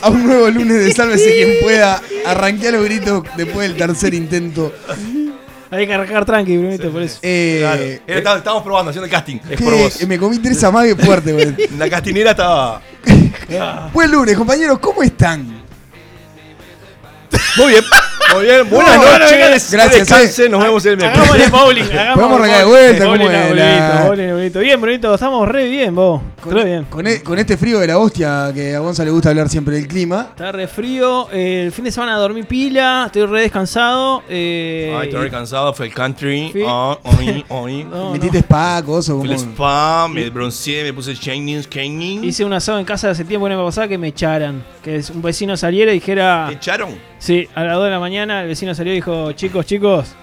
a 0.00 0.08
un 0.10 0.26
nuevo 0.26 0.48
lunes 0.50 0.84
de 0.84 0.92
Sálvese 0.94 1.32
quien 1.34 1.50
pueda. 1.62 2.00
Arranqué 2.26 2.70
los 2.72 2.84
gritos 2.84 3.24
después 3.36 3.68
del 3.68 3.76
tercer 3.76 4.14
intento. 4.14 4.72
Hay 5.72 5.86
que 5.86 5.94
arrancar 5.94 6.24
tranqui, 6.24 6.56
Brunito, 6.56 6.90
por 6.90 7.00
eso. 7.02 7.18
Eh, 7.22 7.58
Claro. 7.60 7.82
Era- 8.06 8.18
estaba- 8.18 8.38
Estábamos 8.38 8.64
probando, 8.64 8.90
haciendo 8.90 9.04
el 9.04 9.10
casting. 9.12 9.38
Es 9.48 9.60
por 9.62 9.72
vos. 9.74 10.04
me 10.06 10.18
comí 10.18 10.38
tres 10.40 10.62
amagues 10.64 10.96
fuertes, 10.96 11.32
güey. 11.32 11.68
La 11.78 11.88
castinera 11.88 12.30
estaba. 12.32 12.82
Buen 13.92 14.10
lunes, 14.10 14.36
compañeros, 14.36 14.78
¿cómo 14.80 15.02
están? 15.02 15.60
Muy 17.56 17.68
bien. 17.72 17.84
Muy 18.34 18.44
bien. 18.44 18.68
Buenas 18.70 18.96
Bueno, 18.96 19.18
noches. 19.18 19.70
gracias, 19.72 19.92
Descansen, 20.08 20.50
Nos 20.52 20.62
vemos 20.62 20.84
el 20.86 20.96
miércoles. 20.96 21.28
Hagámosle 21.30 21.48
bowling, 21.50 21.84
Podemos 22.14 22.38
arrancar 22.40 22.58
de 22.58 22.64
vuelta, 22.64 23.04
Bowling 23.06 23.26
¿cómo 23.26 23.36
a 23.36 24.04
bowling 24.06 24.30
a. 24.56 24.60
Bien, 24.60 24.80
Brunito, 24.80 25.14
estamos 25.14 25.48
re 25.48 25.68
bien, 25.68 25.94
vos. 25.94 26.20
Re 26.48 26.64
bien. 26.64 26.84
Con, 26.84 27.06
e- 27.06 27.22
con 27.22 27.38
este 27.38 27.56
frío 27.56 27.78
de 27.80 27.86
la 27.88 27.98
hostia, 27.98 28.50
que 28.54 28.74
a 28.74 28.78
Gonza 28.80 29.04
le 29.04 29.10
gusta 29.10 29.30
hablar 29.30 29.48
siempre 29.48 29.74
del 29.76 29.86
clima. 29.86 30.28
Está 30.30 30.52
re 30.52 30.66
frío. 30.68 31.28
eh, 31.32 31.64
el 31.66 31.72
fin 31.72 31.84
de 31.84 31.90
semana 31.92 32.16
dormí 32.16 32.42
pila. 32.44 33.04
Estoy 33.06 33.26
re 33.26 33.42
descansado. 33.42 34.22
eh, 34.28 34.96
Ay, 34.98 35.08
estoy 35.08 35.30
cansado. 35.30 35.72
Fue 35.74 35.86
el 35.86 35.94
country. 35.94 36.50
Sí. 36.52 36.62
Ah, 36.66 36.98
oí, 37.02 37.44
oí. 37.50 37.84
no, 37.84 37.96
no. 38.06 38.12
Metiste 38.12 38.38
spa, 38.38 38.82
coso, 38.84 39.18
Fui 39.20 39.28
como. 39.28 39.40
al 39.40 39.46
spa, 39.52 40.08
me 40.08 40.30
bronceé, 40.30 40.84
me 40.84 40.92
puse 40.92 41.14
shining, 41.14 41.60
shining. 41.62 42.24
Hice 42.24 42.44
un 42.44 42.52
asado 42.52 42.78
en 42.78 42.84
casa 42.84 43.10
hace 43.10 43.24
tiempo 43.24 43.48
no 43.48 43.56
me 43.58 43.64
pasaba 43.64 43.88
que 43.88 43.98
me 43.98 44.08
echaran. 44.08 44.64
Que 44.82 44.96
es- 44.96 45.10
un 45.10 45.22
vecino 45.22 45.56
saliera 45.56 45.90
y 45.92 45.94
dijera. 45.94 46.46
¿Te 46.48 46.54
echaron? 46.54 46.94
Sí, 47.18 47.46
a 47.54 47.64
las 47.64 47.74
2 47.74 47.84
de 47.84 47.90
la 47.90 48.00
mañana 48.00 48.42
el 48.42 48.48
vecino 48.48 48.74
salió 48.74 48.92
y 48.92 48.96
dijo, 48.96 49.32
chicos, 49.32 49.66
chicos, 49.66 50.14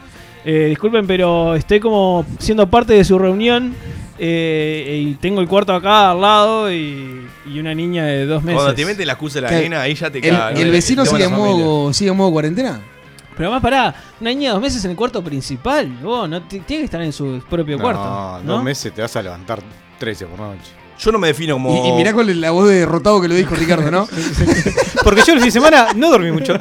eh, 0.45 0.65
disculpen, 0.69 1.05
pero 1.05 1.55
estoy 1.55 1.79
como 1.79 2.25
siendo 2.39 2.67
parte 2.69 2.93
de 2.93 3.03
su 3.03 3.19
reunión 3.19 3.75
eh, 4.19 5.03
y 5.05 5.13
tengo 5.15 5.41
el 5.41 5.47
cuarto 5.47 5.73
acá 5.73 6.11
al 6.11 6.21
lado 6.21 6.71
y, 6.71 7.27
y 7.45 7.59
una 7.59 7.73
niña 7.73 8.05
de 8.05 8.25
dos 8.25 8.43
meses. 8.43 8.55
Cuando 8.61 8.75
te 8.75 8.85
mete 8.85 9.05
la 9.05 9.13
excusa 9.13 9.35
de 9.35 9.41
la 9.41 9.51
nena, 9.51 9.81
ahí 9.81 9.93
ya 9.95 10.09
te 10.09 10.19
¿El, 10.19 10.35
y 10.57 10.61
el 10.61 10.67
¿no? 10.67 10.71
vecino 10.73 11.05
sigue 11.05 11.25
en, 11.25 11.31
modo, 11.31 11.93
sigue 11.93 12.11
en 12.11 12.17
modo 12.17 12.31
cuarentena? 12.31 12.81
Pero 13.35 13.49
además, 13.49 13.61
pará, 13.61 13.95
una 14.19 14.31
niña 14.31 14.49
de 14.49 14.53
dos 14.53 14.61
meses 14.61 14.83
en 14.85 14.91
el 14.91 14.97
cuarto 14.97 15.23
principal. 15.23 15.87
Vos, 16.01 16.27
no 16.27 16.41
tiene 16.43 16.65
que 16.65 16.83
estar 16.83 17.01
en 17.01 17.13
su 17.13 17.41
propio 17.47 17.77
cuarto. 17.77 18.03
No, 18.03 18.39
¿no? 18.43 18.53
dos 18.53 18.63
meses 18.63 18.91
te 18.91 19.01
vas 19.01 19.15
a 19.15 19.21
levantar 19.21 19.61
13 19.99 20.25
por 20.25 20.39
noche. 20.39 20.71
Yo 20.99 21.11
no 21.11 21.19
me 21.19 21.27
defino 21.27 21.53
como. 21.53 21.85
Y, 21.85 21.89
y 21.89 21.91
mirá 21.93 22.13
con 22.13 22.41
la 22.41 22.49
voz 22.49 22.67
de 22.69 22.79
derrotado 22.79 23.21
que 23.21 23.27
lo 23.27 23.35
dijo 23.35 23.53
Ricardo, 23.53 23.91
¿no? 23.91 24.07
Porque 25.03 25.21
yo 25.25 25.33
el 25.33 25.39
fin 25.39 25.49
de 25.49 25.51
semana 25.51 25.89
no 25.95 26.09
dormí 26.09 26.31
mucho. 26.31 26.57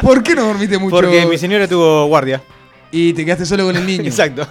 ¿Por 0.00 0.22
qué 0.22 0.34
no 0.34 0.46
dormiste 0.46 0.78
mucho? 0.78 0.96
Porque 0.96 1.26
mi 1.26 1.36
señora 1.36 1.68
tuvo 1.68 2.06
guardia. 2.06 2.42
Y 2.96 3.12
te 3.12 3.24
quedaste 3.24 3.44
solo 3.44 3.64
con 3.66 3.74
el 3.76 3.84
niño. 3.84 4.04
Exacto. 4.04 4.46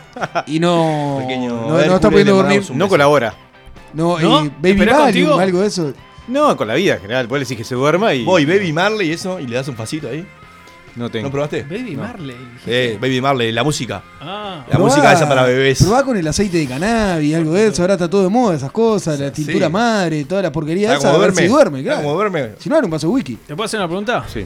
Y 0.47 0.59
no. 0.59 1.17
Pequeño 1.21 1.49
no, 1.49 1.69
no 1.85 1.95
está 1.95 2.09
pudiendo 2.09 2.35
dormir. 2.35 2.61
No 2.73 2.89
colabora. 2.89 3.33
No, 3.93 4.19
¿No? 4.19 4.43
y 4.45 4.49
Baby 4.49 4.71
¿Esperás 4.71 4.97
Valium, 4.99 5.27
contigo? 5.29 5.39
algo 5.39 5.61
de 5.61 5.67
eso. 5.67 5.93
No, 6.27 6.57
con 6.57 6.67
la 6.67 6.73
vida 6.75 6.95
en 6.95 7.01
general. 7.01 7.27
Vos 7.27 7.37
le 7.39 7.45
decís 7.45 7.57
que 7.57 7.63
se 7.63 7.75
duerma 7.75 8.13
y. 8.13 8.23
Voy, 8.25 8.45
Baby 8.45 8.73
Marley 8.73 9.09
y 9.09 9.13
eso, 9.13 9.39
y 9.39 9.47
le 9.47 9.55
das 9.55 9.67
un 9.67 9.75
pasito 9.75 10.09
ahí. 10.09 10.25
No 10.95 11.09
tengo. 11.09 11.25
¿No 11.27 11.31
probaste? 11.31 11.63
Baby 11.63 11.95
Marley. 11.95 12.35
Eh, 12.67 12.97
Baby 13.01 13.19
Marley, 13.21 13.51
la 13.51 13.63
música. 13.63 14.03
Ah. 14.21 14.63
La 14.71 14.77
música 14.77 15.11
esa 15.13 15.27
para 15.27 15.43
bebés. 15.43 15.81
Probá 15.81 16.03
con 16.03 16.15
el 16.17 16.27
aceite 16.27 16.57
de 16.57 16.67
cannabis, 16.67 17.33
algo 17.35 17.53
de 17.53 17.67
eso. 17.67 17.81
Ahora 17.81 17.93
está 17.95 18.07
todo 18.09 18.23
de 18.23 18.29
moda, 18.29 18.55
esas 18.55 18.71
cosas. 18.71 19.19
La 19.19 19.31
tintura 19.31 19.65
Sí. 19.67 19.71
madre, 19.71 20.25
toda 20.25 20.41
la 20.43 20.51
porquería 20.51 20.95
esa. 20.95 21.07
como 21.09 21.15
A 21.23 21.25
ver 21.25 21.35
si 21.35 21.47
duerme, 21.47 21.81
claro. 21.81 22.01
como 22.03 22.13
duerme. 22.13 22.49
Si 22.59 22.69
no, 22.69 22.75
era 22.77 22.85
un 22.85 22.91
vaso 22.91 23.07
de 23.07 23.13
whisky. 23.13 23.35
¿Te 23.37 23.55
puedo 23.55 23.65
hacer 23.65 23.79
una 23.79 23.87
pregunta? 23.87 24.23
Sí. 24.31 24.45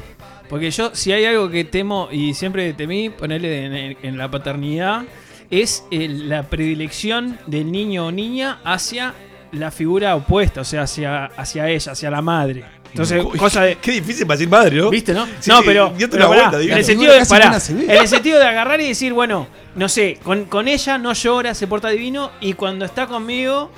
Porque 0.49 0.71
yo, 0.71 0.91
si 0.93 1.11
hay 1.11 1.25
algo 1.25 1.49
que 1.49 1.63
temo 1.65 2.07
y 2.11 2.33
siempre 2.33 2.73
temí 2.73 3.09
ponerle 3.09 3.97
en, 4.01 4.17
la 4.17 4.29
paternidad, 4.31 5.03
es 5.51 5.83
el- 5.91 6.29
la 6.29 6.43
predilección 6.43 7.37
del 7.47 7.71
niño 7.71 8.07
o 8.07 8.11
niña 8.11 8.59
hacia 8.63 9.13
la 9.51 9.71
figura 9.71 10.15
opuesta, 10.15 10.61
o 10.61 10.65
sea, 10.65 10.83
hacia, 10.83 11.25
hacia 11.25 11.69
ella, 11.69 11.91
hacia 11.93 12.11
la 12.11 12.21
madre. 12.21 12.63
Entonces, 12.91 13.23
Uy, 13.23 13.37
cosa 13.37 13.63
de. 13.63 13.75
Qué 13.77 13.91
difícil 13.91 14.25
para 14.25 14.37
decir 14.37 14.49
madre, 14.49 14.77
¿no? 14.77 14.89
¿Viste, 14.89 15.13
no? 15.13 15.25
Sí, 15.39 15.49
no, 15.51 15.61
pero. 15.63 15.93
dio 15.97 16.09
pero 16.09 16.23
una 16.27 16.29
pará, 16.29 16.41
vuelta, 16.49 16.59
digo. 16.59 16.71
en 16.71 16.77
el 16.79 16.85
sentido 16.85 17.13
de. 17.13 17.25
pará, 17.25 17.57
en 17.69 17.91
el 17.91 18.07
sentido 18.07 18.39
de 18.39 18.45
agarrar 18.45 18.79
y 18.81 18.87
decir, 18.87 19.13
bueno, 19.13 19.47
no 19.75 19.89
sé, 19.89 20.17
con, 20.23 20.45
con 20.45 20.67
ella 20.69 20.97
no 20.97 21.13
llora, 21.13 21.53
se 21.53 21.67
porta 21.67 21.89
divino, 21.89 22.31
y 22.39 22.53
cuando 22.53 22.85
está 22.85 23.05
conmigo. 23.07 23.71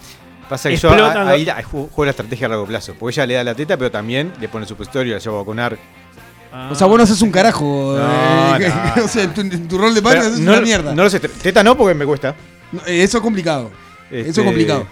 Pasa 0.48 0.70
que 0.70 0.78
yo 0.78 0.90
Explotan 0.90 1.26
los- 1.28 1.34
ahí 1.36 1.64
juego 1.64 2.06
la 2.06 2.12
estrategia 2.12 2.46
a 2.48 2.50
largo 2.50 2.66
plazo. 2.66 2.96
Porque 2.98 3.16
ella 3.16 3.26
le 3.28 3.34
da 3.36 3.44
la 3.44 3.56
teta, 3.56 3.78
pero 3.78 3.92
también 3.92 4.32
le 4.40 4.48
pone 4.48 4.66
supositorio, 4.66 5.14
la 5.14 5.20
lleva 5.20 5.36
a 5.36 5.40
vacunar. 5.40 5.78
O 6.72 6.76
sea, 6.76 6.88
vos 6.88 6.98
no 6.98 7.04
haces 7.04 7.22
un 7.22 7.32
carajo. 7.32 7.96
No, 7.98 8.56
eh, 8.58 8.74
no, 8.98 9.04
o 9.06 9.08
sea, 9.08 9.24
en 9.24 9.34
tu, 9.34 9.42
en 9.42 9.68
tu 9.68 9.78
rol 9.78 9.94
de 9.94 10.02
padre 10.02 10.20
haces 10.20 10.40
no, 10.40 10.52
una 10.54 10.62
mierda. 10.62 10.96
no 10.96 11.04
lo 11.04 11.10
sé. 11.10 11.20
Teta 11.20 11.64
no, 11.64 11.78
porque 11.78 11.94
me 11.94 12.06
cuesta. 12.06 12.36
No, 12.72 12.82
eh, 12.88 13.04
eso 13.04 13.18
es 13.18 13.24
complicado. 13.24 13.72
Eso 14.12 14.30
Este, 14.30 14.42
es 14.42 14.46
complicado. 14.46 14.88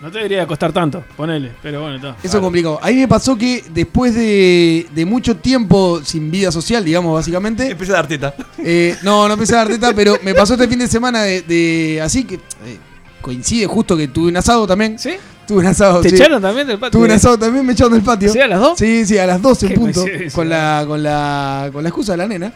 No 0.00 0.10
te 0.10 0.16
debería 0.16 0.46
costar 0.46 0.72
tanto, 0.72 1.04
ponele, 1.14 1.52
pero 1.62 1.82
bueno, 1.82 1.96
está. 1.96 2.16
Eso 2.22 2.38
es 2.38 2.42
complicado. 2.42 2.78
A 2.82 2.86
mí 2.86 2.94
me 2.94 3.06
pasó 3.08 3.36
que 3.36 3.62
después 3.70 4.14
de, 4.14 4.86
de 4.94 5.04
mucho 5.04 5.36
tiempo 5.36 6.00
sin 6.02 6.30
vida 6.30 6.50
social, 6.50 6.82
digamos, 6.84 7.12
básicamente. 7.14 7.70
Empecé 7.70 7.92
a 7.92 7.96
dar 7.96 8.06
teta. 8.08 8.34
eh, 8.58 8.96
no, 9.02 9.26
no 9.28 9.34
empecé 9.34 9.54
a 9.54 9.58
dar 9.58 9.68
teta, 9.68 9.92
pero 9.92 10.16
me 10.22 10.34
pasó 10.34 10.54
este 10.54 10.66
fin 10.68 10.78
de 10.78 10.88
semana 10.88 11.22
de, 11.24 11.42
de- 11.42 12.00
así 12.00 12.24
que 12.24 12.36
eh, 12.36 12.78
coincide 13.20 13.66
justo 13.66 13.94
que 13.94 14.08
tuve 14.08 14.28
un 14.28 14.36
asado 14.38 14.66
también. 14.66 14.98
¿Sí? 14.98 15.16
Tuve 15.50 15.60
un 15.62 15.66
asado. 15.66 16.00
¿Te 16.00 16.10
sí. 16.10 16.14
echaron 16.14 16.40
también 16.40 16.66
del 16.66 16.78
patio? 16.78 16.92
Tuve 16.98 17.06
un 17.06 17.10
asado 17.10 17.36
también, 17.38 17.66
me 17.66 17.72
echaron 17.72 17.92
del 17.92 18.02
patio. 18.02 18.32
¿Sí, 18.32 18.38
a 18.40 18.46
las 18.46 18.60
dos? 18.60 18.78
Sí, 18.78 19.04
sí, 19.04 19.18
a 19.18 19.26
las 19.26 19.42
12 19.42 19.66
en 19.66 19.74
punto. 19.74 20.04
Con 20.32 20.48
la, 20.48 20.84
con, 20.86 21.02
la, 21.02 21.70
con 21.72 21.82
la 21.82 21.88
excusa 21.88 22.12
de 22.12 22.18
la 22.18 22.28
nena. 22.28 22.52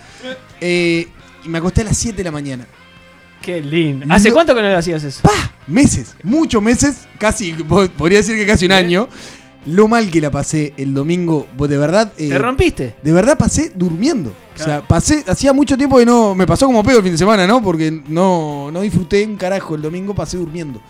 Eh, 0.60 1.08
y 1.44 1.48
me 1.48 1.58
acosté 1.58 1.80
a 1.80 1.84
las 1.84 1.96
7 1.98 2.16
de 2.18 2.22
la 2.24 2.30
mañana. 2.30 2.66
Qué 3.42 3.60
lindo. 3.60 4.06
¿Hace 4.08 4.28
No- 4.28 4.34
cuánto 4.34 4.54
que 4.54 4.62
no 4.62 4.68
le 4.68 4.74
hacías 4.76 5.02
eso? 5.02 5.20
Meses, 5.66 6.14
muchos 6.22 6.62
meses, 6.62 7.08
casi, 7.18 7.52
po- 7.52 7.88
podría 7.88 8.18
decir 8.18 8.36
que 8.36 8.46
casi 8.46 8.66
un 8.66 8.72
año. 8.72 9.08
lo 9.66 9.88
mal 9.88 10.10
que 10.10 10.20
la 10.20 10.30
pasé 10.30 10.74
el 10.76 10.92
domingo, 10.94 11.46
vos 11.56 11.68
de 11.68 11.78
verdad. 11.78 12.12
eh, 12.18 12.28
¿Te 12.28 12.38
rompiste? 12.38 12.94
de 13.02 13.12
verdad 13.12 13.36
pasé 13.36 13.72
durmiendo. 13.74 14.30
O 14.54 14.62
sea, 14.62 14.86
pasé, 14.86 15.24
hacía 15.26 15.52
mucho 15.52 15.76
tiempo 15.76 15.96
que 15.98 16.06
no, 16.06 16.34
me 16.34 16.46
pasó 16.46 16.66
como 16.66 16.84
pedo 16.84 16.98
el 16.98 17.02
fin 17.02 17.12
de 17.12 17.18
semana, 17.18 17.44
¿no? 17.46 17.60
Porque 17.62 17.90
no, 18.08 18.70
no 18.70 18.80
disfruté 18.82 19.24
un 19.26 19.36
carajo 19.36 19.74
el 19.74 19.82
domingo, 19.82 20.14
pasé 20.14 20.36
durmiendo. 20.36 20.80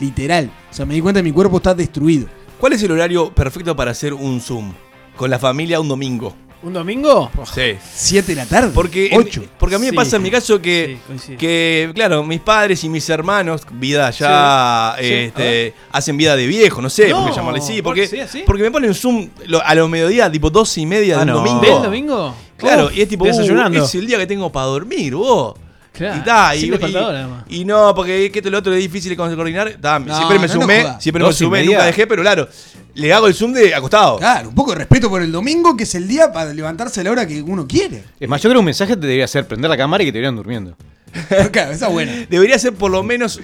Literal. 0.00 0.50
O 0.70 0.74
sea, 0.74 0.86
me 0.86 0.94
di 0.94 1.00
cuenta 1.00 1.20
que 1.20 1.24
mi 1.24 1.32
cuerpo 1.32 1.58
está 1.58 1.74
destruido. 1.74 2.26
¿Cuál 2.58 2.72
es 2.74 2.82
el 2.82 2.90
horario 2.90 3.32
perfecto 3.32 3.74
para 3.76 3.90
hacer 3.92 4.12
un 4.14 4.40
Zoom? 4.40 4.72
Con 5.16 5.30
la 5.30 5.38
familia 5.38 5.80
un 5.80 5.88
domingo. 5.88 6.34
¿Un 6.62 6.74
domingo? 6.74 7.30
Sí. 7.54 7.72
¿Siete 7.94 8.32
de 8.32 8.36
la 8.36 8.44
tarde? 8.46 8.70
Porque, 8.74 9.06
en- 9.10 9.18
Ocho. 9.18 9.42
porque 9.58 9.76
a 9.76 9.78
mí 9.78 9.86
me 9.86 9.90
Sí. 9.92 9.96
pasa 9.96 10.16
en 10.16 10.22
mi 10.22 10.30
caso 10.30 10.60
que, 10.60 10.96
Sí, 10.98 11.02
coincido. 11.06 11.38
que, 11.38 11.90
claro, 11.94 12.22
mis 12.22 12.40
padres 12.40 12.84
y 12.84 12.90
mis 12.90 13.08
hermanos, 13.08 13.62
vida 13.72 14.10
ya, 14.10 14.94
Sí, 14.98 15.04
sí, 15.06 15.12
este, 15.14 15.74
hacen 15.90 16.18
vida 16.18 16.36
de 16.36 16.46
viejo, 16.46 16.82
no 16.82 16.90
sé 16.90 17.08
No, 17.08 17.22
por 17.22 17.30
qué 17.30 17.36
llamarle 17.36 17.60
así. 17.60 17.80
Porque, 17.80 18.02
¿por 18.02 18.10
qué 18.10 18.22
así? 18.22 18.42
porque 18.46 18.62
me 18.62 18.70
ponen 18.70 18.92
Zoom 18.94 19.30
lo- 19.46 19.64
a 19.64 19.74
los 19.74 19.88
mediodía, 19.88 20.30
tipo 20.30 20.50
dos 20.50 20.76
y 20.76 20.84
media 20.84 21.16
Ah, 21.16 21.18
del 21.20 21.28
no. 21.28 21.34
domingo. 21.36 21.60
¿Del 21.62 21.82
domingo? 21.82 22.34
Claro, 22.58 22.86
Uf, 22.88 22.96
y 22.96 23.00
es 23.00 23.08
tipo, 23.08 23.24
uh, 23.24 23.28
desayunando. 23.28 23.82
es 23.82 23.94
el 23.94 24.06
día 24.06 24.18
que 24.18 24.26
tengo 24.26 24.52
para 24.52 24.66
dormir, 24.66 25.14
vos. 25.14 25.54
Claro, 25.92 26.18
y, 26.18 26.24
ta, 26.24 26.54
y, 26.56 26.70
y- 26.70 27.60
y 27.60 27.64
no, 27.64 27.92
porque 27.94 28.30
que 28.32 28.38
esto 28.38 28.48
y 28.48 28.52
lo 28.52 28.58
otro 28.58 28.72
es 28.72 28.78
difícil 28.78 29.10
de 29.10 29.16
coordinar. 29.16 29.76
ta, 29.80 29.98
No, 29.98 30.16
siempre 30.16 30.38
me 30.38 30.46
no, 30.46 30.52
sumé, 30.52 30.86
siempre 31.00 31.24
me 31.24 31.32
sumé, 31.32 31.64
nunca 31.64 31.84
dejé, 31.84 32.06
pero 32.06 32.22
claro, 32.22 32.48
le 32.94 33.12
hago 33.12 33.26
el 33.26 33.34
Zoom 33.34 33.52
de 33.52 33.74
acostado. 33.74 34.18
Claro, 34.18 34.48
un 34.50 34.54
poco 34.54 34.70
de 34.70 34.78
respeto 34.78 35.08
por 35.10 35.20
el 35.20 35.30
domingo, 35.32 35.76
que 35.76 35.82
es 35.84 35.94
el 35.94 36.06
día 36.08 36.32
para 36.32 36.54
levantarse 36.54 37.00
a 37.00 37.04
la 37.04 37.10
hora 37.10 37.26
que 37.26 37.42
uno 37.42 37.66
quiere. 37.66 38.04
Es 38.18 38.28
más, 38.28 38.40
yo 38.40 38.48
creo 38.48 38.54
que 38.54 38.60
un 38.60 38.64
mensaje 38.66 38.94
te 38.94 39.02
debería 39.02 39.24
hacer 39.24 39.46
prender 39.46 39.68
la 39.68 39.76
cámara 39.76 40.02
y 40.02 40.06
que 40.06 40.12
te 40.12 40.18
vieran 40.18 40.36
durmiendo. 40.36 40.76
claro, 41.52 41.72
esa 41.72 41.86
es 41.88 41.92
buena. 41.92 42.12
Debería 42.30 42.58
ser 42.58 42.72
por 42.74 42.90
lo 42.90 43.02
menos 43.02 43.40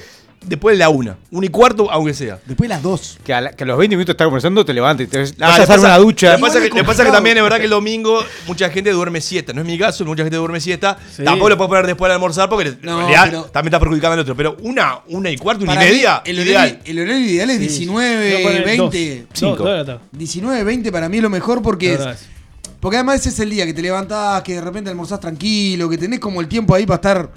después 0.47 0.75
de 0.75 0.79
la 0.79 0.89
una. 0.89 1.17
Una 1.31 1.47
y 1.47 1.49
cuarto, 1.49 1.91
aunque 1.91 2.15
sea. 2.15 2.39
Después 2.47 2.69
las 2.71 2.83
dos. 2.83 3.19
Que 3.25 3.35
a, 3.35 3.41
la- 3.41 3.53
que 3.53 3.65
a 3.65 3.67
los 3.67 3.77
20 3.79 3.97
minutos 3.97 4.13
estás 4.15 4.27
conversando, 4.27 4.65
te 4.65 4.73
levantes, 4.73 5.09
te 5.09 5.19
No, 5.19 5.25
vas 5.25 5.51
a 5.51 5.55
hacer 5.55 5.67
pasa- 5.67 5.87
una 5.89 5.99
ducha. 5.99 6.33
Le 6.35 6.39
pasa, 6.39 6.61
que, 6.61 6.67
es 6.69 6.75
le 6.75 6.85
pasa 6.85 7.05
que 7.05 7.11
también 7.11 7.37
es 7.37 7.43
verdad 7.43 7.59
que 7.59 7.65
el 7.65 7.71
domingo 7.71 8.25
mucha 8.47 8.71
gente 8.71 8.91
duerme 8.91 9.21
siesta. 9.21 9.53
No 9.53 9.61
es 9.61 9.67
mi 9.67 9.79
caso, 9.79 10.05
mucha 10.05 10.23
gente 10.23 10.37
duerme 10.37 10.61
siesta. 10.61 10.97
Sí. 11.15 11.25
Tampoco 11.25 11.51
lo 11.51 11.57
puedo 11.57 11.69
poner 11.69 11.87
después 11.87 12.09
de 12.09 12.15
almorzar 12.15 12.49
porque 12.49 12.69
en 12.69 12.79
No, 12.83 12.99
realidad 12.99 13.25
pero- 13.27 13.43
también 13.45 13.69
está 13.75 13.81
perjudicando 13.81 14.15
al 14.15 14.21
otro. 14.21 14.37
Pero 14.37 14.57
una, 14.63 15.01
una 15.09 15.31
y 15.31 15.37
cuarto, 15.37 15.65
una 15.65 15.75
y 15.75 15.79
media, 15.79 16.23
el, 16.25 16.39
ideal. 16.39 16.57
horario, 16.69 16.79
el 16.85 16.99
horario 17.01 17.27
ideal 17.27 17.51
es 17.51 17.57
Sí. 17.59 17.63
19, 17.69 18.33
Voy 18.33 18.41
a 18.41 18.47
poner 18.47 18.65
20. 18.65 19.19
dos. 19.21 19.29
Cinco. 19.33 19.51
Dos, 19.57 19.59
dos 19.59 19.67
de 19.69 19.77
la 19.79 19.85
tarde. 19.85 20.01
19, 20.13 20.65
20 20.65 20.93
para 20.93 21.09
mí 21.09 21.17
es 21.19 21.23
lo 21.23 21.31
mejor 21.31 21.63
porque 21.63 21.95
es. 21.95 22.01
Porque 22.81 22.99
además 22.99 23.21
ese 23.21 23.31
es 23.31 23.41
el 23.41 23.51
día 23.51 23.65
que 23.67 23.73
te 23.75 23.83
levantás, 23.83 24.43
que 24.43 24.55
de 24.55 24.61
repente 24.61 24.91
almorzás 24.91 25.19
tranquilo, 25.19 25.89
que 25.89 25.99
tenés 25.99 26.21
como 26.21 26.41
el 26.41 26.47
tiempo 26.47 26.75
ahí 26.75 26.85
para 26.87 26.97
estar 26.97 27.31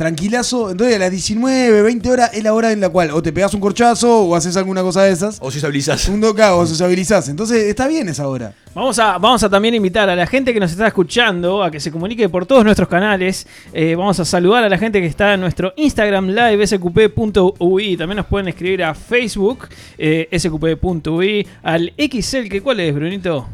tranquilazo. 0.00 0.70
Entonces 0.70 0.96
a 0.96 0.98
las 0.98 1.10
19, 1.10 1.82
20 1.82 2.10
horas 2.10 2.30
es 2.32 2.42
la 2.42 2.54
hora 2.54 2.72
en 2.72 2.80
la 2.80 2.88
cual 2.88 3.10
o 3.10 3.22
te 3.22 3.34
pegas 3.34 3.52
un 3.52 3.60
corchazo 3.60 4.22
o 4.22 4.34
haces 4.34 4.56
alguna 4.56 4.80
cosa 4.80 5.02
de 5.02 5.12
esas. 5.12 5.36
O 5.42 5.50
si 5.50 5.58
estabilizas. 5.58 6.08
Un 6.08 6.22
doca 6.22 6.54
o 6.54 6.66
sociabilizás. 6.66 7.28
Entonces 7.28 7.64
está 7.64 7.86
bien 7.86 8.08
esa 8.08 8.26
hora. 8.26 8.54
Vamos 8.74 8.98
a, 8.98 9.18
vamos 9.18 9.42
a 9.42 9.50
también 9.50 9.74
invitar 9.74 10.08
a 10.08 10.16
la 10.16 10.26
gente 10.26 10.54
que 10.54 10.60
nos 10.60 10.70
está 10.70 10.86
escuchando 10.86 11.62
a 11.62 11.70
que 11.70 11.80
se 11.80 11.92
comunique 11.92 12.30
por 12.30 12.46
todos 12.46 12.64
nuestros 12.64 12.88
canales. 12.88 13.46
Eh, 13.74 13.94
vamos 13.94 14.18
a 14.18 14.24
saludar 14.24 14.64
a 14.64 14.70
la 14.70 14.78
gente 14.78 15.02
que 15.02 15.06
está 15.06 15.34
en 15.34 15.40
nuestro 15.42 15.74
Instagram 15.76 16.28
live 16.28 16.66
sqp.ui. 16.66 17.96
También 17.98 18.16
nos 18.16 18.26
pueden 18.26 18.48
escribir 18.48 18.82
a 18.82 18.94
Facebook 18.94 19.68
eh, 19.98 20.28
sqp.ui. 20.32 21.46
Al 21.62 21.92
XL, 21.98 22.48
que 22.48 22.62
¿cuál 22.62 22.80
es, 22.80 22.94
Brunito? 22.94 23.46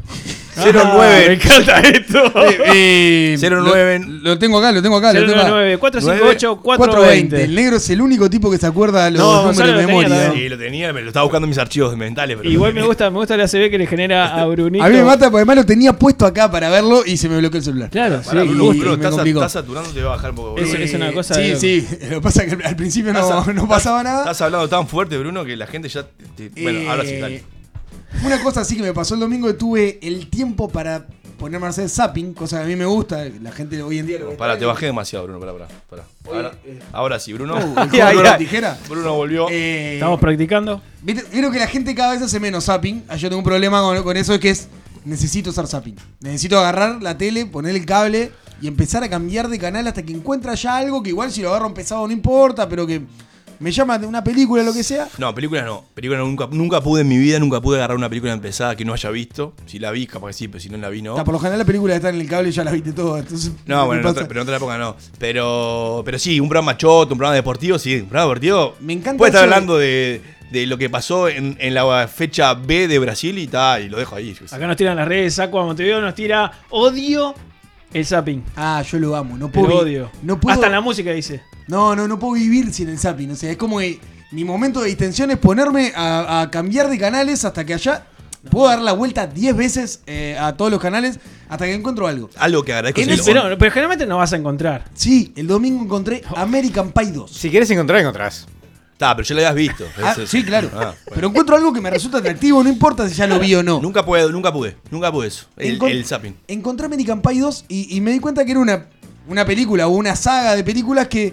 09. 0.57 0.75
Ah, 0.83 1.23
me 1.27 1.33
encanta 1.33 1.79
esto. 1.81 2.33
Eh, 2.73 3.37
09. 3.39 3.99
Lo, 4.05 4.29
lo 4.31 4.39
tengo 4.39 4.57
acá, 4.59 4.71
lo 4.71 4.81
tengo 4.81 4.97
acá. 4.97 5.13
Lo 5.13 5.19
tengo 5.25 5.33
acá. 5.39 5.49
099 5.49 5.77
458 5.77 6.55
420. 6.61 7.37
420. 7.37 7.43
El 7.43 7.55
negro 7.55 7.77
es 7.77 7.89
el 7.89 8.01
único 8.01 8.29
tipo 8.29 8.49
que 8.51 8.57
se 8.57 8.65
acuerda 8.67 9.09
los 9.09 9.19
No, 9.19 9.51
números 9.51 9.77
de 9.77 9.85
memoria. 9.87 10.31
Sí, 10.33 10.49
lo 10.49 10.57
tenía, 10.57 10.91
me 10.93 11.01
lo 11.01 11.07
estaba 11.07 11.23
buscando 11.23 11.45
en 11.45 11.49
mis 11.49 11.57
archivos 11.57 11.95
mentales. 11.97 12.37
Pero 12.37 12.49
Igual 12.49 12.73
me 12.73 12.83
gusta, 12.83 13.09
me 13.09 13.17
gusta 13.17 13.35
el 13.35 13.41
ACB 13.41 13.69
que 13.69 13.77
le 13.77 13.87
genera 13.87 14.35
a 14.41 14.45
Brunito. 14.47 14.83
A 14.83 14.89
mí 14.89 14.95
me 14.95 15.03
mata 15.03 15.25
porque 15.25 15.37
además 15.37 15.55
lo 15.57 15.65
tenía 15.65 15.93
puesto 15.93 16.25
acá 16.25 16.49
para 16.51 16.69
verlo 16.69 17.03
y 17.05 17.17
se 17.17 17.29
me 17.29 17.37
bloqueó 17.37 17.57
el 17.59 17.63
celular. 17.63 17.89
Claro, 17.89 18.21
Pará, 18.25 18.41
sí. 18.43 18.47
Me 18.49 18.93
estás, 18.93 19.25
estás 19.27 19.51
saturando, 19.51 19.89
te 19.89 19.99
voy 19.99 20.07
a 20.07 20.11
bajar 20.11 20.29
un 20.31 20.35
poco. 20.35 20.57
Es- 20.57 20.73
es 20.73 20.93
una 20.93 21.11
cosa 21.13 21.33
Sí, 21.35 21.41
de- 21.49 21.55
sí. 21.57 21.87
Lo 22.09 22.15
que 22.17 22.21
pasa 22.21 22.43
es 22.43 22.55
que 22.55 22.63
al 22.65 22.75
principio 22.75 23.13
no, 23.13 23.19
Estás- 23.19 23.53
no 23.53 23.67
pasaba 23.67 24.03
nada. 24.03 24.19
Estás 24.21 24.41
hablando 24.41 24.67
tan 24.67 24.87
fuerte, 24.87 25.17
Bruno, 25.17 25.43
que 25.45 25.55
la 25.55 25.67
gente 25.67 25.89
ya. 25.89 26.03
te- 26.35 26.49
bueno, 26.61 26.89
ahora 26.89 27.03
sí, 27.03 27.17
dale. 27.17 27.43
Una 28.23 28.41
cosa 28.41 28.61
así 28.61 28.75
que 28.75 28.81
me 28.83 28.93
pasó 28.93 29.13
el 29.13 29.19
domingo 29.19 29.47
que 29.47 29.53
tuve 29.53 29.99
el 30.01 30.29
tiempo 30.29 30.67
para 30.69 31.05
ponerme 31.37 31.67
a 31.67 31.69
hacer 31.69 31.87
zapping, 31.87 32.33
cosa 32.33 32.57
que 32.57 32.63
a 32.63 32.67
mí 32.67 32.75
me 32.75 32.85
gusta. 32.85 33.25
La 33.41 33.51
gente 33.51 33.81
hoy 33.83 33.99
en 33.99 34.07
día 34.07 34.19
lo 34.19 34.35
Pará, 34.35 34.57
te 34.57 34.65
bajé 34.65 34.87
demasiado, 34.87 35.25
Bruno. 35.25 35.39
Pará, 35.39 35.53
pará. 35.53 35.67
pará. 35.89 36.03
Ahora, 36.25 36.51
ahora 36.93 37.19
sí, 37.19 37.31
Bruno. 37.33 37.55
Uh, 37.55 37.79
el 37.95 38.01
Ay, 38.01 38.37
tijera. 38.39 38.77
Bruno 38.89 39.13
volvió. 39.15 39.47
Eh, 39.49 39.95
Estamos 39.95 40.19
practicando. 40.19 40.81
¿viste- 41.03 41.25
Vieron 41.31 41.51
que 41.53 41.59
la 41.59 41.67
gente 41.67 41.93
cada 41.93 42.13
vez 42.13 42.21
hace 42.21 42.39
menos 42.39 42.65
zapping. 42.65 43.03
Ah, 43.07 43.15
Yo 43.17 43.29
tengo 43.29 43.39
un 43.39 43.45
problema 43.45 43.81
con, 43.81 44.01
con 44.03 44.17
eso, 44.17 44.33
es 44.33 44.39
que 44.39 44.49
es 44.49 44.67
necesito 45.05 45.51
hacer 45.51 45.67
zapping. 45.67 45.95
Necesito 46.21 46.57
agarrar 46.59 47.01
la 47.03 47.17
tele, 47.17 47.45
poner 47.45 47.75
el 47.75 47.85
cable 47.85 48.31
y 48.59 48.67
empezar 48.67 49.03
a 49.03 49.09
cambiar 49.09 49.47
de 49.47 49.59
canal 49.59 49.87
hasta 49.87 50.01
que 50.01 50.11
encuentra 50.11 50.55
ya 50.55 50.77
algo 50.77 51.03
que 51.03 51.09
igual 51.09 51.31
si 51.31 51.43
lo 51.43 51.49
agarro 51.49 51.67
en 51.67 51.73
pesado 51.75 52.05
no 52.07 52.11
importa, 52.11 52.67
pero 52.67 52.87
que 52.87 53.03
me 53.59 53.71
llama 53.71 53.97
de 53.97 54.05
una 54.07 54.23
película, 54.23 54.63
lo 54.63 54.73
que 54.73 54.83
sea. 54.83 55.07
No, 55.17 55.33
películas 55.33 55.65
no. 55.65 55.83
Películas 55.93 56.21
nunca, 56.23 56.47
nunca 56.51 56.81
pude 56.81 57.01
en 57.01 57.07
mi 57.07 57.17
vida, 57.17 57.39
nunca 57.39 57.59
pude 57.61 57.77
agarrar 57.77 57.97
una 57.97 58.09
película 58.09 58.33
empezada 58.33 58.75
que 58.75 58.85
no 58.85 58.93
haya 58.93 59.09
visto. 59.09 59.53
Si 59.65 59.79
la 59.79 59.91
vi, 59.91 60.05
capaz 60.07 60.27
que 60.27 60.33
sí, 60.33 60.47
pero 60.47 60.59
si 60.59 60.69
no 60.69 60.77
la 60.77 60.89
vi, 60.89 61.01
no. 61.01 61.17
Ah, 61.17 61.23
por 61.23 61.33
lo 61.33 61.39
general 61.39 61.59
la 61.59 61.65
película 61.65 61.95
está 61.95 62.09
en 62.09 62.21
el 62.21 62.27
cable 62.27 62.49
y 62.49 62.51
ya 62.51 62.63
la 62.63 62.71
viste 62.71 62.93
toda. 62.93 63.19
Entonces, 63.19 63.51
No, 63.65 63.85
bueno, 63.85 64.01
en 64.01 64.07
otra- 64.07 64.27
pero 64.27 64.41
en 64.41 64.43
otra 64.45 64.57
época 64.57 64.77
no. 64.77 64.95
Pero, 65.19 66.01
pero 66.05 66.19
sí, 66.19 66.39
un 66.39 66.47
programa 66.49 66.77
choto, 66.77 67.13
un 67.13 67.17
programa 67.17 67.35
deportivo, 67.35 67.77
sí. 67.79 67.95
Un 67.95 68.01
programa 68.07 68.25
deportivo. 68.29 68.75
Me 68.79 68.93
encanta 68.93 69.17
Puede 69.17 69.29
estar 69.31 69.41
de- 69.47 69.53
hablando 69.53 69.77
de, 69.77 70.21
de 70.51 70.65
lo 70.67 70.77
que 70.77 70.89
pasó 70.89 71.27
en, 71.27 71.57
en 71.59 71.73
la 71.73 72.07
fecha 72.07 72.53
B 72.53 72.87
de 72.87 72.99
Brasil 72.99 73.37
y 73.37 73.47
tal, 73.47 73.83
y 73.83 73.89
lo 73.89 73.97
dejo 73.97 74.15
ahí. 74.15 74.35
Acá 74.51 74.67
nos 74.67 74.77
tiran 74.77 74.95
las 74.95 75.07
redes, 75.07 75.39
Aqua 75.39 75.65
Montevideo 75.65 75.99
nos 76.01 76.15
tira 76.15 76.51
odio 76.69 77.33
el 77.93 78.05
zapping. 78.05 78.43
Ah, 78.55 78.81
yo 78.89 78.99
lo 78.99 79.15
amo. 79.15 79.37
No 79.37 79.49
puedo. 79.51 79.79
odio. 79.79 80.09
No 80.21 80.39
puedo. 80.39 80.53
Hasta 80.53 80.67
en 80.67 80.71
la 80.73 80.81
música 80.81 81.11
dice. 81.11 81.41
No, 81.67 81.95
no, 81.95 82.07
no 82.07 82.17
puedo 82.19 82.33
vivir 82.33 82.73
sin 82.73 82.89
el 82.89 82.97
zapping. 82.99 83.31
O 83.31 83.35
sea, 83.35 83.51
es 83.51 83.57
como 83.57 83.79
que 83.79 83.99
mi 84.31 84.43
momento 84.43 84.81
de 84.81 84.87
distensión 84.89 85.31
es 85.31 85.37
ponerme 85.37 85.91
a, 85.95 86.41
a 86.41 86.51
cambiar 86.51 86.89
de 86.89 86.97
canales 86.97 87.43
hasta 87.45 87.65
que 87.65 87.73
allá 87.73 88.05
puedo 88.49 88.67
dar 88.69 88.79
la 88.79 88.93
vuelta 88.93 89.27
10 89.27 89.55
veces 89.57 90.01
eh, 90.05 90.37
a 90.39 90.53
todos 90.55 90.71
los 90.71 90.79
canales 90.81 91.19
hasta 91.49 91.65
que 91.65 91.73
encuentro 91.73 92.07
algo. 92.07 92.29
Algo 92.37 92.63
que 92.63 92.73
agradezco. 92.73 93.01
En 93.01 93.09
es 93.09 93.19
el. 93.19 93.25
Pero, 93.25 93.57
pero 93.57 93.71
generalmente 93.71 94.05
no 94.05 94.17
vas 94.17 94.31
a 94.33 94.37
encontrar. 94.37 94.85
Sí, 94.93 95.33
el 95.35 95.47
domingo 95.47 95.83
encontré 95.83 96.23
American 96.35 96.91
Pie 96.91 97.11
2. 97.11 97.31
Si 97.31 97.49
quieres 97.49 97.69
encontrar, 97.71 97.99
encontrás. 97.99 98.47
Está, 98.93 99.15
pero 99.15 99.27
ya 99.27 99.35
lo 99.35 99.41
habías 99.41 99.55
visto. 99.55 99.85
Ah, 100.01 100.15
Es- 100.17 100.27
sí, 100.29 100.43
claro. 100.43 100.69
Ah, 100.73 100.77
bueno. 100.79 100.93
Pero 101.13 101.27
encuentro 101.27 101.55
algo 101.55 101.71
que 101.71 101.81
me 101.81 101.89
resulta 101.91 102.17
atractivo, 102.17 102.63
no 102.63 102.69
importa 102.69 103.07
si 103.07 103.13
ya 103.13 103.27
lo 103.27 103.37
vi 103.39 103.53
o 103.53 103.61
no. 103.61 103.79
Nunca 103.79 104.03
pude, 104.03 104.27
nunca 104.31 104.51
pude, 104.51 104.75
nunca 104.89 105.11
pude 105.11 105.27
eso. 105.27 105.45
El, 105.55 105.77
Encon- 105.79 105.91
el 105.91 106.03
zapping. 106.05 106.35
Encontré 106.47 106.87
American 106.87 107.21
Pie 107.21 107.41
2 107.41 107.65
y, 107.67 107.95
y 107.95 108.01
me 108.01 108.11
di 108.11 108.19
cuenta 108.19 108.43
que 108.43 108.51
era 108.51 108.59
una, 108.59 108.87
una 109.27 109.45
película 109.45 109.87
o 109.87 109.91
una 109.91 110.15
saga 110.15 110.55
de 110.55 110.63
películas 110.63 111.07
que, 111.09 111.31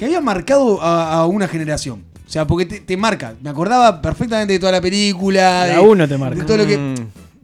que 0.00 0.06
había 0.06 0.22
marcado 0.22 0.80
a, 0.82 1.12
a 1.12 1.26
una 1.26 1.46
generación. 1.46 2.02
O 2.26 2.30
sea, 2.32 2.46
porque 2.46 2.64
te, 2.64 2.80
te 2.80 2.96
marca. 2.96 3.34
Me 3.42 3.50
acordaba 3.50 4.00
perfectamente 4.00 4.54
de 4.54 4.58
toda 4.58 4.72
la 4.72 4.80
película. 4.80 5.66
La 5.66 5.74
de- 5.74 5.78
uno 5.80 6.08
te 6.08 6.16
marca. 6.16 6.38
De 6.38 6.44
todo 6.46 6.56
lo 6.56 6.66
que, 6.66 6.78
Mm. 6.78 6.94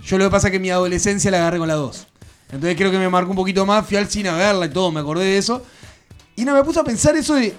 yo 0.03 0.17
lo 0.17 0.25
que 0.25 0.31
pasa 0.31 0.47
es 0.47 0.53
que 0.53 0.57
en 0.57 0.63
mi 0.63 0.71
adolescencia 0.71 1.31
la 1.31 1.37
agarré 1.37 1.59
con 1.59 1.69
la 1.69 1.75
2. 1.75 2.07
Entonces 2.53 2.77
creo 2.79 2.91
que 2.91 2.99
me 2.99 3.11
marcó 3.11 3.29
un 3.29 3.37
poquito 3.37 3.67
más. 3.67 3.87
Fui 3.87 3.99
al 3.99 4.09
cine 4.09 4.31
a 4.31 4.35
verla 4.37 4.65
y 4.65 4.71
todo, 4.71 4.91
me 4.91 5.01
acordé 5.01 5.25
de 5.27 5.37
eso. 5.37 5.63
Y 6.35 6.47
no, 6.47 6.55
me 6.55 6.65
puse 6.65 6.81
a 6.81 6.85
pensar 6.85 7.15
eso 7.15 7.35
de 7.35 7.55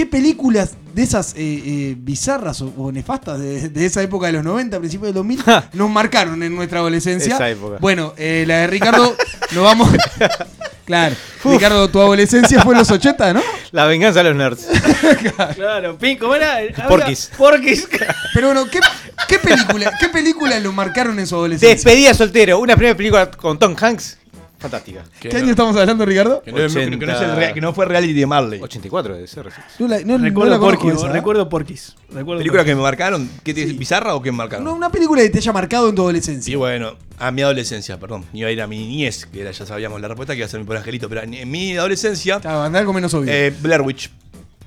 qué 0.00 0.06
películas 0.06 0.70
de 0.94 1.02
esas 1.02 1.34
eh, 1.34 1.36
eh, 1.40 1.94
bizarras 1.98 2.62
o, 2.62 2.72
o 2.78 2.90
nefastas 2.90 3.38
de, 3.38 3.68
de 3.68 3.84
esa 3.84 4.02
época 4.02 4.28
de 4.28 4.32
los 4.32 4.42
90, 4.42 4.78
principios 4.78 5.08
del 5.08 5.14
2000, 5.16 5.44
nos 5.74 5.90
marcaron 5.90 6.42
en 6.42 6.56
nuestra 6.56 6.78
adolescencia. 6.78 7.34
Esa 7.34 7.50
época. 7.50 7.76
Bueno, 7.80 8.14
eh, 8.16 8.44
la 8.46 8.60
de 8.60 8.66
Ricardo, 8.68 9.14
nos 9.52 9.62
vamos. 9.62 9.90
claro, 10.86 11.14
Ricardo, 11.44 11.90
tu 11.90 12.00
adolescencia 12.00 12.62
fue 12.62 12.72
en 12.72 12.78
los 12.78 12.90
80, 12.90 13.34
¿no? 13.34 13.42
La 13.72 13.84
venganza 13.84 14.22
de 14.22 14.30
los 14.30 14.36
nerds. 14.36 14.68
Claro, 15.54 15.98
Pin, 15.98 16.16
¿cómo 16.16 16.34
era? 16.34 16.60
Porquis. 16.88 17.30
Porquis. 17.36 17.86
Pero 18.32 18.46
bueno, 18.46 18.70
¿qué, 18.70 18.80
qué 19.28 19.38
película, 19.38 19.92
¿qué 20.00 20.08
película 20.08 20.58
lo 20.60 20.72
marcaron 20.72 21.18
en 21.18 21.26
su 21.26 21.34
adolescencia? 21.34 21.74
Despedida 21.74 22.14
soltero. 22.14 22.58
Una 22.58 22.74
primera 22.74 22.96
película 22.96 23.30
con 23.30 23.58
Tom 23.58 23.76
Hanks. 23.78 24.16
Fantástica. 24.60 25.04
¿Qué 25.18 25.34
año 25.34 25.50
estamos 25.50 25.74
hablando, 25.76 26.04
Ricardo? 26.04 26.42
Que 26.42 26.52
no, 26.52 26.58
es- 26.58 26.74
que 26.74 26.90
no- 26.90 26.98
que 26.98 27.06
no 27.06 27.12
es 27.12 27.18
el 27.18 27.24
80. 27.24 27.34
rea- 27.40 27.52
que 27.54 27.60
no 27.62 27.72
fue 27.72 27.86
reality 27.86 28.12
de 28.12 28.26
Marley. 28.26 28.60
84 28.60 29.14
debe 29.14 29.26
ser. 29.26 29.46
No 29.78 29.88
la, 29.88 30.00
no- 30.00 30.18
no 30.18 30.24
Recuerdo 30.24 30.94
esa, 30.98 31.06
¿eh? 31.08 31.12
recuerdo 31.12 31.48
Porquis. 31.48 31.96
Recuerdo 32.10 32.40
¿Película 32.40 32.64
que 32.64 32.74
me 32.74 32.82
marcaron? 32.82 33.28
¿Qué 33.42 33.54
te, 33.54 33.66
Sí. 33.66 33.72
¿Bizarra 33.72 34.14
o 34.14 34.20
qué 34.22 34.30
me 34.30 34.36
marcaron? 34.38 34.64
No, 34.64 34.74
una 34.74 34.90
película 34.90 35.22
que 35.22 35.30
te 35.30 35.38
haya 35.38 35.52
marcado 35.52 35.88
en 35.88 35.94
tu 35.94 36.02
adolescencia. 36.02 36.52
Sí, 36.52 36.56
bueno, 36.56 36.94
a 37.18 37.30
mi 37.30 37.40
adolescencia, 37.40 37.98
perdón. 37.98 38.26
Iba 38.34 38.48
a 38.48 38.52
ir 38.52 38.60
a 38.60 38.66
mi 38.66 38.78
niñez, 38.78 39.24
que 39.24 39.40
era, 39.40 39.50
ya 39.50 39.64
sabíamos 39.64 39.98
la 40.00 40.08
respuesta, 40.08 40.34
que 40.34 40.38
iba 40.40 40.46
a 40.46 40.50
ser 40.50 40.60
mi 40.60 40.66
pobre 40.66 40.80
angelito. 40.80 41.08
Pero 41.08 41.22
en, 41.22 41.32
en 41.32 41.50
mi 41.50 41.74
adolescencia, 41.76 42.38
Claro, 42.40 42.62
andar 42.62 42.84
con 42.84 42.94
menos 42.94 43.14
obvio. 43.14 43.32
eh, 43.32 43.54
Blair 43.62 43.80
Witch. 43.80 44.10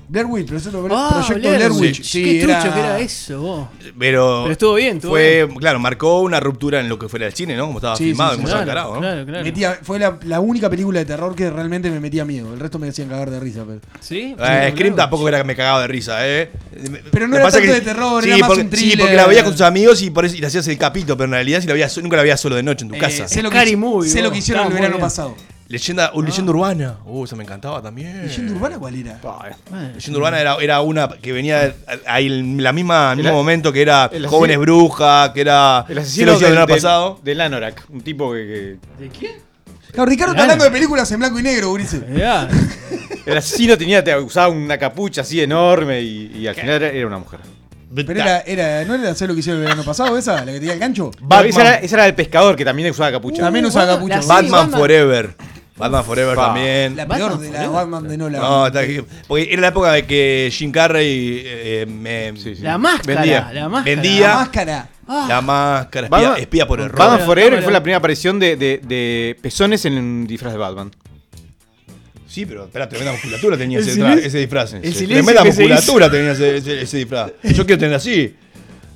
Blair 0.07 0.25
Witch, 0.27 0.45
pero 0.47 0.57
eso 0.57 0.71
lo 0.71 0.87
Ah, 0.95 1.09
Proyecto 1.11 1.39
Blair 1.39 1.55
Blair 1.57 1.71
Witch. 1.71 1.81
Witch. 1.99 2.03
Sí, 2.03 2.23
Qué 2.23 2.39
trucho 2.43 2.59
era- 2.59 2.73
que 2.73 2.79
era 2.79 2.99
eso, 2.99 3.41
vos. 3.41 3.67
Pero, 3.97 4.39
Pero 4.43 4.51
estuvo 4.51 4.73
bien, 4.75 4.97
estuvo 4.97 5.11
fue, 5.13 5.47
claro, 5.59 5.79
marcó 5.79 6.21
una 6.21 6.39
ruptura 6.39 6.79
en 6.79 6.89
lo 6.89 6.99
que 6.99 7.07
fuera 7.09 7.25
el 7.27 7.33
cine, 7.33 7.55
¿no? 7.55 7.65
Como 7.67 7.79
estaba 7.79 7.95
Sí, 7.95 8.05
filmado, 8.05 8.31
sí, 8.31 8.37
sí, 8.37 8.43
como 8.43 8.63
Claro, 8.63 8.99
claro, 8.99 9.25
claro. 9.25 9.43
Metía- 9.43 9.79
fue 9.81 9.99
la, 9.99 10.17
la 10.25 10.39
única 10.39 10.69
película 10.69 10.99
de 10.99 11.05
terror 11.05 11.35
que 11.35 11.49
realmente 11.49 11.89
me 11.89 11.99
metía 11.99 12.25
miedo. 12.25 12.53
El 12.53 12.59
resto 12.59 12.79
me 12.79 12.87
hacían 12.89 13.09
cagar 13.09 13.29
de 13.29 13.39
risa. 13.39 13.63
Pero, 13.65 13.79
¿Sí? 14.01 14.35
Eh, 14.37 14.65
Sí, 14.67 14.71
Scream 14.75 14.95
tampoco 14.95 15.27
era 15.27 15.37
que 15.39 15.43
me 15.45 15.55
cagaba 15.55 15.81
de 15.81 15.87
risa, 15.87 16.27
¿eh? 16.27 16.51
Pero 17.11 17.27
no 17.27 17.35
Me 17.35 17.41
era 17.41 17.49
tanto 17.51 17.71
de 17.71 17.81
terror, 17.81 18.23
era 18.25 18.37
más 18.37 18.47
porque, 18.47 18.61
un 18.63 18.71
Sí, 18.71 18.75
thriller. 18.77 18.99
porque 18.99 19.15
la 19.15 19.27
veía 19.27 19.43
con 19.43 19.53
tus 19.53 19.61
amigos 19.61 20.01
y 20.01 20.09
por 20.09 20.25
eso 20.25 20.35
y 20.35 20.39
le 20.39 20.47
hacías 20.47 20.67
el 20.67 20.77
capítulo, 20.77 21.15
pero 21.17 21.25
en 21.25 21.31
realidad 21.31 21.61
si 21.61 21.67
la 21.67 21.73
veías, 21.73 21.97
nunca 21.99 22.17
la 22.17 22.23
veías 22.23 22.39
solo 22.39 22.55
de 22.55 22.63
noche 22.63 22.83
en 22.83 22.89
tu 22.89 22.95
eh, 22.95 22.99
casa. 22.99 23.27
sé 23.27 23.41
lo 23.41 23.49
que, 23.49 23.57
sé 24.05 24.21
lo 24.21 24.31
que 24.31 24.37
hicieron 24.37 24.67
el 24.67 24.73
verano 24.73 24.99
pasado. 24.99 25.35
Leyenda, 25.73 26.11
uh, 26.13 26.21
leyenda 26.21 26.51
urbana. 26.51 26.97
Uh, 27.03 27.23
esa 27.25 27.35
me 27.35 27.43
encantaba 27.43 27.81
también. 27.81 28.21
¿Leyenda 28.25 28.53
urbana 28.53 28.77
cuál 28.77 28.95
era? 28.95 29.19
Bueno, 29.69 29.87
Leyenda 29.95 30.17
urbana 30.19 30.39
era, 30.39 30.55
era 30.61 30.81
una 30.81 31.07
que 31.09 31.31
venía 31.33 31.73
ahí 32.05 32.27
en 32.27 32.61
la 32.61 32.71
misma, 32.71 33.11
el 33.13 33.17
mismo 33.17 33.33
momento 33.33 33.73
que 33.73 33.81
era 33.81 34.09
el 34.13 34.27
Jóvenes 34.27 34.59
Brujas, 34.59 35.31
que 35.31 35.41
era 35.41 35.83
El 35.89 35.97
asesino 35.97 36.33
del, 36.37 36.51
el 36.51 36.57
año 36.57 36.65
del- 36.67 36.75
pasado. 36.75 37.19
del 37.23 37.41
Anorak. 37.41 37.85
Un 37.89 38.01
tipo 38.01 38.33
que, 38.33 38.77
¿De 38.99 39.09
quién? 39.17 39.33
Claro, 39.91 40.09
Ricardo 40.09 40.33
está 40.33 40.43
hablando 40.43 40.63
de 40.65 40.71
películas 40.71 41.11
en 41.11 41.19
blanco 41.19 41.39
y 41.39 41.43
negro, 41.43 41.71
Ulises. 41.71 42.03
Que- 43.23 43.31
El 43.31 43.37
asesino 43.37 43.77
tenía, 43.77 44.03
te- 44.03 44.15
usaba 44.17 44.49
una 44.49 44.77
capucha 44.77 45.21
así 45.21 45.41
enorme 45.41 46.01
y, 46.01 46.31
y 46.39 46.47
al 46.47 46.53
final 46.55 46.69
era, 46.83 46.89
era 46.89 47.07
una 47.07 47.17
mujer. 47.17 47.39
Pero 47.95 48.11
era, 48.11 48.39
era, 48.41 48.83
¿no 48.85 48.95
era 48.95 49.13
sé 49.13 49.27
lo 49.27 49.35
que 49.35 49.41
hicieron 49.41 49.61
el 49.61 49.65
verano 49.67 49.83
pasado 49.83 50.17
esa? 50.17 50.43
¿La 50.43 50.51
que 50.51 50.59
tenía 50.59 50.73
el 50.73 50.79
gancho? 50.79 51.11
Esa, 51.45 51.61
era, 51.61 51.75
esa 51.75 51.95
era 51.97 52.05
el 52.07 52.15
pescador 52.15 52.55
que 52.55 52.65
también 52.65 52.89
usaba 52.89 53.11
capucha. 53.11 53.43
También 53.43 53.65
usaba 53.67 53.85
capucha. 53.95 54.15
Batman, 54.17 54.49
Batman. 54.51 54.79
Forever. 54.79 55.35
Batman 55.75 56.03
Forever 56.05 56.35
también. 56.35 56.95
La 56.95 57.05
Batman 57.05 57.29
peor 57.29 57.39
de 57.41 57.51
la. 57.51 57.69
Batman 57.69 58.07
de 58.07 58.17
Nolan. 58.17 58.41
No, 58.41 58.67
está 58.67 58.79
aquí. 58.81 58.99
porque 59.27 59.47
era 59.51 59.61
la 59.61 59.67
época 59.69 59.91
de 59.91 60.05
que 60.05 60.49
Jim 60.53 60.71
Carrey 60.71 61.41
eh, 61.45 61.85
me- 61.87 62.33
Sí, 62.39 62.55
sí. 62.55 62.61
La 62.61 62.77
máscara. 62.77 63.21
Vendía. 63.21 63.51
La 63.53 63.69
máscara. 63.69 63.95
Vendía. 64.01 64.27
La 64.27 64.35
máscara. 64.35 64.89
Ah. 65.05 65.25
la 65.27 65.41
máscara, 65.41 66.07
espía, 66.07 66.19
Batman- 66.19 66.39
espía 66.41 66.67
por 66.67 66.79
error. 66.79 66.97
Batman 66.97 67.25
Forever 67.25 67.61
fue 67.63 67.73
la 67.73 67.81
primera 67.83 67.97
aparición 67.97 68.39
de, 68.39 68.55
de- 68.55 68.79
de 68.83 69.37
pezones 69.41 69.83
en 69.85 69.97
un 69.97 70.25
disfraz 70.27 70.53
de 70.53 70.59
Batman. 70.59 70.91
Sí, 72.27 72.45
pero 72.45 72.63
espera, 72.65 72.87
tremenda 72.89 73.11
musculatura 73.11 73.57
tenía 73.57 73.79
ese, 73.79 73.93
silencio- 73.93 74.25
ese 74.25 74.37
disfraz. 74.39 74.73
el 74.73 74.81
Sí. 74.83 74.93
silencio 74.93 75.15
Tremenda 75.17 75.43
musculatura 75.43 76.09
tenía 76.09 76.31
ese, 76.31 76.57
ese- 76.57 76.81
ese 76.81 76.97
disfraz. 76.97 77.31
Yo 77.43 77.65
quiero 77.65 77.79
tener 77.79 77.95
así. 77.95 78.35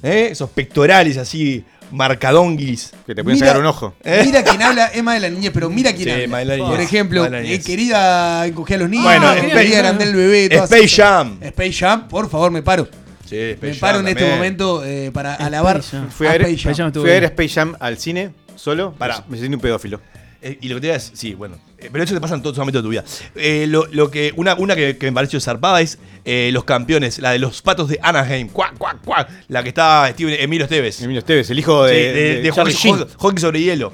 ¿eh? 0.01 0.29
Esos 0.31 0.49
pectorales 0.51 1.17
así, 1.17 1.63
marcadonguis. 1.91 2.91
Que 3.05 3.15
te 3.15 3.23
pueden 3.23 3.37
Mira- 3.37 3.47
sacar 3.47 3.61
un 3.61 3.67
ojo. 3.67 3.93
¿Eh? 4.03 4.21
Mira 4.25 4.43
quién 4.43 4.61
habla, 4.61 4.87
es 4.87 5.03
más 5.03 5.15
de 5.15 5.21
la 5.21 5.29
niñez, 5.29 5.51
pero 5.53 5.69
mira 5.69 5.93
quién 5.93 6.09
Sí, 6.09 6.33
habla. 6.33 6.57
Por 6.57 6.79
ejemplo, 6.79 7.25
eh, 7.25 7.61
querida 7.65 8.45
encogía 8.45 8.75
a 8.75 8.79
los 8.79 8.89
niños, 8.89 9.05
Bueno, 9.05 9.33
querida 9.35 9.77
agrandé 9.79 10.05
el 10.05 10.15
bebé, 10.15 10.45
Space 10.55 10.87
Jam. 10.89 11.37
Space 11.41 11.73
Jam, 11.73 12.07
por 12.07 12.29
favor, 12.29 12.51
me 12.51 12.61
paro. 12.63 12.87
Sí, 13.27 13.35
Space 13.37 13.57
me 13.61 13.71
Jam 13.73 13.79
paro 13.79 13.99
en 13.99 14.07
este 14.07 14.29
momento 14.29 14.83
eh, 14.85 15.11
para 15.13 15.33
alabar 15.35 15.81
Jam. 15.81 16.09
Fui 16.09 16.27
a, 16.27 16.31
ver, 16.31 16.41
Space 16.43 16.57
Jam. 16.63 16.73
Jam 16.75 16.87
estuvo 16.87 17.03
fui 17.03 17.11
a 17.11 17.13
ver. 17.15 17.23
Space 17.25 17.49
Jam 17.49 17.75
al 17.79 17.97
cine 17.97 18.31
solo. 18.55 18.93
Pará. 18.93 19.23
Me 19.27 19.37
sentí 19.37 19.53
un 19.53 19.61
pedófilo. 19.61 19.99
Eh, 20.41 20.57
y 20.61 20.67
lo 20.69 20.75
que 20.75 20.81
te 20.81 20.87
diga 20.87 20.97
es, 20.97 21.11
sí, 21.15 21.33
bueno, 21.33 21.57
eh, 21.79 21.89
pero 21.91 22.03
eso 22.03 22.13
te 22.13 22.21
pasa 22.21 22.35
en 22.35 22.41
todos 22.41 22.55
los 22.57 22.61
ámbitos 22.61 22.81
de 22.83 22.85
tu 22.87 22.89
vida. 22.91 23.03
Eh, 23.35 23.65
lo, 23.67 23.85
lo 23.87 24.11
que, 24.11 24.31
una, 24.35 24.53
una 24.55 24.75
que, 24.75 24.97
que 24.97 25.07
me 25.07 25.13
pareció 25.13 25.39
zarpada 25.39 25.81
es 25.81 25.97
Los 26.25 26.63
Campeones, 26.63 27.19
la 27.19 27.31
de 27.31 27.39
los 27.39 27.61
patos 27.61 27.89
de 27.89 27.99
Anaheim, 28.01 28.47
cuac, 28.49 28.77
cuac, 28.77 29.03
cuac, 29.03 29.29
la 29.47 29.63
que 29.63 29.69
está 29.69 30.09
Steven, 30.11 30.35
Emilio 30.39 30.65
Esteves. 30.65 31.01
Emilio 31.01 31.19
Esteves, 31.19 31.49
el 31.49 31.59
hijo 31.59 31.85
de, 31.85 31.93
Sí, 31.93 31.99
de, 31.99 32.13
de 32.13 32.41
de 32.41 32.51
hockey- 32.51 33.07
hockey 33.17 33.41
sobre 33.41 33.61
hielo. 33.61 33.93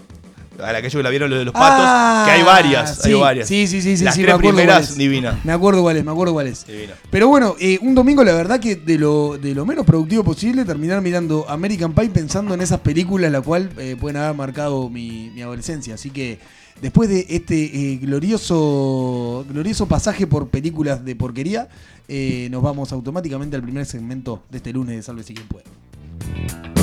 A 0.62 0.72
la 0.72 0.82
que 0.82 0.90
la 1.02 1.10
vieron 1.10 1.30
lo 1.30 1.38
de 1.38 1.46
los 1.46 1.54
patos, 1.54 1.86
Ah, 1.86 2.24
que 2.26 2.32
hay 2.32 2.44
varias, 2.44 2.98
sí, 3.02 3.10
hay 3.14 3.20
varias. 3.20 3.48
Sí, 3.48 3.68
sí, 3.68 3.82
sí, 3.82 4.04
Las 4.04 4.16
sí, 4.16 4.22
tres 4.22 4.34
me 4.34 4.40
acuerdo 4.40 4.58
primeras, 4.58 4.96
divina. 4.96 5.40
Me 5.44 5.52
acuerdo 5.52 5.82
cuál 5.82 5.98
es, 5.98 6.06
me 6.06 6.12
acuerdo 6.12 6.34
cuál 6.34 6.48
es. 6.48 6.66
Divina. 6.68 6.94
Pero 7.10 7.28
bueno, 7.28 7.56
eh, 7.60 7.80
un 7.82 7.96
domingo 7.96 8.24
la 8.24 8.34
verdad 8.34 8.60
que 8.60 8.76
de 8.76 8.98
lo, 8.98 9.38
de 9.38 9.56
lo 9.56 9.66
menos 9.66 9.86
productivo 9.86 10.24
posible 10.24 10.64
terminar 10.66 11.02
mirando 11.02 11.50
American 11.50 11.94
Pie 11.94 12.10
pensando 12.10 12.54
en 12.54 12.62
esas 12.62 12.80
películas 12.82 13.32
la 13.32 13.42
cual 13.42 13.70
eh, 13.78 13.96
pueden 14.00 14.18
haber 14.18 14.36
marcado 14.36 14.90
mi, 14.90 15.32
mi 15.32 15.42
adolescencia. 15.42 15.96
Así 15.96 16.12
que 16.12 16.40
después 16.82 17.10
de 17.10 17.26
este 17.30 17.64
eh, 17.94 17.98
glorioso, 17.98 19.46
glorioso 19.50 19.88
pasaje 19.88 20.28
por 20.28 20.50
películas 20.50 21.04
de 21.04 21.16
porquería, 21.16 21.68
eh, 22.08 22.48
nos 22.52 22.62
vamos 22.62 22.92
automáticamente 22.92 23.56
al 23.56 23.64
primer 23.64 23.86
segmento 23.86 24.44
de 24.52 24.58
este 24.58 24.74
lunes 24.74 24.96
de 24.98 25.02
Salve 25.02 25.24
si 25.24 25.34
quien 25.34 25.48
puede. 25.48 26.83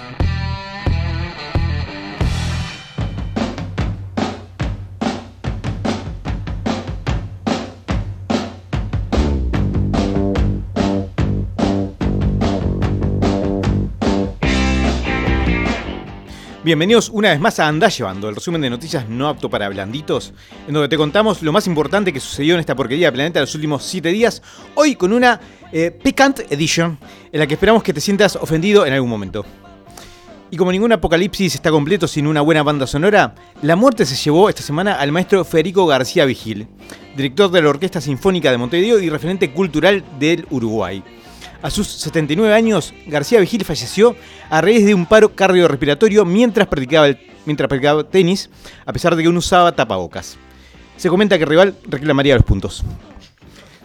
Bienvenidos 16.63 17.09
una 17.09 17.31
vez 17.31 17.39
más 17.39 17.59
a 17.59 17.67
Andá 17.67 17.89
Llevando, 17.89 18.29
el 18.29 18.35
resumen 18.35 18.61
de 18.61 18.69
noticias 18.69 19.09
no 19.09 19.27
apto 19.27 19.49
para 19.49 19.67
blanditos, 19.67 20.31
en 20.67 20.75
donde 20.75 20.89
te 20.89 20.95
contamos 20.95 21.41
lo 21.41 21.51
más 21.51 21.65
importante 21.65 22.13
que 22.13 22.19
sucedió 22.19 22.53
en 22.53 22.59
esta 22.59 22.75
porquería 22.75 23.07
de 23.07 23.13
planeta 23.13 23.39
los 23.39 23.55
últimos 23.55 23.83
7 23.83 24.09
días, 24.09 24.43
hoy 24.75 24.95
con 24.95 25.11
una 25.11 25.41
eh, 25.71 25.89
Picant 25.89 26.41
Edition, 26.51 26.99
en 27.31 27.39
la 27.39 27.47
que 27.47 27.55
esperamos 27.55 27.81
que 27.81 27.93
te 27.93 27.99
sientas 27.99 28.35
ofendido 28.35 28.85
en 28.85 28.93
algún 28.93 29.09
momento. 29.09 29.43
Y 30.51 30.57
como 30.57 30.71
ningún 30.71 30.91
apocalipsis 30.91 31.55
está 31.55 31.71
completo 31.71 32.07
sin 32.07 32.27
una 32.27 32.41
buena 32.41 32.61
banda 32.61 32.85
sonora, 32.85 33.33
la 33.63 33.75
muerte 33.75 34.05
se 34.05 34.15
llevó 34.15 34.47
esta 34.47 34.61
semana 34.61 34.99
al 34.99 35.11
maestro 35.11 35.43
Federico 35.43 35.87
García 35.87 36.25
Vigil, 36.25 36.67
director 37.17 37.49
de 37.49 37.63
la 37.63 37.69
Orquesta 37.69 38.01
Sinfónica 38.01 38.51
de 38.51 38.59
Montevideo 38.59 38.99
y 38.99 39.09
referente 39.09 39.51
cultural 39.51 40.03
del 40.19 40.45
Uruguay. 40.51 41.03
A 41.61 41.69
sus 41.69 41.87
79 41.87 42.53
años, 42.53 42.93
García 43.05 43.39
Vigil 43.39 43.63
falleció 43.63 44.15
a 44.49 44.61
raíz 44.61 44.83
de 44.83 44.95
un 44.95 45.05
paro 45.05 45.35
cardiorrespiratorio 45.35 46.25
mientras 46.25 46.67
practicaba, 46.67 48.03
tenis, 48.03 48.49
a 48.85 48.91
pesar 48.91 49.15
de 49.15 49.21
que 49.21 49.29
no 49.29 49.37
usaba 49.37 49.71
tapabocas. 49.71 50.37
Se 50.97 51.09
comenta 51.09 51.37
que 51.37 51.43
el 51.43 51.49
rival 51.49 51.75
reclamaría 51.87 52.35
los 52.35 52.43
puntos. 52.43 52.83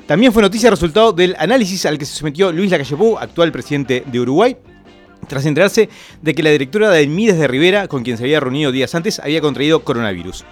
También 0.07 0.33
fue 0.33 0.43
noticia 0.43 0.69
el 0.69 0.73
resultado 0.73 1.13
del 1.13 1.37
análisis 1.39 1.85
al 1.85 1.99
que 1.99 2.07
se 2.07 2.15
sometió 2.15 2.51
Luis 2.51 2.71
Lacalle 2.71 2.97
actual 3.21 3.53
presidente 3.53 4.05
de 4.07 4.21
Uruguay, 4.21 4.57
tras 5.29 5.45
enterarse 5.45 5.91
de 6.23 6.35
que 6.35 6.43
la 6.43 6.51
directora 6.51 6.91
del 6.91 7.09
Mides 7.09 7.39
de 7.39 7.49
Rivera, 7.49 7.89
con 7.89 8.05
quien 8.05 8.17
se 8.17 8.25
había 8.25 8.41
reunido 8.41 8.73
días 8.73 8.95
antes, 8.95 9.19
había 9.19 9.41
contraído 9.41 9.83
coronavirus. 9.83 10.45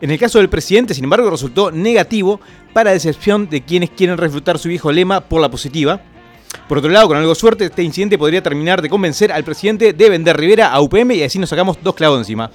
En 0.00 0.12
el 0.12 0.18
caso 0.18 0.38
del 0.38 0.48
presidente, 0.48 0.94
sin 0.94 1.04
embargo, 1.04 1.28
resultó 1.28 1.72
negativo 1.72 2.40
para 2.72 2.92
decepción 2.92 3.48
de 3.48 3.62
quienes 3.62 3.90
quieren 3.90 4.16
refutar 4.16 4.58
su 4.58 4.68
viejo 4.68 4.92
lema 4.92 5.22
por 5.22 5.40
la 5.40 5.50
positiva. 5.50 6.02
Por 6.68 6.78
otro 6.78 6.90
lado, 6.90 7.08
con 7.08 7.16
algo 7.16 7.30
de 7.30 7.34
suerte, 7.34 7.64
este 7.66 7.82
incidente 7.82 8.18
podría 8.18 8.42
terminar 8.42 8.82
de 8.82 8.88
convencer 8.88 9.32
al 9.32 9.44
presidente 9.44 9.92
de 9.92 10.10
vender 10.10 10.36
Rivera 10.36 10.72
a 10.72 10.80
UPM 10.80 11.12
y 11.12 11.22
así 11.22 11.38
nos 11.38 11.48
sacamos 11.48 11.78
dos 11.82 11.94
clavos 11.94 12.18
encima. 12.18 12.50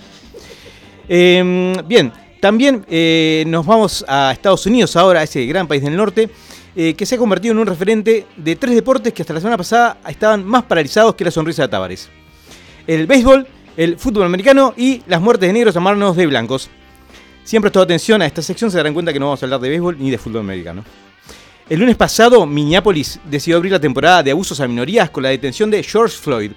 Eh, 1.08 1.74
bien, 1.86 2.12
también 2.44 2.86
eh, 2.90 3.46
nos 3.48 3.66
vamos 3.66 4.04
a 4.08 4.32
Estados 4.34 4.66
Unidos 4.66 4.96
ahora, 4.96 5.24
ese 5.24 5.46
gran 5.46 5.66
país 5.66 5.82
del 5.82 5.96
norte, 5.96 6.30
eh, 6.76 6.94
que 6.94 7.06
se 7.06 7.16
ha 7.16 7.18
convertido 7.18 7.54
en 7.54 7.60
un 7.60 7.68
referente 7.68 8.26
de 8.36 8.56
tres 8.56 8.76
deportes 8.76 9.14
que 9.14 9.22
hasta 9.22 9.34
la 9.34 9.40
semana 9.40 9.58
pasada 9.58 9.98
estaban 10.10 10.44
más 10.44 10.64
paralizados 10.64 11.16
que 11.16 11.24
la 11.24 11.32
sonrisa 11.32 11.62
de 11.62 11.68
Tavares. 11.70 12.10
El 12.86 13.08
béisbol, 13.08 13.48
el 13.78 13.98
fútbol 13.98 14.24
americano 14.24 14.74
y 14.76 15.02
las 15.08 15.22
muertes 15.22 15.48
de 15.48 15.54
negros 15.54 15.78
a 15.78 15.80
manos 15.80 16.18
de 16.18 16.28
blancos. 16.28 16.70
Siempre 17.46 17.70
prestado 17.70 17.86
atención 17.86 18.22
a 18.22 18.26
esta 18.26 18.42
sección 18.42 18.72
se 18.72 18.78
darán 18.78 18.94
cuenta 18.94 19.14
que 19.14 19.20
no 19.20 19.28
vamos 19.28 19.42
a 19.42 19.46
hablar 19.46 19.62
de 19.62 19.70
béisbol 19.70 19.98
ni 20.00 20.12
de 20.12 20.18
fútbol 20.18 20.42
americano. 20.42 20.84
El 21.70 21.80
lunes 21.80 21.96
pasado, 21.96 22.46
Minneapolis 22.46 23.22
decidió 23.24 23.56
abrir 23.56 23.72
la 23.72 23.80
temporada 23.80 24.22
de 24.22 24.32
abusos 24.32 24.60
a 24.60 24.68
minorías 24.68 25.10
con 25.10 25.24
la 25.24 25.30
detención 25.30 25.72
de 25.72 25.82
George 25.82 26.18
Floyd, 26.18 26.52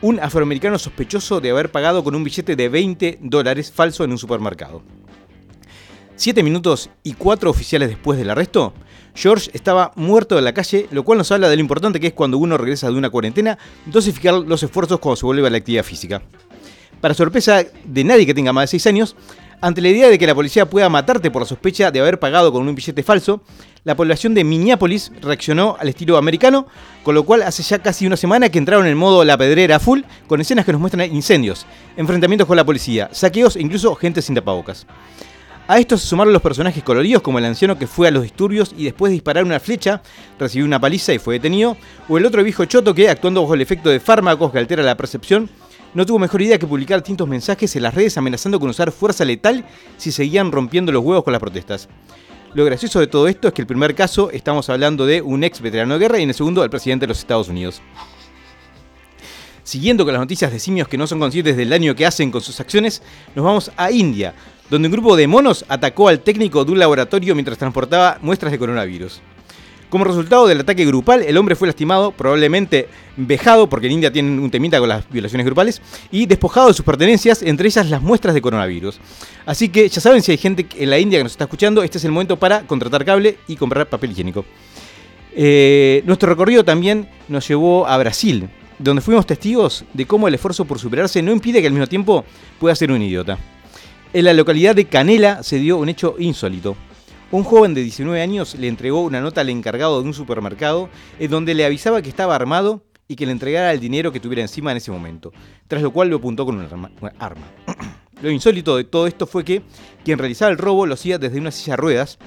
un 0.00 0.20
afroamericano 0.20 0.78
sospechoso 0.78 1.40
de 1.40 1.50
haber 1.50 1.72
pagado 1.72 2.04
con 2.04 2.14
un 2.14 2.22
billete 2.22 2.54
de 2.54 2.68
20 2.68 3.18
dólares 3.22 3.72
falso 3.72 4.04
en 4.04 4.12
un 4.12 4.18
supermercado. 4.18 4.82
Siete 6.14 6.44
minutos 6.44 6.90
y 7.02 7.14
cuatro 7.14 7.50
oficiales 7.50 7.88
después 7.88 8.16
del 8.16 8.30
arresto, 8.30 8.72
George 9.16 9.50
estaba 9.52 9.90
muerto 9.96 10.38
en 10.38 10.44
la 10.44 10.54
calle, 10.54 10.86
lo 10.92 11.02
cual 11.02 11.18
nos 11.18 11.32
habla 11.32 11.48
de 11.48 11.56
lo 11.56 11.60
importante 11.60 11.98
que 11.98 12.06
es 12.06 12.12
cuando 12.12 12.38
uno 12.38 12.56
regresa 12.56 12.88
de 12.88 12.96
una 12.96 13.10
cuarentena, 13.10 13.58
dosificar 13.86 14.34
los 14.34 14.62
esfuerzos 14.62 15.00
cuando 15.00 15.16
se 15.16 15.26
vuelve 15.26 15.44
a 15.44 15.50
la 15.50 15.58
actividad 15.58 15.82
física. 15.82 16.22
Para 17.00 17.14
sorpresa 17.14 17.64
de 17.84 18.04
nadie 18.04 18.26
que 18.26 18.34
tenga 18.34 18.52
más 18.52 18.62
de 18.64 18.78
6 18.78 18.86
años, 18.86 19.16
ante 19.62 19.80
la 19.80 19.88
idea 19.88 20.10
de 20.10 20.18
que 20.18 20.26
la 20.26 20.34
policía 20.34 20.68
pueda 20.68 20.88
matarte 20.88 21.30
por 21.30 21.40
la 21.40 21.46
sospecha 21.46 21.92
de 21.92 22.00
haber 22.00 22.18
pagado 22.18 22.52
con 22.52 22.66
un 22.66 22.74
billete 22.74 23.04
falso, 23.04 23.42
la 23.84 23.94
población 23.94 24.34
de 24.34 24.42
Minneapolis 24.42 25.12
reaccionó 25.22 25.76
al 25.78 25.88
estilo 25.88 26.16
americano, 26.16 26.66
con 27.04 27.14
lo 27.14 27.22
cual 27.22 27.42
hace 27.42 27.62
ya 27.62 27.78
casi 27.78 28.04
una 28.04 28.16
semana 28.16 28.48
que 28.48 28.58
entraron 28.58 28.86
en 28.86 28.98
modo 28.98 29.24
la 29.24 29.38
pedrera 29.38 29.78
full, 29.78 30.00
con 30.26 30.40
escenas 30.40 30.66
que 30.66 30.72
nos 30.72 30.80
muestran 30.80 31.14
incendios, 31.14 31.64
enfrentamientos 31.96 32.48
con 32.48 32.56
la 32.56 32.66
policía, 32.66 33.08
saqueos 33.12 33.54
e 33.54 33.60
incluso 33.60 33.94
gente 33.94 34.20
sin 34.20 34.34
tapabocas. 34.34 34.84
A 35.68 35.78
esto 35.78 35.96
se 35.96 36.08
sumaron 36.08 36.32
los 36.32 36.42
personajes 36.42 36.82
coloridos 36.82 37.22
como 37.22 37.38
el 37.38 37.44
anciano 37.44 37.78
que 37.78 37.86
fue 37.86 38.08
a 38.08 38.10
los 38.10 38.24
disturbios 38.24 38.74
y 38.76 38.84
después 38.84 39.10
de 39.10 39.14
disparar 39.14 39.44
una 39.44 39.60
flecha 39.60 40.02
recibió 40.40 40.66
una 40.66 40.80
paliza 40.80 41.14
y 41.14 41.20
fue 41.20 41.34
detenido, 41.34 41.76
o 42.08 42.18
el 42.18 42.26
otro 42.26 42.42
viejo 42.42 42.64
choto 42.64 42.92
que, 42.94 43.08
actuando 43.08 43.42
bajo 43.42 43.54
el 43.54 43.60
efecto 43.60 43.90
de 43.90 44.00
fármacos 44.00 44.50
que 44.50 44.58
altera 44.58 44.82
la 44.82 44.96
percepción, 44.96 45.48
no 45.94 46.06
tuvo 46.06 46.18
mejor 46.18 46.42
idea 46.42 46.58
que 46.58 46.66
publicar 46.66 47.00
distintos 47.00 47.28
mensajes 47.28 47.74
en 47.76 47.82
las 47.82 47.94
redes 47.94 48.16
amenazando 48.16 48.58
con 48.58 48.70
usar 48.70 48.92
fuerza 48.92 49.24
letal 49.24 49.64
si 49.96 50.12
seguían 50.12 50.52
rompiendo 50.52 50.92
los 50.92 51.04
huevos 51.04 51.24
con 51.24 51.32
las 51.32 51.40
protestas. 51.40 51.88
Lo 52.54 52.64
gracioso 52.64 53.00
de 53.00 53.06
todo 53.06 53.28
esto 53.28 53.48
es 53.48 53.54
que 53.54 53.62
el 53.62 53.66
primer 53.66 53.94
caso 53.94 54.30
estamos 54.30 54.68
hablando 54.68 55.06
de 55.06 55.22
un 55.22 55.42
ex 55.44 55.60
veterano 55.60 55.94
de 55.94 56.00
guerra 56.00 56.18
y 56.18 56.22
en 56.22 56.28
el 56.28 56.34
segundo 56.34 56.62
el 56.62 56.70
presidente 56.70 57.04
de 57.04 57.08
los 57.08 57.18
Estados 57.18 57.48
Unidos. 57.48 57.80
Siguiendo 59.64 60.04
con 60.04 60.12
las 60.12 60.20
noticias 60.20 60.52
de 60.52 60.58
simios 60.58 60.88
que 60.88 60.98
no 60.98 61.06
son 61.06 61.20
conscientes 61.20 61.56
del 61.56 61.70
daño 61.70 61.94
que 61.94 62.04
hacen 62.04 62.30
con 62.30 62.40
sus 62.40 62.60
acciones, 62.60 63.02
nos 63.34 63.44
vamos 63.44 63.70
a 63.76 63.90
India, 63.90 64.34
donde 64.68 64.88
un 64.88 64.92
grupo 64.92 65.16
de 65.16 65.26
monos 65.26 65.64
atacó 65.68 66.08
al 66.08 66.20
técnico 66.20 66.64
de 66.64 66.72
un 66.72 66.78
laboratorio 66.78 67.34
mientras 67.34 67.58
transportaba 67.58 68.18
muestras 68.20 68.52
de 68.52 68.58
coronavirus. 68.58 69.22
Como 69.92 70.04
resultado 70.06 70.46
del 70.46 70.58
ataque 70.58 70.86
grupal, 70.86 71.20
el 71.20 71.36
hombre 71.36 71.54
fue 71.54 71.68
lastimado, 71.68 72.12
probablemente 72.12 72.88
vejado, 73.18 73.68
porque 73.68 73.88
en 73.88 73.92
India 73.92 74.10
tienen 74.10 74.38
un 74.38 74.50
temita 74.50 74.78
con 74.78 74.88
las 74.88 75.06
violaciones 75.10 75.44
grupales, 75.44 75.82
y 76.10 76.24
despojado 76.24 76.68
de 76.68 76.72
sus 76.72 76.82
pertenencias, 76.82 77.42
entre 77.42 77.68
ellas 77.68 77.90
las 77.90 78.00
muestras 78.00 78.32
de 78.32 78.40
coronavirus. 78.40 78.98
Así 79.44 79.68
que 79.68 79.86
ya 79.86 80.00
saben, 80.00 80.22
si 80.22 80.32
hay 80.32 80.38
gente 80.38 80.66
en 80.78 80.88
la 80.88 80.98
India 80.98 81.18
que 81.18 81.24
nos 81.24 81.32
está 81.32 81.44
escuchando, 81.44 81.82
este 81.82 81.98
es 81.98 82.06
el 82.06 82.10
momento 82.10 82.38
para 82.38 82.62
contratar 82.62 83.04
cable 83.04 83.36
y 83.46 83.56
comprar 83.56 83.86
papel 83.86 84.12
higiénico. 84.12 84.46
Eh, 85.36 86.02
nuestro 86.06 86.30
recorrido 86.30 86.64
también 86.64 87.06
nos 87.28 87.46
llevó 87.46 87.86
a 87.86 87.98
Brasil, 87.98 88.48
donde 88.78 89.02
fuimos 89.02 89.26
testigos 89.26 89.84
de 89.92 90.06
cómo 90.06 90.26
el 90.26 90.32
esfuerzo 90.32 90.64
por 90.64 90.78
superarse 90.78 91.20
no 91.20 91.32
impide 91.32 91.60
que 91.60 91.66
al 91.66 91.74
mismo 91.74 91.86
tiempo 91.86 92.24
pueda 92.58 92.74
ser 92.74 92.92
un 92.92 93.02
idiota. 93.02 93.36
En 94.14 94.24
la 94.24 94.32
localidad 94.32 94.74
de 94.74 94.86
Canela 94.86 95.42
se 95.42 95.58
dio 95.58 95.76
un 95.76 95.90
hecho 95.90 96.14
insólito. 96.18 96.76
Un 97.32 97.44
joven 97.44 97.72
de 97.72 97.82
19 97.82 98.20
años 98.20 98.54
le 98.56 98.68
entregó 98.68 99.00
una 99.00 99.22
nota 99.22 99.40
al 99.40 99.48
encargado 99.48 100.02
de 100.02 100.06
un 100.06 100.12
supermercado 100.12 100.90
en 101.18 101.30
donde 101.30 101.54
le 101.54 101.64
avisaba 101.64 102.02
que 102.02 102.10
estaba 102.10 102.36
armado 102.36 102.84
y 103.08 103.16
que 103.16 103.24
le 103.24 103.32
entregara 103.32 103.72
el 103.72 103.80
dinero 103.80 104.12
que 104.12 104.20
tuviera 104.20 104.42
encima 104.42 104.70
en 104.70 104.76
ese 104.76 104.90
momento, 104.90 105.32
tras 105.66 105.80
lo 105.80 105.94
cual 105.94 106.10
lo 106.10 106.16
apuntó 106.16 106.44
con 106.44 106.56
una 106.56 106.66
arma. 106.66 106.90
una 107.00 107.14
arma. 107.18 107.46
Lo 108.20 108.30
insólito 108.30 108.76
de 108.76 108.84
todo 108.84 109.08
esto 109.08 109.26
fue 109.26 109.44
que 109.44 109.62
quien 110.04 110.18
realizaba 110.18 110.52
el 110.52 110.58
robo 110.58 110.86
lo 110.86 110.94
hacía 110.94 111.18
desde 111.18 111.40
una 111.40 111.50
silla 111.50 111.72
de 111.72 111.78
ruedas, 111.78 112.18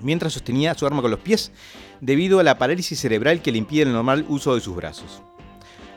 mientras 0.00 0.34
sostenía 0.34 0.74
su 0.74 0.86
arma 0.86 1.02
con 1.02 1.10
los 1.10 1.18
pies, 1.18 1.50
debido 2.00 2.38
a 2.38 2.44
la 2.44 2.56
parálisis 2.56 3.00
cerebral 3.00 3.42
que 3.42 3.50
le 3.50 3.58
impide 3.58 3.82
el 3.82 3.92
normal 3.92 4.26
uso 4.28 4.54
de 4.54 4.60
sus 4.60 4.76
brazos. 4.76 5.22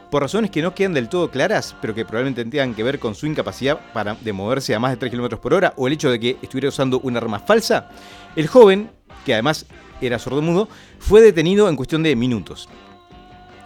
Por 0.09 0.23
razones 0.23 0.49
que 0.49 0.61
no 0.61 0.73
quedan 0.73 0.93
del 0.93 1.09
todo 1.09 1.29
claras, 1.29 1.75
pero 1.81 1.93
que 1.93 2.05
probablemente 2.05 2.45
tengan 2.45 2.73
que 2.73 2.81
ver 2.81 2.97
con 2.97 3.13
su 3.13 3.27
incapacidad 3.27 3.91
para, 3.93 4.15
de 4.15 4.33
moverse 4.33 4.73
a 4.73 4.79
más 4.79 4.91
de 4.91 4.97
3 4.97 5.11
km 5.11 5.37
por 5.37 5.53
hora 5.53 5.73
o 5.75 5.85
el 5.85 5.93
hecho 5.93 6.09
de 6.09 6.19
que 6.19 6.37
estuviera 6.41 6.69
usando 6.69 6.99
una 7.01 7.19
arma 7.19 7.39
falsa, 7.39 7.89
el 8.37 8.47
joven, 8.47 8.89
que 9.25 9.33
además 9.33 9.65
era 9.99 10.19
sordomudo, 10.19 10.69
fue 10.99 11.21
detenido 11.21 11.67
en 11.67 11.75
cuestión 11.75 12.03
de 12.03 12.15
minutos. 12.15 12.69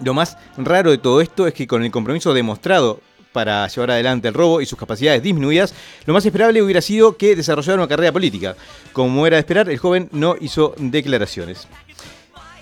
Lo 0.04 0.16
más 0.16 0.38
raro 0.58 0.90
de 0.90 0.98
todo 0.98 1.22
esto 1.22 1.46
es 1.46 1.54
que 1.54 1.68
con 1.68 1.84
el 1.84 1.92
compromiso 1.92 2.34
demostrado 2.34 3.02
para 3.34 3.68
llevar 3.68 3.92
adelante 3.92 4.30
el 4.30 4.34
robo 4.34 4.62
y 4.62 4.66
sus 4.66 4.80
capacidades 4.80 5.22
disminuidas, 5.22 5.74
lo 6.06 6.14
más 6.14 6.26
esperable 6.26 6.62
hubiera 6.62 6.82
sido 6.82 7.18
que 7.18 7.36
desarrollara 7.36 7.80
una 7.80 7.88
carrera 7.88 8.12
política. 8.12 8.56
Como 8.94 9.28
era 9.28 9.36
de 9.36 9.42
esperar, 9.42 9.70
el 9.70 9.78
joven 9.78 10.10
no 10.14 10.36
hizo 10.40 10.74
declaraciones. 10.78 11.68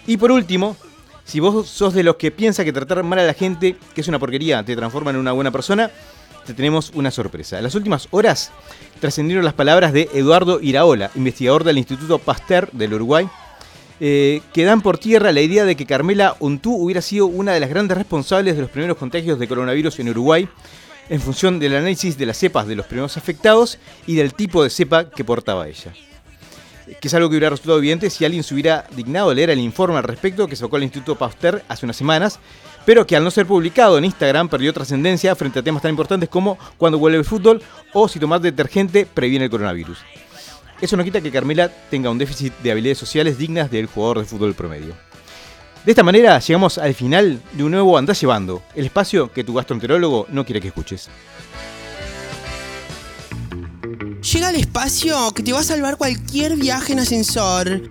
Y 0.08 0.18
por 0.18 0.32
último, 0.32 0.76
si 1.26 1.40
vos 1.40 1.68
sos 1.70 1.94
de 1.94 2.04
los 2.04 2.16
que 2.16 2.32
piensa 2.32 2.66
que 2.66 2.74
tratar 2.74 3.04
mal 3.04 3.20
a 3.20 3.26
la 3.26 3.34
gente, 3.34 3.78
que 3.94 4.02
es 4.02 4.08
una 4.08 4.18
porquería, 4.18 4.64
te 4.64 4.76
transforma 4.76 5.12
en 5.12 5.18
una 5.18 5.32
buena 5.32 5.52
persona, 5.52 5.92
te 6.50 6.56
tenemos 6.56 6.92
una 6.96 7.12
sorpresa. 7.12 7.58
En 7.58 7.64
las 7.64 7.76
últimas 7.76 8.08
horas 8.10 8.52
trascendieron 9.00 9.46
las 9.46 9.54
palabras 9.54 9.94
de 9.94 10.10
Eduardo 10.16 10.60
Iraola, 10.60 11.12
investigador 11.14 11.64
del 11.64 11.78
Instituto 11.78 12.18
Pasteur 12.18 12.72
del 12.72 12.96
Uruguay, 12.96 13.30
eh, 14.00 14.42
que 14.52 14.64
dan 14.64 14.82
por 14.82 14.98
tierra 14.98 15.32
la 15.32 15.42
idea 15.42 15.64
de 15.64 15.76
que 15.76 15.86
Carmela 15.86 16.36
Untú 16.40 16.76
hubiera 16.76 17.04
sido 17.04 17.28
una 17.28 17.54
de 17.54 17.60
las 17.60 17.70
grandes 17.70 17.96
responsables 17.96 18.56
de 18.56 18.64
los 18.64 18.72
primeros 18.72 18.98
contagios 18.98 19.38
de 19.38 19.48
coronavirus 19.48 20.00
en 20.00 20.10
Uruguay, 20.10 20.50
en 21.10 21.22
función 21.22 21.60
del 21.60 21.76
análisis 21.76 22.18
de 22.18 22.26
las 22.26 22.38
cepas 22.38 22.66
de 22.66 22.76
los 22.76 22.88
primeros 22.88 23.16
afectados 23.16 23.78
y 24.08 24.16
del 24.16 24.34
tipo 24.34 24.64
de 24.64 24.72
cepa 24.72 25.08
que 25.12 25.24
portaba 25.24 25.68
ella. 25.68 25.94
Que 27.00 27.10
es 27.10 27.14
algo 27.14 27.30
que 27.30 27.36
hubiera 27.36 27.52
resultado 27.52 27.78
evidente 27.78 28.10
si 28.10 28.26
alguien 28.26 28.42
se 28.42 28.56
hubiera 28.56 28.88
dignado 28.96 29.30
a 29.30 29.36
leer 29.36 29.52
el 29.52 29.60
informe 29.60 29.98
al 29.98 30.04
respecto 30.04 30.48
que 30.48 30.56
sacó 30.56 30.78
el 30.78 30.84
Instituto 30.84 31.16
Pasteur 31.16 31.64
hace 31.68 31.86
unas 31.86 31.98
semanas, 31.98 32.40
pero 32.90 33.06
que 33.06 33.16
al 33.16 33.24
no 33.24 33.30
ser 33.30 33.46
publicado 33.46 34.00
en 34.00 34.06
Instagram 34.06 34.50
perdió 34.50 34.74
trascendencia 34.74 35.36
frente 35.36 35.60
a 35.60 35.62
temas 35.62 35.84
tan 35.84 35.92
importantes 35.92 36.28
como 36.28 36.58
cuando 36.76 36.98
vuelve 36.98 37.20
el 37.20 37.24
fútbol 37.24 37.62
o 37.94 38.08
si 38.08 38.20
tomar 38.20 38.42
detergente 38.42 39.06
previene 39.06 39.46
el 39.46 39.52
coronavirus. 39.52 40.00
Eso 40.82 40.98
no 40.98 41.04
quita 41.04 41.22
que 41.22 41.30
Carmela 41.32 41.70
tenga 41.92 42.10
un 42.10 42.18
déficit 42.18 42.52
de 42.64 42.72
habilidades 42.72 42.98
sociales 42.98 43.38
dignas 43.38 43.70
del 43.70 43.86
jugador 43.86 44.18
de 44.18 44.26
fútbol 44.26 44.56
promedio. 44.56 44.96
De 45.86 45.92
esta 45.92 46.02
manera 46.02 46.40
llegamos 46.40 46.80
al 46.80 46.96
final 46.96 47.40
de 47.52 47.64
un 47.64 47.70
nuevo 47.74 47.96
Andás 47.96 48.22
Llevando, 48.22 48.64
el 48.74 48.86
espacio 48.86 49.32
que 49.32 49.44
tu 49.44 49.54
gastroenterólogo 49.54 50.26
no 50.32 50.44
quiere 50.44 50.60
que 50.60 50.70
escuches. 50.70 51.12
Llega 54.34 54.48
al 54.48 54.56
espacio 54.56 55.32
que 55.36 55.44
te 55.44 55.54
va 55.54 55.60
a 55.60 55.64
salvar 55.64 55.98
cualquier 55.98 56.56
viaje 56.56 56.94
en 56.94 57.00
ascensor. 57.02 57.84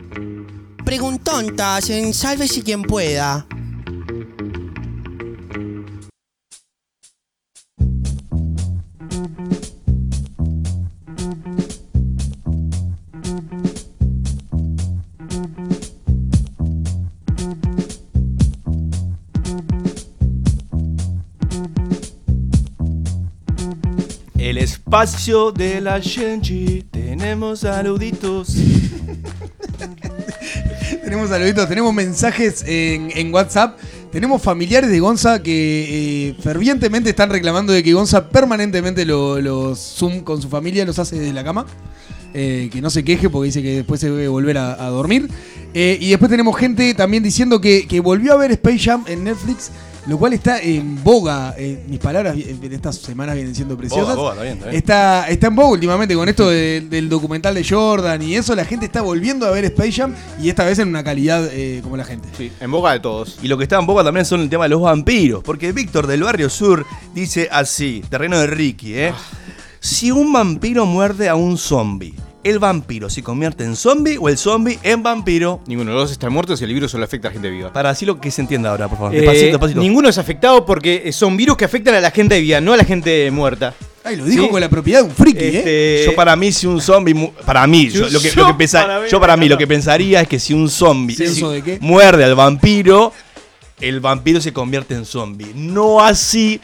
Preguntontas 0.85 1.89
en 1.89 2.13
Sálvese 2.13 2.65
quien 2.65 2.83
pueda. 2.83 3.47
El 24.49 24.57
espacio 24.57 25.53
de 25.53 25.79
la 25.83 26.01
gente. 26.01 26.83
Tenemos 26.91 27.61
saluditos. 27.61 28.57
Tenemos 31.05 31.29
saluditos, 31.29 31.69
tenemos 31.69 31.93
mensajes 31.93 32.65
en, 32.67 33.35
WhatsApp. 33.35 33.79
Tenemos 34.11 34.41
familiares 34.41 34.89
de 34.89 35.01
Gonza 35.01 35.43
que 35.43 36.31
eh, 36.31 36.37
fervientemente 36.43 37.11
están 37.11 37.29
reclamando 37.29 37.75
de 37.75 37.83
que 37.83 37.93
Gonza 37.93 38.31
permanentemente 38.31 39.05
los 39.05 39.43
lo 39.43 39.77
Zoom 39.77 40.21
con 40.21 40.41
su 40.41 40.49
familia 40.49 40.87
los 40.87 40.99
hace 40.99 41.19
desde 41.19 41.35
la 41.35 41.45
cama. 41.45 41.67
Eh, 42.33 42.71
que 42.73 42.81
no 42.81 42.89
se 42.89 43.05
queje 43.05 43.29
porque 43.29 43.47
dice 43.47 43.63
que 43.63 43.77
después 43.77 44.01
se 44.01 44.09
debe 44.09 44.29
volver 44.29 44.57
a, 44.57 44.87
dormir. 44.87 45.29
Eh, 45.75 45.99
y 46.01 46.09
después 46.09 46.31
tenemos 46.31 46.57
gente 46.57 46.95
también 46.95 47.23
diciendo 47.23 47.61
que 47.61 48.01
volvió 48.03 48.33
a 48.33 48.37
ver 48.37 48.53
Space 48.53 48.79
Jam 48.79 49.05
en 49.09 49.25
Netflix, 49.25 49.71
lo 50.09 50.19
cual 50.19 50.33
está 50.33 50.61
en 50.61 51.03
boga. 51.05 51.55
Eh, 51.59 51.85
mis 51.89 51.99
palabras 52.01 52.37
en 52.37 52.73
estas 52.73 52.97
semanas 52.97 53.35
vienen 53.37 53.55
siendo 53.55 53.77
preciosas. 53.77 54.17
boga, 54.17 54.31
está 54.33 54.43
bien, 54.43 54.55
está 54.57 54.67
bien. 54.69 54.77
Está, 54.79 55.29
está 55.29 55.47
en 55.49 55.55
boga 55.57 55.69
últimamente 55.69 56.15
con 56.15 56.29
esto 56.29 56.49
de- 56.49 56.81
del 56.89 57.09
documental 57.09 57.55
de 57.55 57.65
Jordan 57.69 58.23
y 58.23 58.35
eso. 58.35 58.55
La 58.55 58.65
gente 58.65 58.87
está 58.87 59.03
volviendo 59.03 59.47
a 59.47 59.51
ver 59.51 59.65
Space 59.67 59.93
Jam 59.93 60.15
y 60.41 60.49
esta 60.49 60.65
vez 60.65 60.79
en 60.79 60.89
una 60.89 61.05
calidad 61.05 61.47
eh, 61.53 61.81
como 61.83 61.97
la 61.97 62.05
gente. 62.05 62.29
Sí, 62.37 62.51
en 62.61 62.71
boca 62.71 62.93
de 62.93 63.01
todos. 63.01 63.39
Y 63.43 63.49
lo 63.49 63.57
que 63.59 63.65
está 63.65 63.79
en 63.79 63.87
boca 63.87 64.03
también 64.03 64.25
son 64.27 64.41
el 64.41 64.49
tema 64.51 64.65
de 64.65 64.71
los 64.71 64.81
vampiros. 64.81 65.43
Porque 65.45 65.73
Víctor 65.73 66.07
del 66.07 66.23
Barrio 66.23 66.49
Sur 66.51 66.87
dice 67.15 67.49
así, 67.53 68.03
terreno 68.09 68.39
de 68.39 68.47
Ricky, 68.47 68.95
¿eh? 68.95 69.13
Si 69.81 70.11
un 70.11 70.33
vampiro 70.33 70.87
muerde 70.87 71.29
a 71.29 71.35
un 71.37 71.57
zombie, 71.59 72.15
¿el 72.49 72.59
vampiro 72.59 73.09
se 73.11 73.23
convierte 73.23 73.65
en 73.65 73.77
zombie 73.77 74.17
o 74.21 74.29
el 74.29 74.39
zombie 74.39 74.79
en 74.83 75.03
vampiro? 75.03 75.61
Ninguno 75.67 75.91
de 75.91 75.95
los 75.97 76.05
dos 76.05 76.13
está 76.13 76.31
muerto 76.31 76.57
si 76.57 76.65
el 76.65 76.73
virus 76.73 76.91
solo 76.91 77.05
afecta 77.05 77.29
a 77.29 77.31
gente 77.31 77.51
viva. 77.51 77.73
Para 77.73 77.91
así 77.91 78.07
lo 78.07 78.21
que 78.21 78.31
se 78.31 78.41
entienda 78.41 78.71
ahora, 78.71 78.89
por 78.89 78.99
favor. 78.99 79.15
Eh, 79.15 79.19
Despacito, 79.21 79.47
despacito. 79.53 79.81
Ninguno 79.81 80.09
es 80.09 80.19
afectado 80.19 80.65
porque 80.67 81.11
son 81.13 81.37
virus 81.37 81.57
que 81.57 81.65
afectan 81.65 81.95
a 81.95 82.01
la 82.01 82.11
gente 82.11 82.41
viva, 82.41 82.61
no 82.61 82.73
a 82.73 82.77
la 82.77 82.85
gente 82.85 83.31
muerta. 83.31 83.75
Ay, 84.05 84.17
lo 84.17 84.25
dijo 84.25 84.45
Sí. 84.45 84.51
con 84.51 84.61
la 84.61 84.69
propiedad 84.71 85.01
de 85.03 85.09
un 85.09 85.15
friki, 85.15 85.39
¿eh? 85.45 85.59
Este, 85.59 86.03
Yo 86.07 86.15
para 86.17 86.35
mí 86.37 86.51
si 86.53 86.67
un 86.67 86.81
zombie 86.81 87.31
para 87.45 87.67
mí 87.67 87.91
yo, 87.91 88.09
lo 88.09 88.21
que, 88.21 88.31
Yo 88.31 88.43
lo 88.43 88.47
que 88.49 88.55
pensa- 88.55 88.83
para 88.83 89.01
mí 89.01 89.07
yo 89.11 89.19
me 89.19 89.21
para 89.21 89.37
mí 89.37 89.47
encanta. 89.47 89.55
lo 89.55 89.59
que 89.59 89.67
pensaría 89.67 90.21
es 90.23 90.29
que 90.29 90.39
si 90.39 90.55
un 90.55 90.71
zombie 90.71 91.15
¿Censo 91.17 91.51
si 91.51 91.57
de 91.57 91.63
qué? 91.63 91.79
muerde 91.83 92.25
al 92.25 92.35
vampiro 92.35 93.13
el 93.81 94.01
vampiro 94.01 94.41
se 94.41 94.53
convierte 94.53 94.95
en 94.95 95.05
zombie 95.05 95.53
no 95.55 96.01
así 96.03 96.59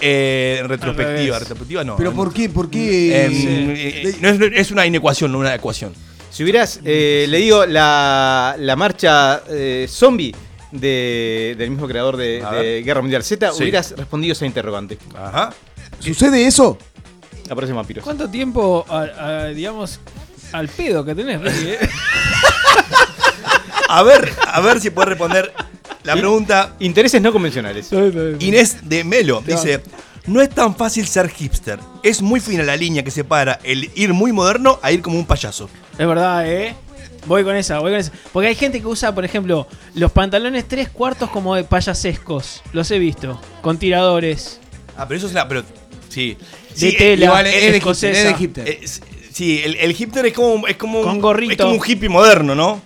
eh, 0.00 0.58
en 0.60 0.68
retrospectiva 0.68 1.38
retrospectiva 1.38 1.84
no 1.84 1.96
Pero 1.96 2.12
¿por 2.12 2.32
qué? 2.32 2.48
¿Por 2.48 2.70
qué? 2.70 3.24
en- 3.24 3.32
eh, 3.76 4.02
eh, 4.04 4.16
no 4.20 4.28
es, 4.28 4.40
es 4.54 4.70
una 4.70 4.86
inecuación 4.86 5.32
no 5.32 5.38
una 5.38 5.54
ecuación 5.54 5.92
Si 6.30 6.42
hubieras 6.44 6.80
eh, 6.84 7.26
leído 7.28 7.66
la, 7.66 8.54
la 8.58 8.76
marcha 8.76 9.42
eh, 9.48 9.86
zombie 9.88 10.34
de- 10.72 11.54
del 11.58 11.70
mismo 11.70 11.88
creador 11.88 12.16
de. 12.16 12.82
Guerra 12.84 13.00
Mundial 13.00 13.24
Z, 13.24 13.50
Sí. 13.52 13.62
hubieras 13.62 13.94
respondido 13.96 14.32
esa 14.32 14.44
interrogante. 14.46 14.98
ajá 15.16 15.50
¿Sucede 15.98 16.46
eso? 16.46 16.78
Aparecen 17.50 17.74
vampiros. 17.76 18.04
¿Cuánto 18.04 18.28
tiempo, 18.28 18.84
a- 18.88 19.02
a, 19.02 19.44
digamos, 19.48 19.98
al 20.52 20.68
pedo 20.68 21.04
que 21.04 21.14
tenés, 21.14 21.40
Ricky? 21.40 21.68
eh? 21.70 21.78
a 23.88 24.02
ver 24.02 24.30
a 24.46 24.60
ver 24.60 24.80
si 24.80 24.90
puede 24.90 25.08
responder 25.10 25.52
la 26.14 26.20
pregunta 26.20 26.74
Intereses 26.80 27.20
no 27.22 27.32
convencionales. 27.32 27.90
Inés 28.40 28.78
de 28.88 29.04
Melo 29.04 29.42
dice 29.46 29.82
No 30.26 30.40
es 30.40 30.50
tan 30.50 30.74
fácil 30.76 31.06
ser 31.06 31.28
hipster. 31.30 31.78
Es 32.02 32.20
muy 32.22 32.40
fina 32.40 32.62
la 32.62 32.76
línea 32.76 33.02
que 33.02 33.10
separa 33.10 33.58
el 33.62 33.90
ir 33.94 34.12
muy 34.12 34.32
moderno 34.32 34.78
a 34.82 34.92
ir 34.92 35.00
como 35.02 35.18
un 35.18 35.26
payaso. 35.26 35.68
Es 35.98 36.06
verdad, 36.06 36.46
¿eh? 36.50 36.74
Voy 37.26 37.44
con 37.44 37.56
esa, 37.56 37.78
voy 37.80 37.90
con 37.92 38.00
esa. 38.00 38.12
Porque 38.32 38.48
hay 38.48 38.54
gente 38.54 38.80
que 38.80 38.86
usa, 38.86 39.14
por 39.14 39.24
ejemplo, 39.24 39.66
los 39.94 40.12
pantalones 40.12 40.66
tres 40.68 40.88
cuartos 40.88 41.28
como 41.30 41.54
de 41.54 41.64
payasescos. 41.64 42.62
Los 42.72 42.90
he 42.90 42.98
visto. 42.98 43.40
Con 43.60 43.78
tiradores. 43.78 44.60
Ah, 44.96 45.06
pero 45.06 45.18
eso 45.18 45.26
es 45.26 45.34
la. 45.34 45.46
Pero. 45.48 45.62
Sí. 46.08 46.36
De 46.70 46.90
Sí, 46.90 46.96
tela. 46.96 47.26
Igual 47.26 47.46
es 47.46 47.52
de 47.52 47.58
hipster, 47.60 47.74
escocesa. 47.76 48.18
es 48.20 48.24
de 48.24 48.34
hipster. 48.34 48.68
eh, 48.68 48.80
sí, 49.32 49.60
el, 49.64 49.74
el 49.76 49.92
hipster 49.94 50.24
es 50.26 50.32
como, 50.32 50.66
es 50.68 50.76
como 50.76 51.02
Con 51.02 51.20
gorrito. 51.20 51.52
Es 51.52 51.58
como 51.58 51.72
un 51.74 51.82
hippie 51.86 52.08
moderno, 52.08 52.54
¿no? 52.54 52.80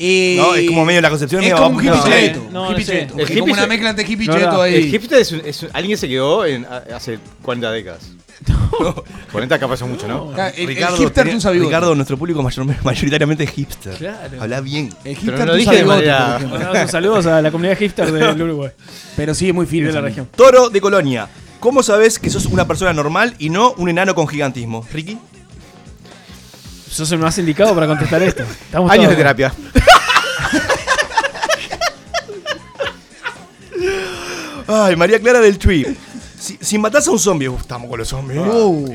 Eh, 0.00 0.36
No, 0.38 0.54
es 0.54 0.66
como 0.68 0.84
medio 0.84 1.00
la 1.00 1.10
concepción 1.10 1.42
Es 1.42 1.50
medio 1.50 1.62
como 1.62 1.76
un 1.78 1.84
hippie 1.84 1.96
no, 1.96 2.04
cheto. 2.04 2.46
no, 2.52 2.62
un 2.68 2.72
hippie 2.72 2.84
no 2.84 2.86
sé. 2.86 2.98
cheto. 3.00 3.14
El 3.18 3.20
Es 3.32 3.38
como 3.40 3.52
una 3.52 3.66
mezcla 3.66 3.90
entre 3.90 4.06
hippie 4.08 4.26
No, 4.26 4.34
cheto 4.34 4.52
no, 4.52 4.60
ahí. 4.62 4.74
El 4.76 4.90
hipster 4.90 5.18
es, 5.18 5.32
un- 5.32 5.42
es 5.44 5.62
un- 5.64 5.70
alguien 5.72 5.98
se 5.98 6.08
quedó 6.08 6.46
en- 6.46 6.66
hace 6.94 7.18
40 7.42 7.70
décadas. 7.72 8.10
40 9.32 9.58
capaz 9.58 9.78
son 9.78 9.90
mucho, 9.90 10.06
¿no? 10.06 10.30
Acá, 10.30 10.50
el, 10.50 10.60
el 10.62 10.66
Ricardo, 10.68 10.96
hipster 10.96 11.26
tenía-. 11.26 11.50
Ricardo, 11.64 11.94
nuestro 11.96 12.16
público 12.16 12.42
mayor- 12.42 12.66
mayoritariamente 12.84 13.42
es 13.44 13.50
hipster. 13.50 13.94
Claro. 13.94 14.40
Habla 14.42 14.60
bien. 14.60 14.86
El 15.04 15.16
Pero 15.16 15.20
hipster 15.20 15.38
no 15.40 15.46
lo 15.46 15.52
usa 15.54 15.72
dije 15.72 15.76
de 15.76 15.84
manera- 15.84 16.88
saludos 16.88 17.26
a 17.26 17.42
la 17.42 17.50
comunidad 17.50 17.76
hipster 17.76 18.12
del 18.12 18.40
Uruguay. 18.42 18.70
Pero 19.16 19.34
sí, 19.34 19.48
es 19.48 19.54
muy 19.54 19.66
fino. 19.66 19.88
de 19.88 19.94
la 19.94 20.00
región. 20.02 20.28
Toro 20.36 20.70
de 20.70 20.80
Colonia. 20.80 21.28
¿Cómo 21.58 21.82
sabes 21.82 22.20
que 22.20 22.30
sos 22.30 22.46
una 22.46 22.68
persona 22.68 22.92
normal 22.92 23.34
y 23.40 23.50
no 23.50 23.72
un 23.78 23.88
enano 23.88 24.14
con 24.14 24.28
gigantismo? 24.28 24.86
Ricky. 24.92 25.18
Sos 26.90 27.10
el 27.12 27.18
más 27.18 27.36
indicado 27.38 27.74
para 27.74 27.86
contestar 27.86 28.22
esto. 28.22 28.42
Estamos 28.42 28.90
Años 28.90 29.04
todos- 29.04 29.10
de 29.10 29.16
terapia. 29.16 29.52
Ay, 34.66 34.96
María 34.96 35.18
Clara 35.18 35.40
del 35.40 35.58
Tree. 35.58 35.96
Si, 36.38 36.56
si 36.60 36.78
matás 36.78 37.08
a 37.08 37.10
un 37.10 37.18
zombie, 37.18 37.48
Uf, 37.48 37.62
estamos 37.62 37.88
con 37.90 37.98
los 37.98 38.08
zombies. 38.08 38.40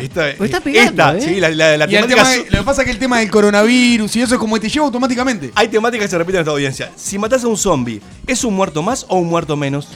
Esta, 0.02 0.34
Pues 0.38 0.50
está 0.50 0.62
pegando, 0.62 0.92
esta, 0.92 1.18
¿eh? 1.18 1.22
sí, 1.22 1.40
la, 1.42 1.50
la, 1.50 1.78
la 1.78 1.86
Y 1.90 1.96
el 1.96 2.06
temática. 2.08 2.16
tema 2.24 2.26
so- 2.26 2.44
de- 2.44 2.52
lo 2.52 2.58
que 2.60 2.64
pasa 2.64 2.82
es 2.82 2.86
que 2.86 2.92
el 2.92 3.00
tema 3.00 3.20
del 3.20 3.30
coronavirus 3.30 4.16
y 4.16 4.22
eso 4.22 4.36
es 4.36 4.40
como 4.40 4.56
que 4.56 4.62
te 4.62 4.70
lleva 4.70 4.86
automáticamente. 4.86 5.52
Hay 5.56 5.68
temáticas 5.68 6.06
que 6.06 6.12
se 6.12 6.18
repiten 6.18 6.38
en 6.38 6.42
esta 6.44 6.52
audiencia. 6.52 6.92
Si 6.96 7.18
matás 7.18 7.44
a 7.44 7.48
un 7.48 7.58
zombie, 7.58 8.02
¿es 8.28 8.44
un 8.46 8.54
muerto 8.56 8.82
más 8.82 9.06
o 9.10 9.18
un 9.18 9.28
muerto 9.28 9.58
menos? 9.58 9.90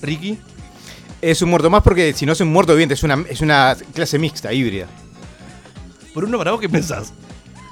Ricky. 0.00 0.38
Es 1.20 1.42
un 1.42 1.48
muerto 1.50 1.70
más 1.70 1.82
porque 1.82 2.12
si 2.12 2.24
no 2.26 2.32
es 2.34 2.40
un 2.40 2.48
muerto 2.52 2.72
viviente, 2.74 2.94
es 2.94 3.02
una, 3.02 3.24
es 3.28 3.40
una 3.40 3.76
clase 3.94 4.18
mixta, 4.18 4.52
híbrida. 4.52 4.86
Por 6.14 6.24
uno, 6.24 6.38
para 6.38 6.52
vos, 6.52 6.60
¿qué 6.60 6.68
pensás? 6.68 7.12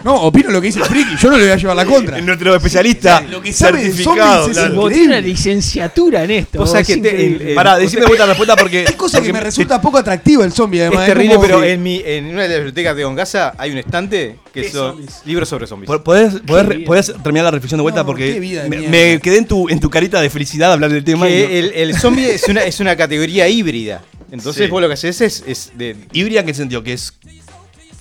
No, 0.05 0.16
opino 0.16 0.50
lo 0.50 0.61
que 0.61 0.66
dice 0.66 0.81
el 0.81 0.85
friki. 0.87 1.12
Yo 1.16 1.31
no 1.31 1.37
le 1.37 1.44
voy 1.44 1.52
a 1.52 1.57
llevar 1.57 1.76
la 1.76 1.85
contra. 1.87 2.20
Nuestro 2.20 2.57
especialista 2.57 3.20
Lo 3.20 3.40
que 3.40 3.52
sabe 3.52 3.78
de 3.85 3.92
certificado. 3.92 4.33
zombies 4.42 4.57
es 4.57 4.62
claro. 4.64 4.74
Vos 4.74 4.90
tenés 4.92 5.07
una 5.07 5.20
licenciatura 5.20 6.24
en 6.24 6.31
esto. 6.33 6.59
Vos 6.59 6.70
sabés 6.72 6.88
es 6.88 6.96
que 6.96 7.02
te- 7.02 7.09
increíble. 7.11 7.44
el- 7.44 7.48
el- 7.50 7.55
Pará, 7.55 7.74
o 7.74 7.78
decime 7.78 7.90
sea- 7.92 8.00
de 8.00 8.07
vuelta 8.09 8.24
la 8.26 8.33
respuesta 8.33 8.57
porque. 8.57 8.83
Es 8.83 8.92
cosa 8.94 9.18
que 9.18 9.20
porque 9.28 9.33
me 9.35 9.40
resulta 9.40 9.81
poco 9.81 9.98
atractivo 9.98 10.42
el 10.42 10.52
zombie, 10.52 10.81
además. 10.81 11.02
Es 11.02 11.14
terrible, 11.14 11.35
como- 11.37 11.46
pero 11.46 11.62
en, 11.62 11.81
mi, 11.85 12.02
en 12.05 12.24
una 12.26 12.42
de 12.42 12.48
las 12.48 12.57
bibliotecas 12.59 12.96
de 12.96 13.05
Ongasa 13.05 13.55
hay 13.57 13.70
un 13.70 13.78
estante 13.78 14.38
que 14.52 14.62
¿Qué 14.62 14.70
son 14.72 14.94
zombies? 14.96 15.22
libros 15.24 15.48
sobre 15.48 15.68
zombies. 15.68 15.87
Po- 15.87 16.02
¿Podés, 16.02 16.35
podés, 16.44 16.68
vida. 16.68 16.85
podés 16.85 17.12
terminar 17.22 17.44
la 17.44 17.50
reflexión 17.52 17.78
de 17.78 17.83
vuelta? 17.83 18.00
No, 18.00 18.07
porque 18.07 18.33
qué 18.35 18.40
vida 18.40 18.64
de 18.64 18.70
me, 18.70 18.78
mierda. 18.78 18.90
me 18.90 19.20
quedé 19.20 19.38
en 19.38 19.46
tu, 19.46 19.68
en 19.68 19.78
tu 19.78 19.88
carita 19.88 20.20
de 20.20 20.31
felicidad 20.31 20.72
hablar 20.72 20.90
del 20.92 21.05
tema. 21.05 21.31
y 21.31 21.42
no- 21.42 21.46
Que 21.48 21.59
el, 21.61 21.72
el 21.74 21.94
zombie 21.96 22.28
es 22.35 22.48
una, 22.48 22.64
es 22.64 22.81
una 22.81 22.96
categoría 22.96 23.46
híbrida. 23.46 24.02
Entonces 24.33 24.64
Sí. 24.64 24.68
vos 24.70 24.81
lo 24.83 24.88
que 24.88 24.94
haces 24.94 25.20
es, 25.20 25.44
es 25.46 25.72
de, 25.76 25.94
¿Híbrida 26.12 26.40
en 26.40 26.46
qué 26.46 26.55
sentido? 26.55 26.83
Que 26.83 26.94
es. 26.94 27.12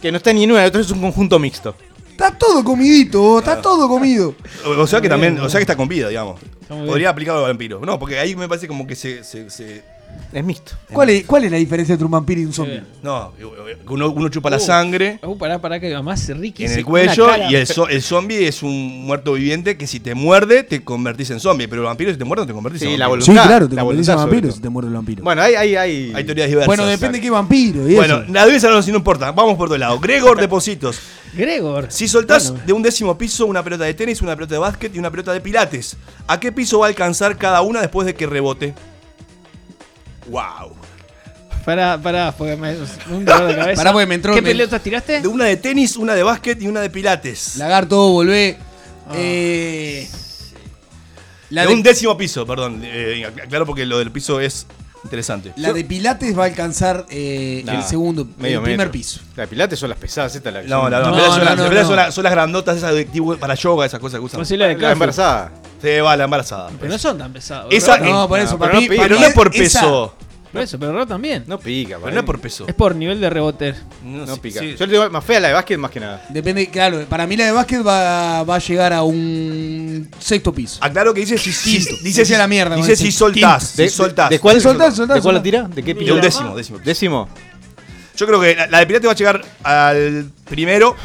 Que 0.01 0.11
no 0.11 0.17
está 0.17 0.33
ni 0.33 0.43
en 0.43 0.51
una, 0.51 0.61
el 0.63 0.67
otro 0.69 0.81
es 0.81 0.91
un 0.91 0.99
conjunto 1.01 1.37
mixto. 1.39 1.75
Está 2.09 2.37
todo 2.37 2.63
comidito, 2.63 3.39
está 3.39 3.61
todo 3.61 3.87
comido. 3.87 4.35
O, 4.65 4.69
o 4.81 4.87
sea 4.87 5.01
que 5.01 5.09
también. 5.09 5.39
O 5.39 5.49
sea 5.49 5.59
que 5.59 5.63
está 5.63 5.75
con 5.75 5.87
vida, 5.87 6.09
digamos. 6.09 6.39
Podría 6.67 7.09
aplicarlo 7.09 7.41
al 7.45 7.51
vampiro. 7.51 7.81
No, 7.83 7.97
porque 7.99 8.17
ahí 8.19 8.35
me 8.35 8.47
parece 8.47 8.67
como 8.67 8.85
que 8.87 8.95
se. 8.95 9.23
se- 9.23 9.49
se- 9.49 9.83
Es 10.33 10.45
mixto. 10.45 10.71
¿Cuál 10.93 11.09
es, 11.09 11.25
¿Cuál 11.25 11.43
es 11.43 11.51
la 11.51 11.57
diferencia 11.57 11.91
entre 11.91 12.05
un 12.05 12.11
vampiro 12.11 12.39
y 12.39 12.45
un 12.45 12.53
zombie? 12.53 12.81
no, 13.03 13.33
uno, 13.89 14.09
uno 14.11 14.29
chupa 14.29 14.49
la 14.49 14.59
sangre. 14.59 15.19
Uh, 15.23 15.37
pará, 15.37 15.59
pará, 15.59 15.77
que 15.77 15.93
además 15.93 16.25
Ricky 16.29 16.63
en 16.63 16.71
el 16.71 16.85
cuello 16.85 17.25
cara- 17.27 17.51
y 17.51 17.55
el, 17.55 17.67
zo- 17.67 17.89
el 17.89 18.01
zombie 18.01 18.47
es 18.47 18.63
un 18.63 19.03
muerto 19.05 19.33
viviente 19.33 19.75
que 19.75 19.87
si 19.87 19.99
te 19.99 20.15
muerde 20.15 20.63
te 20.63 20.85
convertís 20.85 21.31
en 21.31 21.41
zombie, 21.41 21.67
pero 21.67 21.81
el 21.81 21.87
vampiro 21.87 22.11
si 22.13 22.17
te 22.17 22.23
muerde 22.23 22.43
no 22.43 22.47
te 22.47 22.53
convertís 22.53 22.81
Sí, 22.81 22.87
en 22.93 22.99
la 22.99 23.09
vampiro. 23.09 23.25
Sí, 23.25 23.31
Voluntad, 23.31 23.49
claro, 23.49 23.67
te 23.69 23.75
la 23.75 23.81
convertís 23.81 24.07
en 24.07 24.15
voluntad 24.15 24.31
vampiro 24.31 24.53
si 24.55 24.61
te 24.61 24.69
muere 24.69 24.87
el 24.87 24.93
vampiro. 24.93 25.23
Bueno, 25.23 25.41
hay, 25.41 25.55
hay, 25.55 25.75
hay, 25.75 26.13
Hay 26.15 26.23
teorías 26.23 26.47
diversas. 26.47 26.67
Bueno, 26.67 26.85
depende 26.85 27.17
de 27.17 27.21
qué 27.23 27.29
vampiro. 27.29 27.89
Y 27.89 27.95
Bueno, 27.95 28.21
eso. 28.21 28.31
la 28.31 28.43
audiencia 28.43 28.69
no, 28.69 28.81
si 28.81 28.91
no 28.91 28.97
importa, 28.99 29.33
vamos 29.33 29.55
por 29.57 29.65
otro 29.67 29.77
lado. 29.77 29.99
Gregor 29.99 30.39
Depositos. 30.39 30.97
Gregor. 31.33 31.87
Si 31.89 32.07
soltás 32.07 32.51
Bueno, 32.51 32.65
de 32.67 32.71
un 32.73 32.81
décimo 32.83 33.17
piso 33.17 33.45
una 33.47 33.61
pelota 33.63 33.83
de 33.83 33.93
tenis, 33.95 34.21
una 34.21 34.35
pelota 34.35 34.55
de 34.55 34.59
básquet 34.59 34.95
y 34.95 34.99
una 34.99 35.11
pelota 35.11 35.33
de 35.33 35.41
pilates, 35.41 35.97
¿a 36.27 36.39
qué 36.39 36.53
piso 36.53 36.79
va 36.79 36.85
a 36.85 36.89
alcanzar 36.89 37.37
cada 37.37 37.61
una 37.63 37.81
después 37.81 38.05
de 38.05 38.15
que 38.15 38.27
rebote? 38.27 38.73
¡Wow! 40.27 40.73
Pará, 41.65 41.99
pará, 42.01 42.33
porque 42.35 42.55
me. 42.55 42.75
Un 43.15 43.23
dolor 43.25 43.47
de 43.49 43.55
cabeza. 43.55 43.75
Pará, 43.81 43.91
porque 43.93 44.07
me 44.07 44.15
entró- 44.15 44.33
¿Qué 44.33 44.41
me- 44.41 44.49
pelotas 44.49 44.81
tiraste? 44.81 45.21
De 45.21 45.27
una 45.27 45.45
de 45.45 45.57
tenis, 45.57 45.95
una 45.95 46.15
de 46.15 46.23
básquet 46.23 46.59
y 46.61 46.67
una 46.67 46.81
de 46.81 46.89
pilates. 46.89 47.55
Lagarto, 47.57 48.09
volvé. 48.09 48.57
Eh, 49.13 50.07
la, 51.49 51.61
de, 51.63 51.67
de, 51.67 51.73
un 51.73 51.83
décimo 51.83 52.17
piso, 52.17 52.45
perdón. 52.47 52.81
eh, 52.83 53.25
aclaro 53.43 53.65
porque 53.65 53.85
lo 53.85 53.99
del 53.99 54.09
piso 54.11 54.39
es 54.39 54.65
interesante. 55.03 55.51
la 55.57 55.73
de 55.73 55.83
Pilates 55.83 56.37
va 56.37 56.43
a 56.43 56.45
alcanzar 56.47 57.05
eh, 57.09 57.61
Nah, 57.65 57.73
el 57.75 57.83
segundo, 57.83 58.25
medio 58.37 58.57
el 58.59 58.63
primer 58.63 58.77
metro. 58.77 58.91
piso. 58.93 59.19
La 59.35 59.47
pilates 59.47 59.77
son 59.77 59.89
las 59.89 59.97
pesadas, 59.99 60.33
esta 60.35 60.49
la 60.49 60.61
No, 60.63 60.89
la, 60.89 60.99
No, 61.01 61.11
las 61.11 61.15
pilates 61.15 61.33
son, 61.33 61.39
no, 61.39 61.45
las- 61.45 61.57
no, 61.57 61.61
las 61.63 61.69
pilates 61.69 61.81
no. 61.81 61.87
son 61.87 61.95
las- 61.97 62.13
son 62.15 62.23
las 62.23 62.31
grandotas 62.33 62.77
esas 62.77 62.95
de 62.95 63.05
tipo 63.05 63.35
para 63.37 63.53
yoga, 63.55 63.85
esas 63.85 63.99
cosas 63.99 64.19
que 64.19 64.25
usan. 64.25 64.39
Consigo 64.39 64.59
la 64.59 64.67
de 64.67 64.73
la 64.73 64.79
Crawford. 64.79 64.93
embarazada. 64.93 65.51
Se 65.81 66.01
va 66.01 66.15
la 66.15 66.25
embarazada. 66.25 66.69
Pero 66.79 66.91
no 66.91 66.97
son 66.99 67.17
tan 67.17 67.33
pesados. 67.33 67.73
Esa- 67.73 67.97
No, 67.97 68.27
por 68.27 68.39
eso, 68.39 68.57
pero 68.59 68.71
para 68.71 68.81
no 68.81 68.87
Pero 68.87 69.19
no 69.19 69.25
es 69.25 69.33
por 69.33 69.47
esa- 69.55 69.79
peso. 69.81 70.15
por 70.51 70.61
eso, 70.61 70.77
pero 70.79 70.91
Ro 70.93 71.07
también. 71.07 71.43
No 71.47 71.57
pica, 71.59 71.97
Pero 71.99 72.11
no 72.13 72.19
es 72.19 72.25
por 72.25 72.39
peso. 72.39 72.65
Es 72.67 72.73
por 72.75 72.95
nivel 72.95 73.19
de 73.21 73.29
rebote. 73.29 73.73
No, 74.03 74.25
No 74.25 74.35
sí, 74.35 74.39
pica. 74.41 74.59
sí. 74.59 74.75
Yo 74.77 74.85
le 74.85 74.91
digo 74.91 75.09
más 75.09 75.23
fea 75.25 75.39
la 75.39 75.47
de 75.47 75.53
básquet 75.55 75.77
más 75.79 75.89
que 75.91 75.99
nada. 75.99 76.23
Depende, 76.29 76.69
claro, 76.69 77.03
para 77.09 77.25
mí 77.25 77.35
la 77.37 77.45
de 77.45 77.51
básquet 77.53 77.85
va, 77.85 78.43
va 78.43 78.55
a 78.55 78.59
llegar 78.59 78.93
a 78.93 79.01
un 79.03 80.09
sexto 80.19 80.53
piso. 80.53 80.77
Aclaro 80.81 81.13
que 81.13 81.21
dice 81.21 81.37
si, 81.37 81.51
dice 82.03 82.25
si 82.25 82.33
la 82.35 82.47
mierda, 82.47 82.75
Dice 82.75 82.95
si 82.95 83.11
soltás, 83.11 83.75
De, 83.75 83.89
si 83.89 83.95
soltás. 83.95 84.29
¿De 84.29 84.39
cuál, 84.39 84.59
soltás, 84.61 84.95
soltás, 84.95 85.15
¿De 85.15 85.21
cuál 85.21 85.35
la 85.35 85.41
tira? 85.43 85.63
¿De 85.63 85.81
qué 85.83 85.93
De 85.93 85.99
piso? 85.99 86.13
un 86.15 86.21
décimo, 86.21 86.55
décimo. 86.55 86.79
Décimo. 86.79 87.29
Yo 88.17 88.27
creo 88.27 88.39
que 88.41 88.55
la, 88.55 88.67
la 88.67 88.79
de 88.79 88.85
Pilates 88.87 89.07
va 89.07 89.13
a 89.13 89.15
llegar 89.15 89.41
al 89.63 90.29
primero. 90.47 90.95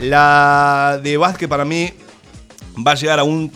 La 0.00 0.98
de 1.02 1.16
básquet 1.16 1.48
para 1.48 1.64
mí 1.64 1.92
va 2.86 2.92
a 2.92 2.94
llegar 2.94 3.18
a 3.18 3.24
un 3.24 3.52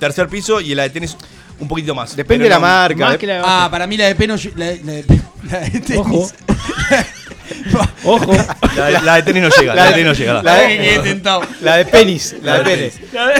tercer 0.00 0.28
piso 0.28 0.60
y 0.60 0.74
la 0.74 0.82
de 0.82 0.90
tenis 0.90 1.16
un 1.60 1.68
poquito 1.68 1.94
más. 1.94 2.16
Depende 2.16 2.44
de 2.44 2.50
la 2.50 2.56
no- 2.56 2.62
marca. 2.62 3.04
Más 3.04 3.12
de- 3.12 3.18
que 3.18 3.26
la 3.28 3.34
de 3.34 3.42
Ah, 3.44 3.68
para 3.70 3.86
mí 3.86 3.96
la 3.96 4.06
de 4.06 4.14
peno, 4.16 4.34
la 4.56 4.66
de, 4.66 4.80
la 4.84 4.92
de, 4.92 5.04
la 5.50 5.60
de 5.60 5.80
tenis. 5.80 5.96
Ojo. 6.00 6.28
Ojo. 8.04 8.32
La 8.76 8.86
de, 8.86 9.00
la 9.02 9.14
de 9.16 9.22
tenis 9.22 9.42
no 9.42 9.48
llega. 9.50 9.74
La, 9.74 9.84
de 9.86 9.90
tenis 9.92 10.06
no 10.06 10.12
llegará. 10.14 10.42
la 10.42 10.54
de-. 10.54 11.20
La 11.60 11.76
de 11.76 11.84
penis. 11.84 12.36
La 12.42 12.58
de 12.58 12.64
penis. 12.64 12.94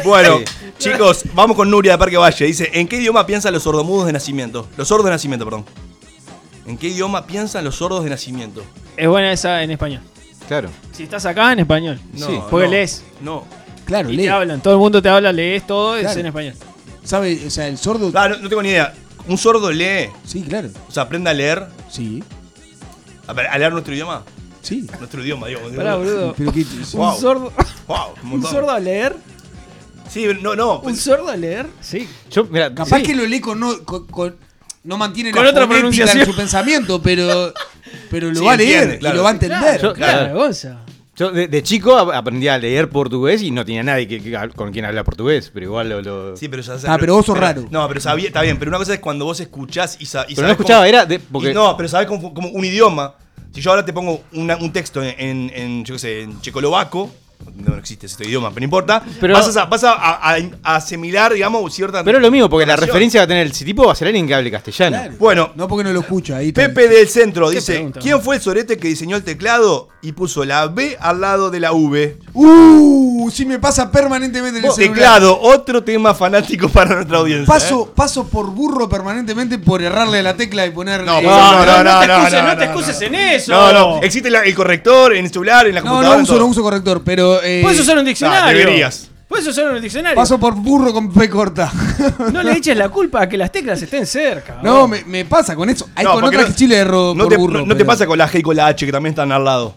Bueno, 0.04 0.38
Sí. 0.78 0.90
chicos, 0.90 1.24
vamos 1.34 1.56
con 1.56 1.70
Nuria 1.70 1.92
de 1.92 1.98
Parque 1.98 2.16
Valle. 2.16 2.44
Dice, 2.46 2.70
¿en 2.72 2.88
qué 2.88 2.96
idioma 2.96 3.26
piensan 3.26 3.52
los 3.52 3.62
sordomudos 3.62 4.06
de 4.06 4.12
nacimiento? 4.12 4.68
Los 4.76 4.88
sordos 4.88 5.04
de 5.06 5.10
nacimiento, 5.12 5.44
perdón. 5.44 5.64
¿En 6.66 6.76
qué 6.78 6.88
idioma 6.88 7.26
piensan 7.26 7.64
los 7.64 7.76
sordos 7.76 8.04
de 8.04 8.10
nacimiento? 8.10 8.62
Es 8.96 9.08
buena 9.08 9.32
esa 9.32 9.62
en 9.62 9.70
español. 9.72 10.00
Claro. 10.48 10.68
Si 10.92 11.04
estás 11.04 11.24
acá, 11.26 11.52
en 11.52 11.60
español. 11.60 12.00
Sí, 12.16 12.40
porque 12.50 12.66
no, 12.66 12.72
lees. 12.72 13.04
No. 13.20 13.44
Claro, 13.90 14.08
Y 14.08 14.16
lee. 14.16 14.22
te 14.22 14.30
hablan. 14.30 14.60
Todo 14.62 14.74
el 14.74 14.78
mundo 14.78 15.02
te 15.02 15.08
habla, 15.08 15.32
lees 15.32 15.66
todo, 15.66 15.96
es 15.96 16.02
Claro. 16.04 16.20
en 16.20 16.26
español. 16.26 16.54
¿Sabe? 17.02 17.40
O 17.44 17.50
sea, 17.50 17.66
el 17.66 17.76
sordo. 17.76 18.12
Ah, 18.14 18.28
no, 18.28 18.36
no 18.38 18.48
tengo 18.48 18.62
ni 18.62 18.68
idea. 18.68 18.94
Un 19.26 19.36
sordo 19.36 19.72
lee, 19.72 20.08
Sí, 20.24 20.42
claro. 20.42 20.68
o 20.88 20.92
sea, 20.92 21.02
aprende 21.02 21.28
a 21.28 21.34
leer, 21.34 21.66
Sí, 21.90 22.22
a, 23.26 23.32
a 23.32 23.58
leer 23.58 23.72
nuestro 23.72 23.92
idioma. 23.92 24.22
sí. 24.62 24.86
Nuestro 24.98 25.22
idioma, 25.24 25.48
digo. 25.48 25.60
Pará, 25.74 25.96
boludo. 25.96 26.34
Pero 26.38 26.52
que, 26.52 26.64
Wow. 26.92 27.14
Un 27.14 27.20
sordo. 27.20 27.52
Wow, 27.88 27.98
un 28.22 28.32
¿Un 28.34 28.42
sordo 28.44 28.70
a 28.70 28.78
leer? 28.78 29.16
Sí, 30.08 30.24
no, 30.40 30.54
no. 30.54 30.78
¿Un 30.80 30.96
sordo 30.96 31.28
a 31.28 31.36
leer? 31.36 31.66
Sí. 31.80 32.08
Yo, 32.30 32.44
mira, 32.44 32.72
capaz 32.72 32.98
sí. 32.98 33.02
que 33.02 33.14
lo 33.16 33.26
lee 33.26 33.40
con 33.40 33.58
no, 33.58 33.82
con, 33.84 34.06
con- 34.06 34.36
no 34.84 34.96
mantiene 34.96 35.32
Con 35.32 35.42
la 35.44 35.50
otra 35.50 35.66
pronunciación. 35.68 36.20
en 36.20 36.26
su 36.26 36.34
pensamiento, 36.36 37.02
pero 37.02 37.52
pero 38.08 38.28
lo 38.30 38.38
Sí, 38.38 38.44
va 38.44 38.52
a 38.52 38.56
leer 38.56 38.70
entiende, 38.74 38.94
y 38.96 38.98
claro. 39.00 39.16
lo 39.16 39.22
va 39.24 39.28
a 39.30 39.32
entender. 39.32 39.80
Yo- 39.82 39.92
Claro, 39.94 40.18
Claro. 40.18 40.34
Gonza. 40.38 40.78
Yo 41.20 41.30
de, 41.30 41.48
de 41.48 41.62
chico 41.62 41.98
ap- 41.98 42.12
aprendí 42.14 42.48
a 42.48 42.56
leer 42.56 42.88
portugués 42.88 43.42
y 43.42 43.50
no 43.50 43.62
tenía 43.62 43.82
nadie 43.82 44.08
que, 44.08 44.22
que- 44.22 44.48
con 44.56 44.72
quien 44.72 44.86
hablar 44.86 45.04
portugués, 45.04 45.50
pero 45.52 45.66
igual 45.66 45.90
lo. 45.90 46.00
lo- 46.00 46.36
Sí, 46.36 46.48
pero, 46.48 46.62
ya- 46.62 46.76
Ah, 46.86 46.96
pero 46.98 47.14
vos 47.14 47.26
sos 47.26 47.36
raro. 47.36 47.66
No, 47.70 47.86
pero 47.88 48.00
sabía, 48.00 48.28
está 48.28 48.40
bien, 48.40 48.58
pero 48.58 48.70
una 48.70 48.78
cosa 48.78 48.94
es 48.94 49.00
cuando 49.00 49.26
vos 49.26 49.38
escuchás 49.38 49.98
y, 50.00 50.06
sa- 50.06 50.24
y 50.26 50.34
pero 50.34 50.46
no 50.46 50.52
escuchaba, 50.52 50.80
cómo- 50.80 50.88
era. 50.88 51.04
De, 51.04 51.18
porque, 51.18 51.50
y 51.50 51.54
no, 51.54 51.76
pero 51.76 51.90
sabés 51.90 52.06
como, 52.08 52.32
como 52.32 52.48
un 52.48 52.64
idioma. 52.64 53.14
Si 53.52 53.60
yo 53.60 53.70
ahora 53.70 53.84
te 53.84 53.92
pongo 53.92 54.22
una- 54.32 54.56
un 54.56 54.72
texto 54.72 55.02
en, 55.02 55.14
en, 55.18 55.50
en, 55.54 55.84
yo 55.84 55.94
qué 55.96 55.98
sé, 55.98 56.20
en 56.22 56.40
checoslovaco, 56.40 57.10
no, 57.56 57.76
existe 57.76 58.06
ese 58.06 58.24
idioma, 58.26 58.48
pero 58.50 58.60
no 58.60 58.64
importa, 58.64 59.02
Pero- 59.20 59.34
vas, 59.34 59.56
a, 59.56 59.64
vas 59.66 59.84
a, 59.84 59.92
a- 59.92 60.36
a 60.62 60.76
asimilar, 60.76 61.32
digamos, 61.34 61.72
cierta... 61.74 62.02
pero 62.04 62.18
es 62.18 62.22
lo 62.22 62.30
mismo, 62.30 62.48
porque 62.48 62.66
la 62.66 62.76
referencia 62.76 63.20
va 63.20 63.24
a 63.24 63.28
tener 63.28 63.46
el 63.46 63.52
tipo 63.52 63.84
va 63.86 63.92
a 63.92 63.94
ser 63.94 64.08
alguien 64.08 64.26
que 64.26 64.34
hable 64.34 64.50
castellano. 64.50 64.96
Claro. 64.96 65.14
Bueno, 65.18 65.50
No 65.54 65.68
porque 65.68 65.84
no 65.84 65.92
lo 65.92 66.00
escucha. 66.00 66.36
Ahí. 66.36 66.52
Pepe 66.52 66.88
del 66.88 67.08
Centro 67.08 67.48
¿Qué 67.50 67.56
dice, 67.56 67.72
pregunta? 67.74 68.00
¿quién 68.00 68.20
fue 68.20 68.36
el 68.36 68.42
sorete 68.42 68.76
que 68.78 68.88
diseñó 68.88 69.16
el 69.16 69.22
teclado 69.24 69.88
y 70.02 70.12
puso 70.12 70.44
la 70.44 70.66
B 70.68 70.96
al 71.00 71.20
lado 71.20 71.50
de 71.50 71.60
la 71.60 71.72
V? 71.72 72.18
¡Uh! 72.32 73.09
Uh, 73.22 73.30
sí 73.30 73.44
me 73.44 73.58
pasa 73.58 73.90
permanentemente 73.90 74.58
en 74.60 74.64
el 74.64 74.70
celular. 74.72 74.94
Teclado, 74.94 75.40
otro 75.40 75.82
tema 75.84 76.14
fanático 76.14 76.68
para 76.72 76.94
nuestra 76.96 77.18
audiencia. 77.18 77.46
Paso, 77.46 77.86
¿eh? 77.88 77.92
paso 77.94 78.26
por 78.26 78.50
burro 78.50 78.88
permanentemente 78.88 79.58
por 79.58 79.82
errarle 79.82 80.20
a 80.20 80.22
la 80.22 80.36
tecla 80.36 80.64
y 80.66 80.70
poner. 80.70 81.04
No, 81.04 81.18
eh, 81.18 81.22
no, 81.22 81.30
no, 81.66 81.84
no, 81.84 82.00
te 82.00 82.06
no, 82.06 82.14
excuses, 82.14 82.42
no, 82.42 82.48
no 82.48 82.56
te 82.56 82.66
no, 82.66 82.72
excuses 82.72 83.00
no. 83.00 83.06
en 83.06 83.14
eso. 83.14 83.52
No, 83.52 83.72
no, 83.72 84.02
existe 84.02 84.30
la- 84.30 84.42
el 84.44 84.54
corrector 84.54 85.14
en 85.14 85.24
el 85.24 85.30
celular, 85.30 85.66
en 85.66 85.74
la 85.74 85.80
no, 85.80 85.86
computadora. 85.90 86.16
no 86.16 86.20
en 86.20 86.22
uso, 86.30 86.38
no 86.38 86.46
uso 86.46 86.62
corrector, 86.62 87.02
pero. 87.04 87.42
eh, 87.42 87.60
Puedes 87.62 87.80
usar 87.80 87.98
un 87.98 88.04
diccionario. 88.04 88.44
Ah, 88.44 88.52
deberías. 88.52 89.08
Puedes 89.28 89.46
usar 89.46 89.70
un 89.72 89.80
diccionario. 89.80 90.16
Paso 90.16 90.40
por 90.40 90.54
burro 90.54 90.92
con 90.92 91.12
P 91.12 91.28
corta. 91.30 91.70
No 92.32 92.42
le 92.42 92.52
eches 92.54 92.76
la 92.76 92.88
culpa 92.88 93.22
a 93.22 93.28
que 93.28 93.36
las 93.36 93.52
teclas 93.52 93.80
estén 93.80 94.04
cerca. 94.06 94.58
No, 94.62 94.88
me, 94.88 95.04
me 95.04 95.24
pasa 95.24 95.54
con 95.54 95.68
eso. 95.70 95.88
Hay 95.94 96.04
No, 96.04 96.14
con 96.14 96.24
otras 96.24 96.42
no- 96.42 96.48
que 96.48 96.54
Chile 96.54 96.76
erro 96.78 97.12
No 97.14 97.24
por 97.24 97.32
te, 97.32 97.36
burro. 97.36 97.60
no- 97.60 97.66
no 97.66 97.76
te 97.76 97.84
pasa 97.84 98.06
con 98.06 98.18
la 98.18 98.28
G 98.28 98.40
y 98.40 98.42
con 98.42 98.56
la 98.56 98.66
H 98.66 98.84
que 98.86 98.90
también 98.92 99.12
están 99.12 99.30
al 99.30 99.44
lado. 99.44 99.76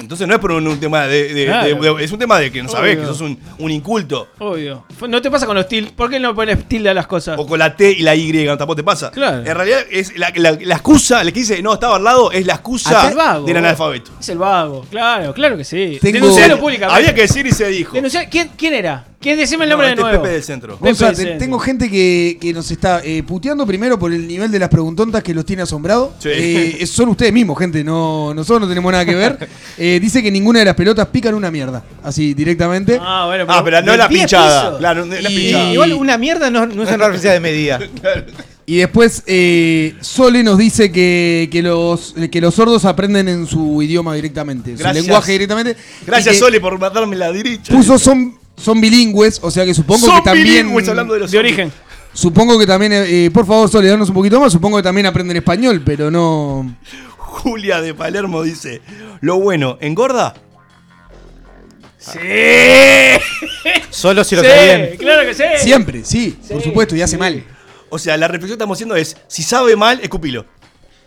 Entonces 0.00 0.26
no 0.28 0.34
es 0.34 0.40
por 0.40 0.52
un, 0.52 0.66
un 0.66 0.78
tema 0.78 1.06
de, 1.06 1.32
de- 1.32 1.46
Claro. 1.46 1.80
de- 1.82 1.94
de- 1.94 2.04
Es 2.04 2.12
un 2.12 2.18
tema 2.18 2.38
de 2.38 2.50
que 2.52 2.62
no 2.62 2.68
sabés, 2.68 2.94
Obvio. 2.96 3.00
que 3.02 3.06
sos 3.08 3.20
un, 3.22 3.38
un 3.58 3.70
inculto. 3.70 4.28
Obvio. 4.38 4.84
No 5.08 5.22
te 5.22 5.30
pasa 5.30 5.46
con 5.46 5.56
los 5.56 5.66
tildes. 5.68 5.92
¿Por 5.92 6.10
qué 6.10 6.20
no 6.20 6.34
pones 6.34 6.68
tilde 6.68 6.90
a 6.90 6.94
las 6.94 7.06
cosas? 7.06 7.38
O 7.38 7.46
con 7.46 7.58
la 7.58 7.74
T 7.76 7.90
y 7.92 8.02
la 8.02 8.14
Y, 8.14 8.32
no, 8.44 8.56
tampoco 8.58 8.76
te 8.76 8.82
pasa. 8.84 9.10
Claro. 9.10 9.38
En 9.38 9.54
realidad, 9.54 9.80
es 9.90 10.16
la, 10.18 10.30
la- 10.36 10.52
la 10.60 10.74
excusa, 10.74 11.22
la 11.24 11.30
que 11.32 11.40
dice 11.40 11.62
no 11.62 11.72
estaba 11.74 11.96
al 11.96 12.04
lado, 12.04 12.32
es 12.32 12.46
la 12.46 12.54
excusa 12.54 13.12
vago. 13.14 13.46
del 13.46 13.56
analfabeto. 13.56 14.10
Es 14.20 14.28
el 14.28 14.38
vago. 14.38 14.84
Claro, 14.90 15.32
claro 15.32 15.56
que 15.56 15.64
sí. 15.64 15.98
Tengo- 16.00 16.14
Denuncialo 16.18 16.58
públicamente. 16.58 17.00
Había 17.00 17.14
que 17.14 17.22
decir 17.22 17.46
y 17.46 17.52
se 17.52 17.68
dijo. 17.68 17.96
¿Quién, 18.30 18.50
¿Quién 18.56 18.74
era? 18.74 19.04
¿Quién? 19.24 19.38
Decime 19.38 19.64
el 19.64 19.70
No, 19.70 19.76
nombre 19.76 19.88
este 19.90 20.02
de 20.02 20.06
es 20.06 20.12
nuevo. 20.12 20.22
Pepe 20.22 20.34
del 20.34 20.42
centro. 20.44 20.74
Pepe 20.76 20.86
Gonza, 20.88 21.06
del 21.06 21.16
te- 21.16 21.22
centro. 21.22 21.38
tengo 21.38 21.58
gente 21.58 21.90
que, 21.90 22.38
que 22.40 22.52
nos 22.52 22.70
está 22.70 23.00
eh, 23.02 23.22
puteando 23.26 23.66
primero 23.66 23.98
por 23.98 24.12
el 24.12 24.28
nivel 24.28 24.50
de 24.52 24.58
las 24.58 24.68
preguntontas 24.68 25.22
que 25.22 25.32
los 25.34 25.44
tiene 25.46 25.62
asombrados. 25.62 26.10
Sí. 26.18 26.28
Eh, 26.30 26.86
son 26.86 27.08
ustedes 27.08 27.32
mismos, 27.32 27.58
gente. 27.58 27.82
No, 27.82 28.32
nosotros 28.34 28.60
no 28.60 28.68
tenemos 28.68 28.92
nada 28.92 29.04
que 29.04 29.14
ver. 29.14 29.48
Eh, 29.76 29.98
dice 30.00 30.22
que 30.22 30.30
ninguna 30.30 30.60
de 30.60 30.66
las 30.66 30.76
pelotas 30.76 31.08
pican 31.08 31.34
una 31.34 31.50
mierda. 31.50 31.82
Así, 32.04 32.32
directamente. 32.32 32.96
Ah, 33.00 33.24
bueno, 33.26 33.44
Ah, 33.48 33.60
pero 33.64 33.82
no 33.82 33.96
la 33.96 34.06
10 34.06 34.20
pinchada. 34.20 34.78
Claro, 34.78 35.04
no 35.04 35.14
la 35.16 35.28
Y- 35.30 35.34
pinchada. 35.36 35.72
Igual 35.72 35.92
una 35.94 36.16
mierda 36.16 36.48
no, 36.50 36.64
no 36.66 36.82
es 36.84 36.88
una 36.90 36.96
referencia 36.98 37.32
de 37.32 37.40
medida. 37.40 37.80
Y 38.66 38.76
después 38.76 39.22
eh, 39.26 39.94
Sole 40.00 40.42
nos 40.42 40.56
dice 40.56 40.90
que, 40.90 41.50
que 41.52 41.60
los, 41.62 42.14
que 42.32 42.40
los 42.40 42.54
sordos 42.54 42.86
aprenden 42.86 43.28
en 43.28 43.46
su 43.46 43.82
idioma 43.82 44.14
directamente. 44.14 44.70
Gracias. 44.70 44.96
Su 44.96 45.02
lenguaje 45.02 45.32
directamente. 45.32 45.76
Gracias, 46.06 46.36
Sole, 46.38 46.60
por 46.60 46.78
matarme 46.78 47.14
la 47.14 47.30
derecha. 47.30 47.74
Puso 47.74 47.98
son, 47.98 48.34
son 48.56 48.80
bilingües, 48.80 49.40
o 49.42 49.50
sea 49.50 49.64
que 49.64 49.74
supongo 49.74 50.06
Son 50.06 50.18
que 50.18 50.22
también. 50.24 50.46
bilingües, 50.66 50.88
hablando 50.88 51.14
de 51.14 51.20
los 51.20 51.30
De 51.30 51.38
origen. 51.38 51.72
Supongo 52.12 52.58
que 52.58 52.66
también, 52.66 52.92
eh, 52.94 53.30
por 53.34 53.44
favor, 53.44 53.68
Sole, 53.68 53.88
danos 53.88 54.08
un 54.08 54.14
poquito 54.14 54.38
más. 54.40 54.52
Supongo 54.52 54.76
que 54.76 54.82
también 54.84 55.06
aprenden 55.06 55.36
español, 55.36 55.82
pero 55.84 56.10
no. 56.10 56.76
Julia 57.18 57.80
de 57.80 57.92
Palermo 57.94 58.42
dice: 58.42 58.80
Lo 59.20 59.40
bueno, 59.40 59.78
¿engorda? 59.80 60.34
Sí. 61.98 62.18
Solo 63.90 64.22
si 64.24 64.36
lo 64.36 64.42
sí, 64.42 64.48
sabe 64.48 64.76
bien. 64.86 64.96
claro 64.98 65.26
que 65.26 65.34
sí. 65.34 65.42
Siempre, 65.58 66.04
sí, 66.04 66.38
por 66.48 66.62
supuesto, 66.62 66.94
y 66.94 67.02
hace 67.02 67.16
mal. 67.18 67.42
O 67.88 67.98
sea, 67.98 68.16
la 68.16 68.28
reflexión 68.28 68.50
que 68.50 68.62
estamos 68.62 68.76
haciendo 68.76 68.94
es: 68.96 69.16
si 69.26 69.42
sabe 69.42 69.74
mal, 69.74 70.00
escupilo. 70.02 70.46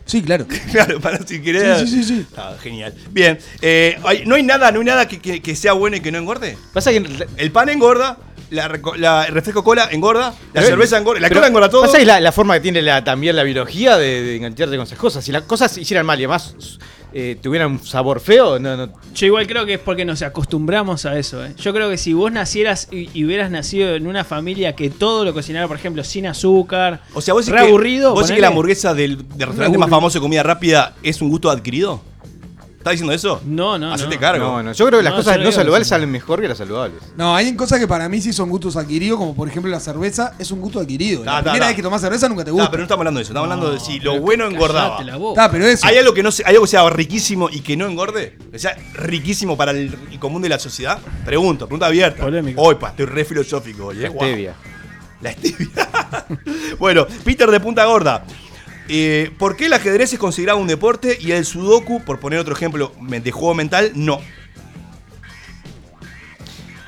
Sí, 0.07 0.21
claro. 0.23 0.47
Claro, 0.71 0.99
para 0.99 1.19
si 1.25 1.39
querés. 1.41 1.81
Sí, 1.81 1.87
sí, 1.87 2.03
sí, 2.03 2.17
sí. 2.21 2.25
Ah, 2.35 2.55
genial. 2.61 2.93
Bien, 3.11 3.37
eh, 3.61 3.99
hay- 4.05 4.23
no 4.25 4.33
hay 4.35 4.43
nada, 4.43 4.71
no 4.71 4.79
hay 4.79 4.85
nada 4.85 5.07
que, 5.07 5.19
que- 5.19 5.41
que 5.41 5.55
sea 5.55 5.73
bueno 5.73 5.97
y 5.97 5.99
que 5.99 6.11
no 6.11 6.17
engorde. 6.17 6.57
Pasa 6.73 6.91
que 6.91 7.05
El 7.37 7.51
pan 7.51 7.69
engorda, 7.69 8.17
la, 8.49 8.69
reco- 8.69 8.95
la- 8.95 9.25
el 9.25 9.33
refresco 9.33 9.63
cola 9.63 9.89
engorda, 9.91 10.29
la 10.29 10.35
Pero- 10.53 10.67
cerveza 10.67 10.97
engorda, 10.97 11.19
la 11.19 11.29
cola 11.29 11.47
engorda 11.47 11.69
todo. 11.69 11.81
Pasa 11.83 11.99
la, 11.99 12.19
la 12.21 12.31
forma 12.31 12.53
que 12.55 12.61
tiene 12.61 12.81
la, 12.81 13.03
también 13.03 13.35
la 13.35 13.43
biología 13.43 13.97
de, 13.97 14.23
de 14.23 14.35
engancharte 14.37 14.77
con 14.77 14.87
esas 14.87 14.97
cosas. 14.97 15.23
Si 15.25 15.31
las 15.31 15.43
cosas 15.43 15.77
hicieran 15.77 16.05
mal 16.05 16.17
y 16.19 16.23
además 16.23 16.55
eh, 17.13 17.37
tuvieran 17.41 17.71
un 17.71 17.85
sabor 17.85 18.19
feo, 18.19 18.59
no, 18.59 18.75
no. 18.75 18.89
Yo 19.13 19.25
igual 19.27 19.47
creo 19.47 19.65
que 19.65 19.75
es 19.75 19.79
porque 19.79 20.05
nos 20.05 20.21
acostumbramos 20.21 21.05
a 21.05 21.17
eso. 21.17 21.43
¿eh? 21.45 21.53
Yo 21.57 21.73
creo 21.73 21.89
que 21.89 21.97
si 21.97 22.13
vos 22.13 22.31
nacieras 22.31 22.87
y, 22.91 23.09
y 23.13 23.25
hubieras 23.25 23.49
nacido 23.49 23.95
en 23.95 24.07
una 24.07 24.23
familia 24.23 24.75
que 24.75 24.89
todo 24.89 25.25
lo 25.25 25.33
cocinara, 25.33 25.67
por 25.67 25.77
ejemplo, 25.77 26.03
sin 26.03 26.27
azúcar, 26.27 27.01
O 27.13 27.21
sea, 27.21 27.33
vos 27.33 27.47
re 27.47 27.61
que, 27.61 27.67
aburrido, 27.67 28.13
vos 28.13 28.27
decís 28.27 28.35
que 28.35 28.41
la 28.41 28.49
hamburguesa 28.49 28.93
del, 28.93 29.17
del 29.17 29.47
restaurante 29.47 29.77
más 29.77 29.89
famoso 29.89 30.19
de 30.19 30.21
comida 30.21 30.43
rápida 30.43 30.95
es 31.03 31.21
un 31.21 31.29
gusto 31.29 31.49
adquirido. 31.49 32.01
¿Estás 32.87 32.91
diciendo 32.93 33.13
eso? 33.13 33.41
No, 33.45 33.77
no, 33.77 33.93
Hacete 33.93 34.15
no. 34.15 34.21
cargo. 34.21 34.45
No, 34.45 34.63
no. 34.63 34.71
Yo 34.71 34.85
creo 34.87 34.99
que 34.99 35.03
las 35.03 35.11
No, 35.13 35.17
cosas 35.17 35.39
no 35.39 35.51
saludables 35.51 35.87
salen 35.89 36.09
mejor 36.09 36.39
que 36.39 36.47
las 36.47 36.57
saludables. 36.57 37.01
No, 37.17 37.35
hay 37.35 37.53
cosas 37.55 37.79
que 37.79 37.87
para 37.87 38.07
mí 38.07 38.21
sí 38.21 38.31
son 38.31 38.49
gustos 38.49 38.77
adquiridos, 38.77 39.17
como 39.19 39.35
por 39.35 39.47
ejemplo 39.49 39.69
la 39.69 39.79
cerveza 39.79 40.33
es 40.39 40.51
un 40.51 40.61
gusto 40.61 40.79
adquirido. 40.79 41.21
Ta, 41.23 41.31
la 41.31 41.37
ta, 41.37 41.43
primera 41.43 41.65
ta. 41.65 41.67
vez 41.67 41.75
que 41.75 41.83
tomás 41.83 41.99
cerveza 42.01 42.29
nunca 42.29 42.45
te 42.45 42.51
No, 42.51 42.55
gusta. 42.55 42.71
pero 42.71 42.79
no 42.81 42.83
estamos 42.85 43.01
hablando 43.01 43.17
de 43.19 43.23
eso, 43.23 43.31
estamos 43.33 43.51
hablando 43.51 43.71
de 43.73 43.79
si 43.79 43.99
lo 43.99 44.19
bueno 44.21 44.45
engordaba. 44.47 45.01
la 45.03 45.51
pero 45.51 45.65
eso. 45.65 45.85
¿Hay 45.85 45.97
algo, 45.97 46.13
que 46.13 46.23
no 46.23 46.31
se- 46.31 46.43
¿Hay 46.45 46.53
algo 46.53 46.63
que 46.65 46.71
sea 46.71 46.89
riquísimo 46.89 47.49
y 47.51 47.59
que 47.59 47.75
no 47.75 47.85
engorde? 47.87 48.37
Que 48.51 48.59
sea 48.59 48.77
riquísimo 48.93 49.57
para 49.57 49.71
el, 49.71 49.93
el 50.11 50.19
común 50.19 50.41
de 50.41 50.49
la 50.49 50.59
sociedad. 50.59 50.99
Pregunto, 51.25 51.65
pregunta 51.67 51.87
abierta. 51.87 52.23
Polémico. 52.23 52.61
Hoy, 52.61 52.75
pa, 52.75 52.89
estoy 52.89 53.05
re 53.07 53.25
filosófico 53.25 53.87
hoy, 53.87 53.97
eh. 53.97 54.01
La 54.03 54.09
stevia. 54.11 54.55
La 55.21 55.31
stevia. 55.33 55.69
bueno, 56.79 57.05
Peter 57.23 57.49
de 57.51 57.59
Punta 57.59 57.83
Gorda. 57.85 58.23
Eh, 58.89 59.31
¿Por 59.37 59.55
qué 59.57 59.65
el 59.65 59.73
ajedrez 59.73 60.13
es 60.13 60.19
considerado 60.19 60.59
un 60.59 60.67
deporte 60.67 61.17
y 61.19 61.31
el 61.31 61.45
sudoku, 61.45 62.01
por 62.03 62.19
poner 62.19 62.39
otro 62.39 62.53
ejemplo 62.55 62.93
de 63.01 63.31
juego 63.31 63.53
mental, 63.53 63.91
no? 63.95 64.19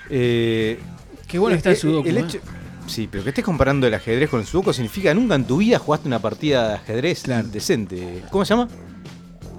Eh, 0.09 0.79
Qué 1.27 1.38
bueno 1.38 1.55
está 1.57 1.69
el 1.69 1.75
eh, 1.75 1.79
sudoku. 1.79 2.07
el 2.07 2.17
¿eh? 2.17 2.21
hecho- 2.21 2.39
Sí, 2.88 3.07
pero 3.12 3.23
que 3.23 3.29
estés 3.29 3.45
comparando 3.45 3.85
el 3.85 3.93
ajedrez 3.93 4.29
con 4.31 4.39
el 4.39 4.47
sudoku 4.47 4.73
significa 4.73 5.13
nunca 5.13 5.35
en 5.35 5.45
tu 5.45 5.57
vida 5.57 5.77
jugaste 5.77 6.07
una 6.07 6.17
partida 6.19 6.69
de 6.69 6.73
ajedrez 6.75 7.23
decente. 7.51 8.23
¿Cómo 8.31 8.43
se 8.45 8.49
llama? 8.55 8.67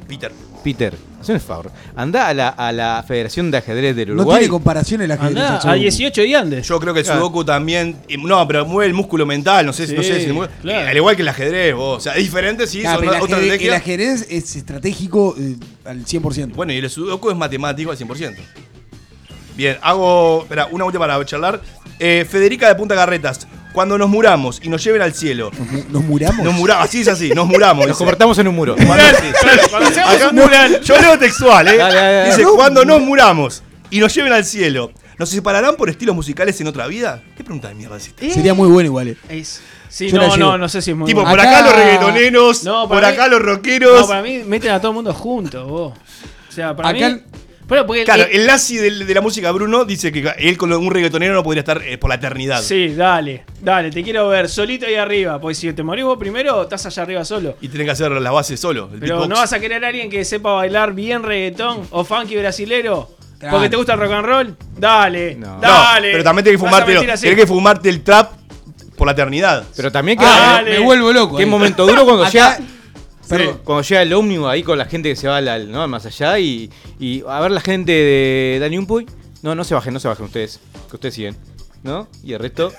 Peter. 0.09 0.33
Peter, 0.63 0.95
hazme 1.21 1.35
un 1.35 1.41
favor. 1.41 1.71
Anda 1.97 2.29
a 2.29 2.35
la, 2.35 2.49
a 2.51 2.73
la 2.73 3.05
Federación 3.07 3.51
de 3.51 3.59
Ajedrez 3.59 3.97
del 3.97 4.09
no 4.09 4.15
Uruguay. 4.23 4.39
tiene 4.41 4.51
comparación 4.51 5.01
el 5.03 5.11
ajedrez. 5.11 5.37
Andá 5.37 5.57
a 5.57 5.61
sudoku. 5.63 5.79
18 5.79 6.23
y 6.25 6.35
andes. 6.35 6.69
Yo 6.69 6.79
creo 6.81 6.93
que 6.95 7.01
el 7.01 7.07
Claro. 7.07 7.21
sudoku 7.21 7.45
también. 7.45 7.97
No, 8.19 8.47
pero 8.47 8.67
mueve 8.67 8.89
el 8.89 8.95
músculo 8.95 9.25
mental. 9.27 9.65
No 9.67 9.73
sé, 9.73 9.87
si- 9.87 9.95
no 9.95 10.03
sé 10.03 10.25
si 10.25 10.33
mueve- 10.33 10.53
claro. 10.63 10.89
Al 10.89 10.97
igual 10.97 11.17
que 11.17 11.23
el 11.23 11.29
ajedrez, 11.29 11.75
vos. 11.75 11.99
O 11.99 12.01
sea, 12.01 12.13
es 12.15 12.23
diferente, 12.25 12.67
sí, 12.67 12.81
Claro, 12.81 12.99
son 12.99 13.07
pero 13.09 13.17
el, 13.17 13.23
otra 13.23 13.37
ajedrez, 13.39 13.63
el 13.63 13.75
ajedrez 13.75 14.27
es 14.31 14.57
estratégico 14.57 15.35
eh, 15.39 15.57
al 15.85 16.05
100%. 16.05 16.55
Bueno, 16.55 16.73
y 16.73 16.79
el 16.79 16.91
sudoku 16.91 17.31
es 17.31 17.37
matemático 17.37 17.91
al 17.91 17.97
100%. 17.97 18.37
Bien, 19.57 19.77
hago. 19.83 20.43
Espera, 20.43 20.69
una 20.71 20.85
última 20.85 21.07
para 21.07 21.25
charlar. 21.25 21.61
Eh, 21.99 22.27
Federica 22.29 22.69
de 22.69 22.75
Punta 22.77 22.95
Carretas. 22.95 23.47
Cuando 23.73 23.97
nos 23.99 24.09
muramos 24.09 24.61
y 24.63 24.69
nos 24.69 24.83
lleven 24.83 25.01
al 25.03 25.15
cielo. 25.15 25.51
Nos, 25.57 25.71
mu- 25.71 25.85
nos 25.91 26.03
muramos. 26.05 26.45
Nos 26.45 26.55
muramos, 26.55 26.85
así 26.85 27.03
es 27.03 27.09
así, 27.09 27.31
nos 27.31 27.47
muramos. 27.47 27.87
Nos 27.89 27.97
convertamos 27.99 28.37
en 28.39 28.49
un 28.49 28.55
muro. 28.57 28.75
Acá- 28.75 30.33
mural. 30.33 30.81
Yo 30.83 30.99
leo 31.01 31.19
textual, 31.19 31.69
¿eh? 31.69 31.77
Dale, 31.77 31.95
dale, 31.95 32.13
dale. 32.17 32.31
Dice, 32.31 32.43
No, 32.43 32.55
cuando 32.55 32.85
no. 32.85 32.99
nos 32.99 33.07
muramos 33.07 33.63
y 33.91 34.01
nos 34.01 34.15
lleven 34.15 34.33
al 34.33 34.45
cielo, 34.45 34.93
¿nos 35.19 35.29
separarán 35.31 35.77
por 35.77 35.89
estilos 35.89 36.15
musicales 36.15 36.61
en 36.61 36.67
otra 36.67 36.87
vida? 36.87 37.23
¿Qué 37.37 37.45
pregunta 37.45 37.69
de 37.69 37.75
mierda 37.75 37.97
es 37.97 38.09
esta? 38.09 38.29
Sería 38.33 38.55
muy 38.55 38.69
bueno 38.69 38.87
igual. 38.87 39.09
eh. 39.09 39.17
Es- 39.29 39.61
Sí, 39.89 40.09
Yo 40.09 40.19
no, 40.19 40.37
no, 40.37 40.57
no 40.57 40.69
sé 40.69 40.81
si 40.83 40.93
es 40.93 40.97
muy 40.97 41.05
Tipo, 41.09 41.23
bueno. 41.23 41.33
por 41.37 41.41
acá 41.41 41.59
Acá- 41.59 41.67
los 41.69 41.77
reggaetoneros, 41.77 42.63
No, 42.63 42.89
por 42.89 43.05
acá 43.05 43.27
los 43.27 43.43
rockeros. 43.43 44.03
No, 44.03 44.07
para 44.07 44.23
mí 44.23 44.39
meten 44.47 44.71
a 44.71 44.79
todo 44.79 44.93
el 44.93 44.95
mundo 44.95 45.13
juntos, 45.13 45.69
vos. 45.69 45.95
O 46.49 46.53
sea, 46.53 46.77
para 46.77 46.91
Acá- 46.91 47.09
mí. 47.09 47.21
Porque 47.87 48.05
Claro, 48.05 48.25
eh, 48.25 48.31
el 48.33 48.47
nazi 48.47 48.77
del- 48.77 49.07
de, 49.07 49.15
la 49.15 49.21
música 49.21 49.51
Bruno 49.53 49.85
dice 49.85 50.11
que 50.11 50.29
él 50.39 50.57
con 50.59 50.73
un 50.73 50.91
reggaetonero 50.91 51.33
no 51.35 51.43
podría 51.45 51.61
estar 51.61 51.81
eh, 51.85 51.97
por 51.99 52.09
la 52.11 52.17
eternidad. 52.17 52.61
Sí, 52.63 52.89
dale, 52.95 53.45
dale, 53.63 53.91
te 53.91 54.03
quiero 54.03 54.29
ver 54.29 54.49
solito 54.49 54.87
ahí 54.87 54.97
arriba. 54.97 55.41
Porque 55.41 55.55
si 55.55 55.73
te 55.73 55.83
morís 55.85 56.05
vos 56.05 56.19
primero, 56.19 56.63
estás 56.63 56.85
allá 56.87 57.03
arriba 57.05 57.25
solo. 57.25 57.57
Y 57.61 57.69
tiene 57.69 57.85
que 57.85 57.93
hacer 57.93 58.11
las 58.11 58.33
bases 58.33 58.59
solo. 58.59 58.91
el 58.93 58.99
Pero 58.99 59.27
no 59.29 59.37
vas 59.37 59.53
a 59.53 59.61
querer 59.61 59.85
a 59.85 59.89
alguien 59.89 60.11
que 60.11 60.25
sepa 60.25 60.53
bailar 60.53 60.93
bien 60.95 61.23
reggaetón 61.23 61.87
o 61.91 62.05
funky 62.05 62.37
brasilero. 62.37 63.09
Porque 63.51 63.71
te 63.71 63.77
gusta 63.77 63.95
el 63.95 64.01
rock 64.01 64.13
and 64.13 64.27
roll. 64.27 64.57
Dale, 64.77 65.35
No. 65.37 65.55
No, 65.55 65.61
dale. 65.61 66.11
pero 66.13 66.25
también 66.25 66.45
tienes 66.45 66.61
que 66.61 66.67
fumarte, 66.67 66.93
tenés 66.95 67.37
que 67.37 67.47
fumarte 67.47 67.89
el 67.89 68.03
trap 68.03 68.33
por 68.97 69.07
la 69.07 69.13
eternidad. 69.13 69.65
Pero 69.77 69.91
también 69.91 70.19
que 70.19 70.25
Ah, 70.27 70.57
Dale. 70.57 70.73
me 70.73 70.79
vuelvo 70.81 71.11
loco. 71.13 71.37
qué 71.37 71.45
ahí. 71.45 71.49
momento 71.49 71.87
duro 71.87 72.05
cuando 72.05 72.25
Acá- 72.27 72.59
Perdón. 73.31 73.61
Cuando 73.65 73.83
llega 73.83 74.03
el 74.03 74.13
ómnibus 74.13 74.49
ahí 74.49 74.63
con 74.63 74.77
la 74.79 74.85
gente 74.85 75.09
que 75.09 75.17
se 75.17 75.27
va 75.29 75.39
al, 75.39 75.49
al- 75.49 75.71
¿no? 75.71 75.87
más 75.89 76.05
allá 76.07 76.39
y, 76.39 76.71
y 76.99 77.23
a 77.27 77.41
ver 77.41 77.51
la 77.51 77.61
gente 77.61 77.93
de 77.93 78.59
Dani 78.61 78.77
Umpuy. 78.79 79.07
No, 79.43 79.55
no 79.55 79.65
se 79.65 79.75
bajen, 79.75 79.95
no 79.95 80.01
se 80.01 80.09
bajen 80.09 80.27
ustedes. 80.27 80.61
Que 80.91 80.97
ustedes 80.97 81.15
siguen. 81.15 81.37
¿No? 81.83 82.09
Y 82.23 82.35
el 82.35 82.41
resto. 82.41 82.73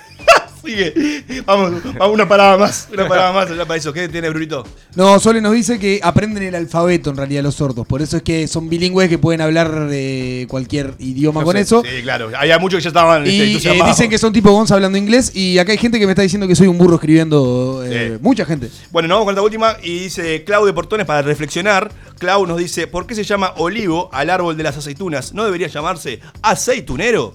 Sigue. 0.64 1.24
Vamos, 1.44 1.82
vamos 1.98 2.14
una 2.14 2.28
parada 2.28 2.56
más. 2.56 2.88
Una 2.92 3.08
parada 3.08 3.32
más 3.32 3.50
allá 3.50 3.64
para 3.66 3.78
eso. 3.78 3.92
¿Qué 3.92 4.08
tiene 4.08 4.28
Brunito? 4.30 4.64
No, 4.94 5.18
Sole 5.18 5.40
nos 5.40 5.52
dice 5.52 5.78
que 5.78 6.00
aprenden 6.02 6.42
el 6.44 6.54
alfabeto 6.54 7.10
en 7.10 7.16
realidad 7.16 7.42
los 7.42 7.56
sordos. 7.56 7.86
Por 7.86 8.00
eso 8.02 8.16
es 8.18 8.22
que 8.22 8.46
son 8.46 8.68
bilingües 8.68 9.08
que 9.08 9.18
pueden 9.18 9.40
hablar 9.40 9.88
de 9.88 10.46
cualquier 10.48 10.94
idioma 10.98 11.40
No 11.40 11.46
con 11.46 11.56
sé, 11.56 11.62
eso. 11.62 11.82
Sí, 11.82 12.02
claro. 12.02 12.30
Había 12.36 12.58
muchos 12.58 12.78
que 12.78 12.84
ya 12.84 12.88
estaban 12.90 13.22
este, 13.24 13.34
Y 13.36 13.40
eh, 13.40 13.46
entusiasmados. 13.48 13.96
dicen 13.96 14.10
que 14.10 14.18
son 14.18 14.32
tipo 14.32 14.50
Gonza 14.52 14.74
hablando 14.74 14.98
inglés. 14.98 15.32
Y 15.34 15.58
acá 15.58 15.72
hay 15.72 15.78
gente 15.78 15.98
que 15.98 16.06
me 16.06 16.12
está 16.12 16.22
diciendo 16.22 16.46
que 16.46 16.54
soy 16.54 16.68
un 16.68 16.78
burro 16.78 16.94
escribiendo. 16.94 17.82
eh, 17.84 18.10
Sí. 18.12 18.18
Mucha 18.22 18.44
gente. 18.44 18.68
Bueno, 18.90 19.08
nos 19.08 19.16
vamos 19.16 19.26
con 19.26 19.34
esta 19.34 19.42
última 19.42 19.76
y 19.82 19.98
dice 20.00 20.44
Clau 20.44 20.64
de 20.66 20.72
Portones 20.72 21.06
para 21.06 21.22
reflexionar. 21.22 21.90
Clau 22.18 22.46
nos 22.46 22.58
dice, 22.58 22.86
¿por 22.86 23.06
qué 23.06 23.14
se 23.14 23.24
llama 23.24 23.52
olivo 23.56 24.08
al 24.12 24.30
árbol 24.30 24.56
de 24.56 24.62
las 24.62 24.76
aceitunas? 24.76 25.34
¿No 25.34 25.44
debería 25.44 25.66
llamarse 25.68 26.20
aceitunero? 26.42 27.34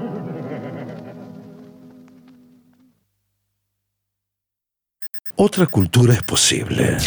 Otra 5.43 5.65
cultura 5.65 6.13
es 6.13 6.21
posible. 6.21 6.97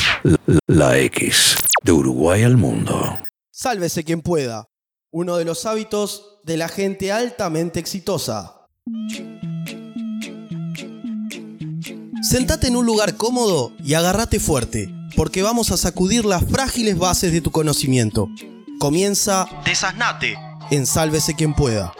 La, 0.66 0.98
X, 0.98 1.54
de 1.84 1.92
Uruguay 1.92 2.42
al 2.42 2.56
mundo. 2.56 3.16
Sálvese 3.52 4.02
quien 4.02 4.22
pueda. 4.22 4.66
Uno 5.12 5.36
de 5.36 5.44
los 5.44 5.66
hábitos 5.66 6.40
de 6.42 6.56
la 6.56 6.66
gente 6.66 7.12
altamente 7.12 7.78
exitosa. 7.78 8.66
Sentate 12.28 12.66
en 12.66 12.74
un 12.74 12.84
lugar 12.84 13.16
cómodo 13.16 13.70
y 13.84 13.94
agárrate 13.94 14.40
fuerte, 14.40 14.92
porque 15.14 15.44
vamos 15.44 15.70
a 15.70 15.76
sacudir 15.76 16.24
las 16.24 16.44
frágiles 16.44 16.98
bases 16.98 17.32
de 17.32 17.40
tu 17.40 17.52
conocimiento. 17.52 18.28
Comienza 18.80 19.46
Desasnate 19.64 20.34
en 20.72 20.86
Sálvese 20.86 21.36
quien 21.36 21.54
pueda. 21.54 21.92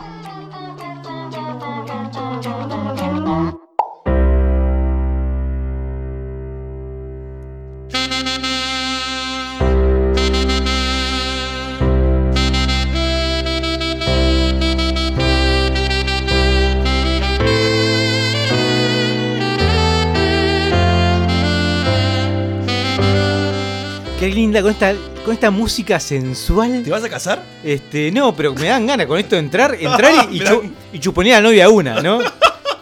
Qué 24.25 24.31
linda 24.31 24.63
con 24.63 24.71
esta, 24.71 24.95
con 25.23 25.35
esta 25.35 25.51
música 25.51 26.01
sensual. 26.01 26.83
¿Te 26.83 26.89
vas 26.91 27.05
a 27.05 27.11
casar? 27.11 27.43
Este, 27.63 28.11
no, 28.11 28.35
pero 28.35 28.55
me 28.55 28.69
dan 28.69 28.87
ganas 28.87 29.07
con 29.07 29.19
esto 29.19 29.35
de 29.37 29.41
entrar, 29.41 29.75
entrar 29.79 30.29
y, 30.31 30.37
y 30.41 30.41
chu- 30.41 30.73
y 30.95 30.99
chuponear 30.99 31.41
a 31.41 31.43
la 31.43 31.49
novia 31.51 31.69
una, 31.69 32.01
¿no? 32.01 32.21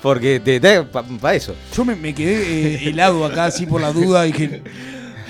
Porque 0.00 0.38
te 0.38 0.60
da 0.60 0.84
para 0.84 1.34
eso. 1.34 1.56
Yo 1.76 1.84
me, 1.84 1.96
me 1.96 2.14
quedé 2.14 2.76
eh, 2.84 2.88
helado 2.90 3.24
acá 3.24 3.46
así 3.46 3.66
por 3.66 3.80
la 3.80 3.90
duda 3.92 4.24
y 4.24 4.30
dije, 4.30 4.62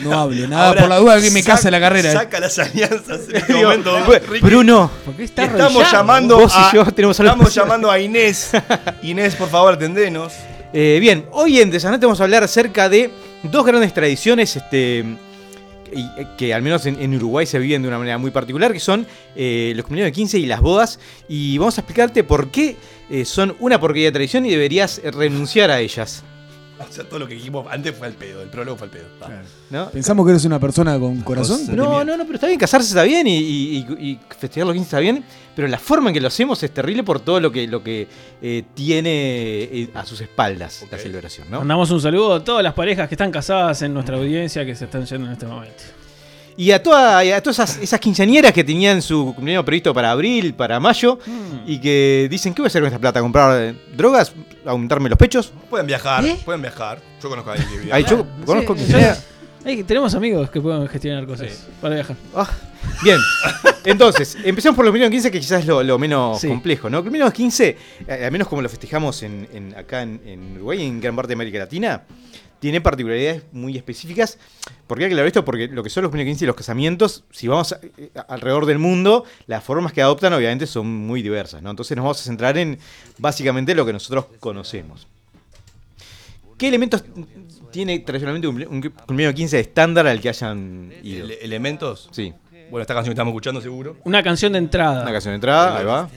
no 0.01 0.13
hable 0.21 0.47
nada 0.49 0.69
Ahora, 0.69 0.81
por 0.83 0.89
la 0.91 0.97
duda 0.99 1.19
que 1.23 1.31
me 1.31 1.41
saca- 1.43 1.55
casa 1.57 1.71
la 1.71 1.81
carrera. 1.81 2.11
eh. 2.11 2.13
Saca 2.13 2.41
las 2.41 2.59
alianzas 2.59 3.21
en 3.31 3.37
este 3.37 3.53
Digo, 3.55 3.71
momento. 3.71 3.99
Bruno. 4.43 4.91
¿Por 5.07 5.15
qué 5.15 5.25
está 5.25 5.45
Estamos 5.45 5.65
arrollado? 5.77 5.93
llamando 5.93 6.37
Vos 6.41 6.53
a, 6.55 6.69
y 6.71 6.77
yo 6.77 6.85
tenemos 6.93 7.19
algo 7.21 7.31
estamos 7.31 7.47
especial. 7.49 7.65
llamando 7.65 7.91
a 7.91 7.99
Inés. 7.99 8.51
Inés, 9.03 9.35
por 9.35 9.49
favor, 9.49 9.73
atendenos. 9.73 10.35
Eh, 10.75 10.99
bien, 11.01 11.25
hoy 11.33 11.59
en 11.59 11.71
Desanate 11.71 12.05
vamos 12.05 12.21
a 12.21 12.25
hablar 12.25 12.45
acerca 12.45 12.91
de 12.91 13.11
dos 13.45 13.65
grandes 13.65 13.95
tradiciones 13.95 14.57
este, 14.57 15.05
eh, 15.93 16.27
que 16.37 16.55
al 16.55 16.63
menos 16.63 16.87
en, 16.87 17.15
Uruguay 17.15 17.47
se 17.47 17.59
viven 17.59 17.83
de 17.83 17.89
una 17.89 17.99
manera 17.99 18.19
muy 18.19 18.31
particular, 18.31 18.73
que 18.73 18.81
son 18.81 19.07
eh, 19.37 19.73
los 19.77 19.85
cumpleaños 19.85 20.09
de 20.09 20.13
15 20.13 20.39
y 20.39 20.47
las 20.47 20.61
bodas. 20.61 20.99
Y 21.29 21.59
vamos 21.59 21.79
a 21.79 21.83
explicarte 21.83 22.25
por 22.25 22.51
qué 22.51 22.77
eh, 23.11 23.25
son 23.25 23.57
una 23.61 23.79
porquería 23.79 24.09
de 24.09 24.13
tradición 24.13 24.47
y 24.47 24.51
deberías 24.51 25.01
renunciar 25.05 25.71
a 25.71 25.81
ellas. 25.81 26.25
O 26.89 26.93
sea, 26.93 27.05
todo 27.05 27.19
lo 27.21 27.29
que 27.29 27.35
dijimos 27.35 27.67
antes 27.71 27.97
fue 27.97 28.07
al 28.07 28.13
pedo, 28.15 28.43
el 28.43 28.49
prólogo 28.49 28.77
fue 28.77 28.87
al 28.87 28.91
pedo. 28.93 29.05
Pensamos 29.93 30.27
que 30.27 30.33
eres 30.33 30.45
una 30.45 30.59
persona 30.61 30.99
con 30.99 31.21
corazón. 31.23 31.61
No, 31.77 32.05
no, 32.05 32.17
no, 32.17 32.25
pero 32.25 32.35
está 32.35 32.47
bien, 32.47 32.59
casarse 32.59 32.89
está 32.89 33.03
bien 33.05 33.27
y, 33.27 33.39
y- 33.39 33.77
y- 33.99 34.11
y 34.11 34.21
festejar 34.39 34.67
los 34.67 34.75
15 34.75 34.85
está 34.87 34.99
bien, 35.01 35.25
pero 35.57 35.69
la 35.69 35.79
forma 35.79 36.11
en 36.11 36.15
que 36.15 36.21
lo 36.21 36.29
hacemos 36.29 36.63
es 36.63 36.71
terrible 36.73 37.03
por 37.03 37.21
todo 37.21 37.41
lo 37.41 37.51
que, 37.53 37.67
lo 37.67 37.83
que 37.83 38.07
eh, 38.43 38.65
tiene 38.75 39.11
eh, 39.65 39.91
a 39.95 40.05
sus 40.05 40.21
espaldas 40.21 40.85
la 40.91 40.99
celebración, 40.99 41.51
¿no? 41.51 41.59
Mandamos 41.59 41.91
un 41.91 42.01
saludo 42.01 42.35
a 42.35 42.45
todas 42.45 42.63
las 42.63 42.75
parejas 42.75 43.09
que 43.09 43.15
están 43.15 43.31
casadas 43.31 43.81
en 43.83 43.95
nuestra 43.95 44.17
audiencia 44.17 44.65
que 44.67 44.75
se 44.75 44.85
están 44.85 45.05
yendo 45.07 45.27
en 45.27 45.33
este 45.33 45.47
momento. 45.47 45.83
Y 46.57 46.71
a, 46.71 46.83
toda- 46.83 47.19
a 47.21 47.41
todas 47.41 47.59
esas, 47.59 47.79
esas 47.83 47.99
quinceañeras 47.99 48.53
que 48.53 48.63
tenían 48.63 49.01
su 49.01 49.33
cumpleaños 49.35 49.65
previsto 49.65 49.95
para 49.95 50.11
abril, 50.11 50.53
para 50.55 50.79
mayo, 50.81 51.19
Mm. 51.27 51.59
y 51.67 51.79
que 51.81 52.29
dicen, 52.31 52.53
¿qué 52.55 52.61
voy 52.63 52.67
a 52.67 52.69
hacer 52.69 52.83
con 52.83 52.89
esta 52.89 52.99
plata? 52.99 53.21
¿Comprar 53.21 53.63
eh, 53.63 53.75
drogas? 53.97 54.33
¿Aumentarme 54.67 55.09
los 55.09 55.19
pechos? 55.19 55.53
Pueden 55.71 55.87
viajar, 55.87 56.25
¿Eh? 56.25 56.37
pueden 56.45 56.61
viajar. 56.61 57.01
Yo 57.23 57.29
conozco 57.29 57.51
a 57.51 57.55
alguien 57.55 57.71
que 57.71 57.79
vive 57.79 57.93
Ay, 57.93 58.03
acá. 58.03 58.11
yo 58.17 58.27
conozco 58.45 58.75
Sí, 58.75 58.81
quinceañeras. 58.81 59.25
Hay- 59.65 59.83
tenemos 59.85 60.15
amigos 60.15 60.51
que 60.51 60.61
pueden 60.61 60.87
gestionar 60.89 61.25
cosas 61.27 61.67
para 61.81 61.95
viajar. 61.95 62.17
Ah, 62.35 62.49
bien, 63.03 63.17
entonces, 63.85 64.37
empezamos 64.45 64.75
por 64.77 64.85
los 64.85 64.91
cumpleaños 64.93 65.13
15, 65.13 65.31
que 65.31 65.39
quizás 65.41 65.61
es 65.61 65.67
lo, 65.67 65.83
lo 65.83 65.99
menos 65.99 66.41
Sí. 66.41 66.49
complejo, 66.49 66.91
¿no? 66.91 67.01
Cumpleaños 67.03 67.33
15, 67.33 67.77
eh, 68.09 68.25
al 68.25 68.31
menos 68.33 68.49
como 68.49 68.61
lo 68.61 68.69
festejamos 68.69 69.23
en, 69.23 69.49
en- 69.53 69.75
acá 69.77 70.03
en, 70.03 70.21
en 70.27 70.53
Uruguay 70.57 70.83
y 70.83 70.87
en 70.87 71.01
gran 71.01 71.15
parte 71.17 71.29
de 71.29 71.35
América 71.35 71.59
Latina, 71.61 72.03
tiene 72.63 72.81
particularidades 72.81 73.43
muy 73.51 73.77
específicas. 73.77 74.39
¿Por 74.87 74.97
qué 74.97 75.07
aclaro 75.07 75.27
esto? 75.27 75.45
Porque 75.45 75.67
lo 75.67 75.83
que 75.83 75.91
son 75.91 76.05
los 76.05 76.11
cumpleaños 76.11 76.31
15 76.35 76.45
y 76.45 76.47
los 76.47 76.55
casamientos, 76.55 77.25
si 77.33 77.49
vamos 77.49 77.73
a- 77.73 77.81
eh, 77.99 78.11
alrededor 78.29 78.67
del 78.67 78.79
mundo, 78.79 79.25
las 79.49 79.65
formas 79.65 79.93
que 79.93 80.01
adoptan 80.01 80.33
obviamente 80.33 80.69
son 80.69 80.87
muy 80.87 81.23
diversas, 81.23 81.61
¿no? 81.61 81.71
Entonces 81.71 81.97
nos 81.97 82.05
vamos 82.05 82.21
a 82.21 82.23
centrar 82.25 82.57
en 82.59 82.79
básicamente 83.19 83.75
lo 83.75 83.85
que 83.85 83.93
nosotros 83.93 84.27
conocemos. 84.39 85.09
¿Qué 86.57 86.69
elementos 86.69 87.03
tiene 87.73 87.99
tradicionalmente 87.99 88.47
un 88.47 88.63
un 88.71 88.81
cumpleaños 89.07 89.35
15 89.35 89.59
estándar 89.59 90.07
al 90.07 90.21
que 90.21 90.29
hayan 90.29 90.93
ido? 91.03 91.25
Ele- 91.25 91.39
¿Elementos? 91.43 92.09
Sí. 92.13 92.33
Bueno, 92.71 92.83
esta 92.83 92.95
canción 92.95 93.11
que 93.11 93.15
estamos 93.17 93.33
escuchando 93.33 93.61
seguro. 93.61 93.97
Una 94.05 94.23
canción 94.23 94.53
de 94.53 94.59
entrada. 94.59 95.03
Una 95.03 95.11
canción 95.11 95.33
de 95.33 95.37
entrada, 95.37 95.79
ahí 95.79 95.85
va. 95.85 96.09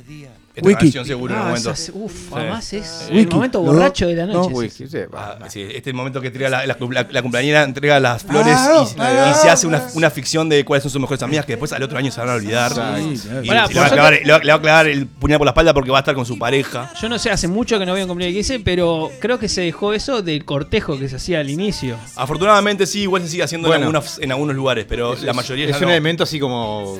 Esta 0.56 0.68
Wiki. 0.70 0.84
canción 0.86 1.06
seguro 1.06 1.34
en 1.34 1.39
Ah, 1.39 1.43
un 1.43 1.47
momento. 1.49 1.72
esas- 1.72 1.91
uf, 1.93 2.12
Sí. 2.14 2.28
además 2.34 2.74
es 2.74 3.06
Wiki. 3.10 3.20
el 3.22 3.28
momento 3.30 3.60
No, 3.62 3.66
borracho 3.74 4.08
de 4.08 4.16
la 4.16 4.26
no. 4.26 4.34
noche. 4.34 4.49
sí. 4.49 4.56
Wiki, 4.56 4.88
sí, 4.88 4.97
va. 5.14 5.38
Ah, 5.41 5.49
sí, 5.49 5.62
este 5.64 5.78
es 5.78 5.88
el 5.88 5.93
momento 5.95 6.22
que 6.22 6.28
entrega 6.28 6.49
la, 6.49 6.66
la, 6.66 6.78
la- 6.80 7.08
la 7.12 7.22
cumpleañera 7.22 7.64
entrega 7.64 7.99
las 7.99 8.24
flores 8.24 8.56
Claro, 8.56 9.32
y, 9.32 9.34
se 9.41 9.49
hace 9.49 9.68
una, 9.68 9.86
una 9.95 10.10
ficción 10.10 10.47
de 10.47 10.64
cuáles 10.64 10.84
son 10.84 10.91
sus 10.91 11.01
mejores 11.01 11.22
amigas 11.24 11.45
que 11.45 11.53
después 11.53 11.74
al 11.74 11.84
otro 11.84 11.97
año 11.97 12.10
se 12.12 12.20
van 12.22 12.30
a 12.30 12.34
olvidar. 12.36 12.72
Sí, 12.72 12.76
claro. 12.78 13.43
Y 13.43 13.47
Pará, 13.49 13.68
se 13.68 13.74
le, 13.74 13.80
va 13.82 13.86
a 13.86 13.89
clavar, 13.91 14.14
le, 14.24 14.32
va, 14.32 14.39
le 14.39 14.51
va 14.51 14.58
a 14.58 14.62
clavar 14.62 14.88
el 14.88 15.08
puñal 15.08 15.38
por 15.39 15.45
la 15.45 15.51
espalda 15.51 15.74
porque 15.74 15.91
va 15.91 15.97
a 15.97 16.01
estar 16.01 16.16
con 16.16 16.26
su 16.26 16.39
pareja. 16.39 16.91
Yo 17.01 17.10
no 17.10 17.20
sé, 17.20 17.30
hace 17.32 17.47
mucho 17.49 17.78
que 17.78 17.86
no 17.86 17.91
voy 17.91 18.01
a 18.01 18.03
un 18.06 18.10
cumpleaños 18.10 18.36
15, 18.36 18.60
pero 18.62 19.12
creo 19.20 19.38
que 19.38 19.49
se 19.49 19.62
dejó 19.62 19.93
eso 19.93 20.22
del 20.22 20.45
cortejo 20.45 20.97
que 20.97 21.10
se 21.10 21.18
hacía 21.18 21.41
al 21.41 21.49
inicio. 21.49 21.97
Afortunadamente 22.16 22.86
sí, 22.86 23.01
igual 23.01 23.22
se 23.24 23.28
sigue 23.30 23.43
haciendo 23.43 23.68
Bueno. 23.68 23.89
en, 23.89 23.95
algunos, 23.95 24.20
en 24.20 24.32
algunos 24.32 24.56
lugares, 24.56 24.86
pero 24.88 25.14
Es- 25.14 25.24
la 25.24 25.34
mayoría 25.34 25.66
es 25.66 25.72
ya 25.72 25.78
un 25.78 25.84
no. 25.84 25.89
elemento 25.89 26.24
así 26.24 26.39
como 26.39 26.97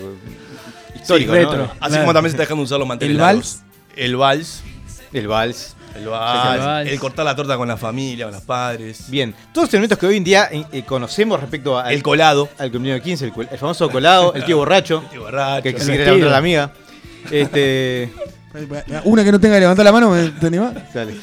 Sí, 1.06 1.14
histórico. 1.14 1.32
Así 1.32 1.90
Claro. 1.90 2.04
como 2.04 2.14
también 2.14 2.32
se 2.32 2.36
está 2.36 2.44
dejando 2.44 2.62
de 2.62 2.66
usar 2.66 2.80
los 2.80 2.88
manteles 2.88 3.16
¿El 3.16 3.22
vals. 3.22 3.64
El 3.96 4.16
vals. 4.18 4.64
El 5.14 5.28
vals, 5.28 5.76
el 5.96 6.08
vals. 6.08 6.90
el 6.90 7.00
cortar 7.00 7.24
la 7.26 7.36
torta 7.36 7.56
con 7.56 7.68
la 7.70 7.78
familia, 7.78 8.26
con 8.26 8.34
los 8.34 8.44
padres. 8.44 9.10
Bien, 9.10 9.34
todos 9.54 9.68
los 9.68 9.74
elementos 9.74 9.98
que 9.98 10.06
hoy 10.08 10.18
en 10.18 10.24
día 10.26 10.50
eh, 10.52 10.66
eh, 10.74 10.84
conocemos 10.84 11.40
respecto 11.40 11.80
al, 11.80 11.94
El 11.94 12.04
colado. 12.04 12.50
al 12.58 12.70
cumpleaños 12.72 13.02
15, 13.04 13.26
el, 13.26 13.32
el 13.50 13.58
famoso 13.58 13.90
colado, 13.90 14.34
el 14.34 14.44
tío 14.44 14.58
borracho, 14.58 15.02
El 15.06 15.10
tío 15.10 15.22
borracho. 15.22 15.64
que, 15.64 15.80
se 15.80 15.86
quiere 15.86 16.06
levantar 16.06 16.28
a 16.28 16.32
la 16.32 16.38
amiga. 16.38 16.72
Este, 17.32 18.12
Una 19.06 19.24
que 19.24 19.32
no 19.32 19.40
tenga 19.40 19.56
que 19.56 19.62
levantar 19.62 19.86
la 19.86 19.92
mano, 19.92 20.10
¿me- 20.12 20.30
¿te 20.32 20.48
animás? 20.48 20.74
dale. 20.94 21.16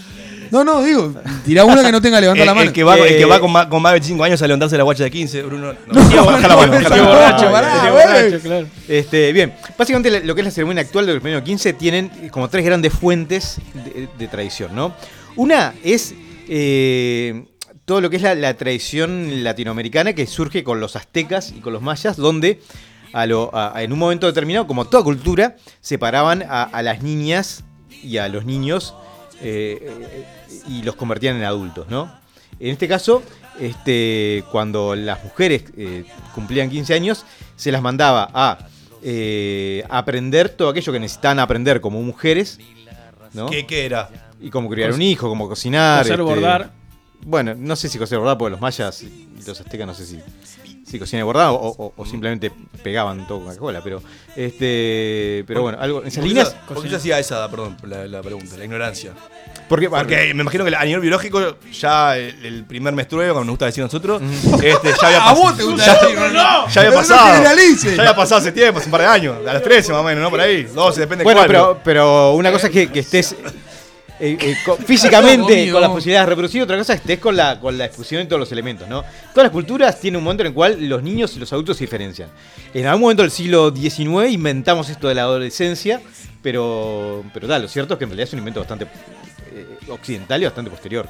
No, 0.53 0.63
no, 0.65 0.83
digo, 0.85 1.15
tirá 1.47 1.65
una 1.65 1.83
que 1.83 1.91
no 1.91 2.01
tenga 2.03 2.19
El, 2.19 2.39
la 2.39 2.53
mano. 2.55 2.61
el 2.61 2.73
que 2.73 2.85
va, 2.85 2.97
el 2.99 3.09
que 3.09 3.23
Eh, 3.23 3.25
va 3.25 3.41
con, 3.41 3.51
más, 3.51 3.67
con 3.67 3.81
más 3.83 3.91
de 3.93 3.95
25 3.95 4.23
años 4.23 4.41
a 4.43 4.47
levantarse 4.47 4.77
la 4.77 4.85
guacha 4.85 5.03
de 5.03 5.11
15, 5.11 5.43
Bruno. 5.45 5.73
No, 5.87 6.09
tío, 6.09 6.25
baja 6.27 6.47
la 6.47 6.57
mano. 6.57 6.73
borracho, 6.73 8.41
claro. 8.41 8.67
Este, 8.87 9.33
bien, 9.33 9.55
básicamente 9.79 10.21
lo 10.25 10.35
que 10.35 10.43
es 10.43 10.45
la 10.45 10.51
ceremonia 10.51 10.83
actual 10.83 11.07
del 11.07 11.17
cumpleaños 11.17 11.43
15 11.45 11.73
tienen 11.73 12.11
eh, 12.23 12.29
como 12.31 12.49
tres 12.49 12.65
grandes 12.65 12.93
fuentes 12.93 13.57
de, 13.73 14.09
de 14.19 14.29
tradición, 14.29 14.75
¿no? 14.75 14.95
Una 15.37 15.73
es 15.83 16.15
eh, 16.49 17.45
todo 17.87 18.01
lo 18.03 18.11
que 18.11 18.17
es 18.17 18.23
la, 18.23 18.35
la 18.35 18.55
tradición 18.55 19.43
latinoamericana 19.43 20.13
que 20.13 20.27
surge 20.27 20.63
con 20.63 20.81
los 20.81 20.97
aztecas 20.97 21.53
y 21.57 21.61
con 21.61 21.73
los 21.73 21.81
mayas, 21.83 22.17
donde 22.19 22.61
a 23.15 23.25
lo- 23.27 23.51
a- 23.55 23.83
en 23.83 23.93
un 23.93 23.99
momento 23.99 24.27
determinado, 24.27 24.67
como 24.67 24.85
toda 24.85 25.03
cultura, 25.03 25.57
separaban 25.81 26.43
a, 26.49 26.63
a 26.65 26.83
las 26.83 27.03
niñas 27.03 27.65
y 28.03 28.19
a 28.19 28.29
los 28.29 28.45
niños 28.45 28.95
eh, 29.41 29.79
eh, 29.83 30.25
y 30.69 30.83
los 30.83 30.95
convertían 30.97 31.37
en 31.37 31.45
adultos, 31.45 31.87
¿no? 31.89 32.13
En 32.61 32.69
este 32.71 32.87
caso, 32.89 33.23
este, 33.59 34.45
cuando 34.53 34.95
las 34.95 35.23
mujeres 35.25 35.65
eh, 35.77 36.05
cumplían 36.35 36.71
15 36.71 36.95
años, 36.95 37.25
se 37.57 37.73
las 37.73 37.83
mandaba 37.83 38.29
a 38.33 38.59
eh, 39.03 39.85
aprender 39.89 40.49
todo 40.51 40.69
aquello 40.69 40.93
que 40.93 41.01
necesitaban 41.01 41.39
aprender 41.41 41.81
como 41.81 42.01
mujeres, 42.03 42.59
¿no? 43.33 43.47
¿Qué, 43.51 43.67
¿Qué 43.67 43.87
era? 43.87 44.09
Y 44.41 44.51
cómo 44.51 44.69
criar 44.69 44.93
un 44.93 45.03
hijo, 45.03 45.29
cómo 45.29 45.49
cocinar. 45.49 46.03
Coser, 46.03 46.13
este, 46.21 46.23
bordar. 46.23 46.71
Bueno, 47.25 47.55
no 47.57 47.77
sé 47.77 47.89
si 47.89 47.99
coser 47.99 48.19
bordar, 48.19 48.37
porque 48.39 48.51
los 48.53 48.61
mayas 48.61 49.03
y 49.03 49.29
los 49.47 49.61
aztecas 49.61 49.87
no 49.87 49.95
sé 49.95 50.05
si, 50.07 50.19
si 50.85 50.99
cocinan 50.99 51.21
y 51.21 51.25
bordar 51.25 51.49
o, 51.51 51.55
o- 51.57 51.93
o 51.97 52.07
simplemente 52.07 52.51
pegaban 52.83 53.27
todo 53.29 53.39
con 53.39 53.49
Coca-Cola, 53.49 53.81
pero 53.83 54.03
este 54.37 55.45
pero 55.47 55.63
bueno, 55.63 55.79
algo 55.81 56.03
en 56.03 56.09
esas 56.09 56.19
¿Por 56.19 56.25
qué 56.25 56.29
líneas. 56.29 56.57
¿Por 56.67 56.83
qué 56.83 56.89
se 56.91 56.97
hacía 56.97 57.19
esa, 57.21 57.49
perdón, 57.51 57.77
la, 57.85 58.07
la 58.07 58.23
pregunta, 58.23 58.57
la 58.57 58.65
ignorancia? 58.65 59.13
Porque, 59.69 59.89
Porque 59.89 60.35
me 60.35 60.43
imagino 60.43 60.65
que 60.67 60.77
a 60.77 60.85
nivel 60.85 61.01
biológico, 61.01 61.57
ya 61.73 62.17
el, 62.17 62.45
el 62.45 62.65
primer 62.65 62.93
menstrueo, 62.93 63.33
como 63.33 63.45
nos 63.47 63.53
gusta 63.53 63.67
decir 63.67 63.83
nosotros, 63.83 64.21
este, 64.63 64.93
ya 65.01 65.07
había 65.07 65.19
A 65.25 65.29
pasado. 65.31 65.41
vos 65.43 65.57
te 65.57 65.63
gusta 65.65 65.87
ya, 65.87 65.93
decir, 65.95 66.19
¿no? 66.19 66.69
ya 66.69 66.81
había 66.81 66.91
no 66.91 66.97
pasado. 66.97 67.27
generalice. 67.35 67.97
ya 67.97 68.03
había 68.03 68.17
pasado 68.17 68.41
hace 68.41 68.53
tiempo, 68.53 68.79
hace 68.79 68.87
un 68.89 68.93
par 68.93 69.01
de 69.01 69.07
años. 69.07 69.37
A 69.47 69.53
los 69.55 69.63
13 69.63 69.93
más 69.93 70.01
o 70.01 70.05
menos, 70.05 70.23
¿no? 70.23 70.31
Por 70.31 70.41
ahí. 70.41 70.65
12, 70.65 71.01
depende 71.01 71.25
Bueno, 71.25 71.41
cuál. 71.41 71.49
pero, 71.49 71.81
pero 71.83 72.33
una 72.35 72.53
cosa 72.53 72.67
es 72.67 72.73
que, 72.73 72.91
que 72.91 73.01
estés 73.01 73.33
eh, 74.21 74.37
eh, 74.41 74.57
co- 74.65 74.77
físicamente 74.77 75.71
con 75.73 75.81
las 75.81 75.91
posibilidades 75.91 76.27
de 76.27 76.31
reproducir, 76.31 76.63
otra 76.63 76.77
cosa 76.79 76.93
es 76.95 77.01
que 77.01 77.13
estés 77.15 77.23
con 77.23 77.35
la, 77.37 77.59
con 77.59 77.77
la 77.79 77.87
exfusión 77.87 78.21
de 78.23 78.27
todos 78.27 78.41
los 78.41 78.53
elementos, 78.53 78.87
¿no? 78.89 79.01
Todas 79.33 79.45
las 79.45 79.51
culturas 79.51 79.99
tienen 79.99 80.19
un 80.19 80.25
momento 80.25 80.43
en 80.43 80.49
el 80.49 80.53
cual 80.55 80.77
los 80.89 81.03
niños 81.03 81.35
y 81.37 81.41
los 81.41 81.53
adultos 81.53 81.77
se 81.79 81.85
diferencian. 81.85 82.29
En 82.75 82.87
algún 82.87 83.01
momento 83.03 83.23
del 83.23 83.33
siglo 83.33 83.75
XIX 83.75 84.31
inventamos 84.31 84.91
esto 84.91 85.09
de 85.09 85.15
la 85.15 85.23
adolescencia, 85.23 86.01
pero, 86.43 87.25
pero 87.33 87.49
tal, 87.49 87.63
lo 87.63 87.69
cierto 87.69 87.95
es 87.95 87.99
que 87.99 88.05
en 88.05 88.11
realidad 88.11 88.29
es 88.29 88.33
un 88.33 88.39
invento 88.41 88.61
bastante 88.61 88.87
occidental 89.89 90.41
y 90.43 90.45
bastante 90.45 90.71
posterior. 90.71 91.07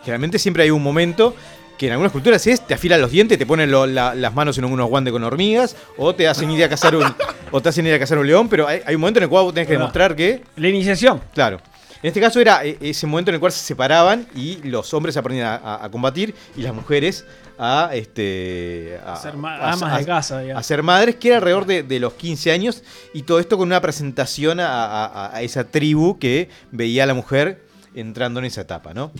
Generalmente 0.00 0.38
siempre 0.38 0.62
hay 0.62 0.70
un 0.70 0.82
momento 0.82 1.34
que 1.78 1.86
en 1.86 1.92
algunas 1.92 2.12
culturas 2.12 2.46
es 2.46 2.66
te 2.66 2.72
afilan 2.74 3.00
los 3.02 3.10
dientes, 3.10 3.36
te 3.38 3.44
ponen 3.44 3.70
lo- 3.70 3.86
la- 3.86 4.14
las 4.14 4.34
manos 4.34 4.56
en 4.56 4.64
unos 4.64 4.88
guantes 4.88 5.12
con 5.12 5.22
hormigas, 5.24 5.76
o 5.98 6.14
te 6.14 6.26
hacen 6.26 6.50
ir 6.50 6.64
a 6.64 6.68
cazar 6.70 6.96
un, 6.96 7.04
o 7.50 7.60
te 7.60 7.68
hacen 7.68 7.86
ir 7.86 7.92
a 7.94 7.98
cazar 7.98 8.16
un 8.18 8.26
león, 8.26 8.48
pero 8.48 8.66
hay, 8.66 8.80
hay 8.86 8.94
un 8.94 9.00
momento 9.02 9.18
en 9.18 9.24
el 9.24 9.28
cual 9.28 9.44
vos 9.44 9.52
tenés 9.54 9.66
que 9.66 9.74
demostrar 9.74 10.16
que 10.16 10.42
La 10.56 10.68
iniciación. 10.68 11.20
Claro. 11.34 11.58
En 12.02 12.08
este 12.08 12.20
caso 12.20 12.40
era 12.40 12.64
eh, 12.64 12.76
ese 12.80 13.06
momento 13.06 13.30
en 13.30 13.34
el 13.34 13.40
cual 13.40 13.52
se 13.52 13.58
separaban 13.64 14.26
y 14.34 14.56
los 14.68 14.92
hombres 14.94 15.16
aprendían 15.16 15.48
a, 15.48 15.56
a- 15.56 15.84
a 15.84 15.90
combatir 15.90 16.34
y 16.56 16.62
las 16.62 16.72
mujeres 16.74 17.24
a 17.58 17.90
este 17.94 18.98
a, 19.04 19.16
Ser 19.16 19.32
a- 19.34 19.72
amas 19.72 19.94
a- 19.94 19.98
de 19.98 20.04
casa, 20.06 20.40
digamos. 20.40 20.60
a 20.60 20.62
ser 20.62 20.82
madres, 20.82 21.16
que 21.16 21.28
era 21.28 21.38
alrededor 21.38 21.66
de, 21.66 21.82
de 21.82 22.00
los 22.00 22.14
15 22.14 22.52
años, 22.52 22.82
y 23.12 23.22
todo 23.22 23.38
esto 23.40 23.58
con 23.58 23.66
una 23.68 23.80
presentación 23.80 24.58
a 24.60 25.30
esa 25.42 25.64
tribu 25.64 26.18
que 26.18 26.48
veía 26.70 27.02
a 27.04 27.06
la 27.06 27.14
mujer 27.14 27.65
entrando 27.96 28.38
en 28.40 28.46
esa 28.46 28.60
etapa, 28.60 28.94
¿no? 28.94 29.10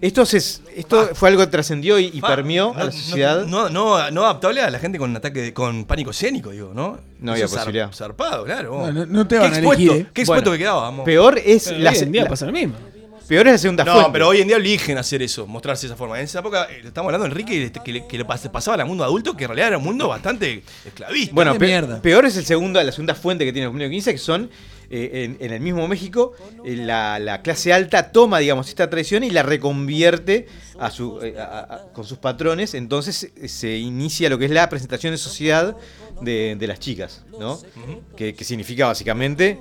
Esto, 0.00 0.22
es, 0.22 0.60
esto 0.74 1.10
fue 1.14 1.28
algo 1.30 1.40
que 1.42 1.46
trascendió 1.46 1.98
y, 2.00 2.10
y 2.12 2.20
Pa, 2.20 2.28
permeó 2.28 2.74
no- 2.74 2.80
a 2.80 2.84
la 2.84 2.92
sociedad. 2.92 3.46
No, 3.46 3.70
no, 3.70 4.10
no 4.10 4.24
adaptable 4.24 4.60
a 4.60 4.68
la 4.68 4.78
gente 4.80 4.98
con 4.98 5.16
ataque 5.16 5.40
de- 5.40 5.54
con 5.54 5.84
pánico 5.84 6.10
escénico, 6.10 6.50
digo, 6.50 6.72
¿no? 6.74 6.98
No 7.20 7.32
había 7.32 7.44
Eso 7.44 7.54
es 7.54 7.60
zar- 7.60 7.64
posibilidad. 7.64 7.92
Zarpado, 7.92 8.44
claro. 8.44 8.86
No, 8.86 8.92
no- 8.92 9.06
no 9.06 9.26
te 9.26 9.36
Qué 9.36 9.40
van 9.40 9.52
a 9.54 9.56
expuesto, 9.58 9.82
elegir, 9.84 10.02
¿eh? 10.02 10.10
Qué 10.12 10.22
expuesto 10.22 10.50
Bueno, 10.50 10.52
que 10.52 10.58
quedábamos. 10.58 11.04
Peor 11.04 11.38
es 11.42 11.64
Pero 11.68 11.78
la, 11.78 11.90
hoy 11.92 11.98
en 11.98 12.12
día 12.12 12.22
la- 12.24 12.28
pasa 12.28 12.44
lo 12.46 12.52
mismo. 12.52 12.74
peor 13.28 13.46
es 13.46 13.52
la 13.52 13.58
segunda 13.58 13.84
No, 13.84 13.92
fuente. 13.92 14.10
pero 14.12 14.28
hoy 14.28 14.40
en 14.40 14.48
día 14.48 14.56
eligen 14.56 14.98
hacer 14.98 15.22
eso, 15.22 15.46
mostrarse 15.46 15.86
de 15.86 15.92
esa 15.92 15.96
forma. 15.96 16.18
En 16.18 16.24
esa 16.24 16.40
época, 16.40 16.66
eh, 16.70 16.82
estamos 16.84 17.08
hablando 17.08 17.24
de 17.26 17.30
Enrique, 17.30 17.62
este, 17.64 17.80
que 17.82 17.92
le, 17.92 18.06
que 18.06 18.18
le 18.18 18.26
pas- 18.26 18.50
pasaba 18.50 18.76
al 18.82 18.86
mundo 18.88 19.04
adulto, 19.04 19.34
que 19.36 19.44
en 19.44 19.48
realidad 19.50 19.68
era 19.68 19.78
un 19.78 19.84
mundo 19.84 20.08
bastante 20.08 20.62
esclavista. 20.84 21.32
Bueno, 21.34 21.56
pe- 21.56 21.82
peor 22.02 22.26
es 22.26 22.36
el 22.36 22.44
segundo, 22.44 22.82
la 22.82 22.92
segunda 22.92 23.14
fuente 23.14 23.44
que 23.46 23.52
tiene 23.52 23.66
el 23.66 23.68
comunio 23.70 23.88
15, 23.88 24.10
que 24.12 24.18
son 24.18 24.50
eh, 24.96 25.24
en, 25.24 25.36
en 25.40 25.52
el 25.52 25.60
mismo 25.60 25.88
México, 25.88 26.32
eh, 26.64 26.76
la, 26.76 27.18
la 27.18 27.42
clase 27.42 27.72
alta 27.72 28.12
toma, 28.12 28.38
digamos, 28.38 28.68
esta 28.68 28.88
tradición 28.88 29.24
y 29.24 29.30
la 29.30 29.42
reconvierte 29.42 30.46
a 30.78 30.90
su, 30.90 31.20
eh, 31.20 31.34
a- 31.38 31.60
a- 31.74 31.92
con 31.92 32.04
sus 32.04 32.18
patrones. 32.18 32.74
Entonces 32.74 33.30
se 33.46 33.76
inicia 33.76 34.28
lo 34.30 34.38
que 34.38 34.44
es 34.46 34.50
la 34.50 34.68
presentación 34.68 35.12
de 35.12 35.18
sociedad 35.18 35.76
de, 36.20 36.56
de 36.58 36.66
las 36.66 36.78
chicas, 36.78 37.24
¿no? 37.38 37.58
que, 38.16 38.34
que 38.34 38.44
significa 38.44 38.86
básicamente. 38.86 39.58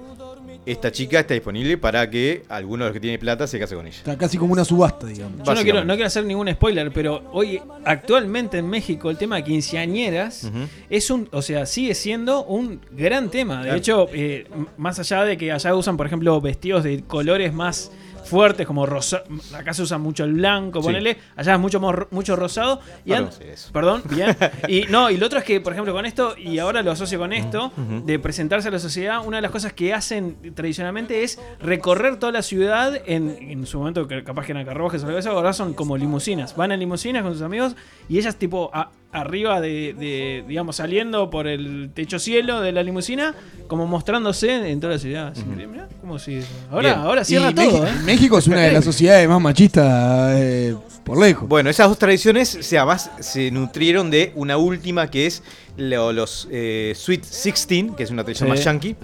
Esta 0.66 0.91
chica 0.91 1.20
está 1.20 1.34
disponible 1.34 1.78
para 1.78 2.09
que 2.09 2.43
alguno 2.47 2.86
de 2.86 2.89
los 2.89 2.93
que 2.93 2.99
tiene 3.01 3.20
plata 3.20 3.47
se 3.47 3.59
case 3.59 3.76
con 3.76 3.86
ella. 3.86 3.97
Está 3.97 4.18
casi 4.18 4.38
como 4.38 4.53
una 4.53 4.64
subasta, 4.64 5.05
digamos. 5.07 5.43
Yo 5.45 5.53
no 5.53 5.61
quiero, 5.61 5.84
no 5.84 5.93
quiero 5.95 6.07
hacer 6.07 6.24
ningún 6.26 6.49
spoiler, 6.51 6.91
pero 6.93 7.22
hoy, 7.34 7.59
actualmente 7.84 8.59
en 8.59 8.70
México, 8.70 9.09
el 9.09 9.18
tema 9.18 9.36
de 9.36 9.43
quinceañeras 9.43 10.49
es 10.89 11.09
un, 11.09 11.28
o 11.32 11.41
sea, 11.41 11.66
sigue 11.66 11.93
siendo 11.95 12.45
un 12.45 12.80
gran 12.91 13.30
tema. 13.30 13.57
De 13.57 13.64
Claro. 13.64 13.78
hecho, 13.78 14.07
eh, 14.14 14.47
más 14.78 14.99
allá 14.99 15.24
de 15.26 15.38
que 15.38 15.51
allá 15.51 15.76
usan, 15.76 15.97
por 15.97 16.05
ejemplo, 16.07 16.39
vestidos 16.39 16.84
de 16.86 17.03
colores 17.03 17.53
más 17.53 17.91
fuertes, 18.26 18.65
como 18.67 18.86
rosa, 18.86 19.24
acá 19.55 19.74
se 19.74 19.82
usa 19.82 19.97
mucho 19.97 20.24
el 20.24 20.34
blanco, 20.34 20.82
Sí. 20.82 20.88
ponele, 20.88 21.17
allá 21.36 21.53
es 21.53 21.59
mucho, 21.59 21.80
mucho 22.11 22.36
rosado. 22.36 22.80
Y 23.05 23.11
sí. 23.13 23.71
Perdón, 23.71 24.03
bien. 24.09 24.36
Y 24.67 24.84
no, 24.89 25.09
y 25.09 25.17
lo 25.17 25.26
otro 25.26 25.39
es 25.39 25.45
que, 25.45 25.59
por 25.61 25.74
ejemplo, 25.74 25.93
con 25.93 26.05
esto, 26.05 26.36
y 26.38 26.59
ahora 26.59 26.82
lo 26.82 26.91
asocio 26.91 27.19
con 27.19 27.34
esto, 27.34 27.71
Ujú. 27.78 28.05
de 28.05 28.19
presentarse 28.19 28.67
a 28.67 28.71
la 28.71 28.80
sociedad, 28.80 29.21
una 29.26 29.38
de 29.38 29.41
las 29.41 29.51
cosas 29.51 29.74
que 29.74 29.93
hacen 29.93 30.53
tradicionalmente 30.55 31.24
es 31.24 31.39
recorrer 31.59 32.17
toda 32.17 32.32
la 32.32 32.41
ciudad 32.41 33.01
en, 33.05 33.30
en 33.49 33.65
su 33.65 33.80
momento, 33.80 34.07
que 34.07 34.24
capaz 34.24 34.45
que 34.45 34.51
eran 34.53 34.65
carruajes 34.65 35.03
o 35.03 35.07
algo 35.07 35.19
así, 35.19 35.28
ahora 35.30 35.53
son 35.53 35.74
como 35.74 35.97
limusinas. 35.97 36.55
Van 36.55 36.71
en 36.71 36.80
limusinas 36.80 37.24
con 37.24 37.34
sus 37.34 37.41
amigos 37.41 37.76
y 38.09 38.17
ellas 38.17 38.36
tipo 38.38 38.69
a- 38.74 38.91
arriba 39.14 39.61
de, 39.61 39.93
de, 39.93 40.43
digamos, 40.47 40.76
saliendo 40.78 41.30
por 41.30 41.47
el 41.47 41.91
techo 41.93 42.20
cielo 42.20 42.61
de 42.61 42.72
la 42.72 42.84
limusina, 42.84 43.36
como 43.68 43.86
mostrándose 43.88 44.70
en 44.72 44.80
toda 44.80 44.93
la 44.93 44.99
ciudad. 44.99 45.28
Así 45.30 45.43
que, 45.43 45.68
mirá, 45.68 45.88
como 46.01 46.20
si... 46.20 46.39
Ahora, 46.72 46.89
Bien. 46.93 46.99
ahora 47.05 47.24
cierra 47.24 47.51
Y 47.51 47.53
todo, 47.53 47.84
Meji- 47.84 47.88
¿eh? 47.88 48.01
México 48.03 48.38
es 48.39 48.47
una 48.47 48.61
de 48.61 48.72
las 48.72 48.84
sociedades 48.91 49.30
más 49.30 49.39
machistas 49.39 50.34
eh, 50.38 50.76
por 51.03 51.20
lejos. 51.20 51.47
Bueno, 51.47 51.70
esas 51.70 51.88
dos 51.89 51.97
tradiciones 51.99 52.49
se, 52.49 52.78
además 52.78 53.11
se 53.20 53.51
nutrieron 53.51 54.09
de 54.11 54.32
una 54.36 54.57
última 54.57 55.09
que 55.09 55.28
es 55.28 55.43
lo- 55.78 56.11
los 56.11 56.47
eh, 56.51 56.93
Sweet 56.95 57.22
16, 57.22 57.86
que 57.95 58.03
es 58.03 58.11
una 58.11 58.24
tradición 58.24 58.47
Sí. 58.47 58.51
más 58.55 58.64
yankee, 58.64 58.95